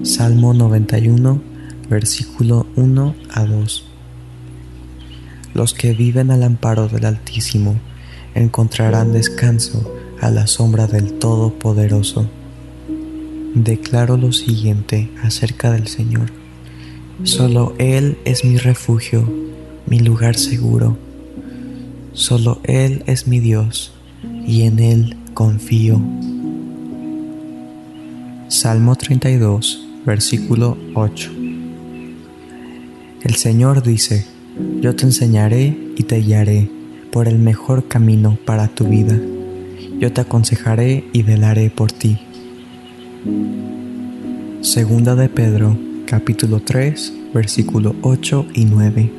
Salmo 0.03 0.53
91, 0.53 1.41
versículo 1.89 2.67
1 2.75 3.15
a 3.29 3.45
2. 3.45 3.85
Los 5.53 5.73
que 5.73 5.93
viven 5.93 6.31
al 6.31 6.43
amparo 6.43 6.87
del 6.87 7.05
Altísimo 7.05 7.75
encontrarán 8.35 9.11
descanso 9.11 9.93
a 10.19 10.29
la 10.29 10.47
sombra 10.47 10.87
del 10.87 11.13
Todopoderoso. 11.13 12.29
Declaro 13.55 14.17
lo 14.17 14.31
siguiente 14.31 15.09
acerca 15.23 15.71
del 15.71 15.87
Señor. 15.87 16.31
Solo 17.23 17.73
Él 17.77 18.17
es 18.25 18.45
mi 18.45 18.57
refugio, 18.57 19.27
mi 19.85 19.99
lugar 19.99 20.35
seguro. 20.37 20.97
Solo 22.13 22.61
Él 22.63 23.03
es 23.07 23.27
mi 23.27 23.39
Dios, 23.39 23.93
y 24.45 24.63
en 24.63 24.79
Él 24.79 25.17
confío. 25.33 26.01
Salmo 28.47 28.95
32, 28.95 29.87
versículo 30.05 30.77
8. 30.93 31.31
El 33.23 33.35
Señor 33.35 33.83
dice, 33.83 34.25
yo 34.81 34.95
te 34.95 35.05
enseñaré 35.05 35.77
y 35.95 36.03
te 36.03 36.17
guiaré 36.17 36.80
por 37.11 37.27
el 37.27 37.37
mejor 37.39 37.87
camino 37.87 38.37
para 38.45 38.67
tu 38.67 38.85
vida. 38.85 39.19
Yo 39.99 40.11
te 40.13 40.21
aconsejaré 40.21 41.03
y 41.13 41.23
velaré 41.23 41.69
por 41.69 41.91
ti. 41.91 42.17
Segunda 44.61 45.15
de 45.15 45.29
Pedro, 45.29 45.77
capítulo 46.05 46.61
3, 46.61 47.13
versículo 47.33 47.95
8 48.01 48.47
y 48.53 48.65
9. 48.65 49.11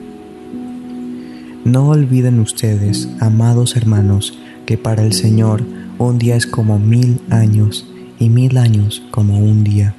No 1.65 1.91
olviden 1.91 2.41
ustedes, 2.41 3.09
amados 3.21 3.77
hermanos, 3.77 4.39
que 4.67 4.79
para 4.79 5.03
el 5.05 5.13
Señor 5.13 5.63
un 5.99 6.19
día 6.19 6.37
es 6.37 6.47
como 6.47 6.79
mil 6.79 7.21
años 7.31 7.87
y 8.19 8.29
mil 8.29 8.57
años 8.57 9.03
como 9.11 9.39
un 9.39 9.63
día. 9.63 9.95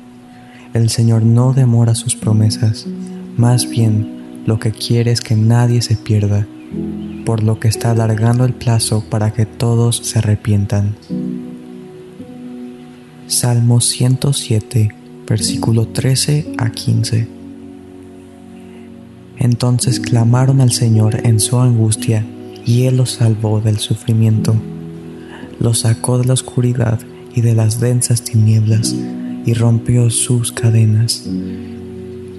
El 0.74 0.90
Señor 0.90 1.24
no 1.24 1.54
demora 1.54 1.96
sus 1.96 2.16
promesas, 2.16 2.88
más 3.38 3.70
bien 3.70 4.44
lo 4.46 4.60
que 4.60 4.72
quiere 4.72 5.12
es 5.12 5.22
que 5.22 5.36
nadie 5.36 5.82
se 5.82 5.96
pierda, 5.96 6.48
por 7.26 7.44
lo 7.44 7.60
que 7.60 7.68
está 7.68 7.92
alargando 7.92 8.46
el 8.46 8.54
plazo 8.54 9.04
para 9.10 9.32
que 9.32 9.46
todos 9.46 9.98
se 9.98 10.20
arrepientan. 10.20 10.96
Salmo 13.28 13.80
107, 13.82 14.94
versículo 15.28 15.88
13 15.88 16.56
a 16.58 16.70
15. 16.70 17.28
Entonces 19.38 20.00
clamaron 20.00 20.62
al 20.62 20.72
Señor 20.72 21.26
en 21.26 21.40
su 21.40 21.60
angustia, 21.60 22.26
y 22.66 22.84
Él 22.84 22.98
los 22.98 23.12
salvó 23.12 23.60
del 23.60 23.78
sufrimiento. 23.80 24.56
Los 25.60 25.80
sacó 25.80 26.18
de 26.18 26.26
la 26.26 26.34
oscuridad 26.34 27.00
y 27.34 27.42
de 27.42 27.56
las 27.56 27.80
densas 27.80 28.24
tinieblas 28.24 28.96
y 29.46 29.54
rompió 29.54 30.10
sus 30.10 30.52
cadenas. 30.52 31.26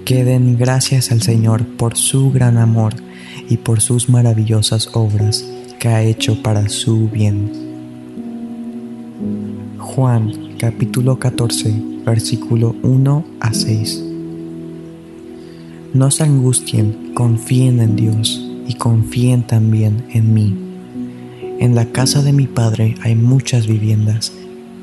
Que 0.05 0.23
den 0.23 0.57
gracias 0.57 1.11
al 1.11 1.21
Señor 1.21 1.65
por 1.65 1.97
su 1.97 2.31
gran 2.31 2.57
amor 2.57 2.93
y 3.49 3.57
por 3.57 3.81
sus 3.81 4.09
maravillosas 4.09 4.89
obras 4.93 5.45
que 5.79 5.87
ha 5.89 6.03
hecho 6.03 6.41
para 6.41 6.69
su 6.69 7.09
bien. 7.09 7.51
Juan 9.77 10.55
capítulo 10.59 11.19
14 11.19 11.73
versículo 12.05 12.75
1 12.83 13.25
a 13.39 13.53
6 13.53 14.03
No 15.93 16.11
se 16.11 16.23
angustien, 16.23 17.13
confíen 17.13 17.79
en 17.79 17.95
Dios 17.95 18.43
y 18.67 18.73
confíen 18.75 19.43
también 19.47 20.05
en 20.11 20.33
mí. 20.33 20.55
En 21.59 21.75
la 21.75 21.85
casa 21.85 22.21
de 22.21 22.33
mi 22.33 22.47
Padre 22.47 22.95
hay 23.01 23.15
muchas 23.15 23.67
viviendas 23.67 24.31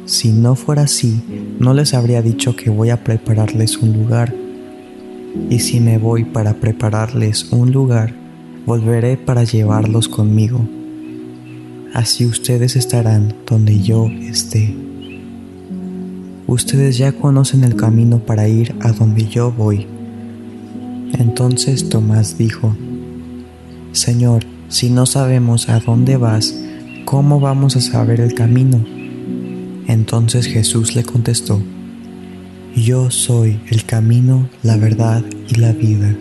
si 0.04 0.32
no 0.32 0.56
fuera 0.56 0.82
así, 0.82 1.22
no 1.60 1.74
les 1.74 1.94
habría 1.94 2.22
dicho 2.22 2.56
que 2.56 2.70
voy 2.70 2.90
a 2.90 3.04
prepararles 3.04 3.78
un 3.78 3.92
lugar. 3.92 4.34
Y 5.48 5.60
si 5.60 5.78
me 5.78 5.96
voy 5.96 6.24
para 6.24 6.54
prepararles 6.54 7.52
un 7.52 7.70
lugar, 7.70 8.12
volveré 8.66 9.16
para 9.16 9.44
llevarlos 9.44 10.08
conmigo. 10.08 10.60
Así 11.94 12.24
ustedes 12.24 12.76
estarán 12.76 13.34
donde 13.46 13.80
yo 13.80 14.06
esté. 14.06 14.74
Ustedes 16.46 16.98
ya 16.98 17.12
conocen 17.12 17.64
el 17.64 17.76
camino 17.76 18.20
para 18.20 18.48
ir 18.48 18.74
a 18.80 18.92
donde 18.92 19.26
yo 19.26 19.52
voy. 19.52 19.86
Entonces 21.18 21.88
Tomás 21.88 22.38
dijo, 22.38 22.74
Señor, 23.92 24.44
si 24.68 24.90
no 24.90 25.06
sabemos 25.06 25.68
a 25.68 25.80
dónde 25.80 26.16
vas, 26.16 26.54
¿cómo 27.04 27.40
vamos 27.40 27.76
a 27.76 27.80
saber 27.80 28.20
el 28.20 28.34
camino? 28.34 28.82
Entonces 29.86 30.46
Jesús 30.46 30.94
le 30.96 31.04
contestó, 31.04 31.60
Yo 32.74 33.10
soy 33.10 33.60
el 33.68 33.84
camino, 33.84 34.48
la 34.62 34.78
verdad 34.78 35.22
y 35.48 35.56
la 35.56 35.72
vida. 35.72 36.16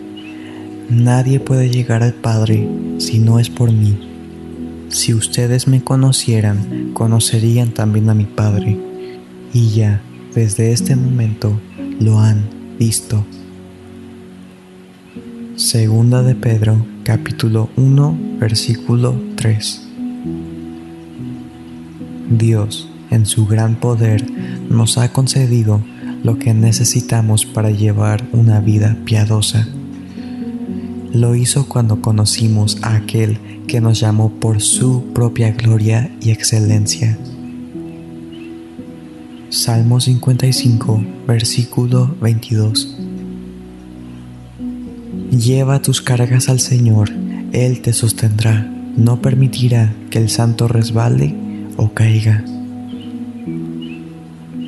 Nadie 0.91 1.39
puede 1.39 1.69
llegar 1.69 2.03
al 2.03 2.13
Padre 2.13 2.67
si 2.97 3.19
no 3.19 3.39
es 3.39 3.49
por 3.49 3.71
mí. 3.71 3.97
Si 4.89 5.13
ustedes 5.13 5.67
me 5.67 5.81
conocieran, 5.81 6.91
conocerían 6.93 7.71
también 7.71 8.09
a 8.09 8.13
mi 8.13 8.25
Padre, 8.25 8.77
y 9.53 9.69
ya 9.69 10.01
desde 10.35 10.73
este 10.73 10.97
momento 10.97 11.57
lo 12.01 12.19
han 12.19 12.43
visto. 12.77 13.25
Segunda 15.55 16.23
de 16.23 16.35
Pedro, 16.35 16.85
capítulo 17.03 17.69
1, 17.77 18.17
versículo 18.37 19.15
3. 19.37 19.87
Dios 22.31 22.91
en 23.11 23.25
su 23.25 23.45
gran 23.45 23.75
poder, 23.75 24.25
nos 24.69 24.97
ha 24.97 25.13
concedido 25.13 25.81
lo 26.23 26.39
que 26.39 26.53
necesitamos 26.53 27.45
para 27.45 27.69
llevar 27.69 28.23
una 28.31 28.59
vida 28.59 28.97
piadosa. 29.05 29.67
Lo 31.13 31.35
hizo 31.35 31.67
cuando 31.67 32.01
conocimos 32.01 32.77
a 32.83 32.95
aquel 32.95 33.37
que 33.67 33.81
nos 33.81 33.99
llamó 33.99 34.29
por 34.29 34.61
su 34.61 35.03
propia 35.13 35.51
gloria 35.51 36.09
y 36.21 36.31
excelencia. 36.31 37.17
Salmo 39.49 39.99
55, 39.99 41.03
versículo 41.27 42.15
22. 42.21 42.97
Lleva 45.31 45.81
tus 45.81 46.01
cargas 46.01 46.47
al 46.47 46.61
Señor, 46.61 47.09
Él 47.51 47.81
te 47.81 47.91
sostendrá, 47.91 48.61
no 48.95 49.21
permitirá 49.21 49.93
que 50.09 50.19
el 50.19 50.29
santo 50.29 50.69
resbale 50.69 51.35
o 51.75 51.89
caiga. 51.93 52.45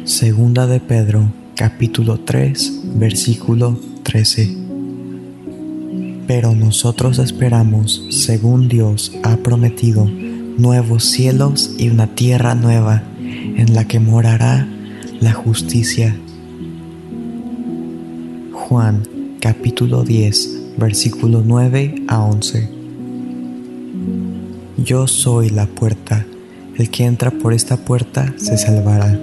Segunda 0.04 0.68
de 0.68 0.82
Pedro, 0.82 1.32
capítulo 1.56 2.20
3, 2.20 2.82
versículo 2.96 3.80
13. 4.04 4.63
Pero 6.36 6.56
nosotros 6.56 7.20
esperamos, 7.20 8.08
según 8.10 8.68
Dios 8.68 9.12
ha 9.22 9.38
prometido, 9.38 10.06
nuevos 10.06 11.04
cielos 11.04 11.76
y 11.78 11.90
una 11.90 12.08
tierra 12.08 12.56
nueva 12.56 13.04
en 13.20 13.76
la 13.76 13.86
que 13.86 14.00
morará 14.00 14.68
la 15.22 15.32
justicia. 15.34 16.18
Juan 18.52 19.04
capítulo 19.42 20.04
10 20.04 20.78
versículo 20.80 21.44
9 21.46 22.06
a 22.08 22.24
11 22.24 22.68
Yo 24.78 25.06
soy 25.06 25.52
la 25.52 25.68
puerta, 25.68 26.26
el 26.80 26.90
que 26.90 27.06
entra 27.06 27.30
por 27.30 27.54
esta 27.54 27.78
puerta 27.78 28.34
se 28.38 28.58
salvará, 28.58 29.20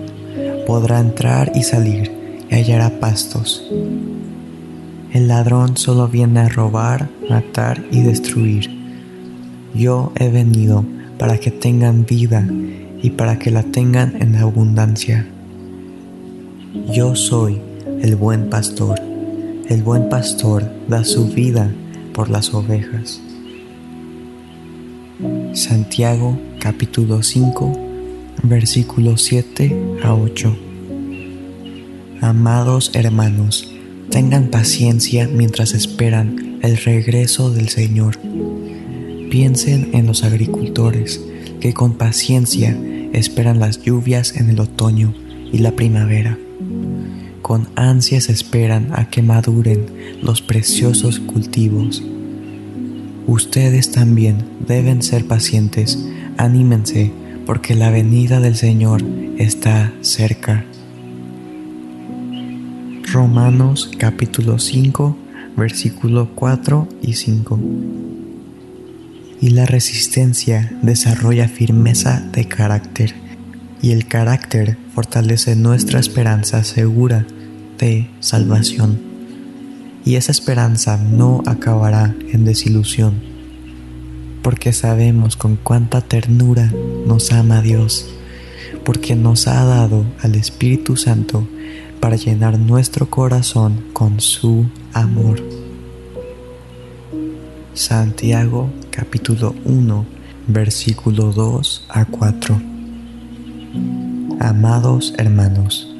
podrá 0.65 1.01
entrar 1.01 1.51
y 1.57 1.65
salir 1.65 2.13
y 2.49 2.55
hallará 2.55 3.01
pastos. 3.01 3.69
El 5.13 5.27
ladrón 5.27 5.77
solo 5.77 6.07
viene 6.07 6.41
a 6.41 6.49
robar, 6.49 7.09
matar 7.29 7.85
y 7.91 8.03
destruir. 8.03 8.71
Yo 9.75 10.13
he 10.15 10.29
venido 10.29 10.85
para 11.19 11.39
que 11.39 11.51
tengan 11.51 12.07
vida 12.07 12.47
y 13.03 13.11
para 13.11 13.39
que 13.39 13.51
la 13.51 13.65
tengan 13.65 14.23
en 14.23 14.37
abundancia. 14.37 15.27
Yo 16.93 17.17
soy 17.17 17.59
el 18.03 18.15
buen 18.15 18.51
pastor. 18.51 19.01
El 19.69 19.83
buen 19.83 20.09
pastor 20.09 20.71
da 20.89 21.03
su 21.05 21.27
vida 21.29 21.73
por 22.15 22.31
las 22.31 22.55
ovejas. 22.55 23.21
Santiago 25.55 26.39
capítulo 26.61 27.23
5 27.23 27.73
versículos 28.45 29.23
7 29.23 29.99
a 30.05 30.15
8. 30.15 30.57
Amados 32.21 32.91
hermanos, 32.95 33.71
Tengan 34.11 34.49
paciencia 34.49 35.29
mientras 35.29 35.73
esperan 35.73 36.59
el 36.63 36.77
regreso 36.79 37.51
del 37.51 37.69
Señor. 37.69 38.19
Piensen 39.31 39.91
en 39.93 40.07
los 40.07 40.25
agricultores 40.25 41.21
que 41.61 41.73
con 41.75 41.95
paciencia 41.95 42.77
esperan 43.13 43.61
las 43.61 43.81
lluvias 43.83 44.35
en 44.35 44.51
el 44.51 44.59
otoño 44.59 45.15
y 45.53 45.59
la 45.59 45.73
primavera. 45.73 46.37
Con 47.41 47.69
ansias 47.77 48.29
esperan 48.29 48.89
a 48.93 49.11
que 49.11 49.23
maduren 49.23 49.87
los 50.23 50.43
preciosos 50.43 51.21
cultivos. 51.21 52.03
Ustedes 53.29 53.93
también 53.93 54.39
deben 54.67 55.03
ser 55.03 55.27
pacientes, 55.27 56.05
anímense, 56.37 57.13
porque 57.47 57.77
la 57.77 57.91
venida 57.91 58.41
del 58.41 58.57
Señor 58.57 59.05
está 59.39 59.93
cerca. 60.01 60.65
Romanos 63.13 63.91
capítulo 63.99 64.61
5, 64.61 65.17
versículo 65.57 66.31
4 66.37 66.87
y 67.03 67.15
5. 67.15 67.59
Y 69.41 69.51
la 69.51 69.67
resistencia 69.67 70.73
desarrolla 70.81 71.49
firmeza 71.49 72.21
de 72.33 72.45
carácter, 72.45 73.15
y 73.83 73.91
el 73.91 74.07
carácter 74.07 74.77
fortalece 74.95 75.57
nuestra 75.57 75.99
esperanza 75.99 76.63
segura 76.63 77.27
de 77.79 78.09
salvación. 78.21 79.01
Y 80.05 80.15
esa 80.15 80.31
esperanza 80.31 80.97
no 80.97 81.43
acabará 81.47 82.15
en 82.33 82.45
desilusión, 82.45 83.15
porque 84.43 84.73
sabemos 84.73 85.37
con 85.37 85.57
cuánta 85.57 86.01
ternura 86.01 86.73
nos 87.09 87.33
ama 87.33 87.61
Dios, 87.61 88.09
porque 88.85 89.17
nos 89.17 89.49
ha 89.49 89.65
dado 89.65 90.05
al 90.23 90.37
Espíritu 90.37 90.97
Santo 90.97 91.49
para 92.01 92.17
llenar 92.17 92.59
nuestro 92.59 93.09
corazón 93.09 93.85
con 93.93 94.21
su 94.21 94.67
amor. 94.93 95.41
Santiago 97.75 98.71
capítulo 98.91 99.55
1 99.65 100.07
versículo 100.49 101.33
2 101.33 101.87
a 101.89 102.05
4 102.07 102.61
Amados 104.41 105.15
hermanos, 105.19 105.95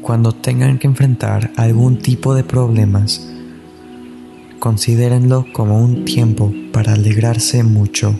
cuando 0.00 0.32
tengan 0.32 0.78
que 0.78 0.86
enfrentar 0.86 1.52
algún 1.56 1.98
tipo 1.98 2.34
de 2.34 2.42
problemas, 2.42 3.28
considérenlo 4.58 5.46
como 5.52 5.78
un 5.78 6.04
tiempo 6.04 6.52
para 6.72 6.94
alegrarse 6.94 7.62
mucho, 7.62 8.18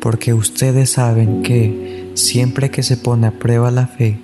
porque 0.00 0.34
ustedes 0.34 0.90
saben 0.90 1.42
que 1.42 2.10
siempre 2.14 2.70
que 2.70 2.82
se 2.82 2.96
pone 2.96 3.28
a 3.28 3.38
prueba 3.38 3.70
la 3.70 3.86
fe, 3.86 4.18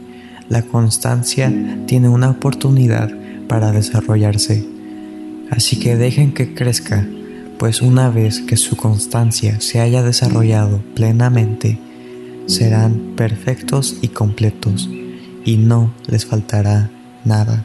la 0.49 0.63
constancia 0.63 1.53
tiene 1.87 2.09
una 2.09 2.31
oportunidad 2.31 3.11
para 3.49 3.73
desarrollarse. 3.73 4.67
Así 5.51 5.79
que 5.79 5.97
dejen 5.97 6.33
que 6.33 6.55
crezca, 6.55 7.07
pues 7.59 7.83
una 7.83 8.11
vez 8.11 8.41
que 8.41 8.57
su 8.57 8.77
constancia 8.77 9.61
se 9.61 9.81
haya 9.81 10.03
desarrollado 10.03 10.83
plenamente, 10.95 11.79
serán 12.47 13.15
perfectos 13.17 13.97
y 14.03 14.09
completos, 14.09 14.89
y 15.45 15.57
no 15.57 15.95
les 16.07 16.27
faltará 16.27 16.91
nada. 17.25 17.65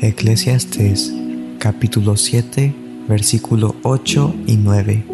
Eclesiastes 0.00 1.12
capítulo 1.60 2.16
7 2.16 2.74
versículo 3.08 3.76
8 3.82 4.34
y 4.48 4.56
9 4.56 5.04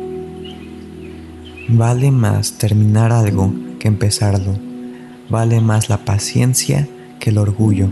Vale 1.69 2.11
más 2.11 2.53
terminar 2.53 3.13
algo 3.13 3.53
que 3.79 3.89
empezarlo 3.89 4.68
vale 5.29 5.61
más 5.61 5.89
la 5.89 6.05
paciencia 6.05 6.89
que 7.21 7.31
el 7.31 7.39
orgullo. 7.39 7.89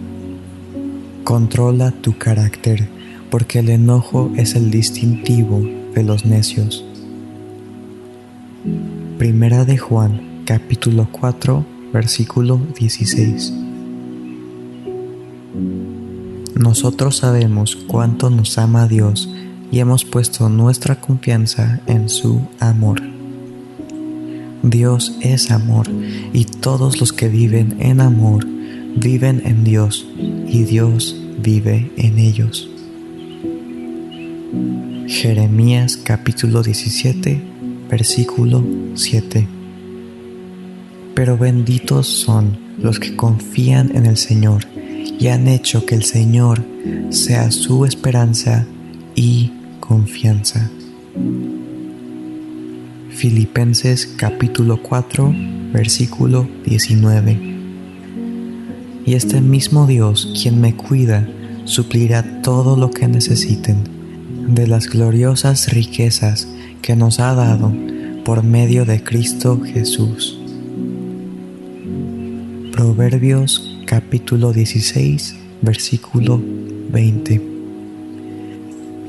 Controla 1.24 1.90
tu 1.90 2.16
carácter, 2.16 2.88
porque 3.30 3.58
el 3.58 3.68
enojo 3.68 4.30
es 4.36 4.54
el 4.54 4.70
distintivo 4.70 5.60
de 5.94 6.02
los 6.02 6.24
necios. 6.24 6.84
Primera 9.18 9.64
de 9.64 9.78
Juan, 9.78 10.42
capítulo 10.44 11.08
4, 11.10 11.64
versículo 11.92 12.60
16. 12.78 13.52
Nosotros 16.54 17.18
sabemos 17.18 17.76
cuánto 17.76 18.30
nos 18.30 18.56
ama 18.58 18.86
Dios 18.86 19.28
y 19.70 19.80
hemos 19.80 20.04
puesto 20.04 20.48
nuestra 20.48 21.00
confianza 21.00 21.80
en 21.86 22.08
su 22.08 22.40
amor. 22.60 23.15
Dios 24.70 25.16
es 25.20 25.52
amor 25.52 25.86
y 26.32 26.44
todos 26.44 26.98
los 27.00 27.12
que 27.12 27.28
viven 27.28 27.76
en 27.78 28.00
amor 28.00 28.44
viven 28.96 29.40
en 29.44 29.62
Dios 29.62 30.04
y 30.18 30.64
Dios 30.64 31.16
vive 31.40 31.92
en 31.96 32.18
ellos. 32.18 32.68
Jeremías 35.06 35.96
capítulo 35.96 36.64
17 36.64 37.40
versículo 37.88 38.64
7 38.96 39.46
Pero 41.14 41.38
benditos 41.38 42.08
son 42.08 42.58
los 42.76 42.98
que 42.98 43.14
confían 43.14 43.94
en 43.94 44.06
el 44.06 44.16
Señor 44.16 44.64
y 44.74 45.28
han 45.28 45.46
hecho 45.46 45.86
que 45.86 45.94
el 45.94 46.02
Señor 46.02 46.64
sea 47.10 47.52
su 47.52 47.84
esperanza 47.84 48.66
y 49.14 49.52
confianza. 49.78 50.68
Filipenses 53.16 54.06
capítulo 54.06 54.82
4, 54.82 55.34
versículo 55.72 56.46
19. 56.66 57.38
Y 59.06 59.14
este 59.14 59.40
mismo 59.40 59.86
Dios, 59.86 60.34
quien 60.42 60.60
me 60.60 60.76
cuida, 60.76 61.26
suplirá 61.64 62.42
todo 62.42 62.76
lo 62.76 62.90
que 62.90 63.08
necesiten 63.08 63.84
de 64.48 64.66
las 64.66 64.90
gloriosas 64.90 65.72
riquezas 65.72 66.46
que 66.82 66.94
nos 66.94 67.18
ha 67.18 67.34
dado 67.34 67.72
por 68.22 68.42
medio 68.42 68.84
de 68.84 69.02
Cristo 69.02 69.62
Jesús. 69.62 70.38
Proverbios 72.72 73.80
capítulo 73.86 74.52
16, 74.52 75.36
versículo 75.62 76.38
20. 76.92 77.40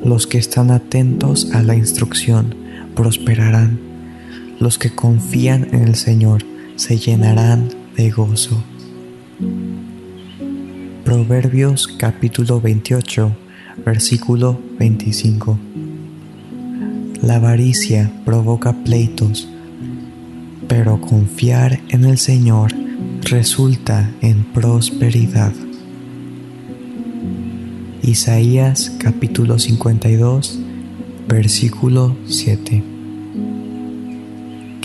Los 0.05 0.27
que 0.27 0.38
están 0.38 0.71
atentos 0.71 1.51
a 1.53 1.61
la 1.61 1.75
instrucción 1.75 2.55
prosperarán 2.95 3.86
los 4.59 4.77
que 4.77 4.89
confían 4.89 5.67
en 5.71 5.84
el 5.84 5.95
Señor 5.95 6.43
se 6.75 6.97
llenarán 6.97 7.69
de 7.95 8.09
gozo. 8.09 8.63
Proverbios 11.03 11.88
capítulo 11.88 12.59
28, 12.59 13.31
versículo 13.85 14.59
25. 14.79 15.57
La 17.21 17.35
avaricia 17.35 18.11
provoca 18.25 18.73
pleitos, 18.84 19.47
pero 20.67 20.99
confiar 21.01 21.79
en 21.89 22.05
el 22.05 22.17
Señor 22.17 22.73
resulta 23.21 24.11
en 24.21 24.43
prosperidad. 24.43 25.53
Isaías 28.01 28.91
capítulo 28.99 29.59
52, 29.59 30.59
versículo 31.27 32.15
7. 32.25 32.96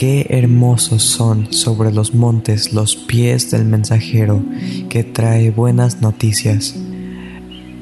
Qué 0.02 0.26
hermosos 0.30 1.04
son 1.04 1.52
sobre 1.52 1.92
los 1.92 2.12
montes 2.12 2.72
los 2.72 2.96
pies 2.96 3.52
del 3.52 3.64
mensajero 3.64 4.42
que 4.88 5.04
trae 5.04 5.52
buenas 5.52 6.00
noticias, 6.00 6.74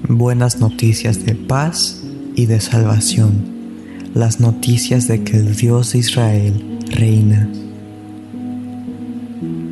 buenas 0.06 0.60
noticias 0.60 1.24
de 1.24 1.34
paz 1.34 2.02
y 2.36 2.44
de 2.44 2.60
salvación, 2.60 3.42
las 4.12 4.38
noticias 4.38 5.08
de 5.08 5.24
que 5.24 5.38
el 5.38 5.56
Dios 5.56 5.94
de 5.94 6.00
Israel 6.00 6.78
reina. 6.90 7.48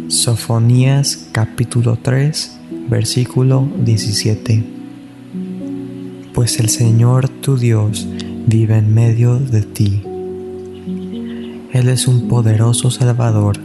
Sofonías 0.09 1.29
capítulo 1.33 1.99
3 1.99 2.61
versículo 2.89 3.69
17 3.85 4.65
Pues 6.33 6.59
el 6.61 6.71
Señor 6.71 7.29
tu 7.29 7.59
Dios 7.59 8.09
vive 8.47 8.79
en 8.79 8.95
medio 8.95 9.39
de 9.39 9.61
ti. 9.61 10.08
Él 11.73 11.89
es 11.89 12.09
un 12.09 12.29
poderoso 12.29 12.91
Salvador, 12.91 13.57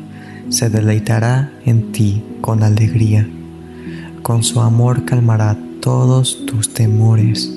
se 0.50 0.70
deleitará 0.70 1.52
en 1.66 1.92
ti 1.92 2.24
con 2.42 2.64
alegría. 2.64 3.28
Con 4.22 4.44
su 4.44 4.62
amor 4.62 5.06
calmará 5.06 5.58
todos 5.80 6.46
tus 6.46 6.74
temores, 6.74 7.52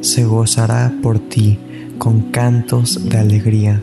se 0.00 0.24
gozará 0.24 0.92
por 1.02 1.18
ti 1.18 1.58
con 1.98 2.30
cantos 2.32 3.08
de 3.08 3.18
alegría 3.18 3.80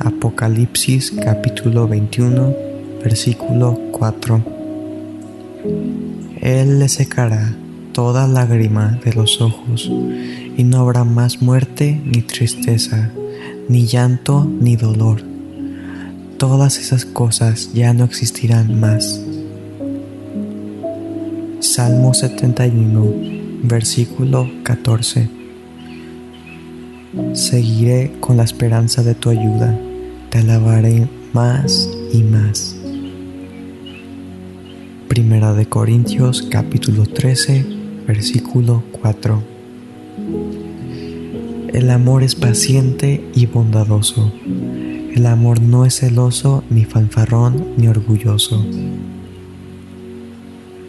Apocalipsis 0.00 1.10
capítulo 1.10 1.88
21, 1.88 2.54
versículo 3.02 3.76
4. 3.90 4.42
Él 6.40 6.78
le 6.78 6.88
secará 6.88 7.56
toda 7.92 8.28
lágrima 8.28 9.00
de 9.04 9.12
los 9.12 9.40
ojos, 9.40 9.90
y 10.56 10.62
no 10.62 10.78
habrá 10.78 11.02
más 11.02 11.42
muerte 11.42 12.00
ni 12.04 12.22
tristeza, 12.22 13.10
ni 13.68 13.86
llanto 13.86 14.44
ni 14.44 14.76
dolor. 14.76 15.22
Todas 16.38 16.78
esas 16.78 17.04
cosas 17.04 17.72
ya 17.74 17.92
no 17.92 18.04
existirán 18.04 18.78
más. 18.78 19.20
Salmo 21.60 22.14
71, 22.14 23.14
versículo 23.62 24.48
14. 24.62 25.28
Seguiré 27.32 28.12
con 28.20 28.36
la 28.36 28.44
esperanza 28.44 29.02
de 29.02 29.14
tu 29.14 29.30
ayuda 29.30 29.78
te 30.30 30.38
alabaré 30.38 31.08
más 31.32 31.88
y 32.12 32.22
más. 32.22 32.76
Primera 35.08 35.54
de 35.54 35.66
Corintios 35.66 36.42
capítulo 36.50 37.04
13, 37.04 37.64
versículo 38.06 38.82
4. 39.00 39.42
El 41.72 41.90
amor 41.90 42.22
es 42.22 42.34
paciente 42.34 43.22
y 43.34 43.44
bondadoso. 43.44 44.32
El 45.14 45.26
amor 45.26 45.60
no 45.60 45.84
es 45.84 45.96
celoso, 45.98 46.64
ni 46.70 46.86
fanfarrón, 46.86 47.74
ni 47.76 47.88
orgulloso. 47.88 48.64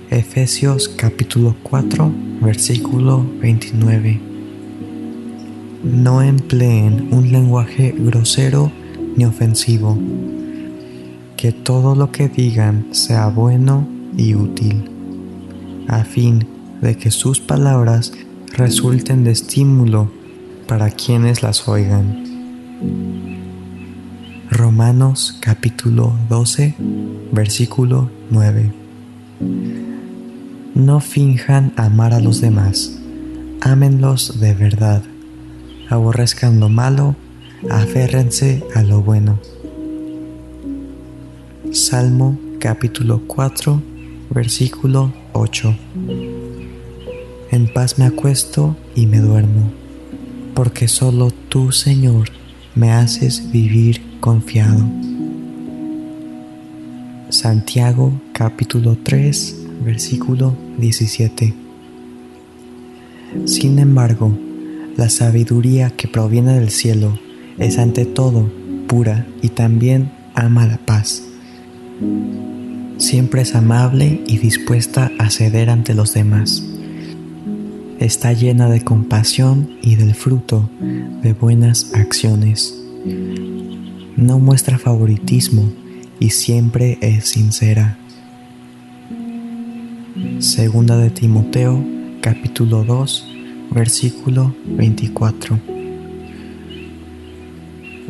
Efesios 0.09 0.87
capítulo 0.87 1.53
4, 1.63 2.11
versículo 2.41 3.25
29. 3.41 4.21
No 5.83 6.21
empleen 6.21 7.09
un 7.11 7.29
lenguaje 7.29 7.93
grosero 7.97 8.71
ni 9.17 9.25
ofensivo. 9.25 9.97
Que 11.35 11.51
todo 11.51 11.93
lo 11.93 12.09
que 12.13 12.29
digan 12.29 12.87
sea 12.91 13.27
bueno 13.27 13.85
y 14.15 14.33
útil, 14.33 14.89
a 15.89 16.05
fin 16.05 16.47
de 16.81 16.95
que 16.95 17.11
sus 17.11 17.41
palabras 17.41 18.13
resulten 18.55 19.25
de 19.25 19.31
estímulo 19.31 20.18
para 20.69 20.91
quienes 20.91 21.41
las 21.41 21.67
oigan. 21.67 22.23
Romanos 24.51 25.35
capítulo 25.41 26.13
12, 26.29 26.75
versículo 27.31 28.11
9. 28.29 28.71
No 30.75 30.99
finjan 30.99 31.73
amar 31.75 32.13
a 32.13 32.19
los 32.19 32.39
demás, 32.39 32.99
ámenlos 33.61 34.39
de 34.39 34.53
verdad, 34.53 35.01
aborrezcan 35.89 36.59
lo 36.59 36.69
malo 36.69 37.15
aférrense 37.71 38.63
a 38.75 38.83
lo 38.83 39.01
bueno. 39.01 39.39
Salmo 41.71 42.37
capítulo 42.59 43.23
4, 43.25 43.81
versículo 44.29 45.11
8. 45.33 45.75
En 47.51 47.73
paz 47.73 47.97
me 47.97 48.05
acuesto 48.05 48.77
y 48.95 49.07
me 49.07 49.17
duermo, 49.19 49.71
porque 50.59 50.89
solo 50.89 51.31
tú, 51.31 51.71
Señor, 51.71 52.27
me 52.75 52.91
haces 52.91 53.49
vivir 53.49 54.01
confiado. 54.19 54.85
Santiago 57.29 58.19
capítulo 58.33 58.97
3, 59.01 59.55
versículo 59.85 60.53
17. 60.77 61.53
Sin 63.45 63.79
embargo, 63.79 64.37
la 64.97 65.07
sabiduría 65.07 65.91
que 65.91 66.09
proviene 66.09 66.59
del 66.59 66.71
cielo 66.71 67.17
es 67.57 67.77
ante 67.77 68.03
todo 68.03 68.51
pura 68.87 69.25
y 69.41 69.47
también 69.47 70.11
ama 70.35 70.67
la 70.67 70.77
paz. 70.77 71.23
Siempre 72.97 73.43
es 73.43 73.55
amable 73.55 74.21
y 74.27 74.39
dispuesta 74.39 75.09
a 75.19 75.29
ceder 75.29 75.69
ante 75.69 75.93
los 75.93 76.13
demás. 76.13 76.65
Está 77.99 78.31
llena 78.31 78.69
de 78.69 78.81
compasión 78.81 79.71
y 79.81 79.95
del 79.95 80.15
fruto 80.15 80.69
de 81.21 81.33
buenas 81.33 81.93
acciones. 81.93 82.73
No 84.15 84.39
muestra 84.39 84.77
favoritismo 84.79 85.69
y 86.17 86.29
siempre 86.29 86.97
es 87.01 87.25
sincera. 87.25 87.97
Segunda 90.39 90.97
de 90.97 91.09
Timoteo, 91.09 91.83
capítulo 92.21 92.85
2, 92.85 93.27
versículo 93.71 94.55
24. 94.65 95.59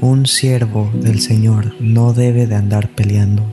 Un 0.02 0.28
siervo 0.28 0.92
del 0.94 1.20
Señor 1.20 1.74
no 1.80 2.14
debe 2.14 2.46
de 2.46 2.54
andar 2.54 2.90
peleando, 2.90 3.44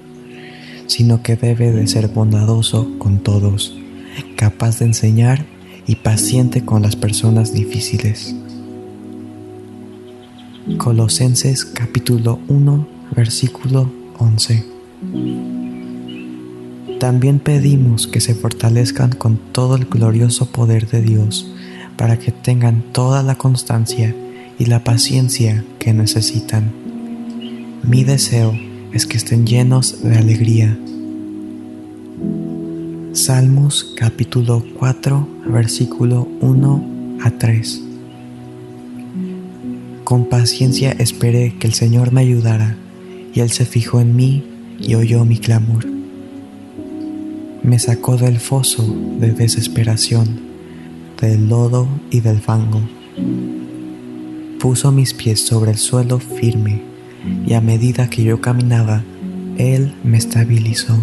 sino 0.86 1.22
que 1.22 1.36
debe 1.36 1.72
de 1.72 1.86
ser 1.86 2.08
bondadoso 2.08 2.98
con 2.98 3.20
todos, 3.20 3.74
capaz 4.36 4.80
de 4.80 4.84
enseñar 4.84 5.55
y 5.86 5.96
paciente 5.96 6.64
con 6.64 6.82
las 6.82 6.96
personas 6.96 7.52
difíciles. 7.52 8.34
Colosenses 10.78 11.64
capítulo 11.64 12.40
1 12.48 12.96
versículo 13.14 13.90
11. 14.18 14.64
También 16.98 17.38
pedimos 17.38 18.06
que 18.06 18.20
se 18.20 18.34
fortalezcan 18.34 19.10
con 19.12 19.36
todo 19.52 19.76
el 19.76 19.84
glorioso 19.84 20.50
poder 20.50 20.88
de 20.88 21.02
Dios, 21.02 21.52
para 21.96 22.18
que 22.18 22.32
tengan 22.32 22.82
toda 22.92 23.22
la 23.22 23.36
constancia 23.36 24.14
y 24.58 24.66
la 24.66 24.82
paciencia 24.82 25.64
que 25.78 25.92
necesitan. 25.92 26.72
Mi 27.82 28.04
deseo 28.04 28.58
es 28.92 29.06
que 29.06 29.18
estén 29.18 29.46
llenos 29.46 30.02
de 30.02 30.16
alegría. 30.16 30.78
Salmos 33.16 33.94
capítulo 33.96 34.62
4 34.78 35.28
versículo 35.46 36.28
1 36.40 37.18
a 37.22 37.30
3. 37.30 37.82
Con 40.04 40.26
paciencia 40.26 40.92
esperé 40.92 41.56
que 41.58 41.66
el 41.66 41.74
Señor 41.74 42.12
me 42.12 42.20
ayudara, 42.20 42.76
y 43.34 43.40
Él 43.40 43.50
se 43.50 43.64
fijó 43.64 44.00
en 44.00 44.14
mí 44.14 44.44
y 44.78 44.94
oyó 44.94 45.24
mi 45.24 45.38
clamor. 45.38 45.86
Me 47.62 47.78
sacó 47.78 48.16
del 48.16 48.38
foso 48.38 48.84
de 49.18 49.32
desesperación, 49.32 50.38
del 51.20 51.48
lodo 51.48 51.88
y 52.10 52.20
del 52.20 52.40
fango 52.40 52.82
puso 54.66 54.90
mis 54.90 55.14
pies 55.14 55.46
sobre 55.46 55.70
el 55.70 55.78
suelo 55.78 56.18
firme 56.18 56.82
y 57.46 57.54
a 57.54 57.60
medida 57.60 58.10
que 58.10 58.24
yo 58.24 58.40
caminaba, 58.40 59.04
Él 59.58 59.94
me 60.02 60.18
estabilizó. 60.18 60.98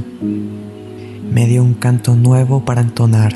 Me 1.31 1.47
dio 1.47 1.63
un 1.63 1.73
canto 1.73 2.15
nuevo 2.15 2.65
para 2.65 2.81
entonar, 2.81 3.33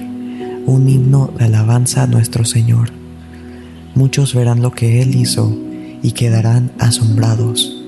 un 0.65 0.87
himno 0.89 1.31
de 1.37 1.45
alabanza 1.45 2.03
a 2.03 2.07
nuestro 2.07 2.45
Señor. 2.45 2.89
Muchos 3.95 4.33
verán 4.33 4.61
lo 4.61 4.71
que 4.71 5.01
Él 5.01 5.15
hizo 5.15 5.55
y 6.01 6.11
quedarán 6.11 6.71
asombrados. 6.79 7.83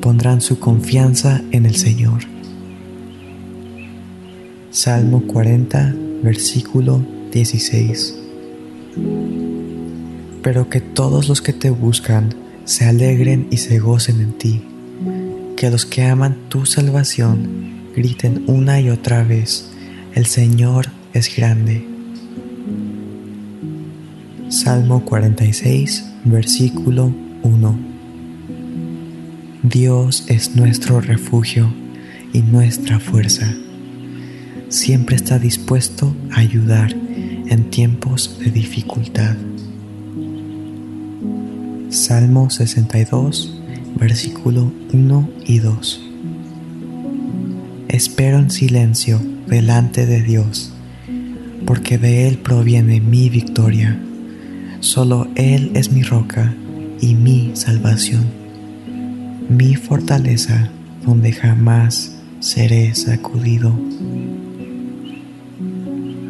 Pondrán 0.00 0.40
su 0.40 0.58
confianza 0.58 1.42
en 1.50 1.66
el 1.66 1.76
Señor. 1.76 2.22
Salmo 4.70 5.22
40, 5.26 5.94
versículo 6.22 7.04
16 7.32 8.18
pero 10.42 10.68
que 10.68 10.80
todos 10.80 11.28
los 11.28 11.40
que 11.40 11.52
te 11.52 11.70
buscan 11.70 12.34
se 12.64 12.84
alegren 12.84 13.46
y 13.50 13.58
se 13.58 13.78
gocen 13.78 14.20
en 14.20 14.32
ti, 14.32 14.62
que 15.56 15.70
los 15.70 15.86
que 15.86 16.04
aman 16.04 16.36
tu 16.48 16.66
salvación 16.66 17.81
griten 17.94 18.44
una 18.46 18.80
y 18.80 18.90
otra 18.90 19.24
vez, 19.24 19.70
el 20.14 20.26
Señor 20.26 20.88
es 21.12 21.34
grande. 21.34 21.86
Salmo 24.48 25.04
46, 25.04 26.04
versículo 26.24 27.14
1. 27.42 27.78
Dios 29.62 30.24
es 30.28 30.56
nuestro 30.56 31.00
refugio 31.00 31.72
y 32.32 32.42
nuestra 32.42 32.98
fuerza. 32.98 33.54
Siempre 34.68 35.16
está 35.16 35.38
dispuesto 35.38 36.14
a 36.30 36.40
ayudar 36.40 36.92
en 36.92 37.70
tiempos 37.70 38.38
de 38.38 38.50
dificultad. 38.50 39.36
Salmo 41.90 42.48
62, 42.48 43.60
versículo 43.96 44.72
1 44.92 45.28
y 45.46 45.58
2. 45.58 46.11
Espero 47.92 48.38
en 48.38 48.50
silencio 48.50 49.20
delante 49.46 50.06
de 50.06 50.22
Dios, 50.22 50.72
porque 51.66 51.98
de 51.98 52.26
Él 52.26 52.38
proviene 52.38 53.02
mi 53.02 53.28
victoria. 53.28 54.00
Solo 54.80 55.28
Él 55.34 55.72
es 55.74 55.92
mi 55.92 56.02
roca 56.02 56.54
y 57.02 57.14
mi 57.14 57.50
salvación, 57.52 58.24
mi 59.50 59.74
fortaleza 59.74 60.70
donde 61.04 61.32
jamás 61.32 62.16
seré 62.40 62.94
sacudido. 62.94 63.78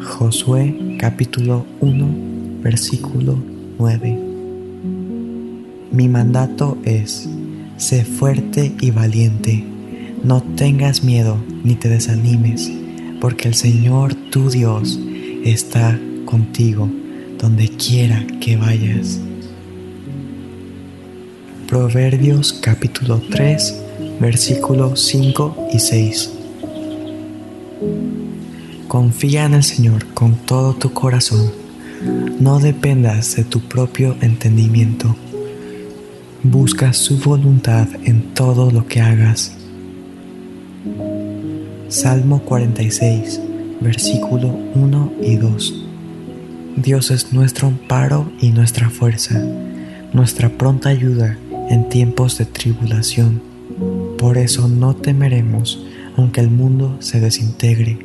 Josué 0.01 0.97
capítulo 0.99 1.65
1 1.79 2.61
versículo 2.61 3.41
9 3.79 4.19
Mi 5.93 6.09
mandato 6.09 6.77
es, 6.83 7.29
sé 7.77 8.03
fuerte 8.03 8.73
y 8.81 8.91
valiente, 8.91 9.63
no 10.25 10.43
tengas 10.43 11.05
miedo 11.05 11.52
ni 11.63 11.75
te 11.75 11.89
desanimes, 11.89 12.71
porque 13.19 13.47
el 13.47 13.53
Señor 13.53 14.13
tu 14.15 14.49
Dios 14.49 14.99
está 15.43 15.99
contigo 16.25 16.89
donde 17.37 17.69
quiera 17.69 18.25
que 18.39 18.57
vayas. 18.57 19.19
Proverbios 21.67 22.53
capítulo 22.53 23.21
3 23.31 23.83
versículos 24.19 25.01
5 25.01 25.69
y 25.73 25.79
6. 25.79 26.31
Confía 28.87 29.45
en 29.45 29.55
el 29.55 29.63
Señor 29.63 30.05
con 30.13 30.35
todo 30.35 30.73
tu 30.75 30.93
corazón. 30.93 31.51
No 32.39 32.59
dependas 32.59 33.35
de 33.35 33.43
tu 33.43 33.61
propio 33.61 34.15
entendimiento. 34.21 35.15
Busca 36.43 36.93
su 36.93 37.17
voluntad 37.17 37.87
en 38.03 38.33
todo 38.33 38.69
lo 38.69 38.85
que 38.85 39.01
hagas. 39.01 39.53
Salmo 41.93 42.41
46, 42.41 43.39
versículo 43.79 44.47
1 44.73 45.13
y 45.21 45.35
2. 45.35 45.85
Dios 46.77 47.11
es 47.11 47.33
nuestro 47.33 47.67
amparo 47.67 48.31
y 48.41 48.49
nuestra 48.49 48.89
fuerza, 48.89 49.39
nuestra 50.11 50.49
pronta 50.49 50.89
ayuda 50.89 51.37
en 51.69 51.87
tiempos 51.89 52.39
de 52.39 52.45
tribulación. 52.45 53.43
Por 54.17 54.39
eso 54.39 54.67
no 54.67 54.95
temeremos, 54.95 55.85
aunque 56.17 56.41
el 56.41 56.49
mundo 56.49 56.97
se 56.99 57.19
desintegre 57.19 57.99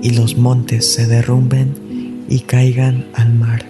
y 0.00 0.08
los 0.12 0.38
montes 0.38 0.94
se 0.94 1.06
derrumben 1.06 2.24
y 2.30 2.40
caigan 2.40 3.04
al 3.12 3.34
mar. 3.34 3.66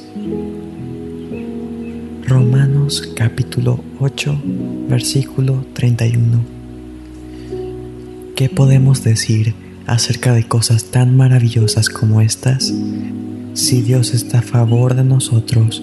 Romanos 2.29 3.13
capítulo 3.17 3.81
8, 3.99 4.41
versículo 4.89 5.67
31. 5.73 6.45
¿Qué 8.37 8.49
podemos 8.49 9.03
decir 9.03 9.64
acerca 9.87 10.33
de 10.33 10.47
cosas 10.47 10.87
tan 10.87 11.17
maravillosas 11.17 11.89
como 11.89 12.21
estas? 12.21 12.73
Si 13.55 13.83
Dios 13.83 14.15
está 14.15 14.41
a 14.41 14.43
favor 14.43 14.95
de 14.95 15.05
nosotros, 15.05 15.83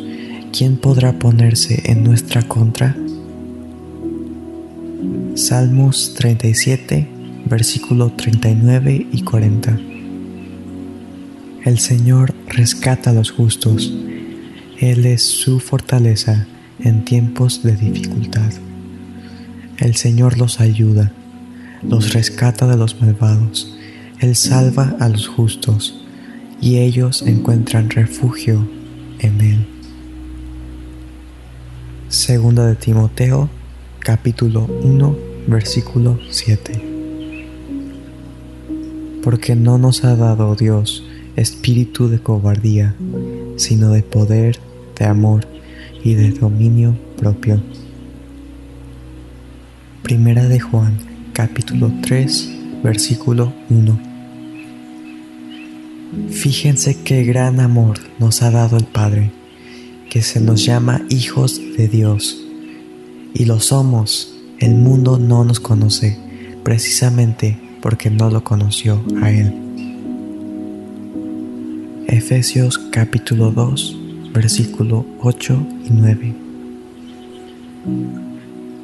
¿quién 0.52 0.78
podrá 0.78 1.20
ponerse 1.20 1.82
en 1.86 2.04
nuestra 2.04 2.42
contra? 2.44 2.96
Salmos 5.36 6.14
37, 6.16 7.08
versículo 7.46 8.12
39 8.12 9.08
y 9.12 9.22
40. 9.24 9.80
El 11.64 11.80
Señor 11.80 12.34
rescata 12.48 13.12
a 13.12 13.14
los 13.14 13.32
justos. 13.32 13.94
Él 14.80 15.06
es 15.06 15.24
su 15.24 15.60
fortaleza 15.60 16.48
en 16.80 17.06
tiempos 17.06 17.64
de 17.64 17.76
dificultad. 17.76 18.52
El 19.78 19.96
Señor 19.96 20.38
los 20.38 20.60
ayuda, 20.60 21.12
los 21.84 22.14
rescata 22.14 22.68
de 22.68 22.78
los 22.78 23.00
malvados. 23.00 23.78
Él 24.22 24.35
salva 24.35 24.95
a 25.00 25.09
los 25.09 25.27
justos 25.27 26.00
y 26.61 26.77
ellos 26.77 27.24
encuentran 27.24 27.90
refugio 27.90 28.67
en 29.17 29.41
Él. 29.41 29.66
Segunda 32.08 32.67
de 32.67 32.75
Timoteo, 32.75 33.50
capítulo 33.98 34.67
1, 34.83 35.17
versículo 35.48 36.19
7. 36.30 36.85
Porque 39.24 39.56
no 39.56 39.80
nos 39.80 40.06
ha 40.06 40.16
dado 40.16 40.56
Dios 40.56 41.03
espíritu 41.35 42.08
de 42.08 42.19
cobardía, 42.19 42.93
sino 43.56 43.90
de 43.90 44.03
poder, 44.03 44.59
de 45.00 45.06
amor 45.06 45.48
y 46.03 46.14
de 46.14 46.30
dominio 46.30 46.95
propio. 47.17 47.59
Primera 50.03 50.48
de 50.48 50.59
Juan, 50.59 51.00
capítulo 51.33 51.91
3, 52.03 52.51
versículo 52.83 53.51
1. 53.72 54.11
Fíjense 56.30 57.02
qué 57.04 57.24
gran 57.24 57.60
amor 57.60 58.00
nos 58.20 58.42
ha 58.42 58.52
dado 58.52 58.78
el 58.78 58.86
Padre, 58.86 59.32
que 60.10 60.22
se 60.22 60.42
nos 60.42 60.66
llama 60.66 61.06
hijos 61.10 61.62
de 61.78 61.88
Dios, 61.88 62.44
y 63.34 63.46
lo 63.46 63.60
somos 63.60 64.32
el 64.62 64.76
mundo 64.76 65.18
no 65.18 65.44
nos 65.44 65.60
conoce 65.60 66.20
precisamente 66.64 67.58
porque 67.82 68.12
no 68.12 68.30
lo 68.30 68.44
conoció 68.44 69.04
a 69.22 69.32
Él. 69.32 69.52
Efesios 72.08 72.78
capítulo 72.78 73.50
2, 73.50 73.98
versículo 74.34 75.04
8 75.22 75.68
y 75.86 75.90
9. 75.90 76.36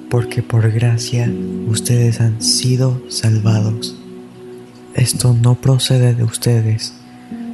Porque 0.10 0.42
por 0.42 0.72
gracia 0.72 1.32
ustedes 1.68 2.22
han 2.22 2.42
sido 2.42 3.00
salvados. 3.10 3.96
Esto 4.96 5.36
no 5.40 5.56
procede 5.56 6.16
de 6.16 6.24
ustedes, 6.24 6.94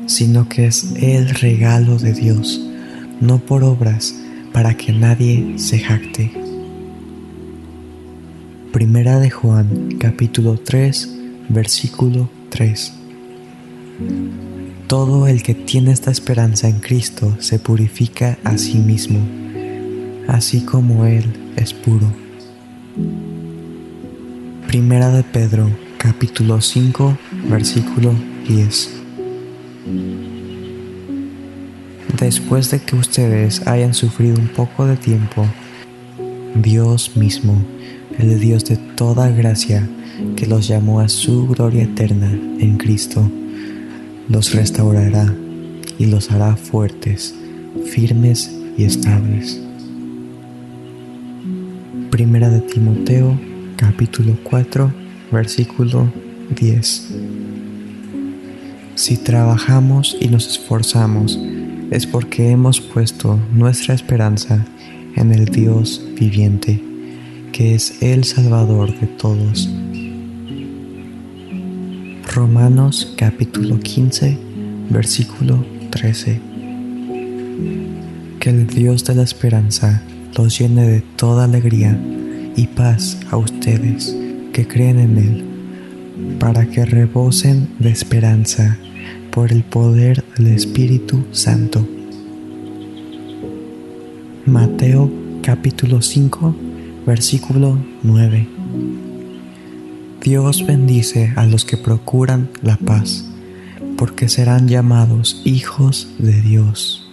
sino 0.07 0.49
que 0.49 0.67
es 0.67 0.93
el 0.95 1.29
regalo 1.29 1.97
de 1.97 2.13
Dios, 2.13 2.61
no 3.21 3.39
por 3.39 3.63
obras, 3.63 4.15
para 4.51 4.75
que 4.75 4.91
nadie 4.91 5.53
se 5.57 5.79
jacte. 5.79 6.31
Primera 8.71 9.19
de 9.19 9.29
Juan, 9.29 9.95
capítulo 9.99 10.57
3, 10.57 11.09
versículo 11.49 12.29
3. 12.49 12.93
Todo 14.87 15.27
el 15.27 15.43
que 15.43 15.53
tiene 15.53 15.91
esta 15.91 16.11
esperanza 16.11 16.67
en 16.67 16.79
Cristo 16.79 17.35
se 17.39 17.59
purifica 17.59 18.37
a 18.43 18.57
sí 18.57 18.77
mismo, 18.77 19.19
así 20.27 20.61
como 20.61 21.05
Él 21.05 21.25
es 21.55 21.73
puro. 21.73 22.11
Primera 24.67 25.09
de 25.09 25.23
Pedro, 25.23 25.69
capítulo 25.97 26.59
5, 26.59 27.17
versículo 27.49 28.13
10. 28.47 29.02
Después 32.19 32.71
de 32.71 32.79
que 32.79 32.95
ustedes 32.95 33.67
hayan 33.67 33.93
sufrido 33.93 34.39
un 34.39 34.47
poco 34.47 34.85
de 34.85 34.95
tiempo, 34.95 35.45
Dios 36.55 37.17
mismo, 37.17 37.61
el 38.17 38.39
Dios 38.39 38.63
de 38.65 38.77
toda 38.77 39.29
gracia, 39.29 39.89
que 40.35 40.45
los 40.45 40.67
llamó 40.67 40.99
a 40.99 41.09
su 41.09 41.47
gloria 41.47 41.83
eterna 41.83 42.31
en 42.59 42.77
Cristo, 42.77 43.29
los 44.29 44.53
restaurará 44.53 45.33
y 45.97 46.05
los 46.05 46.31
hará 46.31 46.55
fuertes, 46.55 47.35
firmes 47.85 48.55
y 48.77 48.85
estables. 48.85 49.59
Primera 52.09 52.49
de 52.49 52.61
Timoteo, 52.61 53.37
capítulo 53.75 54.37
4, 54.43 54.93
versículo 55.31 56.11
10. 56.55 57.07
Si 58.95 59.17
trabajamos 59.17 60.15
y 60.19 60.27
nos 60.27 60.47
esforzamos, 60.47 61.39
es 61.91 62.07
porque 62.07 62.51
hemos 62.51 62.79
puesto 62.79 63.39
nuestra 63.51 63.93
esperanza 63.93 64.65
en 65.15 65.33
el 65.33 65.45
Dios 65.45 66.01
viviente 66.19 66.93
que 67.53 67.75
es 67.75 68.01
el 68.01 68.23
Salvador 68.23 68.99
de 68.99 69.05
todos. 69.05 69.69
Romanos 72.33 73.13
capítulo 73.15 73.79
15, 73.79 74.35
versículo 74.89 75.63
13. 75.91 76.41
Que 78.39 78.49
el 78.49 78.65
Dios 78.65 79.05
de 79.05 79.13
la 79.13 79.21
esperanza 79.21 80.01
los 80.35 80.57
llene 80.57 80.87
de 80.87 81.01
toda 81.01 81.45
alegría 81.45 81.95
y 82.55 82.65
paz 82.65 83.19
a 83.29 83.37
ustedes 83.37 84.15
que 84.51 84.67
creen 84.67 84.97
en 84.97 85.17
Él, 85.19 85.45
para 86.39 86.65
que 86.65 86.85
rebosen 86.85 87.69
de 87.79 87.89
esperanza 87.89 88.77
por 89.31 89.51
el 89.51 89.63
poder 89.63 90.23
del 90.37 90.47
Espíritu 90.47 91.23
Santo. 91.31 91.87
Mateo 94.45 95.11
capítulo 95.41 96.01
5, 96.01 96.55
Versículo 97.05 97.77
9. 98.01 98.47
Dios 100.21 100.65
bendice 100.65 101.33
a 101.35 101.45
los 101.45 101.65
que 101.65 101.75
procuran 101.75 102.49
la 102.61 102.77
paz, 102.77 103.25
porque 103.97 104.29
serán 104.29 104.69
llamados 104.69 105.41
hijos 105.43 106.07
de 106.17 106.41
Dios. 106.41 107.11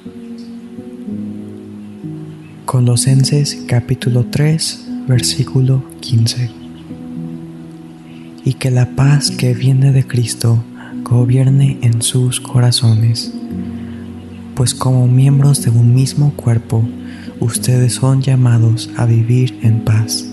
Colosenses 2.66 3.64
capítulo 3.66 4.26
3, 4.26 4.86
versículo 5.08 5.82
15. 5.98 6.59
Y 8.44 8.54
que 8.54 8.70
la 8.70 8.96
paz 8.96 9.30
que 9.30 9.54
viene 9.54 9.92
de 9.92 10.06
Cristo 10.06 10.62
gobierne 11.02 11.78
en 11.82 12.02
sus 12.02 12.40
corazones, 12.40 13.32
pues 14.54 14.74
como 14.74 15.06
miembros 15.06 15.62
de 15.62 15.70
un 15.70 15.94
mismo 15.94 16.32
cuerpo, 16.36 16.86
ustedes 17.40 17.94
son 17.94 18.22
llamados 18.22 18.90
a 18.96 19.06
vivir 19.06 19.58
en 19.62 19.80
paz 19.80 20.26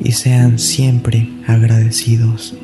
y 0.00 0.12
sean 0.12 0.58
siempre 0.58 1.30
agradecidos. 1.46 2.54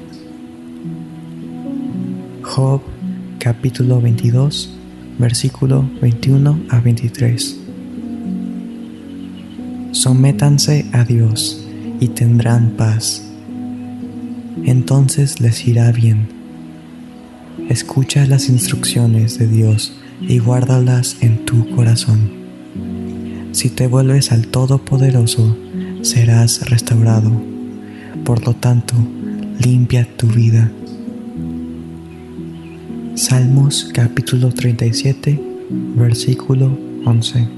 Job 2.43 2.81
capítulo 3.39 4.01
22, 4.01 4.75
versículo 5.19 5.89
21 6.03 6.61
a 6.69 6.81
23. 6.81 7.57
Sométanse 9.93 10.87
a 10.93 11.05
Dios 11.05 11.65
y 12.01 12.09
tendrán 12.09 12.71
paz. 12.71 13.30
Entonces 14.65 15.41
les 15.41 15.67
irá 15.67 15.91
bien. 15.93 16.29
Escucha 17.69 18.27
las 18.27 18.49
instrucciones 18.49 19.39
de 19.39 19.47
Dios 19.47 19.93
y 20.21 20.39
guárdalas 20.39 21.17
en 21.21 21.45
tu 21.45 21.69
corazón. 21.71 22.31
Si 23.53 23.69
te 23.71 23.87
vuelves 23.87 24.33
al 24.33 24.47
Todopoderoso, 24.47 25.57
serás 26.03 26.69
restaurado. 26.69 27.33
Por 28.25 28.47
lo 28.47 28.55
tanto, 28.55 28.95
limpia 29.59 30.07
tu 30.17 30.27
vida. 30.27 30.71
Salmos 33.15 33.91
capítulo 33.93 34.51
37, 34.51 35.41
versículo 35.97 36.79
11. 37.05 37.49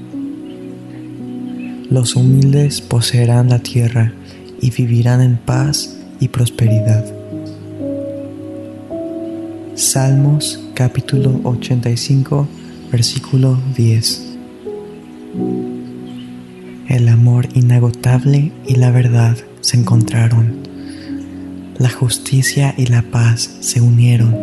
Los 1.89 2.15
humildes 2.15 2.81
poseerán 2.81 3.49
la 3.49 3.59
tierra 3.59 4.13
y 4.61 4.71
vivirán 4.71 5.21
en 5.21 5.37
paz 5.37 6.02
prosperidad. 6.27 7.05
Salmos 9.75 10.59
capítulo 10.75 11.39
85 11.43 12.47
versículo 12.91 13.57
10. 13.75 14.21
El 16.87 17.09
amor 17.09 17.49
inagotable 17.55 18.51
y 18.67 18.75
la 18.75 18.91
verdad 18.91 19.35
se 19.61 19.77
encontraron. 19.77 20.63
La 21.77 21.89
justicia 21.89 22.75
y 22.77 22.85
la 22.85 23.01
paz 23.01 23.57
se 23.61 23.81
unieron. 23.81 24.35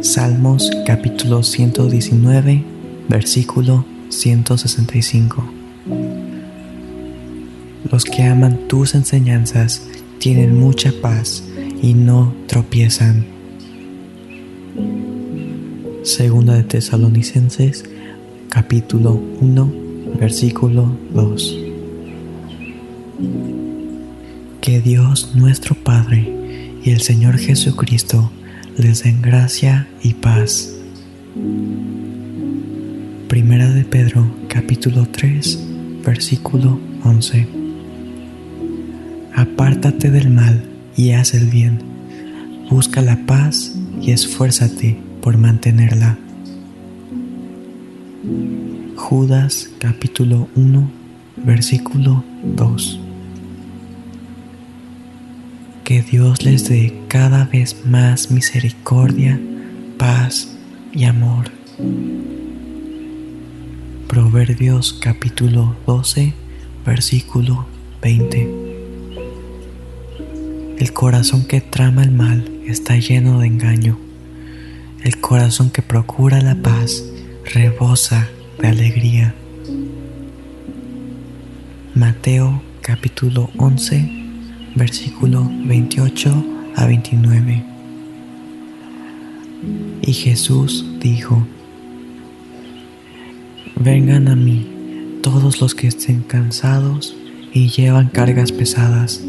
Salmos 0.00 0.70
capítulo 0.86 1.42
119 1.42 2.64
versículo 3.08 3.84
165. 4.08 5.55
Los 7.96 8.04
que 8.04 8.24
aman 8.24 8.68
tus 8.68 8.94
enseñanzas 8.94 9.80
tienen 10.18 10.60
mucha 10.60 10.92
paz 11.00 11.42
y 11.82 11.94
no 11.94 12.34
tropiezan. 12.46 13.24
Segunda 16.02 16.52
de 16.56 16.64
Tesalonicenses, 16.64 17.86
capítulo 18.50 19.18
1, 19.40 19.72
versículo 20.20 20.94
2. 21.14 21.58
Que 24.60 24.82
Dios 24.82 25.34
nuestro 25.34 25.74
Padre 25.74 26.30
y 26.84 26.90
el 26.90 27.00
Señor 27.00 27.38
Jesucristo 27.38 28.30
les 28.76 29.04
den 29.04 29.22
gracia 29.22 29.88
y 30.02 30.12
paz. 30.12 30.70
Primera 33.26 33.70
de 33.70 33.84
Pedro 33.84 34.30
capítulo 34.48 35.08
3 35.10 35.66
versículo 36.04 36.78
11. 37.02 37.55
Apártate 39.36 40.10
del 40.10 40.30
mal 40.30 40.64
y 40.96 41.10
haz 41.10 41.34
el 41.34 41.50
bien. 41.50 41.78
Busca 42.70 43.02
la 43.02 43.18
paz 43.26 43.74
y 44.00 44.12
esfuérzate 44.12 44.98
por 45.20 45.36
mantenerla. 45.36 46.16
Judas 48.96 49.68
capítulo 49.78 50.48
1 50.56 50.90
versículo 51.36 52.24
2. 52.42 53.00
Que 55.84 56.00
Dios 56.00 56.42
les 56.42 56.68
dé 56.68 56.98
cada 57.08 57.44
vez 57.44 57.84
más 57.84 58.30
misericordia, 58.30 59.38
paz 59.98 60.56
y 60.92 61.04
amor. 61.04 61.50
Proverbios 64.08 64.94
capítulo 64.94 65.76
12, 65.86 66.32
versículo 66.84 67.66
20. 68.00 68.65
El 70.78 70.92
corazón 70.92 71.46
que 71.46 71.62
trama 71.62 72.02
el 72.02 72.10
mal 72.10 72.50
está 72.66 72.98
lleno 72.98 73.40
de 73.40 73.46
engaño. 73.46 73.98
El 75.02 75.18
corazón 75.22 75.70
que 75.70 75.80
procura 75.80 76.42
la 76.42 76.54
paz 76.54 77.02
rebosa 77.46 78.28
de 78.60 78.68
alegría. 78.68 79.34
Mateo 81.94 82.60
capítulo 82.82 83.48
11, 83.56 84.10
versículo 84.74 85.50
28 85.64 86.44
a 86.74 86.84
29. 86.84 87.64
Y 90.02 90.12
Jesús 90.12 90.84
dijo, 91.00 91.46
Vengan 93.76 94.28
a 94.28 94.36
mí 94.36 95.20
todos 95.22 95.62
los 95.62 95.74
que 95.74 95.86
estén 95.86 96.20
cansados 96.20 97.16
y 97.54 97.70
llevan 97.70 98.08
cargas 98.08 98.52
pesadas, 98.52 99.22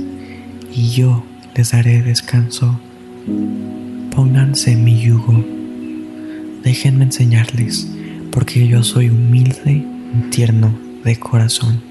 y 0.73 0.89
yo 0.89 1.23
les 1.57 1.71
daré 1.71 2.03
descanso. 2.03 2.79
Pónganse 4.15 4.75
mi 4.75 5.01
yugo. 5.01 5.43
Déjenme 6.63 7.05
enseñarles, 7.05 7.87
porque 8.31 8.67
yo 8.67 8.83
soy 8.83 9.09
humilde 9.09 9.83
y 10.13 10.29
tierno 10.29 10.77
de 11.03 11.17
corazón, 11.17 11.81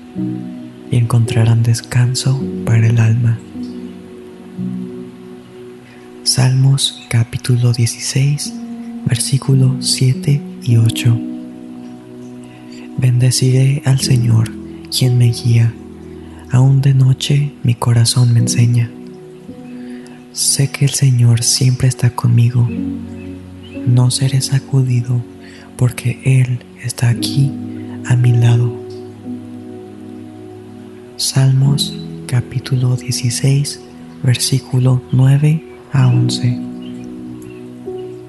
y 0.91 0.97
encontrarán 0.97 1.65
descanso 1.65 2.41
para 2.65 2.87
el 2.87 3.01
alma. 3.01 3.41
Salmos 6.23 7.03
capítulo 7.09 7.73
16, 7.73 8.55
versículos 9.05 9.85
7 9.95 10.41
y 10.63 10.77
8. 10.77 11.21
Bendeciré 12.99 13.83
al 13.85 13.99
Señor, 13.99 14.49
quien 14.97 15.19
me 15.19 15.33
guía. 15.33 15.75
Aún 16.53 16.81
de 16.81 16.95
noche 16.95 17.53
mi 17.65 17.75
corazón 17.75 18.33
me 18.33 18.39
enseña. 18.39 18.91
Sé 20.37 20.69
que 20.69 20.85
el 20.85 20.93
Señor 20.93 21.43
siempre 21.43 21.89
está 21.89 22.11
conmigo. 22.11 22.69
No 23.87 24.11
seré 24.11 24.41
sacudido 24.43 25.23
porque 25.77 26.21
Él 26.25 26.61
está 26.85 27.09
aquí 27.09 27.51
a 28.05 28.15
mi 28.17 28.33
lado. 28.33 28.73
Salmos 31.17 31.95
capítulo 32.27 32.97
16, 32.97 33.81
versículo 34.23 35.03
9 35.11 35.65
a 35.93 36.07
11. 36.09 36.61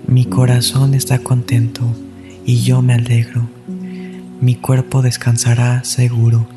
Mi 0.08 0.26
corazón 0.26 0.94
está 0.94 1.20
contento 1.20 1.84
y 2.46 2.62
yo 2.62 2.82
me 2.82 2.94
alegro 2.94 3.50
mi 4.40 4.54
cuerpo 4.54 5.02
descansará 5.02 5.84
seguro, 5.84 6.48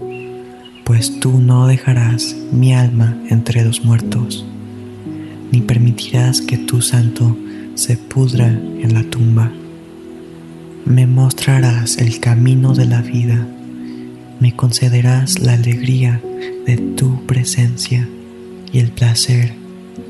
pues 0.85 1.19
tú 1.19 1.41
no 1.41 1.67
dejarás 1.67 2.37
mi 2.53 2.75
alma 2.75 3.17
entre 3.31 3.65
los 3.65 3.85
muertos, 3.87 4.45
ni 5.51 5.61
permitirás 5.61 6.41
que 6.41 6.59
tu 6.59 6.83
santo 6.83 7.37
se 7.75 7.97
pudra 7.97 8.49
en 8.49 8.95
la 8.95 9.03
tumba. 9.05 9.51
Me 10.85 11.07
mostrarás 11.07 11.99
el 11.99 12.21
camino 12.21 12.75
de 12.75 12.87
la 12.87 13.03
vida, 13.03 13.47
me 14.41 14.55
concederás 14.57 15.41
la 15.41 15.55
alegría 15.55 16.21
de 16.67 16.77
tu 16.77 17.27
presencia 17.27 18.09
y 18.73 18.79
el 18.79 18.91
placer 18.91 19.53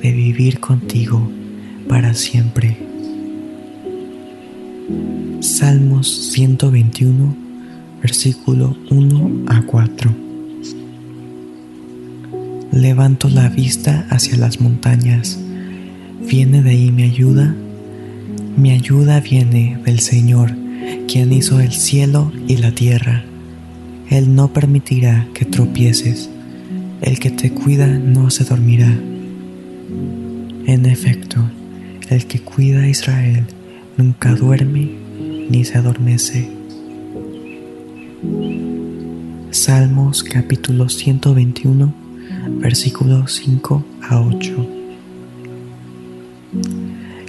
de 0.03 0.13
vivir 0.13 0.61
contigo 0.61 1.31
para 1.89 2.15
siempre. 2.15 2.77
Salmos 5.41 6.33
121 6.33 7.51
versículo 8.01 8.77
1 8.91 9.45
a 9.47 9.63
4. 9.63 10.30
Levanto 12.73 13.29
la 13.29 13.49
vista 13.49 14.07
hacia 14.11 14.37
las 14.37 14.61
montañas. 14.61 15.39
¿Viene 16.21 16.63
de 16.63 16.71
ahí 16.71 16.93
mi 16.93 17.03
ayuda? 17.03 17.55
Mi 18.57 18.71
ayuda 18.71 19.21
viene 19.21 19.79
del 19.85 19.99
Señor, 19.99 20.53
quien 21.09 21.33
hizo 21.33 21.59
el 21.59 21.73
cielo 21.73 22.31
y 22.47 22.59
la 22.59 22.71
tierra. 22.71 23.25
Él 24.09 24.37
no 24.37 24.53
permitirá 24.53 25.27
que 25.35 25.45
tropieces. 25.45 26.31
El 27.01 27.19
que 27.19 27.31
te 27.31 27.51
cuida 27.51 27.89
no 27.89 28.31
se 28.31 28.45
dormirá. 28.45 28.93
En 30.67 30.87
efecto, 30.87 31.41
el 32.09 32.27
que 32.27 32.41
cuida 32.41 32.83
a 32.83 32.89
Israel 32.89 33.47
nunca 33.97 34.35
duerme 34.35 34.91
ni 35.51 35.65
se 35.65 35.77
adormece. 35.77 36.49
Salmos 39.51 40.23
capítulo 40.23 40.89
121, 40.89 41.93
versículos 42.61 43.35
5 43.35 43.85
a 44.09 44.21
8. 44.21 44.67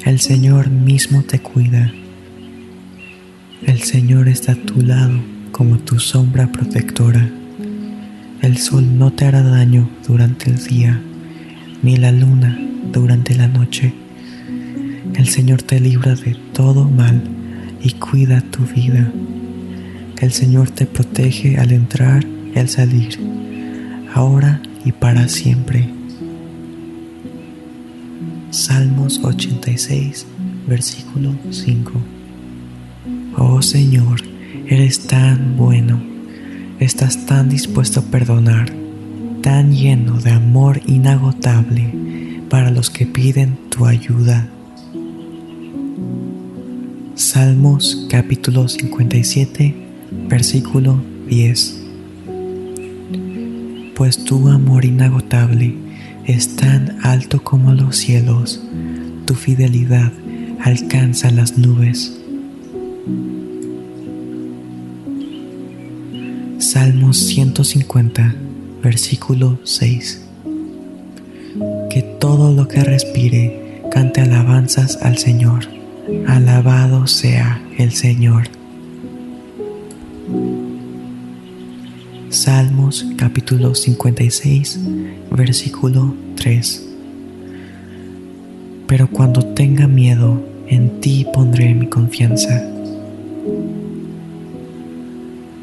El 0.06 0.20
Señor 0.20 0.70
mismo 0.70 1.24
te 1.24 1.40
cuida. 1.40 1.92
El 3.66 3.82
Señor 3.84 4.28
está 4.28 4.54
a 4.54 4.56
tu 4.56 4.82
lado 4.82 5.20
como 5.52 5.78
tu 5.78 6.00
sombra 6.00 6.52
protectora. 6.52 7.30
El 8.42 8.58
sol 8.58 8.98
no 8.98 9.14
te 9.14 9.26
hará 9.26 9.44
daño 9.44 9.88
durante 10.08 10.50
el 10.50 10.64
día, 10.64 11.00
ni 11.84 11.98
la 11.98 12.12
luna 12.12 12.60
durante 12.92 13.36
la 13.36 13.48
noche. 13.48 13.94
El 15.16 15.28
Señor 15.28 15.62
te 15.62 15.80
libra 15.80 16.16
de 16.16 16.36
todo 16.54 16.90
mal 16.90 17.22
y 17.84 17.92
cuida 17.92 18.42
tu 18.42 18.66
vida. 18.66 19.12
El 20.20 20.32
Señor 20.32 20.72
te 20.72 20.86
protege 20.86 21.58
al 21.58 21.72
entrar 21.72 22.26
y 22.56 22.60
al 22.60 22.70
salir, 22.70 23.20
ahora 24.14 24.62
y 24.85 24.92
para 24.92 25.27
siempre. 25.27 25.88
Salmos 28.50 29.19
86, 29.24 30.26
versículo 30.68 31.34
5. 31.50 31.92
Oh 33.38 33.61
Señor, 33.61 34.22
eres 34.68 35.08
tan 35.08 35.56
bueno 35.58 36.11
estás 36.82 37.27
tan 37.27 37.48
dispuesto 37.48 38.00
a 38.00 38.03
perdonar, 38.03 38.74
tan 39.43 39.72
lleno 39.72 40.19
de 40.19 40.32
amor 40.32 40.82
inagotable 40.88 41.93
para 42.50 42.72
los 42.72 42.90
que 42.90 43.06
piden 43.06 43.56
tu 43.69 43.85
ayuda. 43.85 44.50
Salmos 47.14 48.08
capítulo 48.10 48.68
57, 48.68 49.76
versículo 50.27 51.00
10. 51.30 51.81
Pues 54.02 54.26
tu 54.26 54.50
amor 54.50 54.84
inagotable 54.84 55.76
es 56.26 56.56
tan 56.56 56.98
alto 57.04 57.44
como 57.44 57.72
los 57.72 57.98
cielos, 57.98 58.60
tu 59.26 59.36
fidelidad 59.36 60.12
alcanza 60.60 61.30
las 61.30 61.56
nubes. 61.56 62.12
Salmos 66.58 67.18
150, 67.18 68.34
versículo 68.82 69.60
6. 69.66 70.24
Que 71.92 72.02
todo 72.02 72.56
lo 72.56 72.68
que 72.68 72.84
respire 72.84 73.84
cante 73.92 74.22
alabanzas 74.22 74.98
al 75.04 75.20
Señor. 75.20 75.68
Alabado 76.26 77.06
sea 77.06 77.62
el 77.78 77.92
Señor. 77.92 78.60
Salmos 82.44 83.06
capítulo 83.18 83.76
56, 83.76 84.80
versículo 85.30 86.16
3. 86.38 86.88
Pero 88.88 89.08
cuando 89.11 89.45
tenga 89.53 89.88
miedo, 89.88 90.44
en 90.66 91.02
ti 91.02 91.28
pondré 91.32 91.76
mi 91.76 91.86
confianza. 91.86 92.68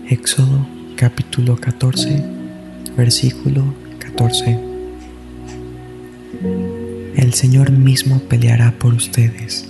Éxodo 0.09 0.69
capítulo 0.95 1.57
14, 1.57 2.23
versículo 2.97 3.65
14. 3.99 4.61
El 7.17 7.35
Señor 7.35 7.73
mismo 7.73 8.21
peleará 8.21 8.71
por 8.79 8.95
ustedes, 8.95 9.67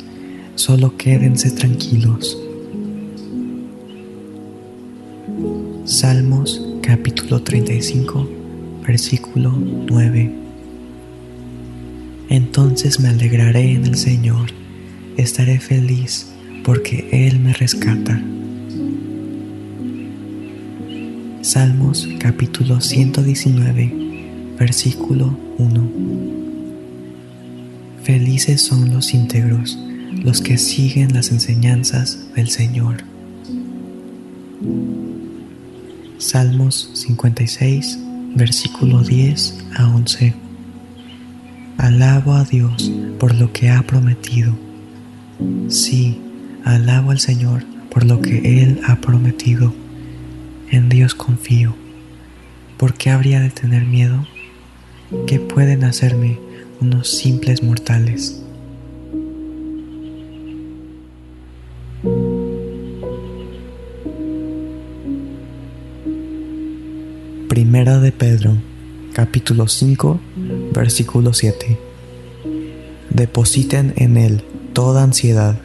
solo 0.56 0.98
quédense 0.98 1.52
tranquilos. 1.52 2.36
Salmos 5.86 6.67
capítulo 6.88 7.42
35, 7.42 8.26
versículo 8.86 9.52
9. 9.52 10.32
Entonces 12.30 12.98
me 12.98 13.10
alegraré 13.10 13.72
en 13.72 13.84
el 13.84 13.94
Señor, 13.94 14.46
estaré 15.18 15.60
feliz 15.60 16.32
porque 16.64 17.06
Él 17.12 17.40
me 17.40 17.52
rescata. 17.52 18.18
Salmos 21.42 22.08
capítulo 22.18 22.80
119, 22.80 24.54
versículo 24.58 25.38
1. 25.58 25.90
Felices 28.02 28.62
son 28.62 28.94
los 28.94 29.12
íntegros, 29.12 29.78
los 30.24 30.40
que 30.40 30.56
siguen 30.56 31.12
las 31.12 31.32
enseñanzas 31.32 32.32
del 32.34 32.48
Señor. 32.48 33.17
Salmos 36.18 36.90
56, 36.94 37.96
versículo 38.34 39.02
10 39.02 39.54
a 39.76 39.86
11. 39.86 40.34
Alabo 41.76 42.32
a 42.34 42.42
Dios 42.42 42.90
por 43.20 43.36
lo 43.36 43.52
que 43.52 43.70
ha 43.70 43.82
prometido. 43.82 44.52
Sí, 45.68 46.20
alabo 46.64 47.12
al 47.12 47.20
Señor 47.20 47.62
por 47.88 48.04
lo 48.04 48.20
que 48.20 48.62
Él 48.62 48.80
ha 48.84 48.96
prometido 48.96 49.72
en 50.72 50.88
Dios 50.88 51.14
confío. 51.14 51.76
¿Por 52.78 52.94
qué 52.94 53.10
habría 53.10 53.38
de 53.38 53.50
tener 53.50 53.84
miedo? 53.84 54.26
¿Qué 55.28 55.38
pueden 55.38 55.84
hacerme 55.84 56.40
unos 56.80 57.08
simples 57.08 57.62
mortales? 57.62 58.42
Primera 67.58 67.98
de 67.98 68.12
Pedro, 68.12 68.56
capítulo 69.12 69.66
5, 69.66 70.20
versículo 70.72 71.32
7. 71.32 71.76
Depositen 73.10 73.94
en 73.96 74.16
Él 74.16 74.44
toda 74.72 75.02
ansiedad, 75.02 75.58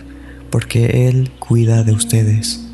porque 0.50 1.08
Él 1.08 1.30
cuida 1.38 1.84
de 1.84 1.92
ustedes. 1.92 2.68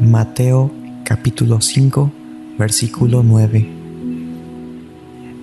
Mateo 0.00 0.72
capítulo 1.04 1.60
5, 1.60 2.10
versículo 2.58 3.22
9. 3.22 3.68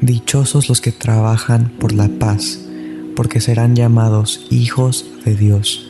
Dichosos 0.01 0.67
los 0.67 0.81
que 0.81 0.91
trabajan 0.91 1.71
por 1.79 1.93
la 1.93 2.09
paz, 2.09 2.59
porque 3.15 3.39
serán 3.39 3.73
llamados 3.73 4.47
hijos 4.49 5.05
de 5.23 5.35
Dios. 5.37 5.89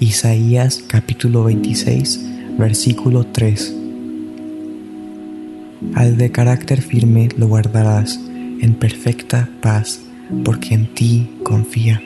Isaías 0.00 0.82
capítulo 0.88 1.44
26, 1.44 2.32
versículo 2.58 3.26
3. 3.26 3.74
Al 5.94 6.16
de 6.16 6.32
carácter 6.32 6.80
firme 6.80 7.28
lo 7.36 7.48
guardarás 7.48 8.18
en 8.60 8.74
perfecta 8.74 9.48
paz, 9.60 10.00
porque 10.44 10.74
en 10.74 10.92
ti 10.94 11.30
confía. 11.42 12.02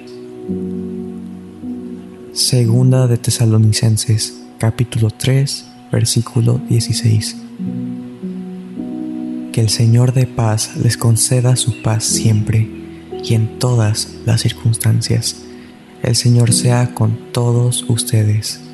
Segunda 2.32 3.06
de 3.06 3.16
Tesalonicenses, 3.16 4.40
capítulo 4.58 5.10
3, 5.10 5.66
versículo 5.92 6.60
16. 6.68 7.36
Que 9.52 9.60
el 9.60 9.68
Señor 9.68 10.12
de 10.12 10.26
paz 10.26 10.76
les 10.76 10.96
conceda 10.96 11.56
su 11.56 11.80
paz 11.82 12.04
siempre 12.04 12.68
y 13.22 13.34
en 13.34 13.58
todas 13.58 14.14
las 14.26 14.40
circunstancias. 14.40 15.42
El 16.02 16.16
Señor 16.16 16.52
sea 16.52 16.94
con 16.94 17.18
todos 17.32 17.84
ustedes. 17.88 18.69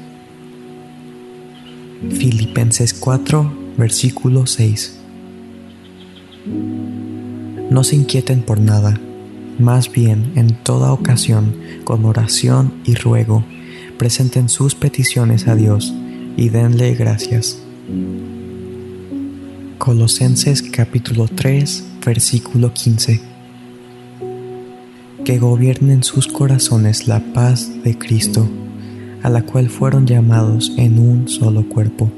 Filipenses 2.11 2.95
4, 2.95 3.75
versículo 3.77 4.47
6. 4.47 4.99
No 7.71 7.85
se 7.85 7.97
inquieten 7.97 8.43
por 8.43 8.61
nada 8.61 8.99
más 9.59 9.91
bien, 9.91 10.33
en 10.37 10.55
toda 10.55 10.93
ocasión, 10.93 11.55
con 11.85 12.05
oración 12.05 12.75
y 12.85 12.95
ruego, 12.95 13.43
presenten 13.97 14.51
sus 14.51 14.75
peticiones 14.75 15.49
a 15.49 15.57
Dios 15.57 15.95
y 16.37 16.51
denle 16.51 16.95
gracias. 16.95 17.59
Colosenses 19.79 20.61
capítulo 20.61 21.27
3, 21.27 21.85
versículo 22.05 22.75
15. 22.75 23.23
Que 25.25 25.39
gobiernen 25.39 26.05
sus 26.05 26.27
corazones 26.27 27.09
la 27.09 27.21
paz 27.33 27.71
de 27.83 27.97
Cristo, 27.97 28.47
a 29.23 29.31
la 29.31 29.43
cual 29.43 29.69
fueron 29.69 30.07
llamados 30.07 30.73
en 30.77 30.99
un 30.99 31.29
solo 31.29 31.69
cuerpo. 31.69 32.11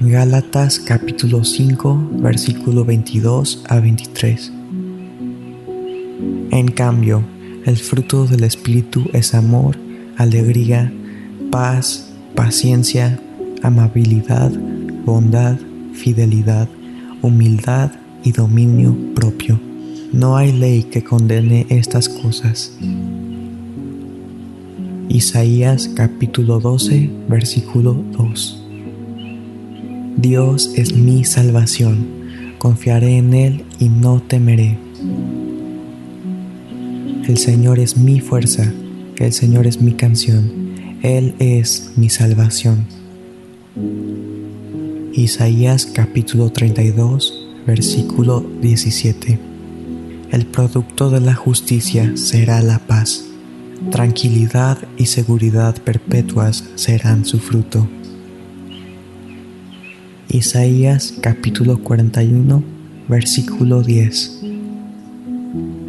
Gálatas 0.00 0.78
capítulo 0.78 1.44
5, 1.44 2.10
versículo 2.22 2.84
22 2.84 3.64
a 3.68 3.80
23. 3.80 4.52
En 6.52 6.68
cambio, 6.68 7.22
el 7.66 7.76
fruto 7.76 8.26
del 8.26 8.44
Espíritu 8.44 9.04
es 9.12 9.34
amor, 9.34 9.76
alegría, 10.16 10.92
paz, 11.50 12.10
paciencia, 12.34 13.20
amabilidad, 13.62 14.50
bondad, 15.04 15.56
fidelidad, 15.92 16.68
humildad 17.22 17.90
y 18.24 18.32
dominio 18.32 18.96
propio. 19.14 19.60
No 20.12 20.36
hay 20.36 20.52
ley 20.52 20.84
que 20.84 21.04
condene 21.04 21.66
estas 21.68 22.08
cosas. 22.08 22.72
Isaías 25.12 25.90
capítulo 25.92 26.60
12, 26.60 27.10
versículo 27.28 27.94
2. 28.12 28.62
Dios 30.18 30.70
es 30.76 30.94
mi 30.94 31.24
salvación, 31.24 32.06
confiaré 32.58 33.16
en 33.16 33.34
Él 33.34 33.64
y 33.80 33.88
no 33.88 34.22
temeré. 34.22 34.78
El 37.26 37.38
Señor 37.38 37.80
es 37.80 37.96
mi 37.96 38.20
fuerza, 38.20 38.72
el 39.16 39.32
Señor 39.32 39.66
es 39.66 39.82
mi 39.82 39.94
canción, 39.94 40.76
Él 41.02 41.34
es 41.40 41.90
mi 41.96 42.08
salvación. 42.08 42.86
Isaías 45.12 45.86
capítulo 45.86 46.50
32, 46.50 47.48
versículo 47.66 48.46
17. 48.62 49.40
El 50.30 50.46
producto 50.46 51.10
de 51.10 51.20
la 51.20 51.34
justicia 51.34 52.16
será 52.16 52.62
la 52.62 52.78
paz 52.78 53.29
tranquilidad 53.88 54.78
y 54.98 55.06
seguridad 55.06 55.74
perpetuas 55.82 56.64
serán 56.74 57.24
su 57.24 57.38
fruto. 57.38 57.88
Isaías 60.28 61.14
capítulo 61.20 61.82
41, 61.82 62.62
versículo 63.08 63.82
10. 63.82 64.42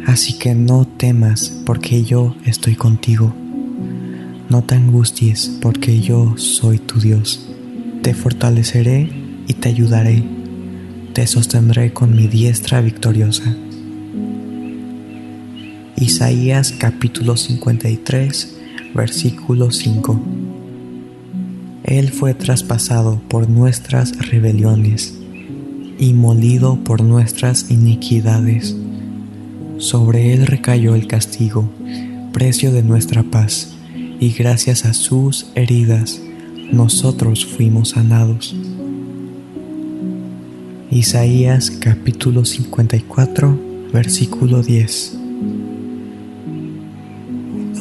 Así 0.06 0.38
que 0.38 0.54
no 0.54 0.86
temas 0.86 1.50
porque 1.64 2.02
yo 2.02 2.34
estoy 2.44 2.74
contigo. 2.74 3.34
No 4.48 4.62
te 4.64 4.74
angusties 4.74 5.58
porque 5.60 6.00
yo 6.00 6.34
soy 6.36 6.78
tu 6.78 6.98
Dios. 6.98 7.48
Te 8.02 8.14
fortaleceré 8.14 9.10
y 9.46 9.54
te 9.54 9.68
ayudaré. 9.68 10.24
Te 11.12 11.26
sostendré 11.26 11.92
con 11.92 12.16
mi 12.16 12.26
diestra 12.26 12.80
victoriosa. 12.80 13.54
Isaías 15.96 16.72
capítulo 16.72 17.36
53, 17.36 18.56
versículo 18.94 19.70
5. 19.70 20.20
Él 21.84 22.10
fue 22.10 22.32
traspasado 22.32 23.20
por 23.28 23.48
nuestras 23.48 24.16
rebeliones 24.30 25.14
y 25.98 26.14
molido 26.14 26.82
por 26.82 27.02
nuestras 27.02 27.70
iniquidades. 27.70 28.74
Sobre 29.78 30.32
él 30.32 30.46
recayó 30.46 30.94
el 30.94 31.06
castigo, 31.06 31.70
precio 32.32 32.72
de 32.72 32.82
nuestra 32.82 33.22
paz, 33.22 33.74
y 34.18 34.32
gracias 34.32 34.86
a 34.86 34.94
sus 34.94 35.46
heridas 35.54 36.20
nosotros 36.72 37.44
fuimos 37.44 37.90
sanados. 37.90 38.56
Isaías 40.90 41.70
capítulo 41.70 42.46
54, 42.46 43.58
versículo 43.92 44.62
10 44.62 45.21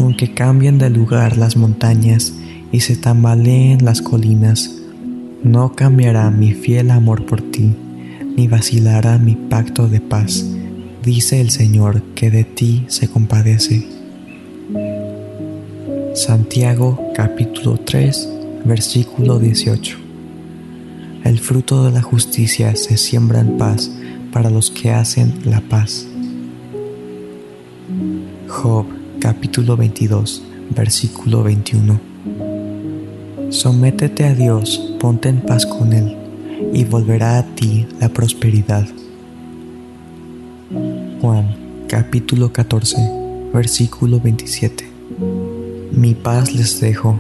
aunque 0.02 0.34
cambien 0.34 0.78
de 0.78 0.90
lugar 0.90 1.38
las 1.38 1.56
montañas 1.56 2.34
y 2.72 2.80
se 2.80 2.96
tambaleen 2.96 3.86
las 3.86 4.02
colinas, 4.02 4.72
no 5.44 5.76
cambiará 5.76 6.30
mi 6.32 6.54
fiel 6.54 6.92
amor 6.92 7.26
por 7.26 7.42
ti, 7.42 7.76
ni 8.36 8.48
vacilará 8.48 9.18
mi 9.18 9.36
pacto 9.36 9.88
de 9.88 10.02
paz, 10.02 10.46
dice 11.04 11.40
el 11.42 11.52
Señor 11.52 12.02
que 12.16 12.32
de 12.32 12.44
ti 12.44 12.86
se 12.88 13.08
compadece. 13.10 13.88
Santiago 16.16 17.12
capítulo 17.14 17.78
3 17.78 18.30
versículo 18.66 19.40
18 19.40 19.98
El 21.24 21.40
fruto 21.40 21.86
de 21.86 21.92
la 21.92 22.02
justicia 22.02 22.76
se 22.76 22.98
siembra 22.98 23.40
en 23.40 23.58
paz 23.58 23.92
para 24.32 24.50
los 24.50 24.72
que 24.72 24.92
hacen 24.92 25.34
la 25.46 25.62
paz. 25.62 26.08
Job 28.48 29.01
capítulo 29.22 29.78
22, 29.78 30.42
versículo 30.76 31.44
21. 31.44 32.00
Sométete 33.52 34.26
a 34.26 34.34
Dios, 34.34 34.96
ponte 35.00 35.30
en 35.30 35.42
paz 35.42 35.68
con 35.68 35.94
Él, 35.94 36.18
y 36.74 36.86
volverá 36.86 37.38
a 37.38 37.44
ti 37.44 37.86
la 38.00 38.10
prosperidad. 38.10 38.88
Juan 41.22 41.56
capítulo 41.88 42.52
14, 42.52 42.98
versículo 43.54 44.20
27. 44.20 44.86
Mi 45.92 46.16
paz 46.16 46.56
les 46.56 46.82
dejo, 46.82 47.20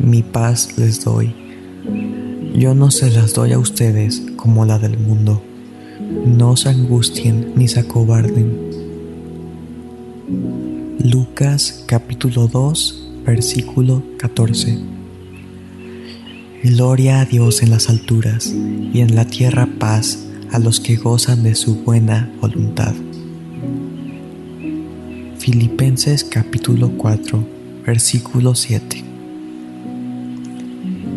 mi 0.00 0.22
paz 0.24 0.76
les 0.76 1.04
doy. 1.04 1.32
Yo 2.56 2.74
no 2.74 2.90
se 2.90 3.08
las 3.12 3.34
doy 3.34 3.52
a 3.52 3.60
ustedes 3.60 4.20
como 4.34 4.64
la 4.64 4.80
del 4.80 4.98
mundo. 4.98 5.40
No 6.26 6.56
se 6.56 6.70
angustien 6.70 7.52
ni 7.54 7.68
se 7.68 7.78
acobarden. 7.78 8.66
Lucas 11.08 11.84
capítulo 11.86 12.48
2, 12.48 13.10
versículo 13.24 14.02
14. 14.18 14.76
Gloria 16.64 17.20
a 17.20 17.24
Dios 17.24 17.62
en 17.62 17.70
las 17.70 17.88
alturas 17.88 18.52
y 18.92 18.98
en 19.02 19.14
la 19.14 19.24
tierra 19.24 19.68
paz 19.78 20.26
a 20.50 20.58
los 20.58 20.80
que 20.80 20.96
gozan 20.96 21.44
de 21.44 21.54
su 21.54 21.76
buena 21.84 22.28
voluntad. 22.40 22.92
Filipenses 25.38 26.24
capítulo 26.24 26.90
4, 26.98 27.46
versículo 27.86 28.56
7. 28.56 29.04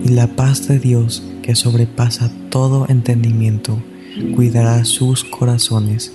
Y 0.06 0.10
la 0.10 0.28
paz 0.28 0.68
de 0.68 0.78
Dios 0.78 1.24
que 1.42 1.56
sobrepasa 1.56 2.30
todo 2.52 2.86
entendimiento, 2.90 3.82
cuidará 4.36 4.86
sus 4.86 5.24
corazones 5.24 6.14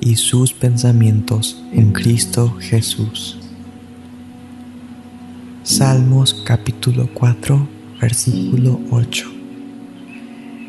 y 0.00 0.16
sus 0.16 0.52
pensamientos 0.52 1.62
en 1.72 1.92
Cristo 1.92 2.56
Jesús. 2.60 3.38
Salmos 5.62 6.34
capítulo 6.34 7.08
4, 7.12 7.68
versículo 8.00 8.80
8. 8.90 9.26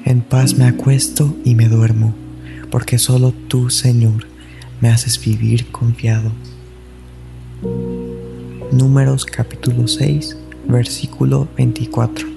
En 0.06 0.22
paz 0.22 0.58
me 0.58 0.66
acuesto 0.66 1.36
y 1.44 1.56
me 1.56 1.68
duermo, 1.68 2.14
porque 2.72 2.98
solo 2.98 3.34
tú, 3.48 3.70
Señor, 3.70 4.26
me 4.82 4.90
haces 4.90 5.24
vivir 5.24 5.68
confiado. 5.68 6.32
Números 8.72 9.26
capítulo 9.26 9.88
6, 9.88 10.38
versículo 10.68 11.48
24. 11.58 12.28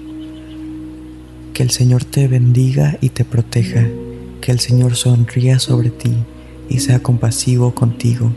Que 1.53 1.63
el 1.63 1.69
Señor 1.71 2.03
te 2.03 2.27
bendiga 2.27 2.97
y 3.01 3.09
te 3.09 3.25
proteja, 3.25 3.87
que 4.41 4.51
el 4.51 4.59
Señor 4.59 4.95
sonría 4.95 5.59
sobre 5.59 5.89
ti 5.89 6.15
y 6.71 6.79
sea 6.79 7.03
compasivo 7.03 7.75
contigo. 7.75 8.31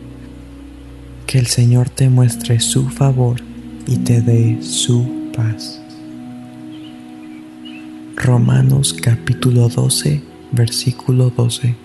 Que 1.27 1.39
el 1.39 1.47
Señor 1.47 1.89
te 1.89 2.09
muestre 2.09 2.59
su 2.61 2.89
favor 2.89 3.41
y 3.87 3.99
te 3.99 4.21
dé 4.21 4.59
su 4.61 5.31
paz. 5.35 5.81
Romanos 8.17 8.93
capítulo 8.93 9.69
12, 9.69 10.21
versículo 10.53 11.31
12. 11.31 11.77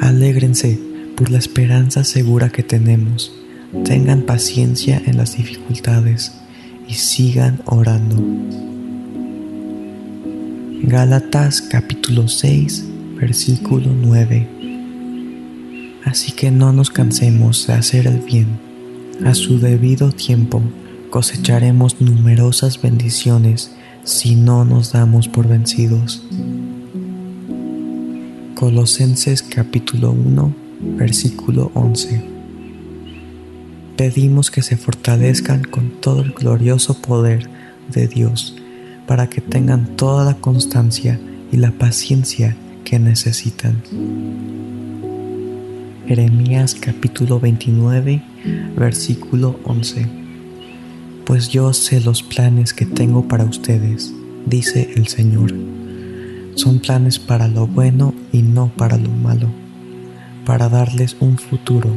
Alégrense 0.00 0.78
por 1.16 1.30
la 1.30 1.38
esperanza 1.38 2.02
segura 2.02 2.50
que 2.50 2.64
tenemos. 2.64 3.32
Tengan 3.84 4.22
paciencia 4.22 5.00
en 5.06 5.16
las 5.16 5.36
dificultades 5.36 6.32
y 6.88 6.94
sigan 6.94 7.60
orando. 7.66 8.16
Gálatas 10.82 11.62
capítulo 11.62 12.26
6, 12.26 12.84
versículo 13.20 13.86
9. 13.94 14.61
Así 16.04 16.32
que 16.32 16.50
no 16.50 16.72
nos 16.72 16.90
cansemos 16.90 17.66
de 17.66 17.74
hacer 17.74 18.06
el 18.06 18.18
bien. 18.18 18.48
A 19.24 19.34
su 19.34 19.58
debido 19.58 20.10
tiempo 20.10 20.60
cosecharemos 21.10 22.00
numerosas 22.00 22.80
bendiciones 22.80 23.70
si 24.04 24.34
no 24.34 24.64
nos 24.64 24.92
damos 24.92 25.28
por 25.28 25.46
vencidos. 25.46 26.22
Colosenses 28.56 29.42
capítulo 29.42 30.10
1, 30.12 30.54
versículo 30.96 31.70
11. 31.74 32.22
Pedimos 33.96 34.50
que 34.50 34.62
se 34.62 34.76
fortalezcan 34.76 35.62
con 35.62 35.90
todo 36.00 36.22
el 36.22 36.32
glorioso 36.32 37.00
poder 37.00 37.48
de 37.92 38.08
Dios 38.08 38.56
para 39.06 39.28
que 39.28 39.40
tengan 39.40 39.96
toda 39.96 40.24
la 40.24 40.34
constancia 40.34 41.20
y 41.52 41.58
la 41.58 41.70
paciencia 41.72 42.56
que 42.84 42.98
necesitan. 42.98 43.82
Jeremías 46.06 46.74
capítulo 46.74 47.38
29, 47.38 48.20
versículo 48.76 49.60
11. 49.64 50.06
Pues 51.24 51.48
yo 51.48 51.72
sé 51.72 52.00
los 52.00 52.24
planes 52.24 52.74
que 52.74 52.86
tengo 52.86 53.28
para 53.28 53.44
ustedes, 53.44 54.12
dice 54.44 54.92
el 54.96 55.06
Señor. 55.06 55.54
Son 56.56 56.80
planes 56.80 57.20
para 57.20 57.46
lo 57.46 57.68
bueno 57.68 58.14
y 58.32 58.42
no 58.42 58.72
para 58.76 58.98
lo 58.98 59.10
malo, 59.10 59.48
para 60.44 60.68
darles 60.68 61.16
un 61.20 61.38
futuro 61.38 61.96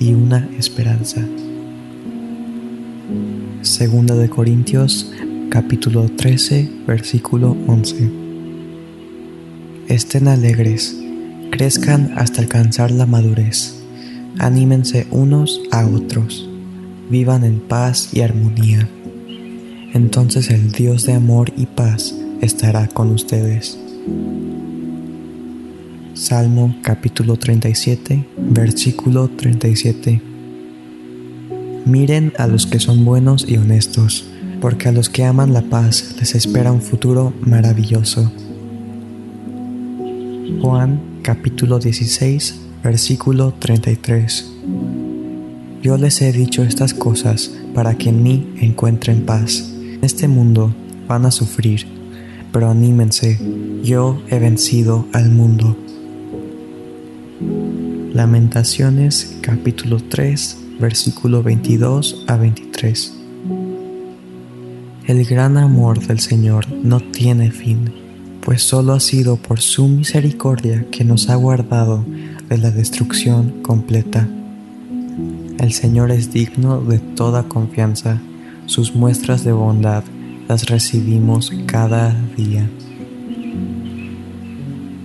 y 0.00 0.14
una 0.14 0.48
esperanza. 0.58 1.20
Segunda 3.60 4.14
de 4.14 4.30
Corintios 4.30 5.12
capítulo 5.50 6.08
13, 6.08 6.70
versículo 6.86 7.54
11. 7.66 8.10
Estén 9.88 10.28
alegres 10.28 11.03
crezcan 11.54 12.14
hasta 12.16 12.40
alcanzar 12.40 12.90
la 12.90 13.06
madurez. 13.06 13.76
Anímense 14.40 15.06
unos 15.12 15.60
a 15.70 15.86
otros. 15.86 16.50
vivan 17.08 17.44
en 17.44 17.60
paz 17.60 18.08
y 18.12 18.22
armonía. 18.22 18.88
Entonces 19.92 20.50
el 20.50 20.72
Dios 20.72 21.04
de 21.06 21.12
amor 21.12 21.52
y 21.56 21.66
paz 21.66 22.12
estará 22.40 22.88
con 22.88 23.12
ustedes. 23.12 23.78
Salmo 26.14 26.74
capítulo 26.82 27.36
37, 27.36 28.26
versículo 28.36 29.28
37. 29.28 30.20
Miren 31.84 32.32
a 32.36 32.48
los 32.48 32.66
que 32.66 32.80
son 32.80 33.04
buenos 33.04 33.46
y 33.48 33.58
honestos, 33.58 34.24
porque 34.60 34.88
a 34.88 34.92
los 34.92 35.08
que 35.08 35.24
aman 35.24 35.52
la 35.52 35.62
paz 35.62 36.16
les 36.18 36.34
espera 36.34 36.72
un 36.72 36.82
futuro 36.82 37.32
maravilloso. 37.42 38.32
Juan 40.60 41.13
capítulo 41.24 41.78
16, 41.78 42.60
versículo 42.82 43.54
33. 43.58 44.52
Yo 45.82 45.96
les 45.96 46.20
he 46.20 46.30
dicho 46.32 46.62
estas 46.62 46.92
cosas 46.92 47.50
para 47.74 47.96
que 47.96 48.10
en 48.10 48.22
mí 48.22 48.52
encuentren 48.60 49.24
paz. 49.24 49.72
En 49.80 50.04
este 50.04 50.28
mundo 50.28 50.74
van 51.08 51.24
a 51.24 51.30
sufrir, 51.30 51.86
pero 52.52 52.68
anímense, 52.68 53.40
yo 53.82 54.22
he 54.28 54.38
vencido 54.38 55.06
al 55.14 55.30
mundo. 55.30 55.78
Lamentaciones 58.12 59.38
capítulo 59.40 60.00
3 60.00 60.58
versículo 60.78 61.42
22 61.42 62.24
a 62.26 62.36
23 62.36 63.14
El 65.06 65.24
gran 65.24 65.56
amor 65.56 66.06
del 66.06 66.20
Señor 66.20 66.70
no 66.70 67.00
tiene 67.00 67.50
fin, 67.50 68.03
pues 68.44 68.62
solo 68.62 68.92
ha 68.92 69.00
sido 69.00 69.36
por 69.36 69.60
su 69.60 69.88
misericordia 69.88 70.84
que 70.90 71.02
nos 71.02 71.30
ha 71.30 71.34
guardado 71.34 72.04
de 72.48 72.58
la 72.58 72.70
destrucción 72.70 73.62
completa. 73.62 74.28
El 75.58 75.72
Señor 75.72 76.10
es 76.10 76.30
digno 76.30 76.82
de 76.82 76.98
toda 76.98 77.44
confianza, 77.44 78.20
sus 78.66 78.94
muestras 78.94 79.44
de 79.44 79.52
bondad 79.52 80.04
las 80.46 80.66
recibimos 80.68 81.52
cada 81.64 82.14
día. 82.36 82.68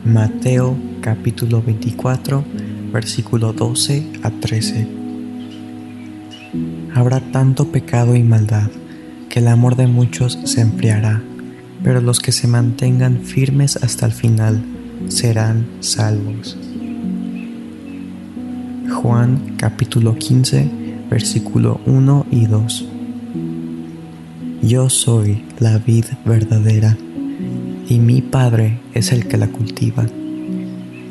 Mateo 0.03 0.75
capítulo 0.99 1.61
24, 1.61 2.43
versículo 2.91 3.53
12 3.53 4.05
a 4.21 4.31
13. 4.31 4.87
Habrá 6.93 7.21
tanto 7.31 7.71
pecado 7.71 8.17
y 8.17 8.23
maldad 8.23 8.69
que 9.29 9.39
el 9.39 9.47
amor 9.47 9.77
de 9.77 9.87
muchos 9.87 10.37
se 10.43 10.59
enfriará, 10.59 11.21
pero 11.83 12.01
los 12.01 12.19
que 12.19 12.31
se 12.31 12.47
mantengan 12.47 13.21
firmes 13.21 13.77
hasta 13.77 14.05
el 14.05 14.11
final 14.11 14.63
serán 15.07 15.67
salvos. 15.79 16.57
Juan 18.91 19.55
capítulo 19.57 20.15
15, 20.15 20.69
versículo 21.09 21.79
1 21.85 22.25
y 22.31 22.45
2. 22.47 22.85
Yo 24.61 24.89
soy 24.89 25.43
la 25.59 25.77
vid 25.77 26.05
verdadera, 26.25 26.97
y 27.87 27.97
mi 27.99 28.21
Padre 28.21 28.79
es 28.93 29.11
el 29.11 29.27
que 29.27 29.37
la 29.37 29.47
cultiva. 29.47 30.05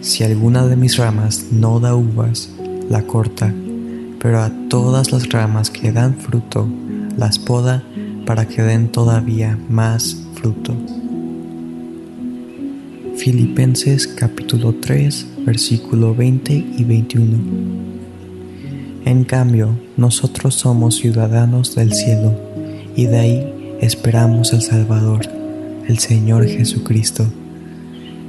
Si 0.01 0.23
alguna 0.23 0.67
de 0.67 0.77
mis 0.77 0.97
ramas 0.97 1.47
no 1.51 1.81
da 1.81 1.95
uvas, 1.95 2.51
la 2.91 3.03
corta, 3.03 3.53
pero 4.21 4.43
a 4.43 4.51
todas 4.69 5.13
las 5.13 5.29
ramas 5.31 5.71
que 5.71 5.93
dan 5.93 6.17
fruto, 6.17 6.69
las 7.17 7.39
poda 7.39 7.83
para 8.27 8.47
que 8.47 8.63
den 8.63 8.93
todavía 8.93 9.59
más 9.69 10.28
fruto. 10.41 10.75
Filipenses 13.17 14.07
capítulo 14.07 14.75
3, 14.75 15.27
versículo 15.45 16.15
20 16.15 16.53
y 16.53 16.85
21. 16.85 17.39
En 19.05 19.25
cambio, 19.25 19.79
nosotros 19.97 20.55
somos 20.55 20.97
ciudadanos 20.97 21.75
del 21.75 21.93
cielo 21.93 22.35
y 22.95 23.07
de 23.07 23.19
ahí 23.19 23.53
esperamos 23.81 24.53
al 24.55 24.63
Salvador, 24.63 25.27
el 25.89 25.99
Señor 25.99 26.47
Jesucristo. 26.47 27.27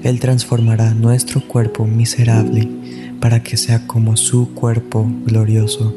Él 0.03 0.19
transformará 0.19 0.93
nuestro 0.93 1.41
cuerpo 1.41 1.85
miserable 1.85 2.67
para 3.19 3.43
que 3.43 3.57
sea 3.57 3.85
como 3.85 4.17
su 4.17 4.53
cuerpo 4.53 5.09
glorioso. 5.25 5.93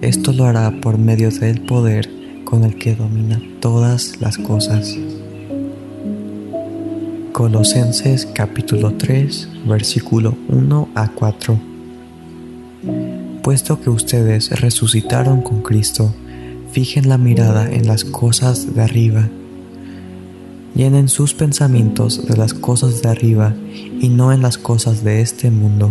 Esto 0.00 0.32
lo 0.32 0.44
hará 0.44 0.70
por 0.80 0.98
medio 0.98 1.30
del 1.30 1.62
poder 1.62 2.23
con 2.44 2.64
el 2.64 2.76
que 2.76 2.94
domina 2.94 3.40
todas 3.60 4.20
las 4.20 4.38
cosas. 4.38 4.96
Colosenses 7.32 8.26
capítulo 8.26 8.94
3, 8.94 9.48
versículo 9.66 10.36
1 10.48 10.88
a 10.94 11.08
4. 11.08 11.58
Puesto 13.42 13.80
que 13.80 13.90
ustedes 13.90 14.50
resucitaron 14.60 15.42
con 15.42 15.62
Cristo, 15.62 16.14
fijen 16.70 17.08
la 17.08 17.18
mirada 17.18 17.70
en 17.70 17.86
las 17.86 18.04
cosas 18.04 18.74
de 18.74 18.82
arriba. 18.82 19.28
Llenen 20.74 21.08
sus 21.08 21.34
pensamientos 21.34 22.26
de 22.26 22.36
las 22.36 22.54
cosas 22.54 23.02
de 23.02 23.08
arriba 23.08 23.54
y 24.00 24.08
no 24.08 24.32
en 24.32 24.42
las 24.42 24.58
cosas 24.58 25.04
de 25.04 25.20
este 25.20 25.50
mundo. 25.50 25.90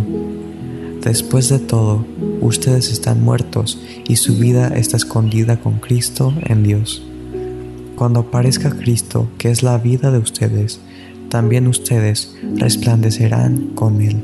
Después 1.04 1.50
de 1.50 1.58
todo, 1.58 2.06
ustedes 2.40 2.90
están 2.90 3.22
muertos 3.22 3.78
y 4.08 4.16
su 4.16 4.38
vida 4.38 4.68
está 4.68 4.96
escondida 4.96 5.60
con 5.60 5.78
Cristo 5.78 6.32
en 6.46 6.62
Dios. 6.62 7.02
Cuando 7.94 8.20
aparezca 8.20 8.70
Cristo, 8.70 9.28
que 9.36 9.50
es 9.50 9.62
la 9.62 9.76
vida 9.76 10.10
de 10.10 10.16
ustedes, 10.16 10.80
también 11.28 11.66
ustedes 11.66 12.34
resplandecerán 12.56 13.72
con 13.74 14.00
Él 14.00 14.16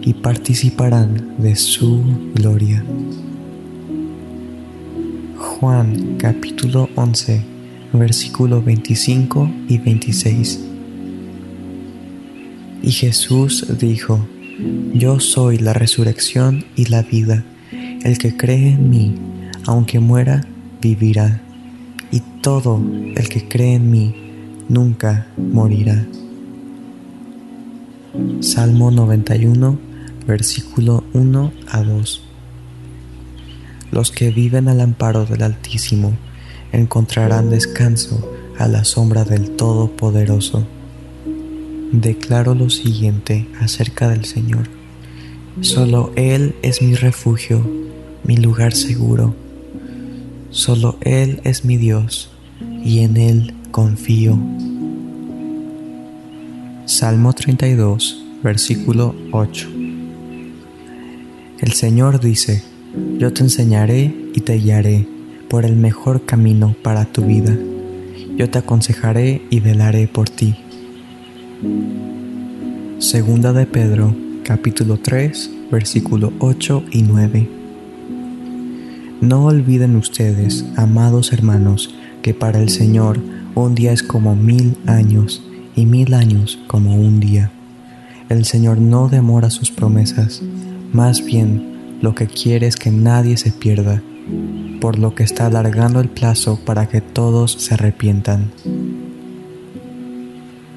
y 0.00 0.14
participarán 0.14 1.34
de 1.36 1.54
su 1.54 2.02
gloria. 2.34 2.82
Juan 5.36 6.16
capítulo 6.16 6.88
11, 6.94 7.42
versículo 7.92 8.62
25 8.62 9.50
y 9.68 9.76
26. 9.76 10.60
Y 12.82 12.90
Jesús 12.90 13.66
dijo, 13.78 14.26
Yo 14.94 15.20
soy 15.20 15.58
la 15.58 15.72
resurrección 15.72 16.64
y 16.76 16.86
la 16.86 17.02
vida. 17.02 17.44
El 18.04 18.18
que 18.18 18.36
cree 18.36 18.70
en 18.70 18.90
mí, 18.90 19.14
aunque 19.66 20.00
muera, 20.00 20.46
vivirá. 20.80 21.40
Y 22.10 22.20
todo 22.40 22.80
el 23.16 23.28
que 23.28 23.48
cree 23.48 23.74
en 23.74 23.90
mí, 23.90 24.14
nunca 24.68 25.26
morirá. 25.36 26.06
Salmo 28.40 28.90
91, 28.90 29.78
versículo 30.26 31.04
1 31.12 31.52
a 31.68 31.82
2. 31.82 32.22
Los 33.90 34.10
que 34.10 34.30
viven 34.30 34.68
al 34.68 34.80
amparo 34.80 35.24
del 35.24 35.42
Altísimo 35.42 36.12
encontrarán 36.72 37.50
descanso 37.50 38.30
a 38.58 38.68
la 38.68 38.84
sombra 38.84 39.24
del 39.24 39.50
Todopoderoso. 39.50 40.66
Declaro 41.92 42.54
lo 42.54 42.70
siguiente 42.70 43.46
acerca 43.60 44.08
del 44.08 44.24
Señor. 44.24 44.66
Solo 45.60 46.10
Él 46.16 46.54
es 46.62 46.80
mi 46.80 46.94
refugio, 46.94 47.62
mi 48.24 48.38
lugar 48.38 48.72
seguro. 48.72 49.34
Solo 50.48 50.96
Él 51.02 51.42
es 51.44 51.66
mi 51.66 51.76
Dios, 51.76 52.30
y 52.82 53.00
en 53.00 53.18
Él 53.18 53.52
confío. 53.70 54.38
Salmo 56.86 57.34
32, 57.34 58.24
versículo 58.42 59.14
8. 59.30 59.68
El 61.60 61.72
Señor 61.72 62.20
dice, 62.20 62.62
yo 63.18 63.34
te 63.34 63.42
enseñaré 63.42 64.14
y 64.34 64.40
te 64.40 64.54
guiaré 64.54 65.06
por 65.50 65.66
el 65.66 65.76
mejor 65.76 66.24
camino 66.24 66.74
para 66.82 67.04
tu 67.04 67.26
vida. 67.26 67.54
Yo 68.38 68.48
te 68.48 68.58
aconsejaré 68.58 69.42
y 69.50 69.60
velaré 69.60 70.08
por 70.08 70.30
ti. 70.30 70.56
Segunda 72.98 73.52
de 73.52 73.66
Pedro, 73.66 74.16
capítulo 74.42 74.96
3, 74.96 75.50
versículo 75.70 76.32
8 76.40 76.84
y 76.90 77.02
9. 77.02 77.48
No 79.20 79.44
olviden 79.44 79.94
ustedes, 79.94 80.64
amados 80.74 81.32
hermanos, 81.32 81.94
que 82.20 82.34
para 82.34 82.60
el 82.60 82.68
Señor 82.68 83.20
un 83.54 83.76
día 83.76 83.92
es 83.92 84.02
como 84.02 84.34
mil 84.34 84.76
años 84.86 85.40
y 85.76 85.86
mil 85.86 86.14
años 86.14 86.58
como 86.66 86.96
un 86.96 87.20
día. 87.20 87.52
El 88.28 88.44
Señor 88.44 88.78
no 88.78 89.08
demora 89.08 89.48
sus 89.48 89.70
promesas, 89.70 90.42
más 90.92 91.24
bien 91.24 91.98
lo 92.00 92.16
que 92.16 92.26
quiere 92.26 92.66
es 92.66 92.74
que 92.74 92.90
nadie 92.90 93.36
se 93.36 93.52
pierda, 93.52 94.02
por 94.80 94.98
lo 94.98 95.14
que 95.14 95.22
está 95.22 95.46
alargando 95.46 96.00
el 96.00 96.08
plazo 96.08 96.58
para 96.64 96.88
que 96.88 97.00
todos 97.00 97.52
se 97.52 97.74
arrepientan. 97.74 98.50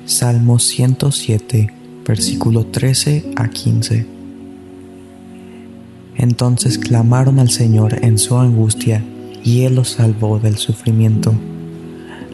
Salmo 0.06 0.60
107, 0.60 1.74
versículo 2.06 2.68
13 2.68 3.34
a 3.36 3.48
15. 3.48 4.06
Entonces 6.16 6.78
clamaron 6.78 7.40
al 7.40 7.50
Señor 7.50 8.06
en 8.06 8.20
su 8.20 8.38
angustia, 8.38 9.04
y 9.44 9.62
Él 9.64 9.74
los 9.74 9.90
salvó 9.90 10.38
del 10.38 10.58
sufrimiento. 10.58 11.34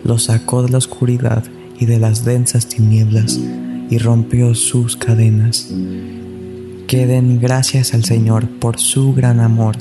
Los 0.03 0.23
sacó 0.23 0.63
de 0.63 0.69
la 0.69 0.79
oscuridad 0.79 1.45
y 1.79 1.85
de 1.85 1.97
las 1.97 2.25
densas 2.25 2.67
tinieblas, 2.67 3.39
y 3.89 3.97
rompió 3.99 4.53
sus 4.53 4.97
cadenas. 4.97 5.69
Queden 6.87 7.39
gracias 7.39 7.93
al 7.93 8.03
Señor 8.03 8.49
por 8.49 8.81
su 8.81 9.13
gran 9.13 9.39
amor 9.39 9.77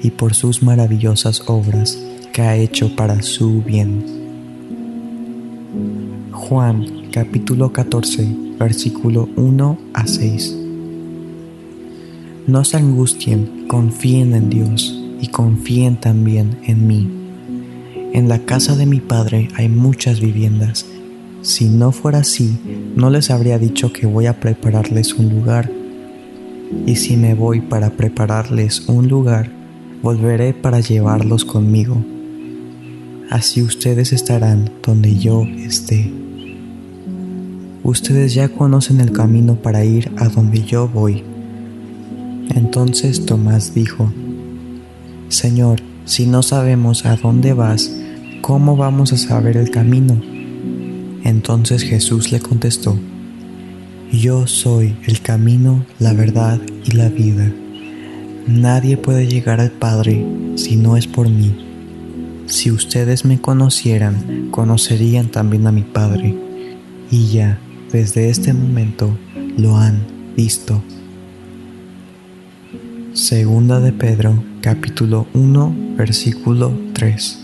y 0.00 0.12
por 0.12 0.34
sus 0.34 0.62
maravillosas 0.62 1.42
obras 1.46 1.98
que 2.32 2.42
ha 2.42 2.56
hecho 2.56 2.94
para 2.94 3.20
su 3.22 3.62
bien. 3.62 4.04
Juan 6.30 7.01
capítulo 7.12 7.74
14 7.74 8.26
versículo 8.58 9.28
1 9.36 9.78
a 9.92 10.06
6 10.06 10.56
No 12.46 12.64
se 12.64 12.78
angustien, 12.78 13.66
confíen 13.68 14.34
en 14.34 14.48
Dios 14.48 14.98
y 15.20 15.28
confíen 15.28 16.00
también 16.00 16.56
en 16.64 16.86
mí. 16.86 17.06
En 18.14 18.30
la 18.30 18.38
casa 18.38 18.76
de 18.76 18.86
mi 18.86 19.00
Padre 19.00 19.48
hay 19.56 19.68
muchas 19.68 20.20
viviendas. 20.20 20.86
Si 21.42 21.68
no 21.68 21.92
fuera 21.92 22.20
así, 22.20 22.58
no 22.96 23.10
les 23.10 23.30
habría 23.30 23.58
dicho 23.58 23.92
que 23.92 24.06
voy 24.06 24.24
a 24.24 24.40
prepararles 24.40 25.12
un 25.12 25.28
lugar. 25.28 25.70
Y 26.86 26.96
si 26.96 27.18
me 27.18 27.34
voy 27.34 27.60
para 27.60 27.90
prepararles 27.90 28.88
un 28.88 29.08
lugar, 29.08 29.50
volveré 30.02 30.54
para 30.54 30.80
llevarlos 30.80 31.44
conmigo. 31.44 32.02
Así 33.28 33.60
ustedes 33.60 34.14
estarán 34.14 34.70
donde 34.82 35.18
yo 35.18 35.42
esté. 35.58 36.21
Ustedes 37.84 38.34
ya 38.34 38.48
conocen 38.48 39.00
el 39.00 39.10
camino 39.10 39.56
para 39.56 39.84
ir 39.84 40.12
a 40.16 40.28
donde 40.28 40.62
yo 40.62 40.86
voy. 40.86 41.24
Entonces 42.54 43.26
Tomás 43.26 43.74
dijo, 43.74 44.12
Señor, 45.28 45.80
si 46.04 46.26
no 46.26 46.42
sabemos 46.42 47.06
a 47.06 47.16
dónde 47.16 47.54
vas, 47.54 47.90
¿cómo 48.40 48.76
vamos 48.76 49.12
a 49.12 49.16
saber 49.16 49.56
el 49.56 49.70
camino? 49.70 50.20
Entonces 51.24 51.82
Jesús 51.82 52.30
le 52.30 52.38
contestó, 52.40 52.96
Yo 54.12 54.46
soy 54.46 54.96
el 55.06 55.20
camino, 55.20 55.84
la 55.98 56.12
verdad 56.12 56.60
y 56.84 56.92
la 56.92 57.08
vida. 57.08 57.52
Nadie 58.46 58.96
puede 58.96 59.26
llegar 59.26 59.60
al 59.60 59.70
Padre 59.70 60.24
si 60.56 60.76
no 60.76 60.96
es 60.96 61.06
por 61.06 61.28
mí. 61.28 61.54
Si 62.46 62.70
ustedes 62.70 63.24
me 63.24 63.40
conocieran, 63.40 64.50
conocerían 64.50 65.28
también 65.28 65.66
a 65.66 65.72
mi 65.72 65.82
Padre. 65.82 66.36
Y 67.10 67.28
ya, 67.28 67.58
desde 67.92 68.30
este 68.30 68.54
momento, 68.54 69.16
lo 69.58 69.76
han 69.76 70.00
visto. 70.34 70.82
Segunda 73.12 73.80
de 73.80 73.92
Pedro, 73.92 74.42
capítulo 74.62 75.26
1, 75.34 75.76
versículo 75.98 76.72
3. 76.94 77.38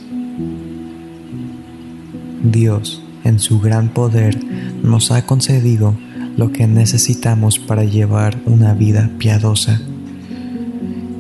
Dios, 2.45 3.03
en 3.25 3.39
su 3.39 3.61
gran 3.61 3.91
poder, 3.91 4.43
nos 4.83 5.11
ha 5.11 5.27
concedido 5.27 5.95
lo 6.39 6.51
que 6.51 6.67
necesitamos 6.67 7.59
para 7.59 7.85
llevar 7.85 8.41
una 8.47 8.73
vida 8.73 9.11
piadosa. 9.19 9.83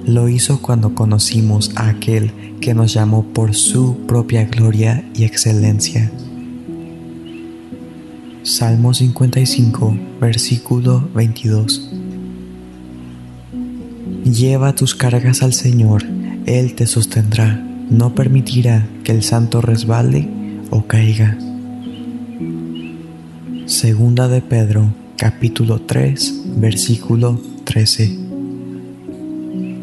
Lo 0.06 0.30
hizo 0.30 0.62
cuando 0.62 0.94
conocimos 0.94 1.72
a 1.76 1.88
aquel 1.88 2.32
que 2.62 2.72
nos 2.72 2.94
llamó 2.94 3.24
por 3.24 3.54
su 3.54 3.98
propia 4.06 4.46
gloria 4.46 5.04
y 5.14 5.24
excelencia. 5.24 6.10
Salmo 8.48 8.94
55, 8.94 9.94
versículo 10.22 11.06
22. 11.14 11.90
Lleva 14.24 14.74
tus 14.74 14.94
cargas 14.94 15.42
al 15.42 15.52
Señor, 15.52 16.06
Él 16.46 16.74
te 16.74 16.86
sostendrá, 16.86 17.62
no 17.90 18.14
permitirá 18.14 18.88
que 19.04 19.12
el 19.12 19.22
santo 19.22 19.60
resbale 19.60 20.30
o 20.70 20.86
caiga. 20.86 21.36
Segunda 23.66 24.28
de 24.28 24.40
Pedro, 24.40 24.94
capítulo 25.18 25.82
3, 25.82 26.44
versículo 26.56 27.38
13. 27.64 28.18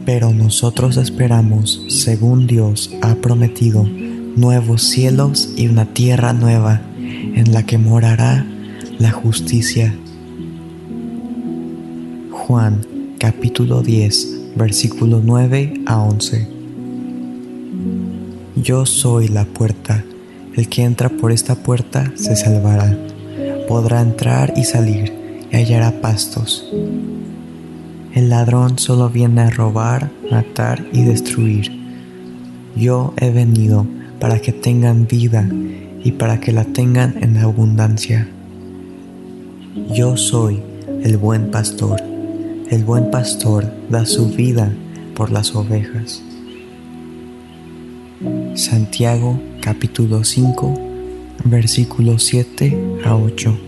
Pero 0.07 0.33
nosotros 0.33 0.97
esperamos, 0.97 1.83
según 1.89 2.47
Dios 2.47 2.89
ha 3.03 3.13
prometido, 3.13 3.83
nuevos 3.83 4.81
cielos 4.81 5.53
y 5.55 5.67
una 5.67 5.93
tierra 5.93 6.33
nueva, 6.33 6.81
en 6.97 7.53
la 7.53 7.63
que 7.63 7.77
morará 7.77 8.47
la 8.99 9.11
justicia. 9.11 9.93
Juan 12.31 12.81
capítulo 13.19 13.81
10, 13.81 14.55
versículo 14.55 15.21
9 15.23 15.81
a 15.85 15.99
11. 16.01 16.47
Yo 18.55 18.85
soy 18.85 19.27
la 19.27 19.45
puerta, 19.45 20.03
el 20.55 20.69
que 20.69 20.83
entra 20.83 21.09
por 21.09 21.31
esta 21.31 21.55
puerta 21.55 22.11
se 22.15 22.35
salvará, 22.35 22.97
podrá 23.67 24.01
entrar 24.01 24.53
y 24.55 24.63
salir 24.63 25.13
y 25.51 25.55
hallará 25.55 26.01
pastos. 26.01 26.65
El 28.13 28.29
ladrón 28.29 28.79
solo 28.79 29.09
viene 29.09 29.41
a 29.41 29.49
robar, 29.49 30.09
matar 30.31 30.85
y 30.93 31.03
destruir. 31.03 31.71
Yo 32.77 33.13
he 33.17 33.29
venido 33.31 33.85
para 34.19 34.39
que 34.39 34.53
tengan 34.53 35.05
vida 35.05 35.49
y 36.03 36.13
para 36.13 36.39
que 36.39 36.53
la 36.53 36.63
tengan 36.63 37.15
en 37.21 37.37
abundancia. 37.37 38.29
Yo 39.93 40.17
soy 40.17 40.61
el 41.03 41.17
buen 41.17 41.51
pastor 41.51 42.01
el 42.69 42.83
buen 42.83 43.11
pastor 43.11 43.71
da 43.89 44.07
su 44.07 44.29
vida 44.29 44.73
por 45.13 45.31
las 45.31 45.55
ovejas. 45.55 46.23
Santiago 48.55 49.39
capítulo 49.61 50.23
5 50.23 50.73
versículos 51.43 52.23
7 52.23 52.75
a 53.05 53.15
8. 53.15 53.59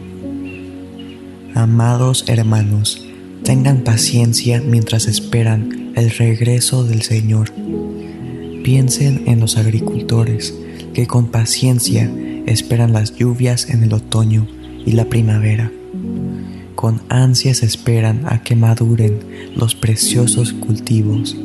Amados 1.54 2.26
hermanos, 2.28 3.06
tengan 3.44 3.84
paciencia 3.84 4.62
mientras 4.66 5.08
esperan 5.08 5.94
el 5.96 6.10
regreso 6.10 6.84
del 6.84 7.04
Señor. 7.04 7.52
Piensen 8.64 9.26
en 9.28 9.40
los 9.40 9.58
agricultores 9.58 10.56
que 10.96 11.06
con 11.06 11.28
paciencia 11.28 12.12
esperan 12.48 12.94
las 12.94 13.16
lluvias 13.16 13.70
en 13.70 13.84
el 13.84 13.94
otoño 13.94 14.48
y 14.86 14.94
la 14.94 15.06
primavera 15.06 15.72
con 16.76 17.02
ansias 17.10 17.64
esperan 17.64 18.22
a 18.28 18.44
que 18.44 18.56
maduren 18.56 19.20
los 19.56 19.76
preciosos 19.76 20.54
cultivos. 20.54 21.36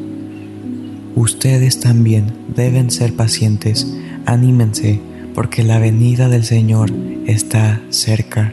Ustedes 1.14 1.80
también 1.80 2.32
deben 2.54 2.90
ser 2.90 3.14
pacientes, 3.14 3.86
anímense, 4.26 5.00
porque 5.34 5.62
la 5.62 5.78
venida 5.78 6.28
del 6.28 6.44
Señor 6.44 6.92
está 7.26 7.80
cerca. 7.90 8.52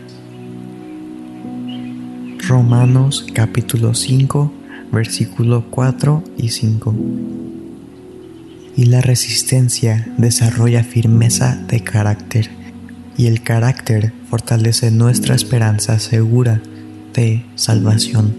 Romanos 2.48 3.27
capítulo 3.34 3.93
5, 3.93 4.51
versículo 4.92 5.66
4 5.69 6.24
y 6.38 6.50
5. 6.50 6.95
Y 8.76 8.85
la 8.85 9.01
resistencia 9.01 10.08
desarrolla 10.18 10.84
firmeza 10.84 11.56
de 11.68 11.82
carácter, 11.82 12.50
y 13.19 13.27
el 13.27 13.43
carácter 13.43 14.14
fortalece 14.30 14.91
nuestra 14.91 15.35
esperanza 15.35 15.99
segura 15.99 16.61
de 17.14 17.45
salvación. 17.56 18.33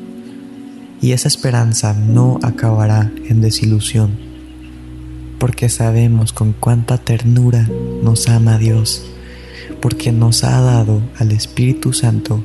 Y 1.02 1.12
esa 1.12 1.28
esperanza 1.28 1.92
no 1.92 2.38
acabará 2.42 3.12
en 3.28 3.42
desilusión, 3.42 4.12
porque 5.38 5.68
sabemos 5.68 6.32
con 6.32 6.54
cuánta 6.54 6.96
ternura 6.96 7.68
nos 8.02 8.26
ama 8.30 8.56
Dios, 8.56 9.04
porque 9.82 10.12
nos 10.12 10.44
ha 10.44 10.58
dado 10.62 11.02
al 11.18 11.32
Espíritu 11.32 11.92
Santo 11.92 12.42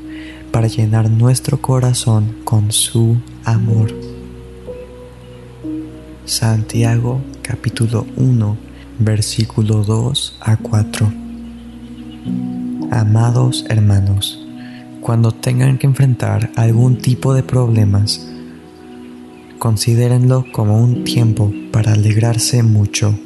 para 0.51 0.67
llenar 0.67 1.09
nuestro 1.09 1.61
corazón 1.61 2.35
con 2.43 2.73
su 2.73 3.15
amor. 3.45 3.95
Santiago 6.25 7.22
capítulo 7.41 8.05
1 8.17 8.57
versículo 8.99 9.85
2 9.85 10.38
a 10.41 10.57
4 10.57 11.24
Amados 12.91 13.65
hermanos, 13.69 14.45
cuando 15.01 15.31
tengan 15.31 15.77
que 15.77 15.85
enfrentar 15.85 16.49
algún 16.55 16.97
tipo 16.97 17.33
de 17.33 17.43
problemas, 17.43 18.27
considérenlo 19.59 20.45
como 20.51 20.81
un 20.81 21.03
tiempo 21.03 21.53
para 21.71 21.93
alegrarse 21.93 22.63
mucho, 22.63 23.17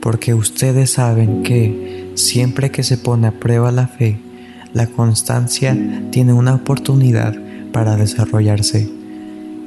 porque 0.00 0.34
ustedes 0.34 0.90
saben 0.90 1.42
que 1.42 2.12
siempre 2.14 2.70
que 2.70 2.82
se 2.82 2.96
pone 2.96 3.26
a 3.26 3.38
prueba 3.38 3.70
la 3.70 3.86
fe, 3.86 4.18
la 4.72 4.86
constancia 4.86 5.76
tiene 6.10 6.32
una 6.32 6.54
oportunidad 6.54 7.34
para 7.72 7.96
desarrollarse. 7.96 8.90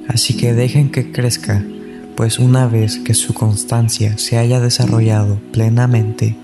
Así 0.08 0.36
que 0.36 0.54
dejen 0.54 0.90
que 0.90 1.12
crezca, 1.12 1.64
pues 2.16 2.40
una 2.40 2.68
vez 2.68 2.98
que 3.00 3.14
su 3.14 3.34
constancia 3.34 4.18
se 4.18 4.38
haya 4.38 4.60
desarrollado 4.60 5.40
plenamente, 5.52 6.36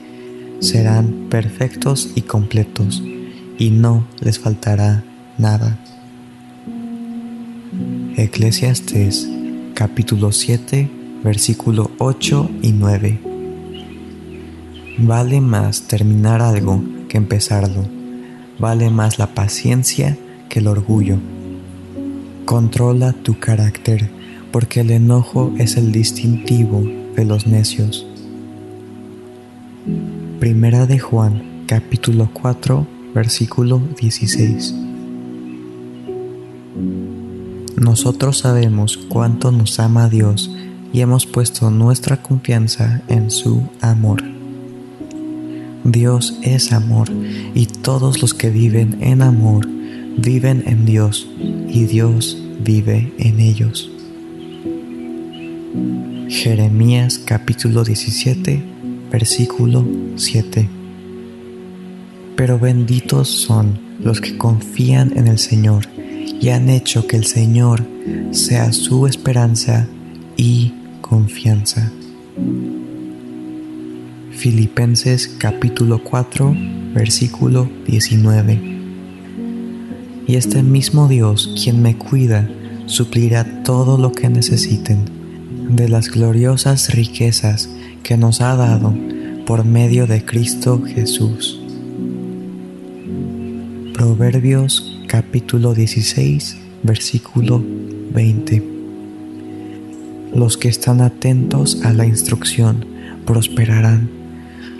serán 0.61 1.27
perfectos 1.29 2.11
y 2.15 2.21
completos 2.21 3.03
y 3.57 3.71
no 3.71 4.07
les 4.21 4.39
faltará 4.39 5.03
nada. 5.37 5.77
Eclesiastes 8.15 9.27
capítulo 9.73 10.31
7 10.31 10.89
versículo 11.23 11.91
8 11.97 12.49
y 12.61 12.71
9 12.71 13.19
Vale 14.99 15.41
más 15.41 15.81
terminar 15.83 16.41
algo 16.41 16.83
que 17.09 17.17
empezarlo, 17.17 17.85
vale 18.59 18.91
más 18.91 19.17
la 19.17 19.33
paciencia 19.33 20.15
que 20.47 20.59
el 20.59 20.67
orgullo. 20.67 21.17
Controla 22.45 23.13
tu 23.13 23.39
carácter, 23.39 24.09
porque 24.51 24.81
el 24.81 24.91
enojo 24.91 25.53
es 25.57 25.77
el 25.77 25.91
distintivo 25.91 26.83
de 27.15 27.25
los 27.25 27.47
necios. 27.47 28.05
Primera 30.41 30.87
de 30.87 30.97
Juan, 30.97 31.65
capítulo 31.67 32.31
4, 32.33 32.87
versículo 33.13 33.79
16. 34.01 34.73
Nosotros 37.77 38.39
sabemos 38.39 38.97
cuánto 38.97 39.51
nos 39.51 39.79
ama 39.79 40.09
Dios 40.09 40.49
y 40.91 41.01
hemos 41.01 41.27
puesto 41.27 41.69
nuestra 41.69 42.23
confianza 42.23 43.03
en 43.07 43.29
su 43.29 43.69
amor. 43.81 44.23
Dios 45.83 46.33
es 46.41 46.73
amor 46.73 47.09
y 47.53 47.67
todos 47.67 48.23
los 48.23 48.33
que 48.33 48.49
viven 48.49 48.97
en 48.99 49.21
amor 49.21 49.67
viven 50.17 50.63
en 50.65 50.87
Dios 50.87 51.29
y 51.69 51.83
Dios 51.83 52.41
vive 52.63 53.13
en 53.19 53.39
ellos. 53.39 53.91
Jeremías 56.29 57.19
capítulo 57.19 57.83
17 57.83 58.80
versículo 59.11 59.85
7 60.15 60.67
Pero 62.35 62.57
benditos 62.57 63.27
son 63.27 63.77
los 63.99 64.21
que 64.21 64.37
confían 64.37 65.11
en 65.17 65.27
el 65.27 65.37
Señor 65.37 65.85
y 66.39 66.49
han 66.49 66.69
hecho 66.69 67.05
que 67.05 67.17
el 67.17 67.25
Señor 67.25 67.85
sea 68.31 68.71
su 68.71 69.05
esperanza 69.05 69.87
y 70.37 70.73
confianza. 71.01 71.91
Filipenses 74.31 75.27
capítulo 75.37 76.03
4 76.03 76.55
versículo 76.93 77.69
19 77.85 78.59
Y 80.27 80.35
este 80.35 80.63
mismo 80.63 81.07
Dios 81.07 81.53
quien 81.61 81.81
me 81.81 81.97
cuida 81.97 82.49
suplirá 82.85 83.63
todo 83.63 83.97
lo 83.97 84.13
que 84.13 84.29
necesiten 84.29 85.05
de 85.69 85.89
las 85.89 86.09
gloriosas 86.09 86.93
riquezas 86.93 87.69
que 88.03 88.17
nos 88.17 88.41
ha 88.41 88.55
dado 88.55 88.93
por 89.45 89.65
medio 89.65 90.07
de 90.07 90.23
Cristo 90.23 90.81
Jesús. 90.83 91.61
Proverbios 93.93 94.99
capítulo 95.07 95.73
16, 95.73 96.57
versículo 96.83 97.63
20. 98.13 98.63
Los 100.33 100.57
que 100.57 100.69
están 100.69 101.01
atentos 101.01 101.83
a 101.83 101.93
la 101.93 102.05
instrucción 102.05 102.85
prosperarán. 103.25 104.09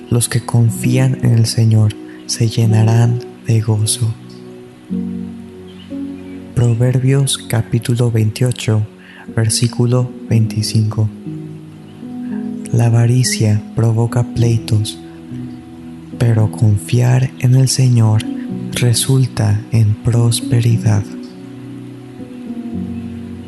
Los 0.10 0.28
que 0.28 0.42
confían 0.42 1.20
en 1.24 1.34
el 1.34 1.46
Señor 1.46 1.94
se 2.26 2.48
llenarán 2.48 3.20
de 3.46 3.62
gozo. 3.62 4.14
Proverbios 6.56 7.38
capítulo 7.38 8.12
28, 8.12 8.82
versículo 9.36 10.10
25. 10.30 11.10
La 12.72 12.86
avaricia 12.86 13.62
provoca 13.76 14.24
pleitos, 14.24 14.98
pero 16.18 16.50
confiar 16.54 17.30
en 17.40 17.56
el 17.56 17.68
Señor 17.68 18.24
resulta 18.72 19.60
en 19.74 19.94
prosperidad. 19.94 21.04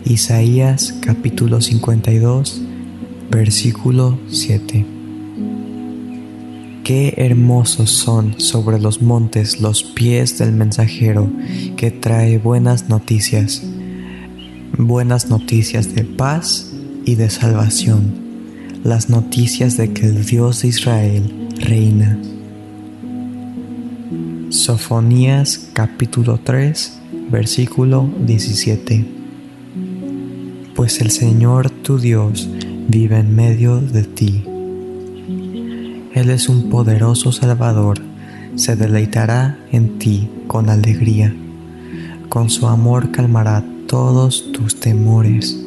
Isaías 0.04 0.94
capítulo 1.00 1.62
52, 1.62 2.62
versículo 3.32 4.20
7. 4.28 4.86
Qué 6.84 7.14
hermosos 7.16 7.92
son 7.92 8.42
sobre 8.42 8.78
los 8.78 9.02
montes 9.02 9.62
los 9.62 9.84
pies 9.84 10.38
del 10.38 10.52
mensajero 10.52 11.32
que 11.78 11.92
trae 11.92 12.40
buenas 12.40 12.90
noticias, 12.90 13.64
buenas 14.78 15.30
noticias 15.30 15.96
de 15.96 16.04
paz 16.04 16.74
y 17.06 17.16
de 17.16 17.30
salvación, 17.30 18.23
las 18.84 19.10
noticias 19.10 19.78
de 19.78 19.94
que 19.94 20.08
el 20.08 20.26
Dios 20.26 20.62
de 20.62 20.68
Israel 20.68 21.48
reina. 21.58 22.20
Sofonías 24.50 25.70
capítulo 25.72 26.38
3, 26.44 27.00
versículo 27.32 28.10
17. 28.26 29.06
Pues 30.76 31.00
el 31.00 31.12
Señor 31.12 31.70
tu 31.70 31.98
Dios 31.98 32.50
vive 32.90 33.20
en 33.20 33.34
medio 33.34 33.80
de 33.80 34.04
ti. 34.04 34.44
Él 36.14 36.30
es 36.30 36.50
un 36.50 36.70
poderoso 36.70 37.32
Salvador, 37.32 38.00
se 38.56 38.76
deleitará 38.76 39.58
en 39.72 39.98
ti 39.98 40.28
con 40.48 40.70
alegría. 40.70 41.34
Con 42.28 42.50
su 42.50 42.68
amor 42.68 43.12
calmará 43.12 43.64
todos 43.88 44.52
tus 44.52 44.82
temores. 44.82 45.58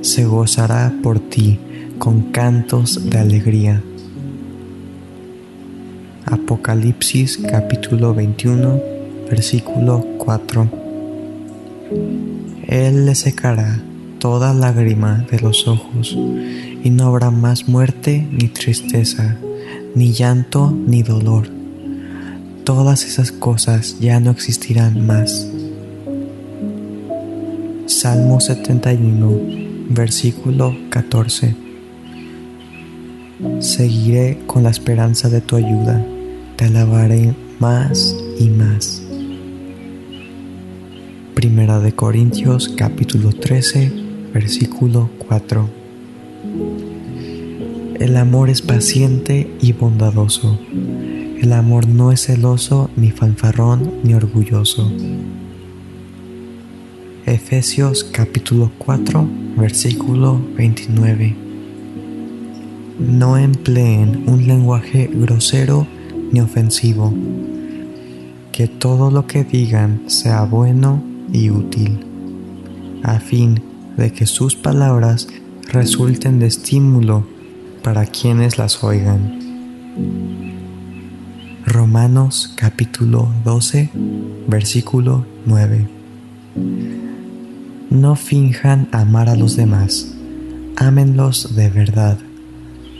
Se 0.00 0.24
gozará 0.24 0.94
por 1.02 1.20
ti 1.20 1.58
con 1.98 2.32
cantos 2.32 3.10
de 3.10 3.18
alegría. 3.18 3.82
Apocalipsis 6.24 7.38
capítulo 7.38 8.14
21, 8.14 8.80
versículo 9.30 10.04
4. 10.18 10.68
Él 12.66 13.06
le 13.06 13.14
secará 13.14 13.80
toda 14.18 14.54
lágrima 14.54 15.26
de 15.30 15.40
los 15.40 15.66
ojos, 15.66 16.16
y 16.16 16.90
no 16.90 17.06
habrá 17.06 17.30
más 17.30 17.68
muerte 17.68 18.26
ni 18.30 18.48
tristeza, 18.48 19.36
ni 19.94 20.12
llanto 20.12 20.70
ni 20.70 21.02
dolor. 21.02 21.48
Todas 22.64 23.04
esas 23.04 23.32
cosas 23.32 23.98
ya 24.00 24.20
no 24.20 24.30
existirán 24.30 25.06
más. 25.06 25.48
Salmo 27.86 28.40
71, 28.40 29.88
versículo 29.88 30.76
14. 30.90 31.67
Seguiré 33.60 34.38
con 34.46 34.64
la 34.64 34.70
esperanza 34.70 35.28
de 35.28 35.40
tu 35.40 35.56
ayuda 35.56 36.04
te 36.58 36.64
alabaré 36.64 37.36
más 37.60 38.16
y 38.36 38.48
más. 38.48 39.00
Primera 41.34 41.78
de 41.78 41.92
Corintios 41.92 42.68
capítulo 42.68 43.30
13 43.30 43.92
versículo 44.34 45.08
4. 45.28 45.68
El 48.00 48.16
amor 48.16 48.50
es 48.50 48.60
paciente 48.60 49.48
y 49.60 49.72
bondadoso. 49.72 50.58
El 51.40 51.52
amor 51.52 51.86
no 51.86 52.10
es 52.10 52.26
celoso, 52.26 52.90
ni 52.96 53.12
fanfarrón, 53.12 53.92
ni 54.02 54.14
orgulloso. 54.14 54.90
Efesios 57.24 58.02
capítulo 58.02 58.72
4 58.78 59.28
versículo 59.56 60.40
29. 60.56 61.47
No 62.98 63.36
empleen 63.36 64.24
un 64.26 64.48
lenguaje 64.48 65.08
grosero 65.12 65.86
ni 66.32 66.40
ofensivo. 66.40 67.14
Que 68.50 68.66
todo 68.66 69.12
lo 69.12 69.24
que 69.28 69.44
digan 69.44 70.02
sea 70.08 70.42
bueno 70.42 71.00
y 71.32 71.50
útil, 71.50 72.04
a 73.04 73.20
fin 73.20 73.62
de 73.96 74.12
que 74.12 74.26
sus 74.26 74.56
palabras 74.56 75.28
resulten 75.68 76.40
de 76.40 76.46
estímulo 76.46 77.24
para 77.84 78.04
quienes 78.04 78.58
las 78.58 78.82
oigan. 78.82 79.38
Romanos 81.66 82.52
capítulo 82.56 83.28
12, 83.44 83.90
versículo 84.48 85.24
9. 85.46 85.88
No 87.90 88.16
finjan 88.16 88.88
amar 88.90 89.28
a 89.28 89.36
los 89.36 89.54
demás, 89.54 90.16
ámenlos 90.76 91.54
de 91.54 91.70
verdad, 91.70 92.18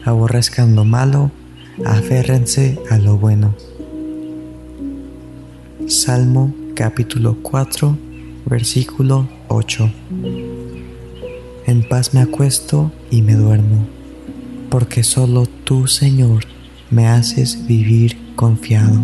aborrezcan 0.04 0.74
lo 0.74 0.84
malo 0.84 1.30
aférrense 1.84 2.78
a 2.90 2.98
lo 2.98 3.18
bueno. 3.18 3.54
Salmo 5.86 6.52
capítulo 6.74 7.36
4, 7.42 7.96
versículo 8.46 9.28
8. 9.48 9.90
En 11.66 11.88
paz 11.88 12.14
me 12.14 12.20
acuesto 12.20 12.92
y 13.10 13.22
me 13.22 13.34
duermo, 13.34 13.86
porque 14.70 15.02
solo 15.02 15.46
tú, 15.46 15.86
Señor, 15.86 16.44
me 16.90 17.06
haces 17.06 17.66
vivir 17.66 18.16
confiado. 18.36 19.00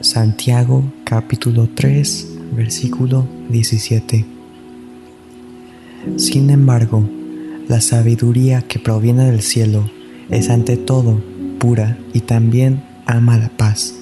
Santiago 0.00 0.84
capítulo 1.04 1.68
3, 1.74 2.28
versículo 2.54 3.26
17. 3.48 4.24
Sin 6.16 6.50
embargo, 6.50 7.08
la 7.68 7.80
sabiduría 7.80 8.62
que 8.62 8.78
proviene 8.78 9.30
del 9.30 9.42
cielo 9.42 9.90
es 10.30 10.50
ante 10.50 10.76
todo 10.76 11.22
pura 11.58 11.98
y 12.12 12.20
también 12.20 12.82
ama 13.06 13.38
la 13.38 13.48
paz. 13.48 13.94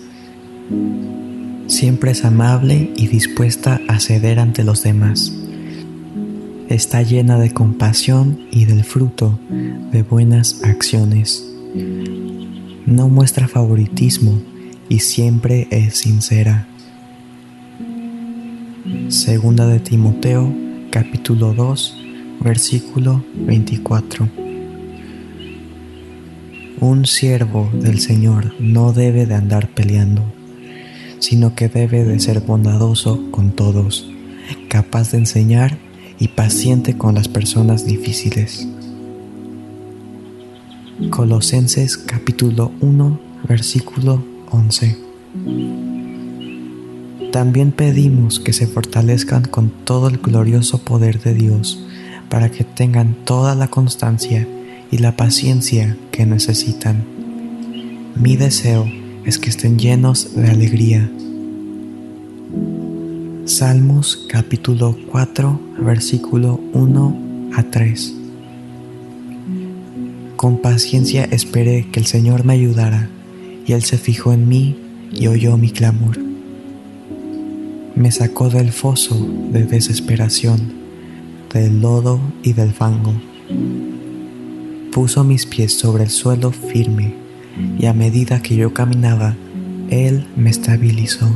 Siempre 1.67 2.11
es 2.11 2.25
amable 2.25 2.91
y 2.97 3.07
dispuesta 3.07 3.81
a 3.89 4.01
ceder 4.01 4.39
ante 4.39 4.65
los 4.65 4.83
demás. 4.83 5.33
Está 6.69 7.03
llena 7.03 7.39
de 7.39 7.53
compasión 7.53 8.41
y 8.51 8.65
del 8.65 8.85
fruto 8.85 9.39
de 9.93 10.03
buenas 10.03 10.63
acciones. 10.65 11.49
No 12.87 13.09
muestra 13.09 13.47
favoritismo 13.47 14.41
y 14.89 15.01
siempre 15.01 15.69
es 15.71 15.97
sincera. 15.97 16.67
Segunda 19.09 19.67
de 19.67 19.81
Timoteo, 19.81 20.53
capítulo 20.91 21.55
2, 21.55 22.02
versículo 22.43 23.25
24. 23.35 24.29
Un 26.81 27.07
siervo 27.07 27.71
del 27.73 28.01
Señor 28.01 28.55
no 28.59 28.93
debe 28.93 29.27
de 29.27 29.35
andar 29.35 29.69
peleando, 29.69 30.23
sino 31.21 31.55
que 31.55 31.69
debe 31.69 32.05
de 32.05 32.19
ser 32.19 32.41
bondadoso 32.41 33.31
con 33.31 33.53
todos, 33.53 34.11
capaz 34.69 35.13
de 35.13 35.19
enseñar 35.19 35.79
y 36.19 36.29
paciente 36.29 36.97
con 36.97 37.15
las 37.15 37.29
personas 37.29 37.87
difíciles. 37.87 38.67
Colosenses 41.11 41.97
capítulo 41.97 42.73
1, 42.81 43.21
versículo 43.49 44.25
11. 44.51 44.97
También 47.33 47.73
pedimos 47.73 48.41
que 48.41 48.53
se 48.53 48.67
fortalezcan 48.67 49.45
con 49.45 49.71
todo 49.71 50.09
el 50.09 50.19
glorioso 50.19 50.79
poder 50.79 51.21
de 51.21 51.33
Dios, 51.33 51.83
para 52.33 52.51
que 52.51 52.65
tengan 52.65 53.15
toda 53.27 53.55
la 53.55 53.69
constancia 53.69 54.49
y 54.91 54.97
la 54.97 55.17
paciencia 55.19 55.99
que 56.11 56.25
necesitan. 56.25 57.05
Mi 58.17 58.37
deseo 58.37 58.91
es 59.27 59.39
que 59.39 59.51
estén 59.51 59.79
llenos 59.79 60.35
de 60.35 60.49
alegría. 60.49 61.11
Salmos 63.45 64.27
capítulo 64.31 64.97
4, 65.11 65.61
versículo 65.81 66.59
1 66.73 67.51
a 67.55 67.65
3. 67.65 68.15
Con 70.37 70.57
paciencia 70.63 71.25
esperé 71.25 71.91
que 71.93 72.01
el 72.01 72.07
Señor 72.07 72.47
me 72.47 72.55
ayudara, 72.55 73.11
y 73.67 73.75
Él 73.75 73.83
se 73.83 73.99
fijó 73.99 74.33
en 74.33 74.49
mí 74.49 74.79
y 75.13 75.27
oyó 75.27 75.59
mi 75.59 75.69
clamor. 75.69 76.19
Me 77.95 78.11
sacó 78.11 78.49
del 78.49 78.73
foso 78.73 79.21
de 79.53 79.65
desesperación, 79.65 80.82
del 81.53 81.81
lodo 81.81 82.21
y 82.43 82.53
del 82.53 82.73
fango 82.73 83.15
puso 84.93 85.25
mis 85.25 85.47
pies 85.47 85.73
sobre 85.73 86.05
el 86.05 86.11
suelo 86.11 86.53
firme 86.53 87.15
y 87.79 87.87
a 87.87 87.95
medida 87.95 88.43
que 88.43 88.55
yo 88.55 88.73
caminaba, 88.75 89.35
Él 89.89 90.27
me 90.37 90.51
estabilizó. 90.51 91.29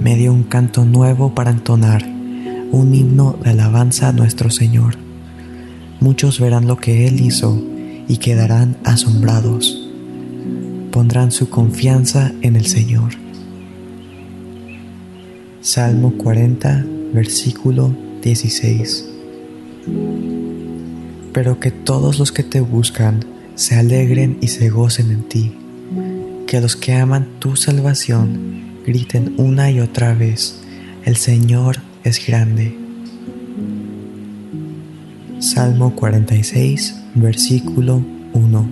Me 0.00 0.16
dio 0.16 0.32
un 0.32 0.42
canto 0.42 0.84
nuevo 0.84 1.34
para 1.34 1.52
entonar, 1.52 2.04
un 2.04 2.94
himno 2.94 3.38
de 3.42 3.50
alabanza 3.50 4.08
a 4.08 4.12
nuestro 4.12 4.50
Señor. 4.50 4.96
Muchos 6.00 6.40
verán 6.40 6.66
lo 6.66 6.76
que 6.76 7.06
Él 7.06 7.20
hizo 7.20 7.62
y 8.08 8.18
quedarán 8.18 8.76
asombrados. 8.84 9.88
Pondrán 10.90 11.30
su 11.30 11.48
confianza 11.48 12.32
en 12.42 12.56
el 12.56 12.66
Señor. 12.66 13.12
Salmo 15.60 16.12
40, 16.18 16.84
versículo 17.12 18.05
16 18.26 19.06
pero 21.36 21.60
que 21.60 21.70
todos 21.70 22.18
los 22.18 22.32
que 22.32 22.42
te 22.42 22.62
buscan 22.62 23.22
se 23.56 23.74
alegren 23.74 24.38
y 24.40 24.48
se 24.48 24.70
gocen 24.70 25.10
en 25.10 25.22
ti, 25.24 25.52
que 26.46 26.62
los 26.62 26.76
que 26.76 26.94
aman 26.94 27.28
tu 27.40 27.56
salvación 27.56 28.80
griten 28.86 29.34
una 29.36 29.70
y 29.70 29.80
otra 29.80 30.14
vez, 30.14 30.62
el 31.04 31.16
Señor 31.16 31.82
es 32.04 32.26
grande. 32.26 32.74
Salmo 35.40 35.94
46, 35.94 37.02
versículo 37.16 38.02
1. 38.32 38.68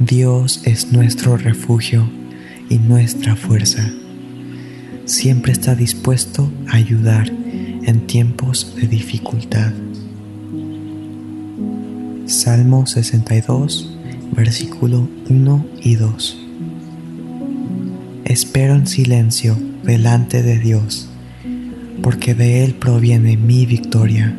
Dios 0.00 0.62
es 0.64 0.92
nuestro 0.92 1.36
refugio 1.36 2.10
y 2.68 2.78
nuestra 2.78 3.36
fuerza. 3.36 3.88
Siempre 5.04 5.50
está 5.52 5.74
dispuesto 5.74 6.50
a 6.68 6.76
ayudar 6.76 7.28
en 7.28 8.06
tiempos 8.06 8.76
de 8.76 8.86
dificultad. 8.86 9.72
Salmo 12.26 12.86
62, 12.86 13.98
versículo 14.30 15.08
1 15.28 15.66
y 15.82 15.96
2. 15.96 16.38
Espero 18.24 18.74
en 18.74 18.86
silencio 18.86 19.58
delante 19.82 20.44
de 20.44 20.58
Dios, 20.60 21.08
porque 22.00 22.34
de 22.34 22.64
Él 22.64 22.74
proviene 22.74 23.36
mi 23.36 23.66
victoria. 23.66 24.32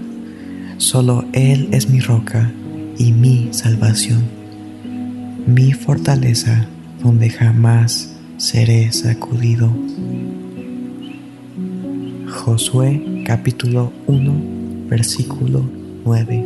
Solo 0.78 1.26
Él 1.34 1.68
es 1.74 1.90
mi 1.90 2.00
roca 2.00 2.52
y 2.98 3.12
mi 3.12 3.50
salvación, 3.52 4.24
mi 5.46 5.74
fortaleza 5.74 6.68
donde 7.04 7.30
jamás 7.30 8.14
seré 8.38 8.92
sacudido. 8.94 9.70
Josué 12.44 13.24
capítulo 13.26 13.94
1, 14.08 14.34
versículo 14.90 15.64
9. 16.04 16.46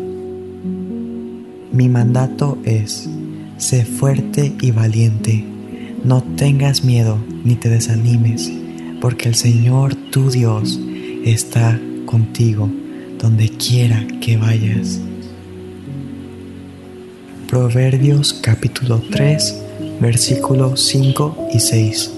Mi 1.72 1.90
mandato 1.90 2.59
es, 2.66 3.09
sé 3.58 3.84
fuerte 3.84 4.53
y 4.61 4.69
valiente, 4.69 5.43
no 6.03 6.22
tengas 6.22 6.84
miedo 6.84 7.17
ni 7.43 7.56
te 7.56 7.69
desanimes, 7.69 8.51
porque 9.01 9.30
el 9.30 9.34
Señor 9.34 9.95
tu 9.95 10.30
Dios 10.30 10.80
está 11.26 11.80
contigo 12.06 12.69
donde 13.17 13.50
quiera 13.50 14.06
que 14.22 14.38
vayas. 14.38 15.00
Proverbios 17.50 18.34
capítulo 18.34 19.01
3, 19.09 19.64
versículos 20.00 20.80
5 20.80 21.48
y 21.56 21.59
6. 21.59 22.16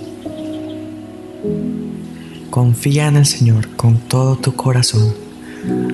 Confía 2.49 3.07
en 3.07 3.17
el 3.17 3.25
Señor 3.25 3.67
con 3.75 3.97
todo 3.97 4.35
tu 4.35 4.55
corazón, 4.55 5.13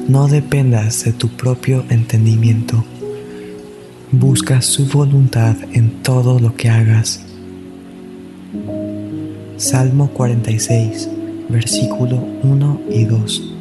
no 0.07 0.27
dependas 0.27 1.03
de 1.03 1.13
tu 1.13 1.29
propio 1.29 1.83
entendimiento 1.89 2.83
Busca 4.17 4.61
su 4.61 4.85
voluntad 4.85 5.57
en 5.73 6.01
todo 6.03 6.39
lo 6.39 6.55
que 6.55 6.69
hagas. 6.69 7.21
Salmo 9.57 10.09
46, 10.11 11.09
versículo 11.49 12.23
1 12.43 12.81
y 12.91 13.03
2. 13.03 13.53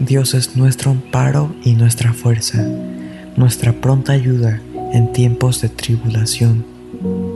Dios 0.00 0.34
es 0.34 0.56
nuestro 0.56 0.90
amparo 0.90 1.54
y 1.62 1.74
nuestra 1.74 2.12
fuerza, 2.14 2.66
nuestra 3.36 3.72
pronta 3.72 4.12
ayuda 4.12 4.60
en 4.92 5.12
tiempos 5.12 5.60
de 5.60 5.68
tribulación. 5.68 6.64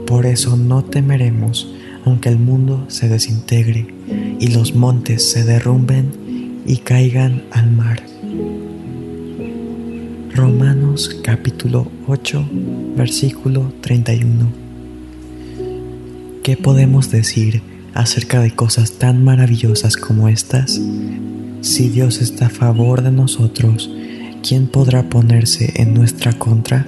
Por 0.05 0.25
eso 0.25 0.57
no 0.57 0.83
temeremos 0.83 1.73
aunque 2.05 2.29
el 2.29 2.39
mundo 2.39 2.85
se 2.87 3.09
desintegre 3.09 3.87
y 4.39 4.47
los 4.47 4.75
montes 4.75 5.31
se 5.31 5.43
derrumben 5.43 6.61
y 6.65 6.77
caigan 6.77 7.43
al 7.51 7.71
mar 7.71 8.03
Romanos 10.35 11.21
capítulo 11.23 11.89
8, 12.07 12.49
versículo 12.97 13.71
31. 13.79 14.51
¿Qué 16.43 16.57
podemos 16.57 17.09
decir 17.09 17.61
acerca 17.93 18.41
de 18.41 18.51
cosas 18.51 18.99
tan 18.99 19.23
maravillosas 19.23 19.95
como 19.95 20.27
estas? 20.27 20.81
Si 21.61 21.87
Dios 21.87 22.21
está 22.21 22.47
a 22.47 22.49
favor 22.49 23.01
de 23.01 23.11
nosotros, 23.11 23.89
¿quién 24.45 24.67
podrá 24.67 25.09
ponerse 25.09 25.71
en 25.77 25.93
nuestra 25.93 26.33
contra? 26.33 26.85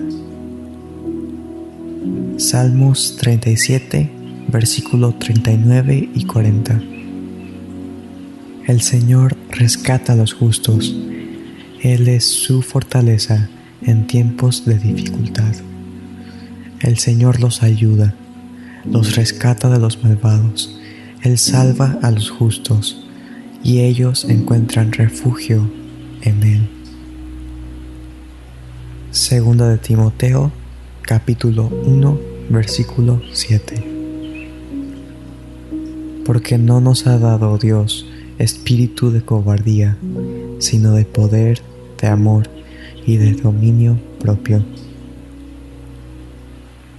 Salmos 2.35 3.15
37, 3.17 4.11
versículo 4.47 5.13
39 5.13 6.09
y 6.13 6.25
40. 6.25 6.81
El 8.67 8.81
Señor 8.81 9.37
rescata 9.51 10.13
a 10.13 10.15
los 10.15 10.33
justos 10.33 10.93
él 11.81 12.07
es 12.07 12.25
su 12.25 12.63
fortaleza 12.63 13.49
en 13.83 14.07
tiempos 14.07 14.65
de 14.65 14.79
dificultad. 14.79 15.53
El 16.79 16.97
Señor 16.97 17.39
los 17.39 17.61
ayuda, 17.61 18.15
los 18.83 19.15
rescata 19.15 19.69
de 19.69 19.79
los 19.79 20.03
malvados, 20.03 20.75
Él 21.21 21.37
salva 21.37 21.97
a 22.01 22.11
los 22.11 22.29
justos 22.31 23.05
y 23.63 23.81
ellos 23.81 24.25
encuentran 24.25 24.91
refugio 24.91 25.69
en 26.21 26.43
Él. 26.43 26.69
Segunda 29.11 29.69
de 29.69 29.77
Timoteo, 29.77 30.51
capítulo 31.03 31.67
1, 31.85 32.19
versículo 32.49 33.21
7. 33.33 33.96
Porque 36.27 36.57
no 36.57 36.81
nos 36.81 37.07
ha 37.07 37.17
dado 37.17 37.57
Dios 37.57 38.05
espíritu 38.37 39.11
de 39.11 39.21
cobardía, 39.21 39.97
sino 40.59 40.91
de 40.91 41.05
poder, 41.05 41.61
de 42.01 42.07
amor 42.07 42.49
y 43.05 43.15
de 43.15 43.31
dominio 43.31 43.97
propio. 44.19 44.61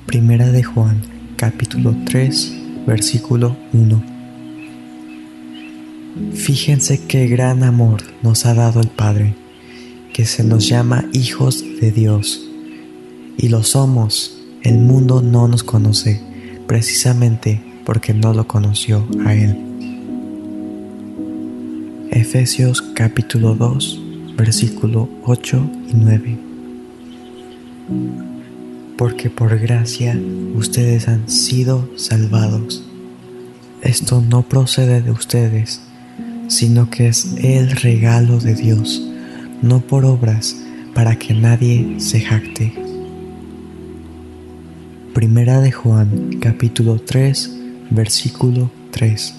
Primera 0.06 0.50
de 0.50 0.62
Juan, 0.62 1.02
capítulo 1.36 1.94
3, 2.06 2.54
versículo 2.86 3.54
1. 3.74 4.02
Fíjense 6.32 7.04
qué 7.06 7.28
gran 7.28 7.62
amor 7.64 8.02
nos 8.22 8.46
ha 8.46 8.54
dado 8.54 8.80
el 8.80 8.88
Padre, 8.88 9.34
que 10.14 10.24
se 10.24 10.42
nos 10.42 10.66
llama 10.66 11.04
hijos 11.12 11.62
de 11.82 11.92
Dios. 11.92 12.48
Y 13.36 13.50
lo 13.50 13.62
somos, 13.62 14.40
el 14.62 14.78
mundo 14.78 15.20
no 15.20 15.46
nos 15.46 15.62
conoce, 15.64 16.22
precisamente 16.66 17.67
porque 17.88 18.12
no 18.12 18.34
lo 18.34 18.46
conoció 18.46 19.08
a 19.24 19.32
Él. 19.32 19.56
Efesios 22.10 22.82
capítulo 22.82 23.54
2, 23.54 24.02
versículo 24.36 25.08
8 25.24 25.70
y 25.88 25.94
9. 25.94 26.38
Porque 28.98 29.30
por 29.30 29.58
gracia 29.58 30.20
ustedes 30.54 31.08
han 31.08 31.30
sido 31.30 31.88
salvados. 31.96 32.84
Esto 33.80 34.20
no 34.20 34.42
procede 34.42 35.00
de 35.00 35.10
ustedes, 35.10 35.80
sino 36.48 36.90
que 36.90 37.08
es 37.08 37.36
el 37.38 37.70
regalo 37.70 38.38
de 38.38 38.54
Dios, 38.54 39.02
no 39.62 39.80
por 39.80 40.04
obras, 40.04 40.62
para 40.92 41.16
que 41.16 41.32
nadie 41.32 41.94
se 42.00 42.20
jacte. 42.20 42.70
Primera 45.14 45.62
de 45.62 45.72
Juan 45.72 46.36
capítulo 46.38 47.00
3, 47.00 47.54
versículo 47.90 48.70
3. 48.90 49.34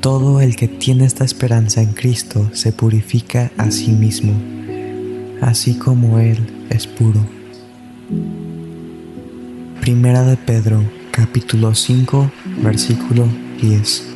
Todo 0.00 0.40
el 0.40 0.56
que 0.56 0.68
tiene 0.68 1.04
esta 1.04 1.24
esperanza 1.24 1.82
en 1.82 1.92
Cristo 1.92 2.48
se 2.52 2.72
purifica 2.72 3.50
a 3.56 3.70
sí 3.70 3.90
mismo, 3.90 4.32
así 5.40 5.74
como 5.74 6.18
Él 6.18 6.38
es 6.70 6.86
puro. 6.86 7.20
Primera 9.80 10.22
de 10.24 10.36
Pedro, 10.36 10.82
capítulo 11.10 11.74
5, 11.74 12.30
versículo 12.62 13.26
10. 13.60 14.06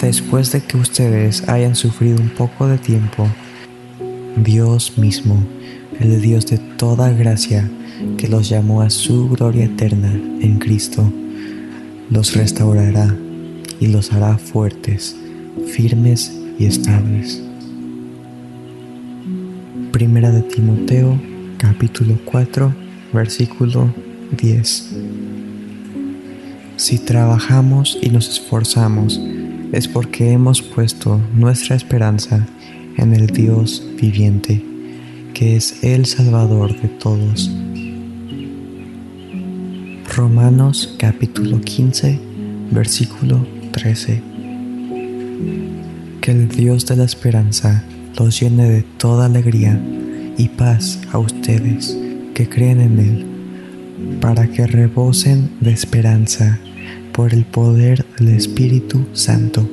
Después 0.00 0.52
de 0.52 0.60
que 0.60 0.76
ustedes 0.76 1.48
hayan 1.48 1.74
sufrido 1.74 2.20
un 2.20 2.30
poco 2.30 2.66
de 2.66 2.78
tiempo, 2.78 3.26
Dios 4.36 4.96
mismo, 4.96 5.42
el 5.98 6.20
Dios 6.20 6.46
de 6.46 6.58
toda 6.58 7.10
gracia, 7.10 7.68
que 8.16 8.28
los 8.28 8.48
llamó 8.48 8.82
a 8.82 8.90
su 8.90 9.28
gloria 9.28 9.64
eterna 9.64 10.12
en 10.12 10.58
Cristo, 10.58 11.10
los 12.10 12.34
restaurará 12.34 13.14
y 13.80 13.88
los 13.88 14.12
hará 14.12 14.38
fuertes, 14.38 15.16
firmes 15.66 16.32
y 16.58 16.66
estables. 16.66 17.42
Primera 19.92 20.30
de 20.30 20.42
Timoteo, 20.42 21.20
capítulo 21.56 22.18
4, 22.24 22.72
versículo 23.12 23.92
10. 24.36 24.96
Si 26.76 26.98
trabajamos 26.98 27.98
y 28.00 28.10
nos 28.10 28.28
esforzamos, 28.28 29.20
es 29.72 29.88
porque 29.88 30.32
hemos 30.32 30.62
puesto 30.62 31.20
nuestra 31.34 31.74
esperanza 31.74 32.46
en 32.96 33.14
el 33.14 33.26
Dios 33.26 33.84
viviente, 34.00 34.64
que 35.34 35.56
es 35.56 35.82
el 35.82 36.06
Salvador 36.06 36.80
de 36.80 36.88
todos 36.88 37.50
Romanos 40.18 40.96
capítulo 40.98 41.60
15, 41.60 42.18
versículo 42.72 43.46
13. 43.70 44.20
Que 46.20 46.32
el 46.32 46.48
Dios 46.48 46.86
de 46.86 46.96
la 46.96 47.04
esperanza 47.04 47.84
los 48.18 48.40
llene 48.40 48.68
de 48.68 48.82
toda 48.82 49.26
alegría 49.26 49.80
y 50.36 50.48
paz 50.48 50.98
a 51.12 51.18
ustedes 51.18 51.96
que 52.34 52.48
creen 52.48 52.80
en 52.80 52.98
Él, 52.98 53.26
para 54.20 54.48
que 54.48 54.66
rebosen 54.66 55.50
de 55.60 55.70
esperanza 55.70 56.58
por 57.12 57.32
el 57.32 57.44
poder 57.44 58.04
del 58.18 58.30
Espíritu 58.30 59.06
Santo. 59.12 59.68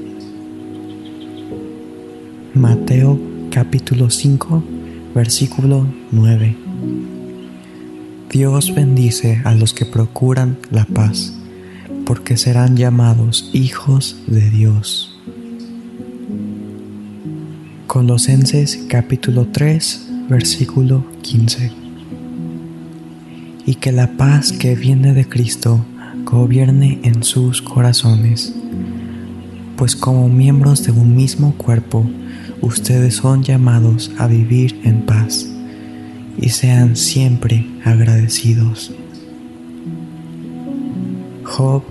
Mateo 2.54 3.20
capítulo 3.50 4.12
5, 4.12 4.64
versículo 5.16 5.88
9. 6.12 6.56
Dios 8.36 8.76
bendice 8.76 9.42
a 9.46 9.56
los 9.56 9.74
que 9.74 9.86
procuran 9.86 10.58
la 10.70 10.84
paz, 10.84 11.34
porque 12.06 12.36
serán 12.36 12.76
llamados 12.76 13.50
hijos 13.54 14.18
de 14.28 14.50
Dios. 14.50 15.18
Colosenses 17.88 18.88
capítulo 18.90 19.48
3, 19.54 20.10
versículo 20.28 21.06
15. 21.22 21.72
Y 23.66 23.76
que 23.76 23.94
la 23.94 24.18
paz 24.18 24.52
que 24.52 24.76
viene 24.76 25.14
de 25.14 25.30
Cristo 25.30 25.86
gobierne 26.26 27.00
en 27.04 27.24
sus 27.24 27.62
corazones, 27.62 28.54
pues 29.78 29.96
como 29.96 30.28
miembros 30.28 30.84
de 30.84 30.92
un 30.92 31.16
mismo 31.16 31.54
cuerpo, 31.54 32.06
ustedes 32.60 33.16
son 33.16 33.44
llamados 33.44 34.12
a 34.18 34.28
vivir 34.28 34.82
en 34.84 35.04
paz 35.06 35.55
y 36.38 36.50
sean 36.50 36.96
siempre 36.96 37.66
agradecidos. 37.84 38.92
Job 41.44 41.84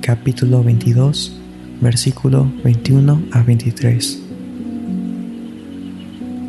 capítulo 0.00 0.62
22 0.62 1.36
versículo 1.80 2.50
21 2.64 3.22
a 3.32 3.42
23. 3.42 4.22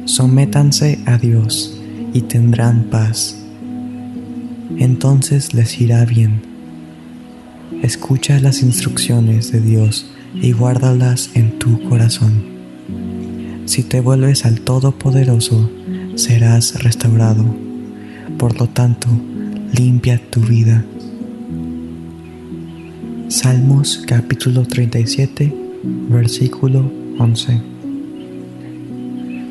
Sométanse 0.05 0.99
a 1.05 1.17
Dios 1.17 1.79
y 2.13 2.21
tendrán 2.21 2.83
paz. 2.85 3.37
Entonces 4.77 5.53
les 5.53 5.79
irá 5.81 6.05
bien. 6.05 6.41
Escucha 7.81 8.39
las 8.39 8.61
instrucciones 8.63 9.51
de 9.51 9.61
Dios 9.61 10.09
y 10.33 10.51
guárdalas 10.51 11.31
en 11.35 11.59
tu 11.59 11.81
corazón. 11.89 12.57
Si 13.65 13.83
te 13.83 13.99
vuelves 13.99 14.45
al 14.45 14.61
Todopoderoso, 14.61 15.69
serás 16.17 16.83
restaurado. 16.83 17.45
Por 18.37 18.59
lo 18.59 18.67
tanto, 18.67 19.07
limpia 19.71 20.19
tu 20.29 20.41
vida. 20.41 20.83
Salmos 23.29 24.03
capítulo 24.07 24.63
37, 24.63 25.53
versículo 26.09 26.91
11. 27.19 27.61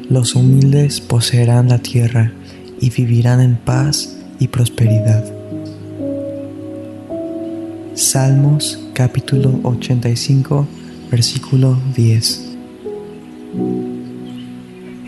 Los 0.08 0.34
humildes 0.34 1.00
poseerán 1.00 1.68
la 1.68 1.78
tierra 1.78 2.32
y 2.80 2.90
vivirán 2.90 3.40
en 3.40 3.56
paz 3.56 4.16
y 4.40 4.48
prosperidad. 4.48 5.24
Salmos 7.94 8.78
capítulo 8.92 9.60
85, 9.62 10.66
versículo 11.10 11.78
10 11.94 12.45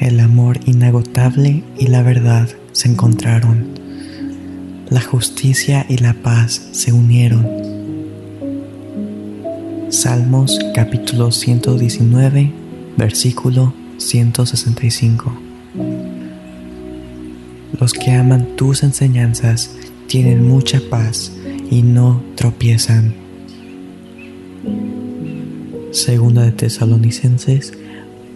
el 0.09 0.21
amor 0.21 0.59
inagotable 0.65 1.63
y 1.79 1.89
la 1.89 2.03
verdad 2.03 2.49
se 2.73 2.89
encontraron. 2.89 3.79
La 4.89 5.03
justicia 5.03 5.85
y 5.87 5.99
la 5.99 6.15
paz 6.15 6.69
se 6.73 6.93
unieron. 6.93 7.47
Salmos 9.91 10.59
capítulo 10.75 11.31
119, 11.31 12.51
versículo 12.97 13.75
165. 13.99 15.33
Los 17.79 17.93
que 17.93 18.13
aman 18.13 18.57
tus 18.57 18.83
enseñanzas 18.83 19.77
tienen 20.07 20.49
mucha 20.49 20.81
paz 20.89 21.33
y 21.71 21.83
no 21.83 22.23
tropiezan. 22.35 23.15
Segunda 25.91 26.43
de 26.45 26.53
Tesalonicenses 26.53 27.75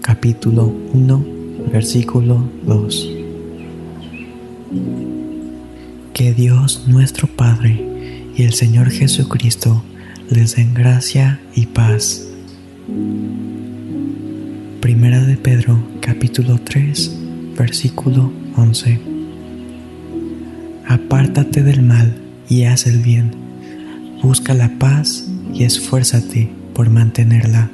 capítulo 0.03 0.67
1 0.93 1.32
versículo 1.71 2.49
2. 2.65 3.11
Que 6.13 6.35
Dios 6.35 6.85
nuestro 6.87 7.29
Padre 7.29 7.85
y 8.37 8.43
el 8.43 8.53
Señor 8.53 8.91
Jesucristo 8.91 9.83
les 10.31 10.57
den 10.57 10.75
gracia 10.75 11.41
y 11.55 11.67
paz. 11.67 12.27
Primera 14.81 15.25
de 15.25 15.37
Pedro 15.37 15.79
capítulo 16.01 16.59
3 16.63 17.19
versículo 17.57 18.33
11. 18.57 19.01
Apártate 20.89 21.63
del 21.63 21.83
mal 21.83 22.15
y 22.49 22.65
haz 22.65 22.87
el 22.87 22.99
bien. 22.99 23.31
Busca 24.23 24.55
la 24.55 24.69
paz 24.79 25.29
y 25.53 25.65
esfuérzate 25.65 26.51
por 26.75 26.91
mantenerla. 26.91 27.71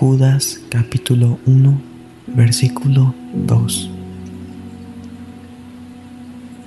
Judas 0.00 0.62
capítulo 0.70 1.38
1 1.44 1.82
versículo 2.28 3.14
2. 3.34 3.90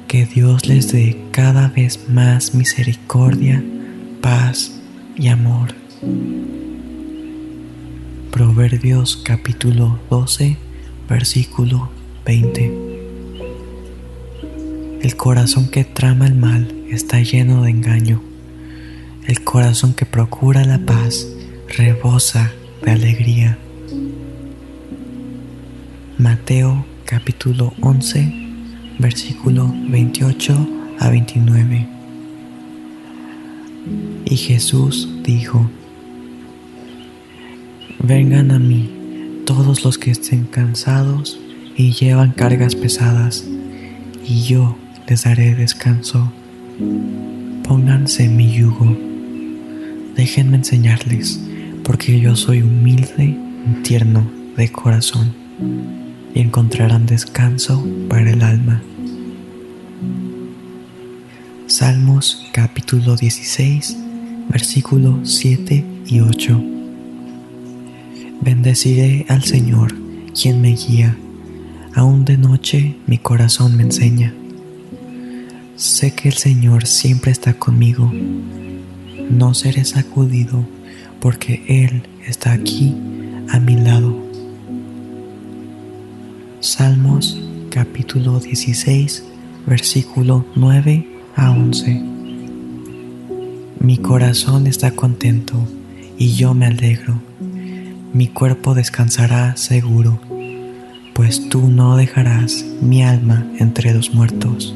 Que 0.07 0.27
Dios 0.27 0.67
les 0.67 0.91
dé 0.91 1.19
cada 1.31 1.67
vez 1.67 2.07
más 2.09 2.53
misericordia, 2.53 3.63
paz 4.21 4.79
y 5.15 5.29
amor. 5.29 5.73
Proverbios 8.29 9.17
capítulo 9.17 9.99
12 10.11 10.57
versículo 11.09 11.89
20. 12.27 12.71
El 15.01 15.15
corazón 15.15 15.69
que 15.71 15.83
trama 15.85 16.27
el 16.27 16.35
mal 16.35 16.71
está 16.87 17.19
lleno 17.19 17.63
de 17.63 17.71
engaño. 17.71 18.21
El 19.25 19.43
corazón 19.43 19.95
que 19.95 20.05
procura 20.05 20.63
la 20.65 20.77
paz 20.77 21.27
rebosa 21.75 22.51
de 22.83 22.91
alegría. 22.91 23.57
Mateo 26.17 26.85
capítulo 27.05 27.73
11, 27.81 28.33
versículo 28.99 29.73
28 29.89 30.67
a 30.99 31.09
29. 31.09 31.87
Y 34.25 34.35
Jesús 34.35 35.09
dijo, 35.23 35.69
Vengan 37.99 38.51
a 38.51 38.59
mí 38.59 38.89
todos 39.45 39.83
los 39.83 39.97
que 39.97 40.11
estén 40.11 40.45
cansados 40.45 41.39
y 41.75 41.93
llevan 41.93 42.31
cargas 42.31 42.75
pesadas, 42.75 43.45
y 44.25 44.43
yo 44.43 44.77
les 45.07 45.23
daré 45.23 45.55
descanso. 45.55 46.31
Pónganse 47.63 48.27
mi 48.27 48.53
yugo. 48.53 48.97
Déjenme 50.15 50.57
enseñarles, 50.57 51.39
porque 51.83 52.19
yo 52.19 52.35
soy 52.35 52.61
humilde 52.61 53.25
y 53.25 53.83
tierno 53.83 54.29
de 54.55 54.71
corazón, 54.71 55.33
y 56.33 56.39
encontrarán 56.39 57.05
descanso 57.05 57.85
para 58.09 58.31
el 58.31 58.41
alma. 58.41 58.81
Salmos 61.67 62.47
capítulo 62.53 63.15
16, 63.15 63.97
versículos 64.49 65.37
7 65.39 65.85
y 66.07 66.19
8. 66.21 66.63
Bendeciré 68.41 69.25
al 69.29 69.43
Señor, 69.43 69.93
quien 70.39 70.61
me 70.61 70.75
guía. 70.75 71.17
Aún 71.95 72.25
de 72.25 72.37
noche 72.37 72.95
mi 73.07 73.17
corazón 73.17 73.77
me 73.77 73.83
enseña. 73.83 74.33
Sé 75.75 76.13
que 76.13 76.29
el 76.29 76.35
Señor 76.35 76.85
siempre 76.85 77.31
está 77.31 77.53
conmigo. 77.53 78.11
No 79.29 79.53
seré 79.53 79.85
sacudido 79.85 80.65
porque 81.23 81.63
Él 81.69 82.03
está 82.27 82.51
aquí 82.51 82.93
a 83.47 83.57
mi 83.57 83.77
lado. 83.77 84.13
Salmos 86.59 87.39
capítulo 87.69 88.41
16, 88.41 89.23
versículo 89.65 90.45
9 90.57 91.07
a 91.37 91.51
11. 91.51 92.01
Mi 93.79 93.97
corazón 93.99 94.67
está 94.67 94.91
contento 94.91 95.65
y 96.17 96.33
yo 96.33 96.53
me 96.53 96.65
alegro. 96.65 97.21
Mi 98.11 98.27
cuerpo 98.27 98.73
descansará 98.73 99.55
seguro, 99.55 100.19
pues 101.13 101.47
tú 101.47 101.69
no 101.69 101.95
dejarás 101.95 102.65
mi 102.81 103.01
alma 103.01 103.47
entre 103.59 103.93
los 103.93 104.13
muertos, 104.13 104.75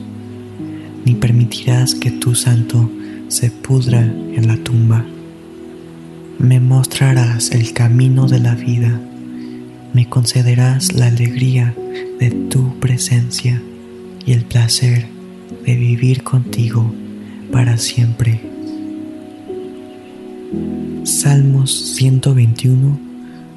ni 1.04 1.14
permitirás 1.14 1.94
que 1.94 2.10
tu 2.10 2.36
santo 2.36 2.90
se 3.28 3.52
pudra 3.52 4.00
en 4.00 4.48
la 4.48 4.56
tumba. 4.56 5.04
Me 6.40 6.60
mostrarás 6.60 7.52
el 7.52 7.74
camino 7.74 8.28
de 8.28 8.38
la 8.40 8.54
vida, 8.54 9.02
me 9.94 10.08
concederás 10.08 10.94
la 10.94 11.08
alegría 11.08 11.74
de 12.20 12.30
tu 12.30 12.78
presencia 12.80 13.60
y 14.24 14.34
el 14.34 14.46
placer 14.46 15.08
de 15.66 15.76
vivir 15.76 16.22
contigo 16.22 16.94
para 17.52 17.78
siempre. 17.78 18.40
Salmos 21.04 21.96
121, 21.96 23.00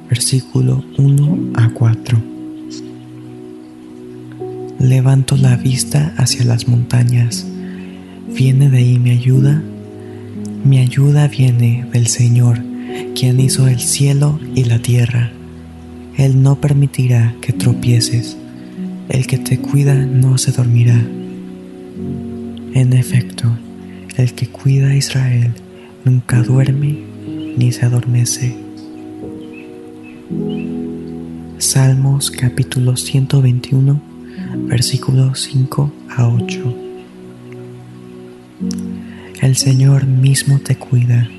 versículo 0.09 0.83
1 0.97 1.51
a 1.53 1.69
4. 1.69 2.17
Levanto 4.79 5.37
la 5.37 5.55
vista 5.55 6.15
hacia 6.17 6.45
las 6.45 6.67
montañas. 6.67 7.45
¿Viene 8.35 8.71
de 8.71 8.77
ahí 8.79 8.97
mi 8.97 9.11
ayuda? 9.11 9.61
Mi 10.63 10.79
ayuda 10.79 11.27
viene 11.27 11.85
del 11.91 12.07
Señor, 12.07 12.70
quien 13.15 13.39
hizo 13.39 13.67
el 13.67 13.79
cielo 13.79 14.39
y 14.55 14.63
la 14.65 14.79
tierra. 14.79 15.31
Él 16.17 16.41
no 16.41 16.59
permitirá 16.59 17.35
que 17.41 17.53
tropieces. 17.53 18.37
El 19.09 19.27
que 19.27 19.37
te 19.37 19.59
cuida 19.59 19.95
no 19.95 20.37
se 20.37 20.51
dormirá. 20.51 20.99
En 22.73 22.93
efecto, 22.93 23.47
el 24.17 24.33
que 24.33 24.47
cuida 24.47 24.87
a 24.87 24.95
Israel 24.95 25.53
nunca 26.05 26.41
duerme 26.41 26.99
ni 27.57 27.71
se 27.71 27.85
adormece. 27.85 28.55
Salmos 31.57 32.31
capítulo 32.31 32.95
121, 32.95 34.01
versículos 34.67 35.41
5 35.51 35.91
a 36.09 36.27
8. 36.27 36.75
El 39.41 39.55
Señor 39.55 40.05
mismo 40.05 40.59
te 40.59 40.75
cuida. 40.75 41.29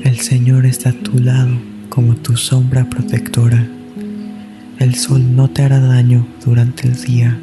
El 0.00 0.18
Señor 0.18 0.66
está 0.66 0.88
a 0.88 0.92
tu 0.94 1.18
lado 1.18 1.50
como 1.88 2.16
tu 2.16 2.36
sombra 2.36 2.88
protectora. 2.88 3.64
El 4.78 4.94
sol 4.94 5.36
no 5.36 5.48
te 5.48 5.62
hará 5.62 5.78
daño 5.78 6.26
durante 6.44 6.88
el 6.88 6.96
día, 6.96 7.38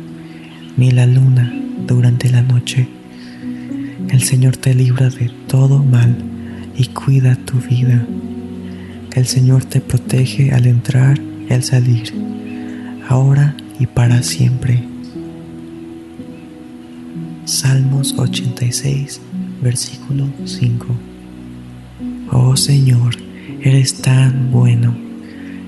ni 0.75 0.91
la 0.91 1.05
luna 1.05 1.53
durante 1.87 2.29
la 2.29 2.41
noche. 2.41 2.89
El 4.09 4.23
Señor 4.23 4.57
te 4.57 4.73
libra 4.73 5.09
de 5.09 5.31
todo 5.47 5.83
mal 5.83 6.17
y 6.75 6.87
cuida 6.87 7.35
tu 7.35 7.59
vida. 7.59 8.05
El 9.13 9.25
Señor 9.27 9.63
te 9.63 9.79
protege 9.79 10.51
al 10.51 10.65
entrar 10.65 11.17
y 11.49 11.53
al 11.53 11.63
salir, 11.63 12.11
ahora 13.07 13.55
y 13.79 13.85
para 13.85 14.21
siempre. 14.23 14.83
Salmos 17.45 18.15
86, 18.17 19.21
versículo 19.61 20.27
5. 20.45 21.08
Oh 22.31 22.55
Señor, 22.55 23.15
eres 23.61 24.03
tan 24.03 24.51
bueno, 24.51 24.95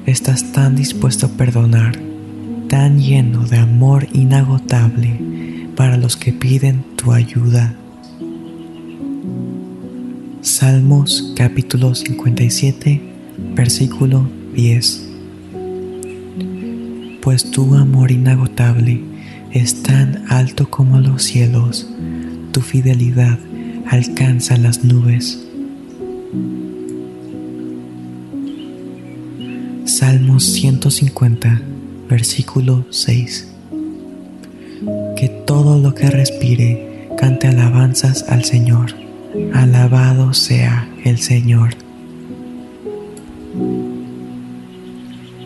estás 0.06 0.52
tan 0.52 0.76
dispuesto 0.76 1.26
a 1.26 1.30
perdonar, 1.30 1.98
tan 2.68 3.00
lleno 3.00 3.46
de 3.48 3.58
amor 3.58 4.08
inagotable 4.14 5.20
para 5.76 5.98
los 5.98 6.18
que 6.18 6.34
piden 6.34 6.84
tu 6.98 7.14
ayuda. 7.14 7.74
Salmos 10.42 11.34
capítulo 11.36 11.96
57, 11.96 13.02
versículo 13.56 14.30
10. 14.54 15.10
Pues 17.24 17.50
tu 17.50 17.74
amor 17.74 18.12
inagotable 18.12 19.02
es 19.52 19.82
tan 19.82 20.26
alto 20.30 20.70
como 20.70 21.00
los 21.00 21.24
cielos, 21.24 21.90
tu 22.52 22.62
fidelidad 22.62 23.40
alcanza 23.90 24.58
las 24.58 24.84
nubes. 24.84 25.48
Salmos 29.86 30.44
150, 30.46 31.62
versículo 32.10 32.86
6 32.90 33.52
que 35.16 35.30
todo 35.30 35.78
lo 35.78 35.94
que 35.94 36.10
respire 36.10 37.08
cante 37.16 37.48
alabanzas 37.48 38.26
al 38.28 38.44
Señor. 38.44 38.96
Alabado 39.54 40.34
sea 40.34 40.90
el 41.06 41.20
Señor. 41.20 41.76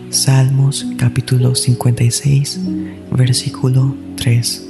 Salmos 0.10 0.88
capítulo 0.98 1.56
56, 1.56 2.62
versículo 3.12 3.96
3. 4.16 4.70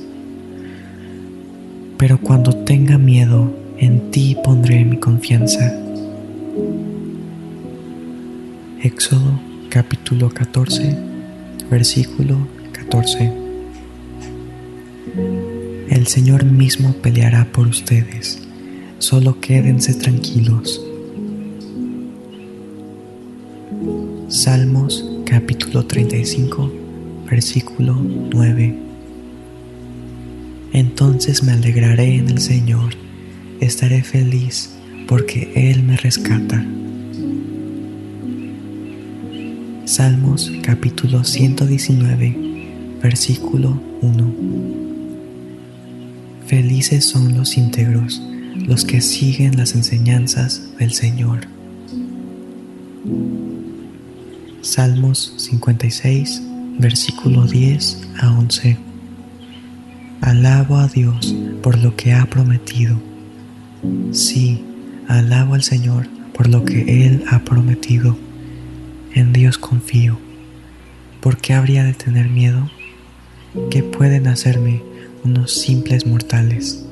Pero 1.97 2.19
cuando 2.19 2.53
tenga 2.53 2.97
miedo, 2.97 3.53
en 3.77 4.09
ti 4.09 4.35
pondré 4.43 4.83
mi 4.85 4.97
confianza. 4.97 5.84
Éxodo 8.81 9.39
capítulo 9.69 10.29
14, 10.29 10.95
versículo 11.69 12.47
14. 12.71 13.31
El 15.89 16.07
Señor 16.07 16.45
mismo 16.45 16.93
peleará 16.93 17.45
por 17.51 17.67
ustedes, 17.67 18.41
solo 18.99 19.41
quédense 19.41 19.95
tranquilos. 19.95 20.81
Salmos 24.29 25.03
capítulo 25.25 25.85
35, 25.85 26.71
versículo 27.29 27.95
9. 27.95 28.75
Entonces 30.73 31.43
me 31.43 31.53
alegraré 31.53 32.15
en 32.15 32.29
el 32.29 32.39
Señor, 32.39 32.93
estaré 33.59 34.03
feliz 34.03 34.74
porque 35.07 35.51
Él 35.55 35.83
me 35.83 35.97
rescata. 35.97 36.65
Salmos 39.85 40.51
capítulo 40.63 41.23
119, 41.23 42.35
versículo 43.01 43.79
1. 44.01 44.33
Felices 46.47 47.05
son 47.05 47.37
los 47.37 47.57
íntegros, 47.57 48.21
los 48.67 48.83
que 48.83 49.01
siguen 49.01 49.57
las 49.57 49.75
enseñanzas 49.75 50.75
del 50.79 50.91
Señor. 50.91 51.41
Salmos 54.61 55.33
56, 55.37 56.41
versículo 56.79 57.45
10 57.45 58.01
a 58.17 58.31
11. 58.31 58.77
Alabo 60.21 60.77
a 60.77 60.87
Dios 60.87 61.35
por 61.61 61.77
lo 61.77 61.95
que 61.95 62.13
ha 62.13 62.25
prometido. 62.25 62.99
Sí, 64.11 64.64
alabo 65.07 65.53
al 65.53 65.63
Señor 65.63 66.07
por 66.33 66.47
lo 66.47 66.65
que 66.65 67.05
Él 67.05 67.23
ha 67.29 67.39
prometido. 67.39 68.17
En 69.13 69.33
Dios 69.33 69.57
confío. 69.57 70.19
¿Por 71.21 71.37
qué 71.37 71.53
habría 71.53 71.83
de 71.83 71.93
tener 71.93 72.29
miedo? 72.29 72.69
¿Qué 73.71 73.83
pueden 73.83 74.27
hacerme 74.27 74.81
unos 75.25 75.51
simples 75.51 76.05
mortales. 76.05 76.84